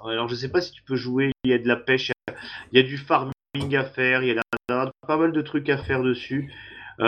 alors 0.05 0.27
je 0.27 0.35
sais 0.35 0.49
pas 0.49 0.61
si 0.61 0.71
tu 0.71 0.84
peux 0.84 0.95
jouer. 0.95 1.31
Il 1.43 1.51
y 1.51 1.53
a 1.53 1.57
de 1.57 1.67
la 1.67 1.75
pêche, 1.75 2.11
il 2.71 2.77
y 2.80 2.81
a 2.81 2.85
du 2.85 2.97
farming 2.97 3.31
à 3.75 3.84
faire, 3.84 4.23
il 4.23 4.35
y 4.35 4.38
a 4.38 4.91
pas 5.07 5.17
mal 5.17 5.31
de 5.31 5.41
trucs 5.41 5.69
à 5.69 5.77
faire 5.77 6.01
dessus. 6.03 6.51
Ça 6.99 7.03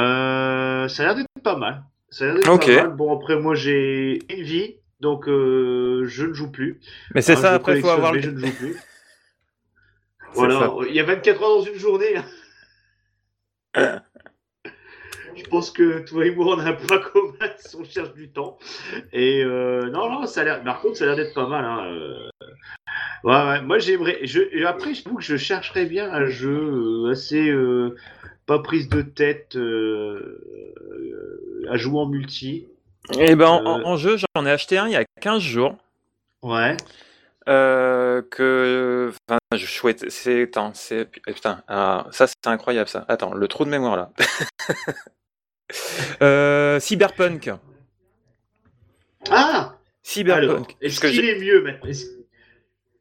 a 0.85 0.87
l'air 0.99 1.15
d'être 1.15 1.27
pas 1.43 1.57
mal. 1.57 1.83
Ça 2.09 2.25
a 2.25 2.27
l'air 2.27 2.35
d'être 2.35 2.45
pas 2.59 2.65
mal. 2.87 2.95
Bon 2.95 3.15
après 3.15 3.39
moi 3.39 3.55
j'ai 3.55 4.19
une 4.33 4.43
vie, 4.43 4.75
donc 4.99 5.27
euh, 5.27 6.05
je 6.05 6.25
ne 6.25 6.33
joue 6.33 6.51
plus. 6.51 6.79
Mais 7.13 7.21
c'est 7.21 7.33
Hein, 7.33 7.41
ça, 7.41 7.53
après, 7.53 7.77
il 7.77 7.81
faut 7.81 7.89
avoir 7.89 8.13
le. 8.13 8.21
je 8.21 8.29
ne 8.31 8.39
joue 8.39 8.51
plus. 8.57 8.75
Voilà, 10.35 10.59
ça. 10.59 10.73
il 10.87 10.95
y 10.95 10.99
a 10.99 11.03
24 11.03 11.41
heures 11.43 11.57
dans 11.59 11.61
une 11.63 11.75
journée. 11.79 12.15
hein. 13.75 14.01
Je 15.35 15.43
pense 15.49 15.69
que 15.69 15.99
toi 16.05 16.25
et 16.25 16.31
moi, 16.33 16.55
on 16.55 16.59
a 16.59 16.69
un 16.69 16.73
point 16.73 16.97
commun 16.99 17.33
si 17.57 17.75
on 17.75 17.83
cherche 17.83 18.13
du 18.13 18.29
temps. 18.31 18.57
Et 19.11 19.43
euh, 19.43 19.89
non, 19.89 20.09
non, 20.09 20.25
ça 20.25 20.41
a 20.41 20.43
l'air. 20.45 20.63
Par 20.63 20.79
contre, 20.79 20.95
ça 20.97 21.03
a 21.03 21.07
l'air 21.07 21.15
d'être 21.17 21.33
pas 21.33 21.47
mal. 21.47 21.65
Hein. 21.65 21.85
euh. 21.91 22.29
Ouais, 23.25 23.33
ouais. 23.49 23.61
Moi, 23.61 23.79
j'aimerais. 23.79 24.19
Je... 24.23 24.63
Après, 24.65 24.93
je 24.93 25.03
trouve 25.03 25.17
que 25.17 25.23
je 25.23 25.35
chercherais 25.35 25.85
bien 25.85 26.09
un 26.11 26.27
jeu 26.27 27.05
euh, 27.07 27.11
assez 27.11 27.49
euh, 27.49 27.95
pas 28.45 28.59
prise 28.59 28.87
de 28.87 29.01
tête 29.01 29.57
à 31.69 31.75
jouer 31.77 31.99
en 31.99 32.05
multi. 32.07 32.67
Eh 33.19 33.35
ben, 33.35 33.47
en, 33.47 33.79
Euh. 33.79 33.83
en 33.83 33.97
jeu, 33.97 34.15
j'en 34.35 34.45
ai 34.45 34.51
acheté 34.51 34.77
un 34.77 34.87
il 34.87 34.93
y 34.93 34.95
a 34.95 35.03
15 35.21 35.41
jours. 35.41 35.75
Ouais. 36.43 36.77
Euh, 37.47 38.21
que. 38.31 39.11
Enfin, 39.29 39.37
je 39.55 39.65
souhaite. 39.65 40.09
C'est. 40.09 40.43
Attends, 40.43 40.73
c'est. 40.73 41.05
Putain, 41.05 41.63
ah, 41.67 42.07
ça, 42.11 42.27
c'est 42.27 42.47
incroyable, 42.47 42.89
ça. 42.89 43.05
Attends, 43.07 43.33
le 43.33 43.47
trou 43.47 43.65
de 43.65 43.69
mémoire, 43.69 43.95
là. 43.95 44.11
euh, 46.21 46.79
Cyberpunk. 46.79 47.51
Ah 49.29 49.77
Cyberpunk. 50.03 50.75
est-ce 50.81 50.99
qu'il 51.01 51.25
est 51.27 51.39
mieux 51.39 51.61
maintenant 51.63 51.89
Est-ce 51.89 52.05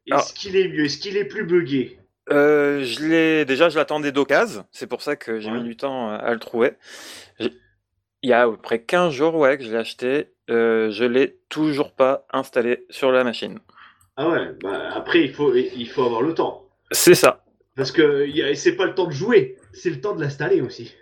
Alors- 0.09 0.21
est-ce 0.23 0.33
qu'il 0.33 0.55
est 0.55 0.67
mieux? 0.69 0.85
Est-ce 0.85 0.97
qu'il 0.97 1.17
est 1.17 1.25
plus 1.25 1.45
buggé 1.45 1.99
Euh, 2.31 2.83
je 2.83 3.05
l'ai 3.05 3.45
déjà, 3.45 3.69
je 3.69 3.77
l'attendais 3.77 4.11
d'occasion. 4.11 4.65
C'est 4.71 4.87
pour 4.87 5.01
ça 5.03 5.15
que 5.15 5.39
j'ai 5.39 5.51
Ouais. 5.51 5.57
mis 5.59 5.63
du 5.63 5.77
temps 5.77 6.09
à 6.09 6.31
le 6.33 6.39
trouver. 6.39 6.71
Il 7.39 8.29
y 8.29 8.33
a 8.33 8.43
à 8.43 8.47
peu 8.47 8.57
près 8.57 8.81
15 8.81 9.13
jours, 9.13 9.35
ouais, 9.35 9.57
que 9.57 9.63
je 9.63 9.69
l'ai 9.69 9.77
acheté. 9.77 10.31
Euh, 10.49 10.89
je 10.89 11.03
l'ai 11.03 11.37
toujours 11.49 11.93
pas 11.93 12.25
installé 12.31 12.85
sur 12.89 13.11
la 13.11 13.23
machine. 13.23 13.59
Ah 14.17 14.29
ouais, 14.29 14.51
bah 14.63 14.91
après 14.93 15.21
il 15.23 15.33
faut, 15.33 15.53
il 15.55 15.87
faut 15.89 16.03
avoir 16.03 16.21
le 16.21 16.33
temps. 16.33 16.63
C'est 16.91 17.15
ça. 17.15 17.43
Parce 17.75 17.91
que 17.91 18.25
c'est 18.55 18.75
pas 18.75 18.85
le 18.85 18.95
temps 18.95 19.07
de 19.07 19.11
jouer, 19.11 19.57
c'est 19.73 19.89
le 19.89 19.99
temps 19.99 20.15
de 20.15 20.21
l'installer 20.21 20.61
aussi. 20.61 20.95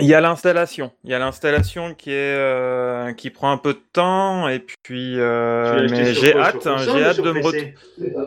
Il 0.00 0.06
y 0.06 0.14
a 0.14 0.20
l'installation. 0.20 0.92
Il 1.02 1.10
y 1.10 1.14
a 1.14 1.18
l'installation 1.18 1.94
qui 1.94 2.10
est 2.10 2.36
euh, 2.36 3.12
qui 3.14 3.30
prend 3.30 3.50
un 3.50 3.56
peu 3.56 3.72
de 3.72 3.80
temps 3.92 4.48
et 4.48 4.60
puis 4.60 5.18
euh, 5.18 5.88
mais 5.90 6.12
j'ai 6.14 6.36
hâte, 6.36 6.66
hein, 6.66 6.76
j'ai 6.78 7.02
hâte 7.04 7.20
de 7.20 7.32
me 7.32 7.40
PC? 7.42 7.74
retrouver. 7.98 8.26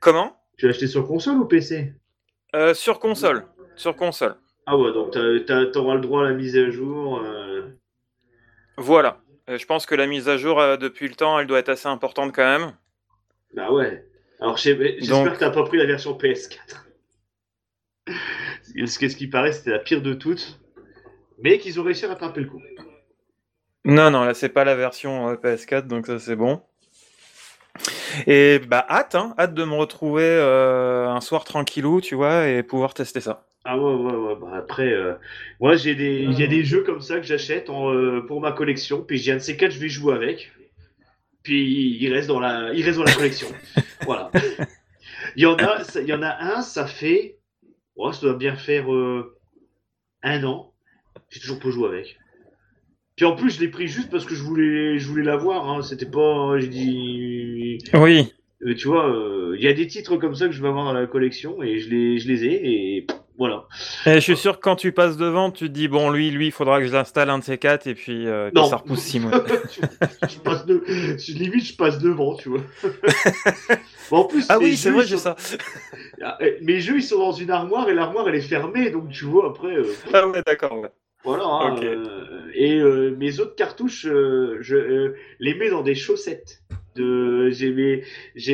Comment? 0.00 0.36
Tu 0.56 0.66
l'as 0.66 0.70
acheté 0.70 0.86
sur 0.86 1.06
console 1.06 1.36
ou 1.38 1.44
PC 1.46 1.92
Euh, 2.56 2.74
Sur 2.74 2.98
console. 2.98 3.44
Sur 3.76 3.94
console. 3.96 4.36
Ah 4.66 4.76
ouais, 4.78 4.92
donc 4.92 5.12
t'auras 5.72 5.94
le 5.94 6.00
droit 6.00 6.22
à 6.22 6.24
la 6.30 6.32
mise 6.34 6.56
à 6.56 6.70
jour. 6.70 7.22
Voilà. 8.78 9.18
Je 9.46 9.64
pense 9.66 9.84
que 9.84 9.94
la 9.94 10.06
mise 10.06 10.28
à 10.28 10.38
jour 10.38 10.56
depuis 10.78 11.06
le 11.08 11.14
temps, 11.14 11.38
elle 11.38 11.46
doit 11.46 11.58
être 11.58 11.68
assez 11.68 11.88
importante 11.88 12.34
quand 12.34 12.44
même. 12.44 12.72
Bah 13.54 13.72
ouais. 13.72 14.04
Alors 14.40 14.56
j'espère 14.56 15.08
Donc- 15.08 15.32
que 15.34 15.38
t'as 15.38 15.50
pas 15.50 15.62
pris 15.64 15.78
la 15.78 15.86
version 15.86 16.16
PS4. 16.16 16.84
Parce 18.78 18.98
que 18.98 19.08
ce 19.08 19.16
qui 19.16 19.28
paraît, 19.28 19.52
c'était 19.52 19.70
la 19.70 19.78
pire 19.78 20.02
de 20.02 20.14
toutes. 20.14 20.60
Mais 21.42 21.58
qu'ils 21.58 21.80
ont 21.80 21.82
réussi 21.82 22.04
à 22.04 22.08
rattraper 22.08 22.40
le 22.40 22.46
coup. 22.48 22.62
Non, 23.84 24.10
non, 24.10 24.24
là 24.24 24.34
c'est 24.34 24.48
pas 24.48 24.64
la 24.64 24.74
version 24.74 25.28
euh, 25.28 25.34
PS4, 25.34 25.86
donc 25.86 26.06
ça 26.06 26.18
c'est 26.18 26.36
bon. 26.36 26.62
Et 28.26 28.60
bah 28.60 28.86
hâte, 28.88 29.14
hein, 29.14 29.34
hâte 29.38 29.54
de 29.54 29.64
me 29.64 29.74
retrouver 29.74 30.22
euh, 30.24 31.08
un 31.08 31.20
soir 31.20 31.44
tranquillou, 31.44 32.00
tu 32.00 32.14
vois, 32.14 32.46
et 32.48 32.62
pouvoir 32.62 32.94
tester 32.94 33.20
ça. 33.20 33.46
Ah 33.64 33.76
ouais, 33.78 33.94
ouais, 33.94 34.12
ouais. 34.12 34.34
Bah 34.40 34.52
après, 34.56 34.92
euh, 34.92 35.14
moi, 35.58 35.74
j'ai 35.74 35.94
des, 35.94 36.18
il 36.22 36.38
y 36.38 36.44
a 36.44 36.46
des 36.46 36.64
jeux 36.64 36.82
comme 36.84 37.00
ça 37.00 37.16
que 37.16 37.22
j'achète 37.24 37.66
pour 37.66 38.40
ma 38.40 38.52
collection. 38.52 39.02
Puis 39.02 39.18
j'ai 39.18 39.32
un 39.32 39.36
de 39.36 39.40
ces 39.40 39.56
quatre, 39.56 39.72
je 39.72 39.80
vais 39.80 39.88
jouer 39.88 40.14
avec. 40.14 40.52
Puis 41.44 41.98
il 42.00 42.12
reste 42.12 42.26
dans 42.28 42.40
la, 42.40 42.72
il 42.74 42.84
reste 42.84 42.98
dans 42.98 43.04
la 43.04 43.12
collection. 43.12 43.46
voilà. 44.04 44.32
Il 45.36 45.42
y 45.42 45.46
en 45.46 45.56
a, 45.56 45.82
il 46.00 46.08
y 46.08 46.12
en 46.12 46.22
a 46.22 46.36
un, 46.56 46.62
ça 46.62 46.86
fait, 46.86 47.38
oh, 47.96 48.10
ça 48.12 48.22
doit 48.22 48.36
bien 48.36 48.56
faire 48.56 48.92
euh, 48.92 49.36
un 50.22 50.42
an. 50.44 50.72
J'ai 51.30 51.40
toujours 51.40 51.60
pas 51.60 51.70
joué 51.70 51.88
avec. 51.88 52.18
Puis 53.16 53.26
en 53.26 53.36
plus, 53.36 53.50
je 53.56 53.60
l'ai 53.60 53.68
pris 53.68 53.86
juste 53.86 54.10
parce 54.10 54.24
que 54.24 54.34
je 54.34 54.42
voulais, 54.42 54.98
je 54.98 55.06
voulais 55.06 55.22
l'avoir. 55.22 55.68
Hein. 55.68 55.82
C'était 55.82 56.10
pas, 56.10 56.58
j'ai 56.58 56.68
dit, 56.68 57.78
Oui. 57.92 58.32
euh, 58.62 58.74
tu 58.74 58.88
vois, 58.88 59.08
euh, 59.14 59.54
il 59.58 59.62
y 59.64 59.68
a 59.68 59.72
des 59.74 59.86
titres 59.86 60.16
comme 60.16 60.34
ça 60.34 60.46
que 60.46 60.52
je 60.52 60.62
vais 60.62 60.68
avoir 60.68 60.84
dans 60.86 60.92
la 60.92 61.06
collection 61.06 61.62
et 61.62 61.78
je 61.78 61.90
les, 61.90 62.18
je 62.18 62.26
les 62.26 62.44
ai 62.44 62.96
et 62.96 63.02
pff, 63.02 63.18
voilà. 63.36 63.64
Et 64.06 64.14
je 64.14 64.20
suis 64.20 64.36
sûr 64.36 64.56
que 64.56 64.60
quand 64.62 64.76
tu 64.76 64.92
passes 64.92 65.16
devant, 65.16 65.50
tu 65.50 65.66
te 65.66 65.72
dis 65.72 65.88
bon, 65.88 66.10
lui, 66.10 66.30
lui, 66.30 66.46
il 66.46 66.52
faudra 66.52 66.78
que 66.80 66.86
je 66.86 66.92
l'installe 66.92 67.30
un 67.30 67.38
de 67.40 67.44
ces 67.44 67.58
quatre, 67.58 67.86
et 67.88 67.94
puis, 67.94 68.28
euh, 68.28 68.50
Non. 68.54 68.64
ça 68.66 68.76
repousse 68.76 69.00
six 69.00 69.18
mois. 69.18 69.32
je 70.30 70.38
passe 70.38 70.64
de... 70.66 70.82
limite, 71.32 71.64
je 71.64 71.76
passe 71.76 71.98
devant, 71.98 72.36
tu 72.36 72.50
vois. 72.50 72.60
Bon, 74.10 74.18
en 74.18 74.24
plus, 74.24 74.44
ah 74.50 74.58
oui, 74.58 74.76
c'est 74.76 74.90
vrai, 74.90 75.04
j'ai 75.06 75.16
sont- 75.16 75.34
ça. 75.34 75.36
Ah, 76.22 76.36
eh, 76.40 76.58
Mes 76.60 76.78
jeux, 76.80 76.96
ils 76.98 77.02
sont 77.02 77.18
dans 77.18 77.32
une 77.32 77.50
armoire 77.50 77.88
et 77.88 77.94
l'armoire, 77.94 78.28
elle 78.28 78.34
est 78.34 78.40
fermée, 78.42 78.90
donc 78.90 79.08
tu 79.08 79.24
vois, 79.24 79.48
après, 79.48 79.74
euh, 79.74 79.86
Ah 80.12 80.28
ouais, 80.28 80.42
d'accord. 80.46 80.78
ouais. 80.78 80.90
voilà. 81.24 81.44
hein, 81.44 81.76
euh, 81.82 82.42
et 82.54 82.76
euh, 82.78 83.16
mes 83.18 83.40
autres 83.40 83.54
cartouches, 83.56 84.06
euh, 84.06 84.58
je 84.60 85.14
les 85.40 85.54
mets 85.54 85.70
dans 85.70 85.82
des 85.82 85.94
chaussettes. 85.94 86.62
De... 86.96 87.48
J'ai 87.50 87.72
mes... 87.72 88.04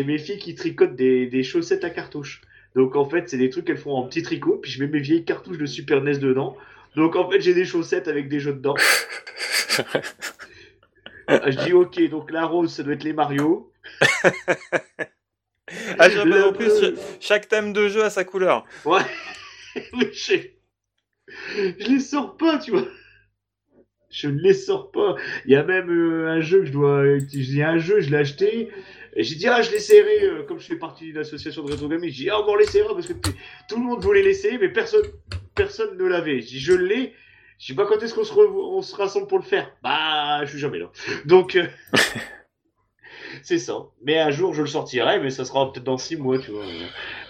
mes 0.04 0.18
filles 0.18 0.38
qui 0.38 0.54
tricotent 0.54 0.94
des... 0.96 1.26
des 1.26 1.42
chaussettes 1.42 1.84
à 1.84 1.90
cartouches. 1.90 2.40
Donc 2.74 2.96
en 2.96 3.04
fait, 3.08 3.28
c'est 3.28 3.38
des 3.38 3.50
trucs 3.50 3.66
qu'elles 3.66 3.78
font 3.78 3.94
en 3.94 4.06
petit 4.06 4.22
tricot, 4.22 4.58
puis 4.58 4.70
je 4.70 4.82
mets 4.82 4.90
mes 4.90 5.00
vieilles 5.00 5.24
cartouches 5.24 5.58
de 5.58 5.66
Super 5.66 6.02
NES 6.02 6.18
dedans. 6.18 6.56
Donc 6.96 7.16
en 7.16 7.28
fait, 7.30 7.40
j'ai 7.40 7.54
des 7.54 7.64
chaussettes 7.64 8.08
avec 8.08 8.28
des 8.28 8.40
jeux 8.40 8.54
dedans. 8.54 8.74
Ah, 11.32 11.48
je 11.48 11.60
dis 11.64 11.72
ok, 11.72 12.08
donc 12.08 12.32
la 12.32 12.44
rose, 12.44 12.74
ça 12.74 12.82
doit 12.82 12.94
être 12.94 13.04
les 13.04 13.12
Mario. 13.12 13.70
ah, 15.96 16.08
j'aime 16.10 16.28
Le 16.28 16.46
en 16.46 16.52
plus, 16.52 16.72
chaque 17.20 17.46
thème 17.46 17.72
de 17.72 17.88
jeu 17.88 18.02
a 18.02 18.10
sa 18.10 18.24
couleur. 18.24 18.64
Ouais, 18.84 19.02
mais 19.92 20.12
je... 20.12 20.34
je 21.28 21.88
les 21.88 22.00
sors 22.00 22.36
pas, 22.36 22.58
tu 22.58 22.72
vois. 22.72 22.88
Je 24.10 24.26
ne 24.26 24.40
les 24.40 24.54
sors 24.54 24.90
pas. 24.90 25.14
Il 25.44 25.52
y 25.52 25.56
a 25.56 25.62
même 25.62 25.88
euh, 25.88 26.30
un 26.30 26.40
jeu 26.40 26.60
que 26.60 26.66
je 26.66 26.72
dois. 26.72 27.04
Il 27.32 27.54
y 27.54 27.62
a 27.62 27.70
un 27.70 27.78
jeu, 27.78 28.00
je 28.00 28.10
l'ai 28.10 28.16
acheté. 28.16 28.68
Et 29.14 29.22
j'ai 29.24 29.34
dit, 29.34 29.48
ah, 29.48 29.62
je 29.62 29.70
l'essaierai. 29.70 30.24
euh, 30.24 30.42
comme 30.44 30.60
je 30.60 30.66
fais 30.66 30.76
partie 30.76 31.04
d'une 31.04 31.18
association 31.18 31.62
de 31.62 31.70
rétro 31.70 31.88
gaming, 31.88 32.10
j'ai 32.10 32.24
dit, 32.24 32.30
ah, 32.30 32.40
on 32.46 32.54
l'essaiera 32.54 32.94
parce 32.94 33.06
que 33.06 33.12
tout 33.12 33.76
le 33.76 33.82
monde 33.82 34.02
voulait 34.02 34.22
l'essayer, 34.22 34.58
mais 34.58 34.68
personne, 34.68 35.02
personne 35.54 35.96
ne 35.96 36.04
l'avait. 36.04 36.40
J'ai 36.40 36.48
dit, 36.48 36.60
je 36.60 36.72
l'ai. 36.72 37.14
Je 37.58 37.66
sais 37.66 37.74
pas 37.74 37.84
quand 37.86 38.02
est-ce 38.02 38.14
qu'on 38.14 38.82
se 38.82 38.96
rassemble 38.96 39.26
pour 39.26 39.38
le 39.38 39.44
faire? 39.44 39.70
Bah, 39.82 40.44
je 40.44 40.50
suis 40.50 40.58
jamais 40.58 40.78
là. 40.78 40.90
Donc, 41.26 41.56
euh, 41.56 41.66
c'est 43.42 43.58
ça. 43.58 43.74
Mais 44.04 44.18
un 44.18 44.30
jour, 44.30 44.54
je 44.54 44.62
le 44.62 44.68
sortirai, 44.68 45.20
mais 45.20 45.30
ça 45.30 45.44
sera 45.44 45.72
peut-être 45.72 45.84
dans 45.84 45.98
six 45.98 46.16
mois, 46.16 46.38
tu 46.38 46.50
vois. 46.50 46.64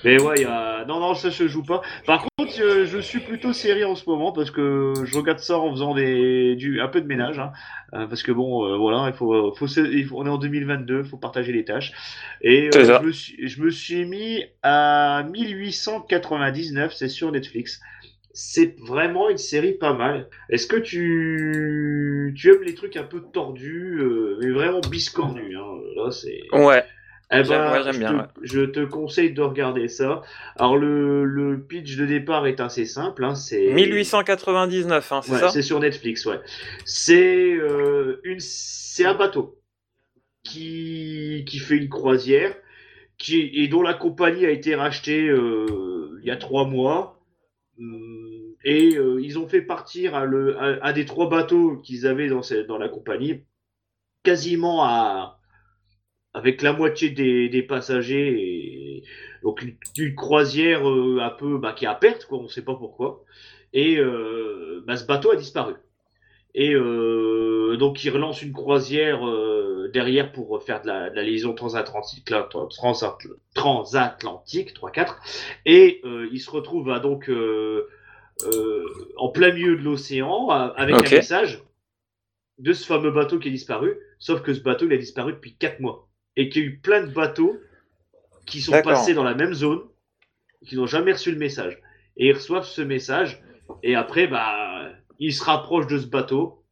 Mais 0.04 0.20
ouais, 0.20 0.34
il 0.38 0.42
y 0.42 0.44
a... 0.46 0.84
non, 0.86 0.98
non, 1.00 1.14
ça, 1.14 1.30
je 1.30 1.46
joue 1.46 1.62
pas. 1.62 1.82
Par 2.06 2.22
contre, 2.38 2.52
euh, 2.60 2.86
je 2.86 2.98
suis 2.98 3.20
plutôt 3.20 3.52
série 3.52 3.84
en 3.84 3.94
ce 3.94 4.08
moment 4.08 4.32
parce 4.32 4.50
que 4.50 4.94
je 5.04 5.16
regarde 5.16 5.38
ça 5.40 5.58
en 5.58 5.70
faisant 5.70 5.94
des... 5.94 6.56
du... 6.56 6.80
un 6.80 6.88
peu 6.88 7.00
de 7.00 7.06
ménage. 7.06 7.38
Hein. 7.38 7.52
Euh, 7.94 8.06
parce 8.06 8.22
que 8.22 8.32
bon, 8.32 8.64
euh, 8.66 8.76
voilà, 8.76 9.08
il 9.08 9.12
faut, 9.12 9.52
faut, 9.54 9.66
se- 9.66 9.80
il 9.80 10.06
faut- 10.06 10.18
on 10.20 10.26
est 10.26 10.30
en 10.30 10.38
2022, 10.38 11.02
il 11.04 11.08
faut 11.08 11.16
partager 11.18 11.52
les 11.52 11.64
tâches. 11.64 11.92
Et 12.40 12.68
euh, 12.74 12.98
je, 13.00 13.06
me 13.06 13.12
suis... 13.12 13.48
je 13.48 13.60
me 13.62 13.70
suis 13.70 14.04
mis 14.06 14.44
à 14.62 15.24
1899, 15.30 16.92
c'est 16.94 17.08
sur 17.08 17.30
Netflix. 17.32 17.80
C'est 18.32 18.78
vraiment 18.80 19.28
une 19.28 19.38
série 19.38 19.72
pas 19.72 19.92
mal. 19.92 20.28
Est-ce 20.48 20.66
que 20.66 20.76
tu... 20.76 22.32
tu 22.36 22.48
aimes 22.50 22.62
les 22.62 22.74
trucs 22.74 22.96
un 22.96 23.02
peu 23.02 23.22
tordus, 23.32 23.98
euh, 23.98 24.38
mais 24.40 24.50
vraiment 24.50 24.80
biscornus 24.80 25.56
hein 25.56 25.80
Là, 25.96 26.10
c'est. 26.10 26.42
Ouais. 26.52 26.84
Eh 27.32 27.42
ben, 27.44 27.92
je, 27.92 28.00
te, 28.00 28.28
je, 28.42 28.60
te, 28.62 28.80
conseille 28.80 29.32
de 29.32 29.42
regarder 29.42 29.86
ça. 29.86 30.22
Alors 30.56 30.76
le, 30.76 31.24
le 31.24 31.62
pitch 31.62 31.96
de 31.96 32.04
départ 32.04 32.48
est 32.48 32.58
assez 32.58 32.86
simple. 32.86 33.22
Hein, 33.22 33.36
c'est 33.36 33.72
1899, 33.72 35.12
hein, 35.12 35.20
c'est 35.22 35.36
ça? 35.36 35.48
C'est 35.48 35.62
sur 35.62 35.78
Netflix, 35.78 36.26
ouais. 36.26 36.40
C'est 36.84 37.52
euh, 37.54 38.20
une, 38.24 38.40
c'est 38.40 39.04
un 39.04 39.14
bateau 39.14 39.60
qui 40.42 41.44
qui 41.46 41.60
fait 41.60 41.76
une 41.76 41.88
croisière, 41.88 42.52
qui 43.16 43.48
et 43.54 43.68
dont 43.68 43.82
la 43.82 43.94
compagnie 43.94 44.44
a 44.44 44.50
été 44.50 44.74
rachetée 44.74 45.28
euh, 45.28 46.18
il 46.22 46.26
y 46.26 46.32
a 46.32 46.36
trois 46.36 46.64
mois. 46.66 47.19
Hum, 47.80 48.54
et 48.64 48.96
euh, 48.96 49.20
ils 49.22 49.38
ont 49.38 49.48
fait 49.48 49.62
partir 49.62 50.14
un, 50.14 50.92
des 50.92 51.06
trois 51.06 51.28
bateaux 51.30 51.78
qu'ils 51.78 52.06
avaient 52.06 52.28
dans, 52.28 52.78
la 52.78 52.88
compagnie, 52.88 53.44
quasiment 54.22 54.84
à 54.84 55.38
avec 56.34 56.62
la 56.62 56.72
moitié 56.72 57.10
des, 57.10 57.48
des 57.48 57.62
passagers. 57.62 58.98
Et, 58.98 59.04
donc 59.42 59.62
une, 59.96 60.14
croisière 60.14 60.88
euh, 60.88 61.20
un 61.22 61.30
peu 61.30 61.58
bah, 61.58 61.72
qui 61.72 61.86
est 61.86 61.88
à 61.88 61.94
perte, 61.94 62.26
quoi, 62.26 62.38
on 62.38 62.44
ne 62.44 62.48
sait 62.48 62.64
pas 62.64 62.74
pourquoi. 62.74 63.24
Et 63.72 63.96
euh, 63.98 64.82
bah, 64.86 64.96
ce 64.96 65.06
bateau 65.06 65.30
a 65.32 65.36
disparu. 65.36 65.74
Et 66.54 66.74
euh, 66.74 67.76
donc 67.78 68.02
il 68.04 68.10
relance 68.10 68.42
une 68.42 68.52
croisière 68.52 69.26
euh, 69.26 69.88
derrière 69.92 70.32
pour 70.32 70.62
faire 70.62 70.82
de 70.82 70.88
la, 70.88 71.10
de 71.10 71.16
la 71.16 71.22
liaison 71.22 71.54
transatlantique, 71.54 72.28
là, 72.30 72.48
transatlantique 73.54 74.74
3-4. 74.74 75.14
Et 75.66 76.00
euh, 76.04 76.28
il 76.32 76.40
se 76.40 76.50
retrouve 76.50 76.90
à 76.90 76.98
donc 76.98 77.30
en 79.16 79.28
plein 79.28 79.52
milieu 79.52 79.76
de 79.76 79.82
l'océan 79.82 80.48
avec 80.48 80.96
un 80.96 81.16
message 81.16 81.62
de 82.58 82.72
ce 82.72 82.84
fameux 82.84 83.10
bateau 83.10 83.38
qui 83.38 83.48
est 83.48 83.52
disparu. 83.52 83.96
Sauf 84.18 84.42
que 84.42 84.52
ce 84.52 84.60
bateau, 84.60 84.86
il 84.86 84.92
a 84.92 84.98
disparu 84.98 85.32
depuis 85.32 85.54
4 85.54 85.80
mois. 85.80 86.08
Et 86.36 86.48
qu'il 86.48 86.62
y 86.62 86.64
a 86.64 86.68
eu 86.68 86.78
plein 86.78 87.02
de 87.02 87.12
bateaux 87.12 87.58
qui 88.46 88.60
sont 88.60 88.80
passés 88.82 89.14
dans 89.14 89.24
la 89.24 89.34
même 89.34 89.54
zone, 89.54 89.80
qui 90.66 90.76
n'ont 90.76 90.86
jamais 90.86 91.12
reçu 91.12 91.30
le 91.32 91.38
message. 91.38 91.80
Et 92.16 92.28
ils 92.28 92.32
reçoivent 92.32 92.66
ce 92.66 92.82
message, 92.82 93.42
et 93.82 93.94
après, 93.94 94.26
bah, 94.26 94.79
ils 95.20 95.32
se 95.32 95.44
rapprochent 95.44 95.86
de 95.86 95.98
ce 95.98 96.06
bateau, 96.06 96.64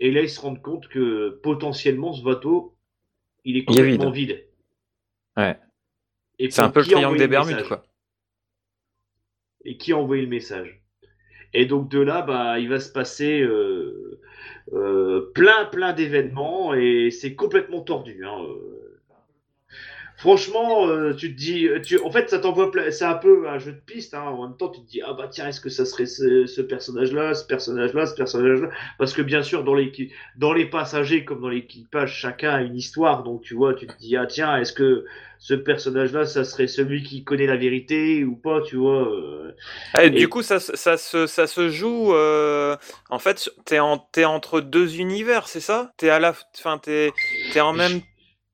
et 0.00 0.10
là, 0.10 0.22
ils 0.22 0.28
se 0.28 0.40
rendent 0.40 0.60
compte 0.60 0.88
que 0.88 1.38
potentiellement, 1.42 2.12
ce 2.12 2.24
bateau, 2.24 2.74
il 3.44 3.56
est 3.56 3.64
complètement 3.64 4.10
vide. 4.10 4.44
Ouais. 5.36 5.56
C'est 6.50 6.60
un 6.60 6.70
peu 6.70 6.80
le 6.80 6.86
triangle 6.86 7.18
des 7.18 7.28
Bermudes, 7.28 7.62
quoi. 7.68 7.84
Et 9.64 9.76
qui 9.76 9.92
a 9.92 9.96
envoyé 9.96 10.22
le 10.22 10.28
message 10.28 10.84
et 11.54 11.66
donc 11.66 11.88
de 11.88 12.00
là, 12.00 12.22
bah, 12.22 12.58
il 12.58 12.68
va 12.68 12.80
se 12.80 12.90
passer 12.90 13.40
euh, 13.40 14.20
euh, 14.72 15.30
plein, 15.34 15.64
plein 15.66 15.92
d'événements 15.92 16.74
et 16.74 17.10
c'est 17.10 17.36
complètement 17.36 17.80
tordu. 17.80 18.24
Hein. 18.26 18.44
Franchement, 20.16 20.86
euh, 20.88 21.12
tu 21.12 21.34
te 21.34 21.38
dis, 21.38 21.68
tu, 21.84 21.98
en 21.98 22.10
fait, 22.10 22.30
ça 22.30 22.38
t'envoie, 22.38 22.70
c'est 22.90 23.04
un 23.04 23.14
peu 23.14 23.48
un 23.48 23.58
jeu 23.58 23.72
de 23.72 23.80
piste. 23.80 24.14
Hein. 24.14 24.22
En 24.22 24.46
même 24.46 24.56
temps, 24.56 24.68
tu 24.68 24.80
te 24.80 24.88
dis, 24.88 25.02
ah 25.02 25.12
bah 25.12 25.28
tiens, 25.28 25.48
est-ce 25.48 25.60
que 25.60 25.68
ça 25.68 25.84
serait 25.84 26.06
ce, 26.06 26.60
personnage-là, 26.60 27.34
ce 27.34 27.44
personnage-là, 27.44 28.06
ce 28.06 28.14
personnage-là? 28.14 28.68
Parce 28.98 29.12
que 29.12 29.22
bien 29.22 29.42
sûr, 29.42 29.64
dans 29.64 29.74
les, 29.74 29.92
dans 30.36 30.52
les 30.52 30.66
passagers 30.66 31.24
comme 31.24 31.40
dans 31.40 31.48
l'équipage, 31.48 32.14
chacun 32.14 32.50
a 32.50 32.62
une 32.62 32.76
histoire. 32.76 33.24
Donc 33.24 33.42
tu 33.42 33.54
vois, 33.54 33.74
tu 33.74 33.86
te 33.86 33.98
dis, 33.98 34.16
ah 34.16 34.26
tiens, 34.26 34.56
est-ce 34.56 34.72
que 34.72 35.04
ce 35.38 35.52
personnage-là, 35.52 36.24
ça 36.24 36.42
serait 36.44 36.68
celui 36.68 37.02
qui 37.02 37.22
connaît 37.22 37.46
la 37.46 37.56
vérité 37.56 38.24
ou 38.24 38.34
pas, 38.34 38.62
tu 38.62 38.76
vois 38.76 39.06
euh. 39.08 39.54
ah, 39.92 40.04
et, 40.04 40.10
Du 40.10 40.28
coup, 40.28 40.40
ça, 40.42 40.58
ça, 40.58 40.96
se, 40.96 41.26
ça 41.26 41.46
se 41.46 41.68
joue. 41.68 42.14
Euh, 42.14 42.76
en 43.10 43.18
fait, 43.18 43.50
t'es 43.66 43.78
en, 43.78 44.08
es 44.16 44.24
entre 44.24 44.62
deux 44.62 44.96
univers, 44.96 45.48
c'est 45.48 45.60
ça? 45.60 45.92
T'es 45.98 46.08
à 46.08 46.18
la, 46.18 46.34
fin, 46.54 46.78
t'es 46.78 47.12
es 47.54 47.60
en 47.60 47.74
même 47.74 48.00
temps 48.00 48.06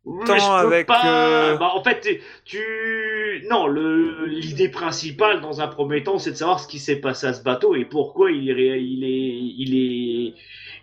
avec. 0.06 0.88
Euh, 0.90 1.56
bah, 1.56 1.72
en 1.74 1.82
fait, 1.82 2.20
tu. 2.44 3.46
Non, 3.48 3.66
l'idée 3.66 4.68
principale 4.68 5.40
dans 5.40 5.60
un 5.60 5.68
premier 5.68 6.02
temps, 6.02 6.18
c'est 6.18 6.32
de 6.32 6.36
savoir 6.36 6.60
ce 6.60 6.68
qui 6.68 6.78
s'est 6.78 7.00
passé 7.00 7.26
à 7.26 7.32
ce 7.32 7.42
bateau 7.42 7.74
et 7.74 7.84
pourquoi 7.84 8.30
il 8.30 8.50
est. 8.50 8.82
Il 8.82 9.04
est, 9.04 9.38
il 9.58 10.34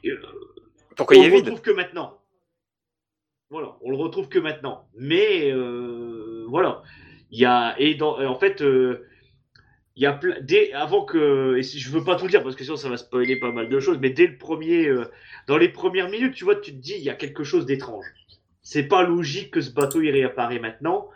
est... 0.03 0.09
Euh, 0.09 0.21
pourquoi 0.95 1.17
il 1.17 1.25
est 1.25 1.29
vide 1.29 1.45
retrouve 1.45 1.61
que 1.61 1.71
maintenant. 1.71 2.19
Voilà, 3.49 3.77
on 3.81 3.91
le 3.91 3.97
retrouve 3.97 4.27
que 4.29 4.39
maintenant. 4.39 4.87
Mais 4.95 5.51
euh, 5.51 6.45
voilà, 6.47 6.83
il 7.31 7.39
y 7.39 7.45
a 7.45 7.75
et 7.79 7.95
dans, 7.95 8.23
en 8.23 8.35
fait. 8.35 8.61
il 8.61 10.03
y 10.03 10.05
a 10.05 10.19
dès 10.41 10.73
avant 10.73 11.05
que 11.05 11.57
et 11.57 11.63
si 11.63 11.79
je 11.79 11.89
veux 11.89 12.03
pas 12.03 12.17
tout 12.17 12.27
dire 12.27 12.43
parce 12.43 12.55
que 12.55 12.63
sinon 12.63 12.77
ça 12.77 12.87
va 12.87 12.97
spoiler 12.97 13.35
pas 13.39 13.51
mal 13.51 13.67
de 13.67 13.79
choses 13.79 13.97
mais 13.99 14.11
dès 14.11 14.27
le 14.27 14.37
premier 14.37 14.87
dans 15.47 15.57
les 15.57 15.69
premières 15.69 16.07
minutes 16.09 16.35
tu 16.35 16.43
vois 16.43 16.55
tu 16.55 16.71
te 16.71 16.77
dis 16.77 16.93
il 16.95 17.03
y 17.03 17.09
a 17.09 17.15
quelque 17.15 17.43
chose 17.43 17.65
d'étrange 17.65 18.05
c'est 18.67 18.83
pas 18.83 19.01
logique 19.01 19.51
que 19.51 19.61
ce 19.61 19.71
bateau 19.71 20.01
il 20.01 20.11
réapparaît 20.11 20.59
maintenant 20.59 21.09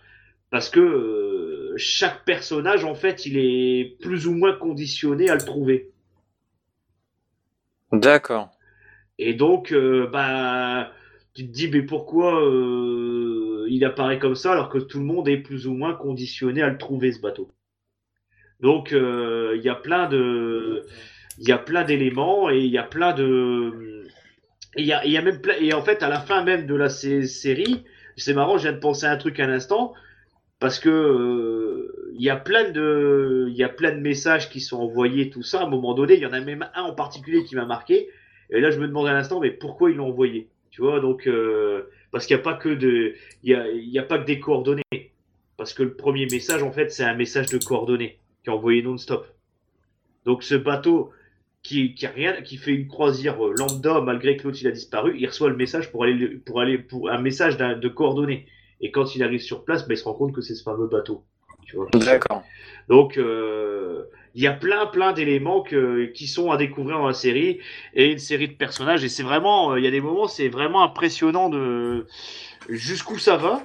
parce 0.51 0.69
que 0.69 0.79
euh, 0.79 1.73
chaque 1.75 2.23
personnage 2.23 2.85
en 2.85 2.95
fait 2.95 3.25
il 3.25 3.37
est 3.37 3.97
plus 3.99 4.25
ou 4.25 4.33
moins 4.33 4.53
conditionné 4.53 5.29
à 5.29 5.35
le 5.35 5.41
trouver. 5.41 5.91
D'accord. 7.91 8.51
Et 9.19 9.33
donc 9.33 9.73
euh, 9.73 10.07
bah 10.07 10.93
tu 11.33 11.45
te 11.45 11.51
dis 11.51 11.69
mais 11.69 11.81
pourquoi 11.81 12.41
euh, 12.41 13.65
il 13.69 13.83
apparaît 13.83 14.17
comme 14.17 14.35
ça 14.35 14.53
alors 14.53 14.69
que 14.69 14.77
tout 14.77 14.99
le 14.99 15.05
monde 15.05 15.27
est 15.27 15.39
plus 15.39 15.67
ou 15.67 15.73
moins 15.73 15.93
conditionné 15.93 16.61
à 16.61 16.69
le 16.69 16.77
trouver 16.77 17.11
ce 17.11 17.19
bateau. 17.19 17.51
Donc 18.61 18.91
il 18.91 19.61
y 19.61 19.69
a 19.69 19.75
plein 19.75 20.07
de 20.07 20.85
il 21.37 21.49
y 21.49 21.51
a 21.51 21.57
plein 21.57 21.83
d'éléments 21.83 22.49
et 22.49 22.59
il 22.59 22.71
y 22.71 22.77
a 22.77 22.83
plein 22.83 23.11
de 23.11 23.90
il 24.77 24.85
y 24.85 24.93
a, 24.93 25.05
y 25.05 25.17
a, 25.17 25.21
même 25.21 25.41
et 25.59 25.73
en 25.73 25.81
fait 25.81 26.03
à 26.03 26.09
la 26.09 26.19
fin 26.19 26.43
même 26.43 26.65
de 26.65 26.75
la 26.75 26.89
série, 26.89 27.83
c'est 28.15 28.33
marrant, 28.33 28.57
je 28.57 28.63
viens 28.63 28.73
de 28.73 28.79
penser 28.79 29.05
à 29.05 29.11
un 29.11 29.17
truc 29.17 29.39
à 29.39 29.47
l'instant 29.47 29.93
parce 30.59 30.79
que 30.79 30.89
euh, 30.89 32.13
il 32.13 32.21
y 32.21 32.29
a 32.29 32.35
plein 32.35 32.69
de 32.69 33.47
il 33.49 33.55
y 33.55 33.63
a 33.63 33.69
plein 33.69 33.91
de 33.91 33.99
messages 33.99 34.49
qui 34.49 34.61
sont 34.61 34.79
envoyés 34.79 35.29
tout 35.29 35.43
ça 35.43 35.61
à 35.61 35.63
un 35.65 35.69
moment 35.69 35.93
donné, 35.93 36.13
il 36.15 36.21
y 36.21 36.25
en 36.25 36.33
a 36.33 36.39
même 36.39 36.69
un 36.75 36.83
en 36.83 36.93
particulier 36.93 37.43
qui 37.43 37.55
m'a 37.55 37.65
marqué 37.65 38.09
et 38.49 38.61
là 38.61 38.71
je 38.71 38.79
me 38.79 38.87
demande 38.87 39.07
à 39.07 39.13
l'instant 39.13 39.39
mais 39.39 39.51
pourquoi 39.51 39.91
ils 39.91 39.97
l'ont 39.97 40.07
envoyé 40.09 40.49
Tu 40.69 40.81
vois 40.81 40.99
donc 40.99 41.27
euh, 41.27 41.89
parce 42.11 42.25
qu'il 42.25 42.35
n'y 42.35 42.41
a 42.41 42.43
pas 42.43 42.53
que 42.53 42.69
de 42.69 43.15
il 43.43 43.51
y 43.51 43.55
a, 43.55 43.69
y 43.71 43.99
a 43.99 44.03
pas 44.03 44.19
que 44.19 44.25
des 44.25 44.39
coordonnées 44.39 45.11
parce 45.57 45.73
que 45.73 45.83
le 45.83 45.93
premier 45.95 46.27
message 46.31 46.63
en 46.63 46.71
fait 46.71 46.91
c'est 46.91 47.03
un 47.03 47.15
message 47.15 47.47
de 47.47 47.57
coordonnées 47.57 48.19
qui 48.43 48.49
est 48.49 48.53
envoyé 48.53 48.81
non-stop. 48.81 49.27
Donc 50.25 50.43
ce 50.43 50.55
bateau 50.55 51.11
qui, 51.63 51.93
qui, 51.93 52.05
a 52.05 52.09
rien, 52.09 52.41
qui 52.41 52.57
fait 52.57 52.71
une 52.71 52.87
croisière 52.87 53.43
euh, 53.45 53.53
lambda 53.57 54.01
malgré 54.01 54.37
que 54.37 54.43
l'autre 54.43 54.57
il 54.61 54.67
a 54.67 54.71
disparu, 54.71 55.15
il 55.17 55.27
reçoit 55.27 55.49
le 55.49 55.55
message 55.55 55.91
pour 55.91 56.03
aller 56.03 56.27
pour 56.27 56.59
aller 56.59 56.77
pour 56.77 57.09
un 57.09 57.19
message 57.19 57.57
de 57.57 57.87
coordonnées. 57.87 58.47
Et 58.81 58.89
quand 58.91 59.15
il 59.15 59.23
arrive 59.23 59.41
sur 59.41 59.63
place, 59.63 59.87
ben, 59.87 59.93
il 59.93 59.97
se 59.97 60.05
rend 60.05 60.13
compte 60.13 60.33
que 60.33 60.41
c'est 60.41 60.55
ce 60.55 60.63
fameux 60.63 60.87
bateau. 60.87 61.23
D'accord. 61.93 62.43
Donc 62.89 63.17
euh, 63.17 64.03
il 64.35 64.41
y 64.41 64.47
a 64.47 64.51
plein 64.53 64.87
plein 64.87 65.13
d'éléments 65.13 65.63
qui 65.63 66.27
sont 66.27 66.51
à 66.51 66.57
découvrir 66.57 66.97
dans 66.97 67.07
la 67.07 67.13
série 67.13 67.59
et 67.93 68.11
une 68.11 68.19
série 68.19 68.49
de 68.49 68.53
personnages 68.53 69.03
et 69.03 69.09
c'est 69.09 69.23
vraiment 69.23 69.71
euh, 69.71 69.79
il 69.79 69.85
y 69.85 69.87
a 69.87 69.91
des 69.91 70.01
moments 70.01 70.27
c'est 70.27 70.49
vraiment 70.49 70.83
impressionnant 70.83 71.49
de 71.49 72.07
jusqu'où 72.69 73.17
ça 73.17 73.37
va. 73.37 73.63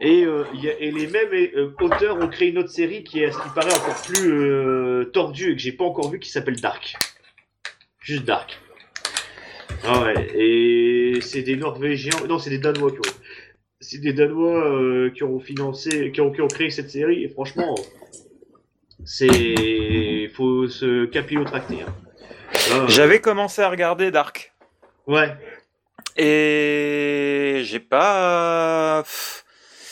Et, 0.00 0.24
euh, 0.24 0.44
y 0.54 0.68
a, 0.68 0.78
et, 0.78 0.90
les 0.90 1.06
mêmes 1.06 1.32
euh, 1.32 1.70
auteurs 1.80 2.18
ont 2.18 2.28
créé 2.28 2.50
une 2.50 2.58
autre 2.58 2.70
série 2.70 3.02
qui 3.02 3.20
est, 3.20 3.26
à 3.26 3.32
ce 3.32 3.38
qui 3.38 3.48
paraît, 3.54 3.74
encore 3.74 3.96
plus 4.02 4.30
euh, 4.30 5.04
tordue 5.12 5.52
et 5.52 5.56
que 5.56 5.62
j'ai 5.62 5.72
pas 5.72 5.84
encore 5.84 6.10
vu, 6.10 6.18
qui 6.18 6.30
s'appelle 6.30 6.60
Dark. 6.60 6.94
Juste 8.06 8.24
Dark. 8.24 8.56
Ah 9.82 10.00
ouais, 10.02 10.28
et 10.36 11.20
c'est 11.22 11.42
des 11.42 11.56
Norvégiens, 11.56 12.24
non, 12.28 12.38
c'est 12.38 12.50
des 12.50 12.58
Danois 12.58 12.92
qui 12.92 12.98
ont, 12.98 13.12
c'est 13.80 13.98
des 13.98 14.12
Danois 14.12 14.64
euh, 14.64 15.10
qui 15.10 15.24
ont 15.24 15.40
financé, 15.40 16.12
qui 16.12 16.20
ont, 16.20 16.30
qui 16.30 16.40
ont 16.40 16.46
créé 16.46 16.70
cette 16.70 16.88
série, 16.88 17.24
et 17.24 17.28
franchement, 17.28 17.74
c'est, 19.04 20.30
faut 20.36 20.68
se 20.68 21.06
capillotracter. 21.06 21.82
Hein. 21.82 21.94
Ah, 22.70 22.84
J'avais 22.86 23.20
commencé 23.20 23.60
à 23.60 23.70
regarder 23.70 24.12
Dark. 24.12 24.52
Ouais. 25.08 25.34
Et 26.16 27.62
j'ai 27.64 27.80
pas. 27.80 29.02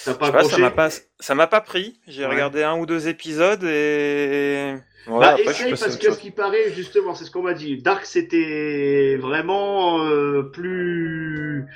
Ça 0.04 0.58
m'a 0.58 0.70
pas, 0.70 0.90
ça 1.18 1.34
m'a 1.34 1.46
pas 1.46 1.60
pris. 1.60 1.98
J'ai 2.06 2.26
regardé 2.26 2.62
un 2.62 2.78
ou 2.78 2.86
deux 2.86 3.08
épisodes 3.08 3.64
et 3.64 4.74
bah, 5.06 5.36
essaye 5.38 5.70
parce 5.70 5.96
que 5.96 6.12
ce 6.12 6.18
qui 6.18 6.30
paraît, 6.30 6.72
justement, 6.72 7.14
c'est 7.14 7.24
ce 7.24 7.30
qu'on 7.30 7.42
m'a 7.42 7.54
dit. 7.54 7.78
Dark, 7.78 8.04
c'était 8.04 9.16
vraiment 9.16 10.04
euh, 10.04 10.42
plus 10.42 11.66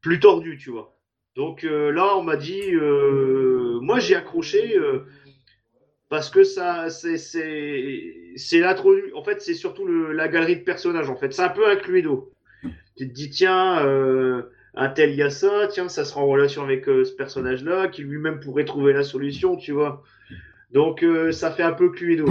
plus 0.00 0.20
tordu, 0.20 0.58
tu 0.58 0.70
vois. 0.70 0.96
Donc 1.36 1.64
euh, 1.64 1.90
là, 1.90 2.16
on 2.16 2.22
m'a 2.22 2.36
dit, 2.36 2.74
euh, 2.74 3.78
moi 3.80 3.98
j'ai 3.98 4.16
accroché 4.16 4.78
parce 6.08 6.30
que 6.30 6.44
ça, 6.44 6.90
c'est 6.90 7.18
c'est. 7.18 8.64
En 9.14 9.24
fait, 9.24 9.42
c'est 9.42 9.54
surtout 9.54 9.84
le, 9.84 10.12
la 10.12 10.28
galerie 10.28 10.56
de 10.56 10.64
personnages. 10.64 11.10
En 11.10 11.16
fait, 11.16 11.32
c'est 11.32 11.42
un 11.42 11.48
peu 11.50 11.68
un 11.68 11.76
Cluedo. 11.76 12.32
Tu 12.96 13.08
te 13.08 13.12
dis, 13.12 13.30
tiens, 13.30 13.84
un 14.76 14.88
tel 14.88 15.10
il 15.10 15.16
y 15.16 15.22
a 15.22 15.30
ça, 15.30 15.68
tiens, 15.68 15.88
ça 15.88 16.04
sera 16.04 16.20
en 16.20 16.26
relation 16.26 16.62
avec 16.62 16.84
ce 16.84 17.12
personnage-là, 17.14 17.88
qui 17.88 18.02
lui-même 18.02 18.40
pourrait 18.40 18.64
trouver 18.64 18.92
la 18.92 19.02
solution, 19.02 19.56
tu 19.56 19.72
vois. 19.72 20.02
Donc 20.72 21.04
ça 21.32 21.50
fait 21.50 21.62
un 21.62 21.72
peu 21.72 21.90
Cluedo 21.90 22.26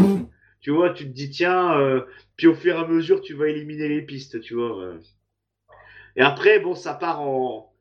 tu 0.65 0.71
vois, 0.71 0.89
tu 0.89 1.03
te 1.03 1.09
dis, 1.09 1.29
tiens, 1.29 1.77
euh, 1.77 2.01
puis 2.37 2.47
au 2.47 2.55
fur 2.55 2.75
et 2.75 2.79
à 2.79 2.87
mesure, 2.87 3.21
tu 3.21 3.35
vas 3.35 3.49
éliminer 3.49 3.87
les 3.87 4.01
pistes, 4.01 4.41
tu 4.41 4.55
vois. 4.55 4.95
Et 6.15 6.23
après, 6.23 6.59
bon, 6.59 6.73
ça 6.73 6.95
part 6.95 7.21
en. 7.21 7.71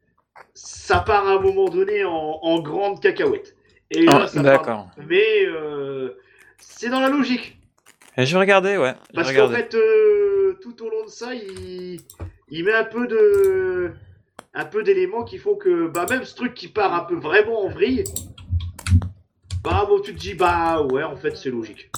ça 0.52 0.98
part 0.98 1.26
à 1.26 1.36
un 1.36 1.40
moment 1.40 1.70
donné 1.70 2.04
en, 2.04 2.60
grande 2.60 3.00
cacahuète. 3.00 3.56
Et 3.90 4.02
là, 4.02 4.26
ah, 4.30 4.42
D'accord. 4.42 4.90
Mais 5.08 5.46
euh, 5.46 6.18
c'est 6.58 6.90
dans 6.90 7.00
la 7.00 7.08
logique. 7.08 7.56
Et 8.18 8.26
je 8.26 8.34
vais 8.34 8.40
regarder, 8.40 8.76
ouais. 8.76 8.92
Parce 9.14 9.32
qu'en 9.32 9.48
fait, 9.48 9.74
euh, 9.74 10.58
tout 10.60 10.84
au 10.84 10.90
long 10.90 11.06
de 11.06 11.10
ça, 11.10 11.34
il, 11.34 12.02
il 12.50 12.64
met 12.66 12.74
un 12.74 12.84
peu 12.84 13.06
de, 13.06 13.92
un 14.54 14.64
peu 14.64 14.82
d'éléments 14.82 15.24
qui 15.24 15.38
font 15.38 15.56
que, 15.56 15.88
bah, 15.88 16.06
même 16.08 16.24
ce 16.24 16.34
truc 16.34 16.54
qui 16.54 16.68
part 16.68 16.94
un 16.94 17.04
peu 17.04 17.16
vraiment 17.16 17.64
en 17.64 17.68
vrille, 17.68 18.04
bah, 19.62 19.84
bon, 19.88 20.00
tu 20.00 20.14
te 20.14 20.20
dis, 20.20 20.34
bah, 20.34 20.82
ouais, 20.82 21.02
en 21.02 21.16
fait, 21.16 21.36
c'est 21.36 21.50
logique. 21.50 21.90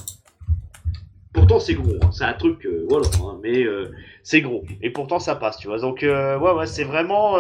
Pourtant, 1.33 1.61
c'est 1.61 1.75
gros, 1.75 1.97
hein. 2.03 2.11
c'est 2.13 2.25
un 2.25 2.33
truc, 2.33 2.65
euh, 2.65 2.87
voilà, 2.89 3.07
hein. 3.23 3.39
mais 3.43 3.63
euh, 3.63 3.93
c'est 4.23 4.41
gros. 4.41 4.65
Et 4.81 4.91
pourtant, 4.91 5.19
ça 5.19 5.37
passe, 5.37 5.59
tu 5.59 5.69
vois. 5.69 5.79
Donc, 5.79 5.99
ouais, 6.03 6.37
ouais, 6.37 6.67
c'est 6.67 6.85
vraiment, 6.85 7.37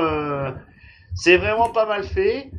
c'est 1.14 1.38
vraiment 1.38 1.70
pas 1.70 1.86
mal 1.86 2.04
fait. 2.04 2.50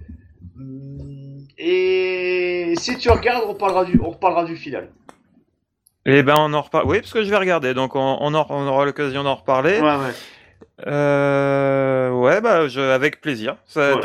Et 1.60 2.74
si 2.78 2.98
tu 2.98 3.10
regardes, 3.10 3.44
on 3.48 3.56
parlera 3.56 3.86
du, 3.86 4.00
on 4.04 4.12
reparlera 4.12 4.46
du 4.46 4.56
final. 4.56 4.90
Eh 6.06 6.24
ben, 6.24 6.36
on 6.38 6.54
en 6.54 6.62
reparle. 6.62 6.88
Oui, 6.88 7.02
parce 7.02 7.12
que 7.12 7.24
je 7.24 7.30
vais 7.30 7.38
regarder, 7.38 7.74
donc 7.74 7.96
on, 7.96 8.18
on, 8.22 8.34
aura 8.34 8.86
l'occasion 8.86 9.24
d'en 9.24 9.36
reparler. 9.36 9.80
Ouais, 9.80 9.98
ouais. 9.98 10.14
Euh, 10.86 12.12
ouais, 12.12 12.40
bah, 12.40 12.68
je, 12.68 12.80
avec 12.80 13.20
plaisir. 13.22 13.58
Ça, 13.66 14.00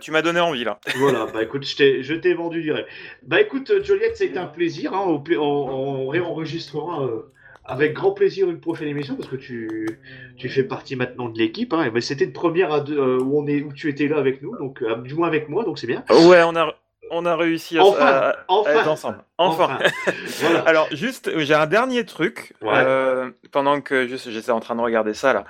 tu 0.00 0.10
m'as 0.10 0.22
donné 0.22 0.40
envie 0.40 0.64
là. 0.64 0.78
Voilà, 0.96 1.26
bah 1.32 1.42
écoute, 1.42 1.64
je 1.64 2.14
t'ai 2.14 2.34
vendu 2.34 2.62
du 2.62 2.72
rêve. 2.72 2.86
Bah 3.22 3.40
écoute, 3.40 3.72
Joliette, 3.84 4.16
ça 4.16 4.24
a 4.24 4.26
été 4.26 4.38
un 4.38 4.46
plaisir. 4.46 4.92
Hein, 4.94 5.04
on, 5.06 5.22
on, 5.38 6.08
réenregistrera 6.08 7.04
euh, 7.04 7.32
avec 7.64 7.92
grand 7.94 8.12
plaisir 8.12 8.50
une 8.50 8.60
prochaine 8.60 8.88
émission 8.88 9.14
parce 9.14 9.28
que 9.28 9.36
tu, 9.36 9.88
tu 10.36 10.48
fais 10.48 10.64
partie 10.64 10.96
maintenant 10.96 11.28
de 11.28 11.38
l'équipe. 11.38 11.72
Hein, 11.72 11.90
ben, 11.92 12.00
C'était 12.00 12.24
une 12.24 12.32
première 12.32 12.72
à 12.72 12.80
deux, 12.80 12.98
euh, 12.98 13.20
où, 13.20 13.40
on 13.40 13.46
est, 13.46 13.62
où 13.62 13.72
tu 13.72 13.88
étais 13.88 14.08
là 14.08 14.18
avec 14.18 14.42
nous, 14.42 14.56
donc 14.58 14.82
euh, 14.82 14.96
du 14.96 15.14
moins 15.14 15.28
avec 15.28 15.48
moi, 15.48 15.64
donc 15.64 15.78
c'est 15.78 15.86
bien. 15.86 16.04
Ouais, 16.10 16.42
on 16.42 16.56
a, 16.56 16.74
on 17.10 17.26
a 17.26 17.36
réussi 17.36 17.78
à, 17.78 17.84
enfin, 17.84 18.32
être 18.70 18.88
ensemble. 18.88 19.18
Enfin. 19.36 19.78
Alors, 20.66 20.88
juste, 20.92 21.30
j'ai 21.38 21.54
un 21.54 21.66
dernier 21.66 22.04
truc. 22.04 22.54
Euh, 22.62 23.30
pendant 23.50 23.80
que 23.80 24.06
j'étais 24.06 24.50
en 24.50 24.60
train 24.60 24.76
de 24.76 24.80
regarder 24.80 25.12
ça 25.12 25.32
là, 25.32 25.44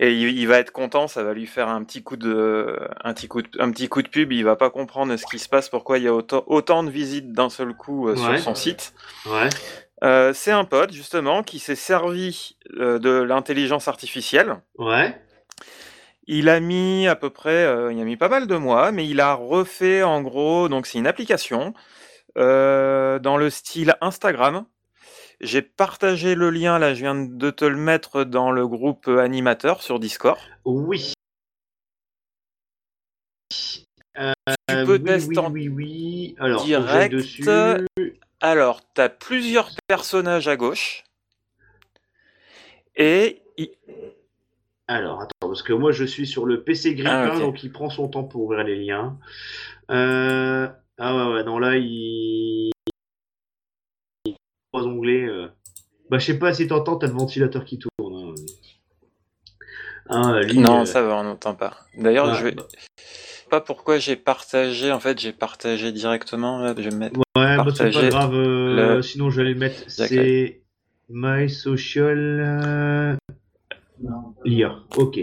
et 0.00 0.12
il, 0.12 0.46
va 0.46 0.58
être 0.58 0.72
content, 0.72 1.08
ça 1.08 1.22
va 1.22 1.34
lui 1.34 1.46
faire 1.46 1.68
un 1.68 1.84
petit 1.84 2.02
coup 2.02 2.16
de, 2.16 2.78
un 3.02 3.14
petit 3.14 3.28
coup 3.28 3.42
de, 3.42 3.48
un 3.60 3.70
petit 3.70 3.88
coup 3.88 4.02
de 4.02 4.08
pub. 4.08 4.32
Il 4.32 4.44
va 4.44 4.56
pas 4.56 4.70
comprendre 4.70 5.16
ce 5.16 5.24
qui 5.26 5.38
se 5.38 5.48
passe, 5.48 5.68
pourquoi 5.68 5.98
il 5.98 6.04
y 6.04 6.08
a 6.08 6.14
autant, 6.14 6.42
autant 6.46 6.82
de 6.82 6.90
visites 6.90 7.32
d'un 7.32 7.50
seul 7.50 7.74
coup 7.74 8.08
euh, 8.08 8.16
sur 8.16 8.38
son 8.38 8.54
site. 8.54 8.94
Ouais. 9.26 9.48
Euh, 10.02 10.32
c'est 10.34 10.50
un 10.50 10.64
pote 10.64 10.92
justement 10.92 11.42
qui 11.42 11.58
s'est 11.58 11.76
servi 11.76 12.56
de 12.74 13.22
l'intelligence 13.22 13.88
artificielle. 13.88 14.56
Ouais. 14.78 15.16
Il 16.26 16.48
a 16.48 16.58
mis 16.60 17.06
à 17.06 17.16
peu 17.16 17.30
près, 17.30 17.64
euh, 17.64 17.92
il 17.92 18.00
a 18.00 18.04
mis 18.04 18.16
pas 18.16 18.28
mal 18.28 18.46
de 18.46 18.56
mois, 18.56 18.92
mais 18.92 19.06
il 19.06 19.20
a 19.20 19.34
refait 19.34 20.02
en 20.02 20.22
gros, 20.22 20.68
donc 20.68 20.86
c'est 20.86 20.98
une 20.98 21.06
application 21.06 21.74
euh, 22.38 23.18
dans 23.18 23.36
le 23.36 23.50
style 23.50 23.96
Instagram. 24.00 24.64
J'ai 25.40 25.60
partagé 25.60 26.34
le 26.34 26.48
lien, 26.48 26.78
là 26.78 26.94
je 26.94 27.00
viens 27.00 27.14
de 27.14 27.50
te 27.50 27.64
le 27.64 27.76
mettre 27.76 28.24
dans 28.24 28.50
le 28.50 28.66
groupe 28.66 29.08
animateur 29.08 29.82
sur 29.82 29.98
Discord. 29.98 30.38
Oui. 30.64 31.12
Euh, 34.16 34.32
tu 34.68 34.84
peux 34.86 35.02
tester 35.02 35.38
en 35.38 35.50
oui, 35.50 35.68
oui, 35.68 36.36
Alors, 36.38 36.64
direct. 36.64 37.14
Alors, 38.40 38.80
tu 38.94 39.00
as 39.00 39.08
plusieurs 39.08 39.70
personnages 39.86 40.48
à 40.48 40.56
gauche. 40.56 41.04
Et 42.96 43.42
alors, 44.86 45.22
attends, 45.22 45.33
parce 45.54 45.62
que 45.62 45.72
moi 45.72 45.92
je 45.92 46.02
suis 46.02 46.26
sur 46.26 46.46
le 46.46 46.64
PC 46.64 46.96
Grippin, 46.96 47.30
ah, 47.32 47.38
donc 47.38 47.62
il 47.62 47.70
prend 47.70 47.88
son 47.88 48.08
temps 48.08 48.24
pour 48.24 48.42
ouvrir 48.42 48.64
les 48.64 48.74
liens. 48.74 49.16
Euh... 49.88 50.66
Ah 50.98 51.16
ouais, 51.16 51.32
ouais, 51.32 51.44
non, 51.44 51.60
là 51.60 51.76
il. 51.76 52.72
Trois 54.72 54.84
onglets. 54.84 55.28
Euh... 55.28 55.46
Bah, 56.10 56.18
je 56.18 56.26
sais 56.26 56.40
pas 56.40 56.52
si 56.52 56.66
t'entends, 56.66 56.96
t'as 56.96 57.06
le 57.06 57.12
ventilateur 57.12 57.64
qui 57.64 57.78
tourne. 57.78 58.16
Hein. 58.16 58.34
Ah, 60.08 60.40
non, 60.54 60.80
euh, 60.80 60.84
ça 60.86 61.02
va, 61.02 61.18
on 61.18 61.22
n'entend 61.22 61.54
pas. 61.54 61.76
D'ailleurs, 61.96 62.34
je 62.34 62.46
vais. 62.46 62.50
Bah... 62.50 62.66
Pas 63.48 63.60
pourquoi 63.60 63.98
j'ai 63.98 64.16
partagé, 64.16 64.90
en 64.90 64.98
fait, 64.98 65.20
j'ai 65.20 65.32
partagé 65.32 65.92
directement. 65.92 66.58
Là, 66.58 66.74
je 66.76 66.88
vais 66.88 66.96
mettre. 66.96 67.20
Ouais, 67.36 67.56
bah, 67.58 67.66
c'est 67.72 67.92
pas 67.92 68.08
grave, 68.08 69.02
sinon 69.02 69.30
je 69.30 69.36
vais 69.36 69.42
aller 69.42 69.54
mettre. 69.54 69.88
C'est 69.88 70.62
My 71.08 71.48
Social. 71.48 73.18
Euh, 74.04 74.08
IA, 74.44 74.76
ok. 74.96 75.18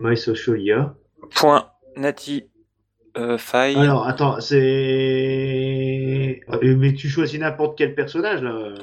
My 0.00 0.16
social 0.16 0.60
IA. 0.60 0.94
Point 1.34 1.66
nati 1.96 2.44
euh, 3.16 3.38
Alors, 3.52 4.06
attends, 4.06 4.40
c'est. 4.40 4.58
Euh, 6.52 6.76
mais 6.76 6.92
tu 6.94 7.08
choisis 7.08 7.40
n'importe 7.40 7.78
quel 7.78 7.94
personnage 7.94 8.42
là 8.42 8.74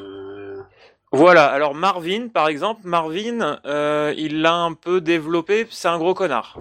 Voilà, 1.12 1.46
alors 1.46 1.76
Marvin, 1.76 2.30
par 2.30 2.48
exemple, 2.48 2.82
Marvin, 2.86 3.60
euh, 3.66 4.12
il 4.18 4.42
l'a 4.42 4.56
un 4.56 4.74
peu 4.74 5.02
développé, 5.02 5.68
c'est 5.70 5.88
un 5.88 6.00
gros 6.00 6.16
connard. 6.16 6.60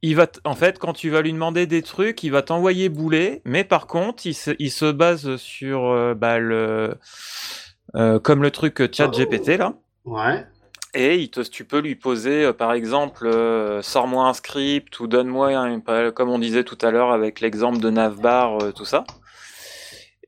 Il 0.00 0.16
va 0.16 0.26
en 0.44 0.54
fait, 0.54 0.78
quand 0.78 0.94
tu 0.94 1.10
vas 1.10 1.20
lui 1.22 1.32
demander 1.32 1.66
des 1.66 1.82
trucs, 1.82 2.22
il 2.22 2.30
va 2.30 2.40
t'envoyer 2.42 2.88
bouler, 2.88 3.42
mais 3.44 3.64
par 3.64 3.86
contre, 3.86 4.26
il 4.26 4.34
se, 4.34 4.52
il 4.58 4.70
se 4.70 4.90
base 4.92 5.36
sur 5.36 5.86
euh, 5.86 6.14
bah, 6.14 6.38
le. 6.38 6.94
comme 8.22 8.42
le 8.42 8.50
truc 8.50 8.82
chat 8.94 9.08
GPT 9.08 9.58
là. 9.58 9.74
Ouais. 10.04 10.44
Et 10.94 11.16
il 11.16 11.28
te, 11.28 11.40
tu 11.40 11.64
peux 11.64 11.80
lui 11.80 11.96
poser, 11.96 12.44
euh, 12.44 12.52
par 12.52 12.72
exemple, 12.72 13.26
euh, 13.26 13.82
sors-moi 13.82 14.28
un 14.28 14.32
script 14.32 15.00
ou 15.00 15.08
donne-moi, 15.08 15.80
comme 16.14 16.30
on 16.30 16.38
disait 16.38 16.62
tout 16.62 16.78
à 16.82 16.92
l'heure 16.92 17.10
avec 17.10 17.40
l'exemple 17.40 17.80
de 17.80 17.90
Navbar, 17.90 18.62
euh, 18.62 18.70
tout 18.70 18.84
ça. 18.84 19.04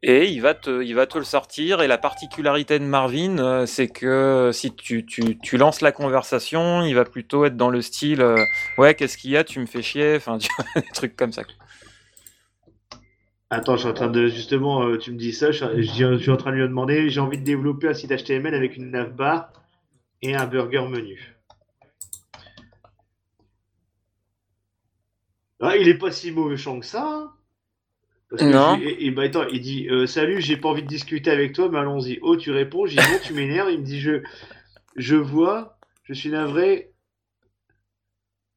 Et 0.03 0.29
il 0.29 0.41
va, 0.41 0.55
te, 0.55 0.83
il 0.83 0.95
va 0.95 1.07
te 1.07 1.19
le 1.19 1.25
sortir. 1.25 1.83
Et 1.83 1.87
la 1.87 1.99
particularité 1.99 2.79
de 2.81 2.85
Marvin, 2.85 3.65
c'est 3.67 3.89
que 3.89 4.51
si 4.53 4.75
tu, 4.75 5.07
tu, 5.07 5.39
tu, 5.39 5.57
lances 5.57 5.81
la 5.81 5.91
conversation, 5.91 6.83
il 6.83 6.95
va 6.95 7.05
plutôt 7.05 7.45
être 7.45 7.57
dans 7.57 7.71
le 7.71 7.81
style 7.81 8.25
Ouais, 8.77 8.95
qu'est-ce 8.95 9.17
qu'il 9.17 9.31
y 9.31 9.37
a 9.37 9.43
Tu 9.43 9.59
me 9.59 9.67
fais 9.67 9.83
chier. 9.83 10.17
Enfin, 10.17 10.39
tu 10.39 10.49
vois, 10.57 10.83
des 10.83 10.89
trucs 10.93 11.17
comme 11.17 11.33
ça. 11.33 11.43
Attends, 13.51 13.77
je 13.77 13.81
suis 13.81 13.89
en 13.89 13.95
train 13.95 14.09
de. 14.09 14.27
Justement, 14.29 14.97
tu 14.99 15.13
me 15.13 15.17
dis 15.17 15.33
ça. 15.33 15.51
Je, 15.51 15.65
je 15.81 16.19
suis 16.19 16.31
en 16.31 16.37
train 16.37 16.51
de 16.51 16.57
lui 16.57 16.63
demander 16.63 17.09
J'ai 17.09 17.21
envie 17.21 17.39
de 17.39 17.45
développer 17.45 17.89
un 17.89 17.95
site 17.95 18.13
HTML 18.13 18.55
avec 18.55 18.77
une 18.77 18.91
navbar 18.91 19.51
et 20.27 20.35
un 20.35 20.47
burger 20.47 20.87
menu. 20.89 21.37
Ah, 25.61 25.77
il 25.77 25.89
est 25.89 25.99
pas 25.99 26.11
si 26.11 26.33
mauvais 26.33 26.57
champ 26.57 26.81
que 26.81 26.87
ça. 26.87 27.03
Hein. 27.03 27.33
non. 28.43 28.79
et, 28.83 29.11
bah, 29.11 29.23
attends, 29.23 29.47
il 29.49 29.61
dit 29.61 29.89
euh, 29.89 30.07
Salut, 30.07 30.41
j'ai 30.41 30.57
pas 30.57 30.69
envie 30.69 30.83
de 30.83 30.89
discuter 30.89 31.31
avec 31.31 31.53
toi, 31.53 31.69
mais 31.71 31.79
allons-y. 31.79 32.19
Oh, 32.23 32.37
tu 32.37 32.51
réponds, 32.51 32.87
j'ai 32.87 32.97
non, 32.97 33.19
tu 33.23 33.33
m'énerves. 33.33 33.71
Il 33.71 33.81
me 33.81 33.85
dit 33.85 34.01
Je, 34.01 34.23
je 34.97 35.17
vois, 35.17 35.79
je 36.05 36.13
suis 36.13 36.31
navré. 36.31 36.93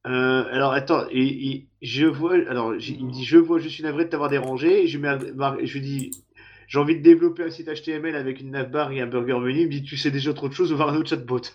Euh, 0.07 0.45
alors 0.51 0.73
attends, 0.73 1.05
et, 1.11 1.67
je 1.81 2.05
vois, 2.05 2.33
alors 2.33 2.75
il 2.75 3.05
me 3.05 3.11
dit 3.11 3.23
Je 3.23 3.37
vois, 3.37 3.59
je 3.59 3.69
suis 3.69 3.83
navré 3.83 4.05
de 4.05 4.09
t'avoir 4.09 4.29
dérangé. 4.29 4.87
Je, 4.87 4.97
je 4.97 5.73
lui 5.73 5.81
dis 5.81 6.11
j'ai 6.69 6.79
envie 6.79 6.95
de 6.95 7.01
développer 7.01 7.43
un 7.43 7.49
site 7.49 7.67
HTML 7.67 8.15
avec 8.15 8.39
une 8.41 8.51
navbar 8.51 8.91
et 8.91 9.01
un 9.01 9.07
burger 9.07 9.39
menu. 9.39 9.61
Il 9.61 9.65
me 9.65 9.71
dit, 9.71 9.81
tu 9.81 9.97
sais 9.97 10.11
déjà 10.11 10.35
trop 10.35 10.47
de 10.47 10.53
choses, 10.53 10.71
voir 10.71 10.89
un 10.89 10.97
autre 10.97 11.09
chatbot. 11.09 11.41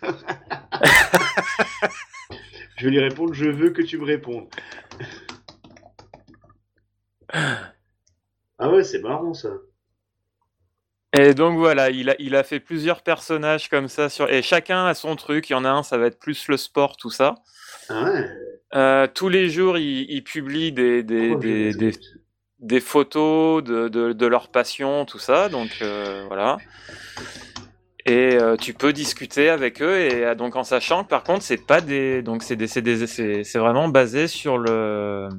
je 2.76 2.84
vais 2.84 2.90
lui 2.90 2.98
répondre, 2.98 3.32
je 3.32 3.44
veux 3.44 3.70
que 3.70 3.80
tu 3.80 3.96
me 3.96 4.04
répondes. 4.04 4.48
ah 7.32 8.70
ouais, 8.72 8.82
c'est 8.82 9.00
marrant 9.02 9.34
ça. 9.34 9.50
Et 11.16 11.32
donc 11.32 11.58
voilà, 11.58 11.90
il 11.90 12.10
a, 12.10 12.16
il 12.18 12.34
a 12.34 12.42
fait 12.42 12.58
plusieurs 12.58 13.02
personnages 13.02 13.68
comme 13.68 13.86
ça, 13.86 14.08
sur... 14.08 14.28
et 14.28 14.42
chacun 14.42 14.84
a 14.86 14.94
son 14.94 15.14
truc. 15.14 15.48
Il 15.48 15.52
y 15.52 15.56
en 15.56 15.64
a 15.64 15.70
un, 15.70 15.84
ça 15.84 15.96
va 15.96 16.06
être 16.06 16.18
plus 16.18 16.48
le 16.48 16.56
sport, 16.56 16.96
tout 16.96 17.10
ça. 17.10 17.36
Ah 17.88 18.02
ouais. 18.02 18.28
Euh, 18.74 19.06
tous 19.06 19.28
les 19.28 19.48
jours, 19.48 19.78
il, 19.78 20.24
publie 20.24 20.72
des, 20.72 21.04
des, 21.04 21.36
des, 21.36 21.72
des 21.72 21.92
photos 22.80 23.62
de, 23.62 23.88
de, 23.88 24.26
leur 24.26 24.48
passion, 24.48 25.04
tout 25.04 25.18
ça. 25.18 25.48
Donc 25.48 25.70
euh, 25.82 26.24
voilà. 26.28 26.58
Et 28.06 28.36
euh, 28.36 28.56
tu 28.56 28.74
peux 28.74 28.92
discuter 28.92 29.48
avec 29.48 29.80
eux 29.80 29.98
et 29.98 30.24
euh, 30.24 30.34
donc 30.34 30.56
en 30.56 30.62
sachant 30.62 31.04
que 31.04 31.08
par 31.08 31.22
contre 31.24 31.42
c'est 31.42 31.66
pas 31.66 31.80
des 31.80 32.20
donc 32.20 32.42
c'est 32.42 32.54
des 32.54 32.66
c'est 32.66 33.58
vraiment 33.58 33.88
basé 33.88 34.28
sur 34.28 34.58
le 34.58 35.30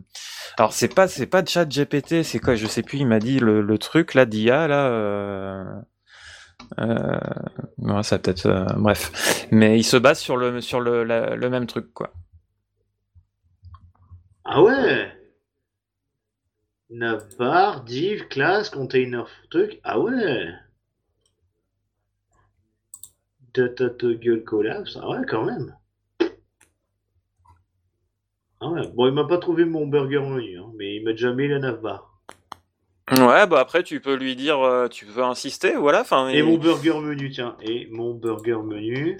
alors 0.57 0.73
c'est 0.73 0.91
pas 0.91 1.07
c'est 1.07 1.27
pas 1.27 1.43
de 1.43 1.47
chat 1.47 1.65
GPT 1.65 2.23
c'est 2.23 2.39
quoi 2.39 2.55
je 2.55 2.65
sais 2.65 2.81
plus 2.81 2.97
il 2.97 3.05
m'a 3.05 3.19
dit 3.19 3.37
le, 3.37 3.61
le 3.61 3.77
truc 3.77 4.15
là 4.15 4.25
d'IA 4.25 4.67
là 4.67 4.87
euh... 4.87 5.63
ça 8.01 8.17
peut-être 8.17 8.73
bref 8.77 9.45
mais 9.51 9.77
il 9.77 9.83
se 9.83 9.97
base 9.97 10.17
sur 10.17 10.35
le 10.35 10.59
sur 10.59 10.79
le, 10.79 11.03
le 11.03 11.49
même 11.51 11.67
truc 11.67 11.93
quoi 11.93 12.13
ah 14.45 14.63
ouais? 14.63 15.14
Navbar, 16.89 17.83
div, 17.83 18.27
class, 18.27 18.69
container, 18.69 19.27
truc. 19.49 19.79
Ah 19.83 19.99
ouais. 19.99 20.53
Data 23.53 23.89
toggle 23.89 24.43
collapse. 24.43 24.97
Ah 25.01 25.09
ouais, 25.09 25.25
quand 25.27 25.45
même. 25.45 25.75
Ah 28.61 28.69
ouais. 28.69 28.87
Bon, 28.93 29.07
il 29.07 29.13
m'a 29.13 29.25
pas 29.25 29.37
trouvé 29.37 29.65
mon 29.65 29.87
burger 29.87 30.19
menu, 30.19 30.59
hein, 30.59 30.71
mais 30.75 30.95
il 30.95 31.03
m'a 31.03 31.11
déjà 31.11 31.33
mis 31.33 31.47
la 31.47 31.59
navbar. 31.59 32.11
Ouais, 33.11 33.45
bah 33.45 33.59
après 33.59 33.83
tu 33.83 33.99
peux 33.99 34.15
lui 34.15 34.35
dire, 34.35 34.59
euh, 34.61 34.87
tu 34.87 35.05
peux 35.05 35.23
insister, 35.23 35.75
voilà. 35.75 36.03
Et 36.33 36.41
mon 36.41 36.57
burger 36.57 36.99
menu, 36.99 37.29
tiens. 37.29 37.55
Et 37.61 37.87
mon 37.91 38.13
burger 38.15 38.57
menu. 38.63 39.19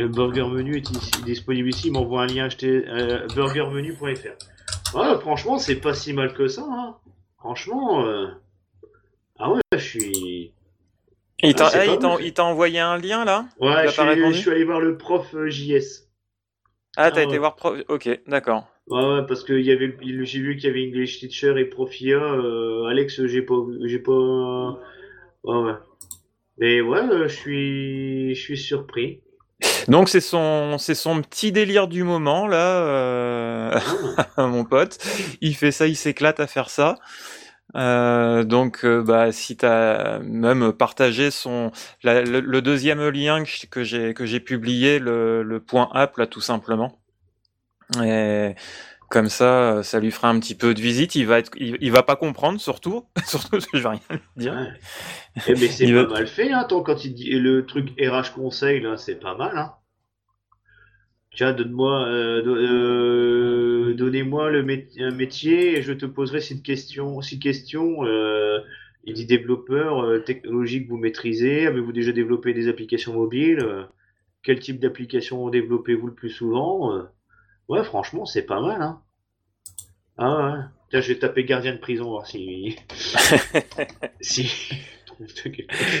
Le 0.00 0.08
burger 0.08 0.48
menu 0.48 0.78
est 0.78 0.90
ici, 0.92 1.10
disponible 1.26 1.68
ici. 1.68 1.88
Il 1.88 1.92
m'envoie 1.92 2.22
un 2.22 2.26
lien 2.26 2.46
acheter 2.46 2.88
euh, 2.88 3.26
burgermenu.fr. 3.34 4.96
Ouais, 4.96 5.20
franchement, 5.20 5.58
c'est 5.58 5.76
pas 5.76 5.92
si 5.92 6.14
mal 6.14 6.32
que 6.32 6.48
ça. 6.48 6.64
Hein. 6.66 6.96
Franchement, 7.36 8.06
euh, 8.06 8.28
ah 9.38 9.52
ouais, 9.52 9.60
je 9.74 9.76
suis. 9.76 10.54
Il 11.42 11.54
t'a 11.54 11.68
ah, 11.74 12.44
envoyé 12.44 12.80
un 12.80 12.96
lien 12.96 13.26
là? 13.26 13.44
Ouais, 13.60 13.88
je 13.88 14.32
suis, 14.32 14.50
allé 14.50 14.64
voir 14.64 14.80
le 14.80 14.96
prof 14.96 15.34
euh, 15.34 15.50
JS. 15.50 16.08
Ah, 16.96 17.10
t'as 17.10 17.20
ah 17.20 17.24
été 17.24 17.36
voir 17.36 17.56
prof. 17.56 17.78
Ok, 17.88 18.08
d'accord. 18.26 18.66
Ouais, 18.86 19.04
ouais, 19.04 19.26
parce 19.28 19.44
que 19.44 19.52
y 19.52 19.70
avait, 19.70 19.94
j'ai 20.00 20.40
vu 20.40 20.56
qu'il 20.56 20.66
y 20.66 20.70
avait 20.70 20.88
English 20.88 21.18
Teacher 21.18 21.52
et 21.58 21.66
Profia. 21.66 22.16
Euh, 22.16 22.86
Alex, 22.86 23.26
j'ai 23.26 23.42
pas, 23.42 23.66
j'ai 23.84 23.98
pas. 23.98 24.80
Ouais, 25.44 25.56
ouais. 25.56 25.74
Mais 26.56 26.80
ouais, 26.80 27.02
je 27.24 27.34
suis, 27.34 28.34
je 28.34 28.40
suis 28.40 28.56
surpris. 28.56 29.20
Donc 29.88 30.08
c'est 30.08 30.20
son, 30.20 30.78
c'est 30.78 30.94
son 30.94 31.22
petit 31.22 31.52
délire 31.52 31.88
du 31.88 32.04
moment 32.04 32.46
là, 32.46 32.82
euh, 32.82 33.80
mon 34.38 34.64
pote. 34.64 34.98
Il 35.40 35.54
fait 35.56 35.72
ça, 35.72 35.86
il 35.86 35.96
s'éclate 35.96 36.40
à 36.40 36.46
faire 36.46 36.70
ça. 36.70 36.96
Euh, 37.76 38.42
donc, 38.42 38.84
euh, 38.84 39.02
bah, 39.02 39.30
si 39.30 39.56
tu 39.56 39.64
as 39.64 40.18
même 40.24 40.72
partagé 40.72 41.30
son 41.30 41.70
le, 42.02 42.60
deuxième 42.60 43.08
lien 43.08 43.44
que 43.70 43.84
j'ai 43.84 44.14
que 44.14 44.26
j'ai 44.26 44.40
publié, 44.40 44.98
le, 44.98 45.42
le, 45.42 45.60
point 45.60 45.88
app 45.94 46.16
là, 46.16 46.26
tout 46.26 46.40
simplement. 46.40 46.98
Et 48.02 48.54
comme 49.10 49.28
ça, 49.28 49.82
ça 49.82 49.98
lui 50.00 50.12
fera 50.12 50.30
un 50.30 50.38
petit 50.38 50.54
peu 50.54 50.72
de 50.72 50.80
visite. 50.80 51.16
Il 51.16 51.26
va 51.26 51.40
être, 51.40 51.50
il, 51.56 51.90
va 51.90 52.02
pas 52.02 52.16
comprendre 52.16 52.60
surtout, 52.60 53.04
surtout 53.26 53.58
que 53.58 53.76
je 53.76 53.82
vais 53.82 53.88
rien 53.88 54.00
lui 54.10 54.20
dire. 54.36 54.54
Ouais. 54.54 54.68
Eh 55.48 55.54
ben, 55.54 55.68
c'est 55.68 55.92
pas 55.92 56.06
mal 56.06 56.26
fait, 56.26 56.52
hein, 56.52 56.66
quand 56.70 57.04
il 57.04 57.14
dit 57.14 57.30
le 57.30 57.66
truc 57.66 57.90
RH 58.00 58.32
conseil 58.34 58.80
là, 58.80 58.96
c'est 58.96 59.20
pas 59.20 59.36
mal, 59.36 59.58
hein. 59.58 59.72
Tiens, 61.32 61.52
donne-moi, 61.52 62.06
euh, 62.06 62.42
euh, 62.44 63.94
donnez-moi 63.94 64.50
le 64.50 64.66
un 65.00 65.10
métier 65.12 65.78
et 65.78 65.82
je 65.82 65.92
te 65.92 66.04
poserai 66.04 66.40
six 66.40 66.60
questions. 66.60 67.20
Six 67.20 67.38
questions. 67.38 68.04
Euh, 68.04 68.58
il 69.04 69.14
dit 69.14 69.26
développeur, 69.26 70.04
euh, 70.04 70.18
technologie 70.18 70.84
que 70.84 70.88
vous 70.88 70.98
maîtrisez. 70.98 71.66
Avez-vous 71.66 71.92
déjà 71.92 72.12
développé 72.12 72.52
des 72.52 72.68
applications 72.68 73.14
mobiles 73.14 73.64
Quel 74.42 74.58
type 74.58 74.80
d'application 74.80 75.48
développez-vous 75.50 76.08
le 76.08 76.14
plus 76.14 76.30
souvent 76.30 77.06
Ouais, 77.70 77.84
franchement, 77.84 78.26
c'est 78.26 78.42
pas 78.42 78.60
mal. 78.60 78.82
Hein 78.82 79.00
ah 80.18 80.36
ouais. 80.36 80.58
Tiens, 80.90 81.00
je 81.00 81.12
vais 81.12 81.18
taper 81.20 81.44
gardien 81.44 81.72
de 81.72 81.78
prison 81.78 82.10
voir 82.10 82.26
si. 82.26 82.76
si. 84.20 84.50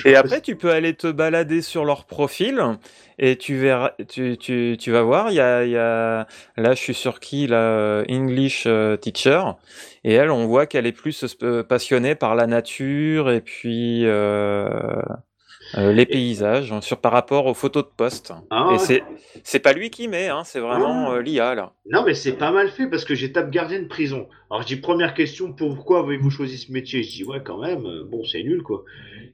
Et 0.04 0.16
après, 0.16 0.40
tu 0.40 0.56
peux 0.56 0.70
aller 0.70 0.94
te 0.94 1.06
balader 1.06 1.62
sur 1.62 1.84
leur 1.84 2.06
profil 2.06 2.60
et 3.18 3.36
tu 3.36 3.56
verras, 3.56 3.92
tu, 4.08 4.36
tu, 4.36 4.78
tu 4.80 4.90
vas 4.90 5.02
voir, 5.02 5.30
il 5.30 5.34
y 5.34 5.40
a, 5.40 5.64
y 5.64 5.76
a, 5.76 6.26
là, 6.56 6.74
je 6.74 6.80
suis 6.80 6.94
sur 6.94 7.20
qui, 7.20 7.46
la 7.46 8.02
English 8.08 8.64
euh, 8.66 8.96
teacher, 8.96 9.42
et 10.02 10.14
elle, 10.14 10.30
on 10.30 10.46
voit 10.46 10.66
qu'elle 10.66 10.86
est 10.86 10.92
plus 10.92 11.24
euh, 11.42 11.62
passionnée 11.62 12.14
par 12.14 12.34
la 12.34 12.46
nature 12.46 13.30
et 13.30 13.42
puis 13.42 14.06
euh, 14.06 15.02
euh, 15.76 15.92
les 15.92 16.06
paysages 16.06 16.72
hein, 16.72 16.80
sur 16.80 17.00
par 17.00 17.12
rapport 17.12 17.46
aux 17.46 17.54
photos 17.54 17.84
de 17.84 17.90
poste. 17.96 18.32
Ah 18.50 18.72
et 18.74 18.78
c'est 18.78 19.02
c'est 19.44 19.60
pas 19.60 19.72
lui 19.72 19.90
qui 19.90 20.08
met, 20.08 20.28
hein, 20.28 20.42
c'est 20.44 20.60
vraiment 20.60 21.10
ah. 21.10 21.14
euh, 21.14 21.22
l'IA 21.22 21.54
là. 21.54 21.74
Non 21.90 22.04
mais 22.04 22.14
c'est 22.14 22.32
pas 22.32 22.50
mal 22.50 22.70
fait 22.70 22.86
parce 22.88 23.04
que 23.04 23.14
j'étape 23.14 23.50
gardien 23.50 23.80
de 23.80 23.86
prison. 23.86 24.28
Alors 24.50 24.62
je 24.62 24.66
dis 24.68 24.76
première 24.76 25.14
question, 25.14 25.52
pourquoi 25.52 26.00
avez-vous 26.00 26.30
choisi 26.30 26.58
ce 26.58 26.72
métier? 26.72 27.02
Je 27.02 27.10
dis 27.10 27.24
ouais 27.24 27.42
quand 27.44 27.58
même, 27.58 27.86
euh, 27.86 28.04
bon 28.04 28.24
c'est 28.24 28.42
nul 28.42 28.62
quoi. 28.62 28.84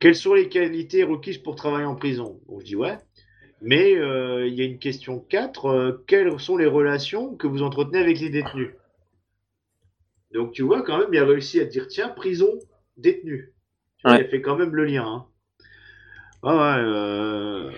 Quelles 0.01 0.15
sont 0.15 0.35
les 0.35 0.49
qualités 0.49 1.05
requises 1.05 1.39
pour 1.39 1.57
travailler 1.57 1.87
en 1.87 1.97
prison? 1.97 2.41
Bon 2.47 2.61
je 2.61 2.67
dis 2.67 2.77
ouais. 2.77 2.99
Mais 3.63 3.93
il 3.93 4.55
y 4.55 4.61
a 4.61 4.65
une 4.65 4.79
question 4.79 5.19
4, 5.19 6.05
quelles 6.07 6.39
sont 6.39 6.59
les 6.59 6.67
relations 6.67 7.35
que 7.35 7.47
vous 7.47 7.63
entretenez 7.63 7.99
avec 7.99 8.21
les 8.21 8.29
détenus? 8.29 8.75
Donc 10.35 10.53
tu 10.53 10.63
vois 10.63 10.83
quand 10.83 10.99
même, 10.99 11.09
il 11.11 11.19
a 11.19 11.25
réussi 11.25 11.59
à 11.59 11.65
dire 11.65 11.89
tiens 11.89 12.11
prison 12.11 12.51
détenu. 12.99 13.55
Il 14.05 14.11
a 14.11 14.25
fait 14.25 14.43
quand 14.43 14.57
même 14.57 14.75
le 14.75 14.85
lien. 14.85 15.07
Hein. 15.07 15.27
Ouais, 16.47 16.53
ouais. 16.53 16.79
Euh. 16.79 17.73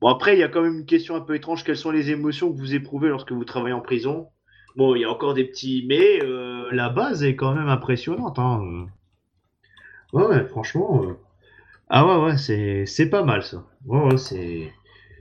Bon, 0.00 0.08
après, 0.08 0.34
il 0.34 0.40
y 0.40 0.42
a 0.42 0.48
quand 0.48 0.62
même 0.62 0.78
une 0.78 0.86
question 0.86 1.16
un 1.16 1.20
peu 1.20 1.34
étrange. 1.34 1.64
Quelles 1.64 1.76
sont 1.76 1.90
les 1.90 2.10
émotions 2.10 2.50
que 2.50 2.56
vous 2.56 2.74
éprouvez 2.74 3.10
lorsque 3.10 3.32
vous 3.32 3.44
travaillez 3.44 3.74
en 3.74 3.82
prison? 3.82 4.28
Bon, 4.76 4.94
il 4.94 5.02
y 5.02 5.04
a 5.04 5.10
encore 5.10 5.34
des 5.34 5.44
petits 5.44 5.84
mais. 5.86 6.22
Euh, 6.22 6.68
la 6.72 6.88
base 6.88 7.22
est 7.22 7.36
quand 7.36 7.54
même 7.54 7.68
impressionnante. 7.68 8.38
Hein. 8.38 8.86
Ouais, 10.14 10.24
ouais, 10.24 10.46
franchement. 10.46 11.02
Euh. 11.04 11.18
Ah 11.90 12.06
ouais, 12.06 12.24
ouais, 12.24 12.38
c'est, 12.38 12.86
c'est 12.86 13.10
pas 13.10 13.22
mal 13.22 13.42
ça. 13.42 13.66
Ouais, 13.84 14.00
ouais, 14.00 14.16
c'est, 14.16 14.72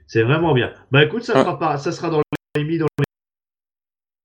c'est 0.07 0.23
vraiment 0.23 0.53
bien. 0.53 0.72
Bah 0.90 1.03
écoute, 1.03 1.23
ça, 1.23 1.34
sera, 1.34 1.60
pas, 1.60 1.77
ça 1.77 1.91
sera 1.91 2.10
dans 2.10 2.22
les, 2.56 2.77
dans 2.77 2.88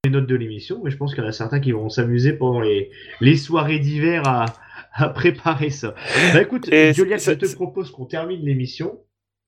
les 0.05 0.11
notes 0.11 0.27
de 0.27 0.37
l'émission, 0.37 0.81
mais 0.83 0.91
je 0.91 0.97
pense 0.97 1.13
qu'il 1.13 1.25
y 1.25 1.27
en 1.27 1.29
a 1.29 1.33
certains 1.33 1.61
qui 1.61 1.73
vont 1.73 1.89
s'amuser 1.89 2.33
pendant 2.33 2.61
les, 2.61 2.91
les 3.21 3.37
soirées 3.37 3.81
d'hiver 3.81 4.27
à, 4.27 4.47
à 4.93 5.09
préparer 5.09 5.71
ça. 5.71 5.95
Bah 6.33 6.43
écoute, 6.43 6.67
Juliette, 6.67 7.23
je 7.23 7.33
te 7.33 7.55
propose 7.55 7.91
qu'on 7.91 8.07
termine 8.07 8.45
l'émission. 8.45 9.01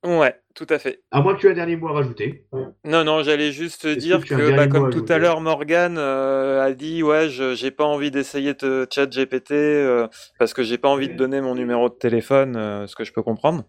Ouais, 0.05 0.35
tout 0.57 0.67
à 0.69 0.81
fait. 0.81 1.01
À 1.13 1.21
moins 1.21 1.35
que 1.35 1.41
tu 1.41 1.47
aies 1.47 1.53
un 1.53 1.55
dernier 1.55 1.77
mot 1.77 1.89
à 1.89 1.93
rajouter. 1.93 2.45
Non, 2.85 3.05
non, 3.05 3.23
j'allais 3.23 3.53
juste 3.53 3.87
dire 3.87 4.25
que, 4.25 4.57
bah, 4.57 4.67
comme 4.67 4.91
tout 4.91 5.05
à 5.09 5.19
l'heure, 5.19 5.41
Morgan 5.41 5.97
euh, 5.97 6.61
a 6.61 6.73
dit, 6.73 7.05
ouais, 7.05 7.29
j'ai 7.29 7.71
pas 7.71 7.85
envie 7.85 8.11
d'essayer 8.11 8.55
de 8.55 8.87
chat 8.91 9.07
GPT 9.07 9.53
euh, 9.53 10.09
parce 10.41 10.55
que 10.55 10.65
j'ai 10.65 10.77
pas 10.77 10.89
envie 10.89 11.09
de 11.09 11.15
donner 11.15 11.41
mon 11.41 11.55
numéro 11.55 11.89
de 11.89 11.95
téléphone, 11.95 12.57
euh, 12.57 12.87
ce 12.89 12.97
que 12.97 13.05
je 13.05 13.13
peux 13.13 13.23
comprendre. 13.23 13.65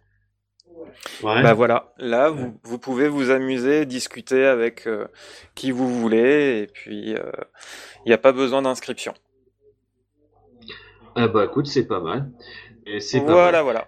Ouais. 1.22 1.44
Bah 1.44 1.54
voilà, 1.54 1.94
là, 1.98 2.30
vous, 2.30 2.60
vous, 2.64 2.80
pouvez 2.80 3.10
vous 3.10 3.30
amuser, 3.30 3.86
discuter 3.86 4.46
avec 4.46 4.88
qui 5.54 5.72
vous 5.72 5.88
voulez, 6.00 6.62
et 6.64 6.68
puis 6.68 7.12
il 7.12 8.08
n'y 8.08 8.14
a 8.14 8.18
pas 8.18 8.32
besoin 8.32 8.62
d'inscription. 8.62 9.14
Ah 11.16 11.28
bah 11.28 11.46
écoute, 11.46 11.68
c'est 11.68 11.88
pas 11.88 12.00
mal. 12.00 12.32
Et 12.86 13.00
c'est 13.00 13.20
voilà, 13.20 13.64
voilà. 13.64 13.88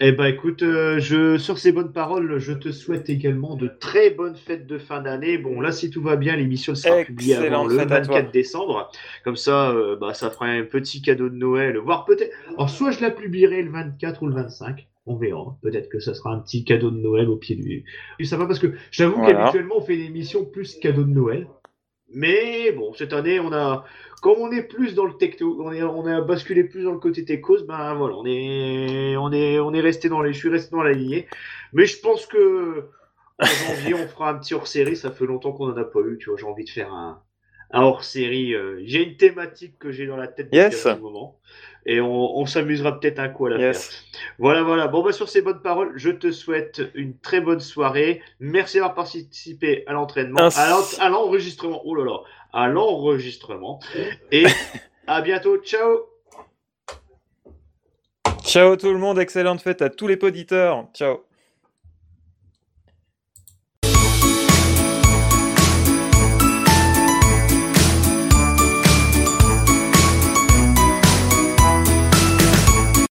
Eh 0.00 0.12
bah 0.12 0.28
écoute, 0.28 0.62
euh, 0.62 1.00
je, 1.00 1.38
sur 1.38 1.58
ces 1.58 1.72
bonnes 1.72 1.92
paroles, 1.92 2.38
je 2.38 2.52
te 2.52 2.70
souhaite 2.70 3.10
également 3.10 3.56
de 3.56 3.66
très 3.66 4.10
bonnes 4.10 4.36
fêtes 4.36 4.64
de 4.68 4.78
fin 4.78 5.02
d'année. 5.02 5.38
Bon, 5.38 5.60
là, 5.60 5.72
si 5.72 5.90
tout 5.90 6.02
va 6.02 6.14
bien, 6.14 6.36
l'émission 6.36 6.76
sera 6.76 7.02
publiée 7.02 7.34
avant 7.34 7.66
le 7.66 7.74
24 7.74 8.30
décembre. 8.30 8.92
Comme 9.24 9.34
ça, 9.34 9.70
euh, 9.70 9.96
bah, 9.96 10.14
ça 10.14 10.30
fera 10.30 10.46
un 10.46 10.62
petit 10.62 11.02
cadeau 11.02 11.28
de 11.28 11.34
Noël. 11.34 11.78
Voire 11.78 12.04
peut-être. 12.04 12.32
Alors, 12.54 12.70
soit 12.70 12.92
je 12.92 13.00
la 13.00 13.10
publierai 13.10 13.60
le 13.62 13.72
24 13.72 14.22
ou 14.22 14.28
le 14.28 14.34
25. 14.34 14.86
On 15.06 15.16
verra. 15.16 15.56
Peut-être 15.62 15.88
que 15.88 15.98
ça 15.98 16.14
sera 16.14 16.32
un 16.32 16.38
petit 16.38 16.62
cadeau 16.62 16.92
de 16.92 16.98
Noël 16.98 17.28
au 17.28 17.36
pied 17.36 17.56
du. 17.56 17.84
Ça 18.24 18.36
va 18.36 18.46
parce 18.46 18.60
que 18.60 18.74
j'avoue 18.92 19.20
qu'habituellement, 19.26 19.78
on 19.78 19.80
fait 19.80 19.96
une 19.96 20.04
émission 20.04 20.44
plus 20.44 20.76
cadeau 20.76 21.02
de 21.02 21.10
Noël. 21.10 21.48
Mais 22.10 22.72
bon, 22.72 22.94
cette 22.94 23.12
année, 23.12 23.38
on 23.38 23.52
a, 23.52 23.84
comme 24.22 24.38
on 24.38 24.50
est 24.50 24.62
plus 24.62 24.94
dans 24.94 25.04
le 25.04 25.14
techno, 25.14 25.58
on, 25.60 25.72
est, 25.72 25.82
on 25.82 26.06
a 26.06 26.20
basculé 26.22 26.64
plus 26.64 26.84
dans 26.84 26.92
le 26.92 26.98
côté 26.98 27.24
techos, 27.24 27.64
ben 27.64 27.94
voilà, 27.94 28.16
on 28.16 28.24
est, 28.24 29.16
on 29.16 29.30
est, 29.30 29.58
on 29.58 29.74
est 29.74 29.80
resté 29.80 30.08
dans 30.08 30.22
les, 30.22 30.32
je 30.32 30.38
suis 30.38 30.48
resté 30.48 30.70
dans 30.70 30.82
la 30.82 30.92
lignée. 30.92 31.26
Mais 31.72 31.84
je 31.84 32.00
pense 32.00 32.26
que 32.26 32.88
en 33.40 33.46
janvier, 33.46 33.94
on 33.94 34.08
fera 34.08 34.30
un 34.30 34.38
petit 34.38 34.54
hors 34.54 34.66
série. 34.66 34.96
Ça 34.96 35.10
fait 35.10 35.26
longtemps 35.26 35.52
qu'on 35.52 35.70
en 35.70 35.76
a 35.76 35.84
pas 35.84 36.00
eu, 36.00 36.18
tu 36.18 36.30
vois. 36.30 36.38
J'ai 36.38 36.46
envie 36.46 36.64
de 36.64 36.70
faire 36.70 36.92
un, 36.92 37.22
un 37.70 37.82
hors 37.82 38.04
série. 38.04 38.54
Euh, 38.54 38.80
j'ai 38.84 39.02
une 39.04 39.16
thématique 39.16 39.78
que 39.78 39.92
j'ai 39.92 40.06
dans 40.06 40.16
la 40.16 40.28
tête 40.28 40.50
depuis 40.52 40.88
un 40.88 40.96
moment 40.96 41.38
et 41.90 42.02
on, 42.02 42.44
s'amusera 42.44 43.00
peut-être 43.00 43.18
un 43.18 43.30
coup 43.30 43.46
à 43.46 43.50
la 43.50 43.72
faire. 43.72 43.82
Voilà, 44.38 44.62
voilà. 44.62 44.88
Bon, 44.88 45.02
bah, 45.02 45.10
sur 45.10 45.30
ces 45.30 45.40
bonnes 45.40 45.62
paroles, 45.62 45.92
je 45.96 46.10
te 46.10 46.30
souhaite 46.30 46.82
une 46.94 47.18
très 47.18 47.40
bonne 47.40 47.60
soirée. 47.60 48.20
Merci 48.40 48.76
d'avoir 48.76 48.94
participé 48.94 49.84
à 49.86 49.94
l'entraînement, 49.94 50.38
à 50.38 51.08
l'enregistrement. 51.08 51.80
Oh 51.86 51.94
là 51.94 52.04
là, 52.04 52.18
à 52.52 52.68
l'enregistrement. 52.68 53.80
Et 54.30 54.44
à 55.06 55.22
bientôt. 55.22 55.56
Ciao. 55.62 56.00
Ciao 58.42 58.76
tout 58.76 58.92
le 58.92 58.98
monde. 58.98 59.18
Excellente 59.18 59.62
fête 59.62 59.80
à 59.80 59.88
tous 59.88 60.08
les 60.08 60.18
auditeurs. 60.22 60.88
Ciao. 60.92 61.27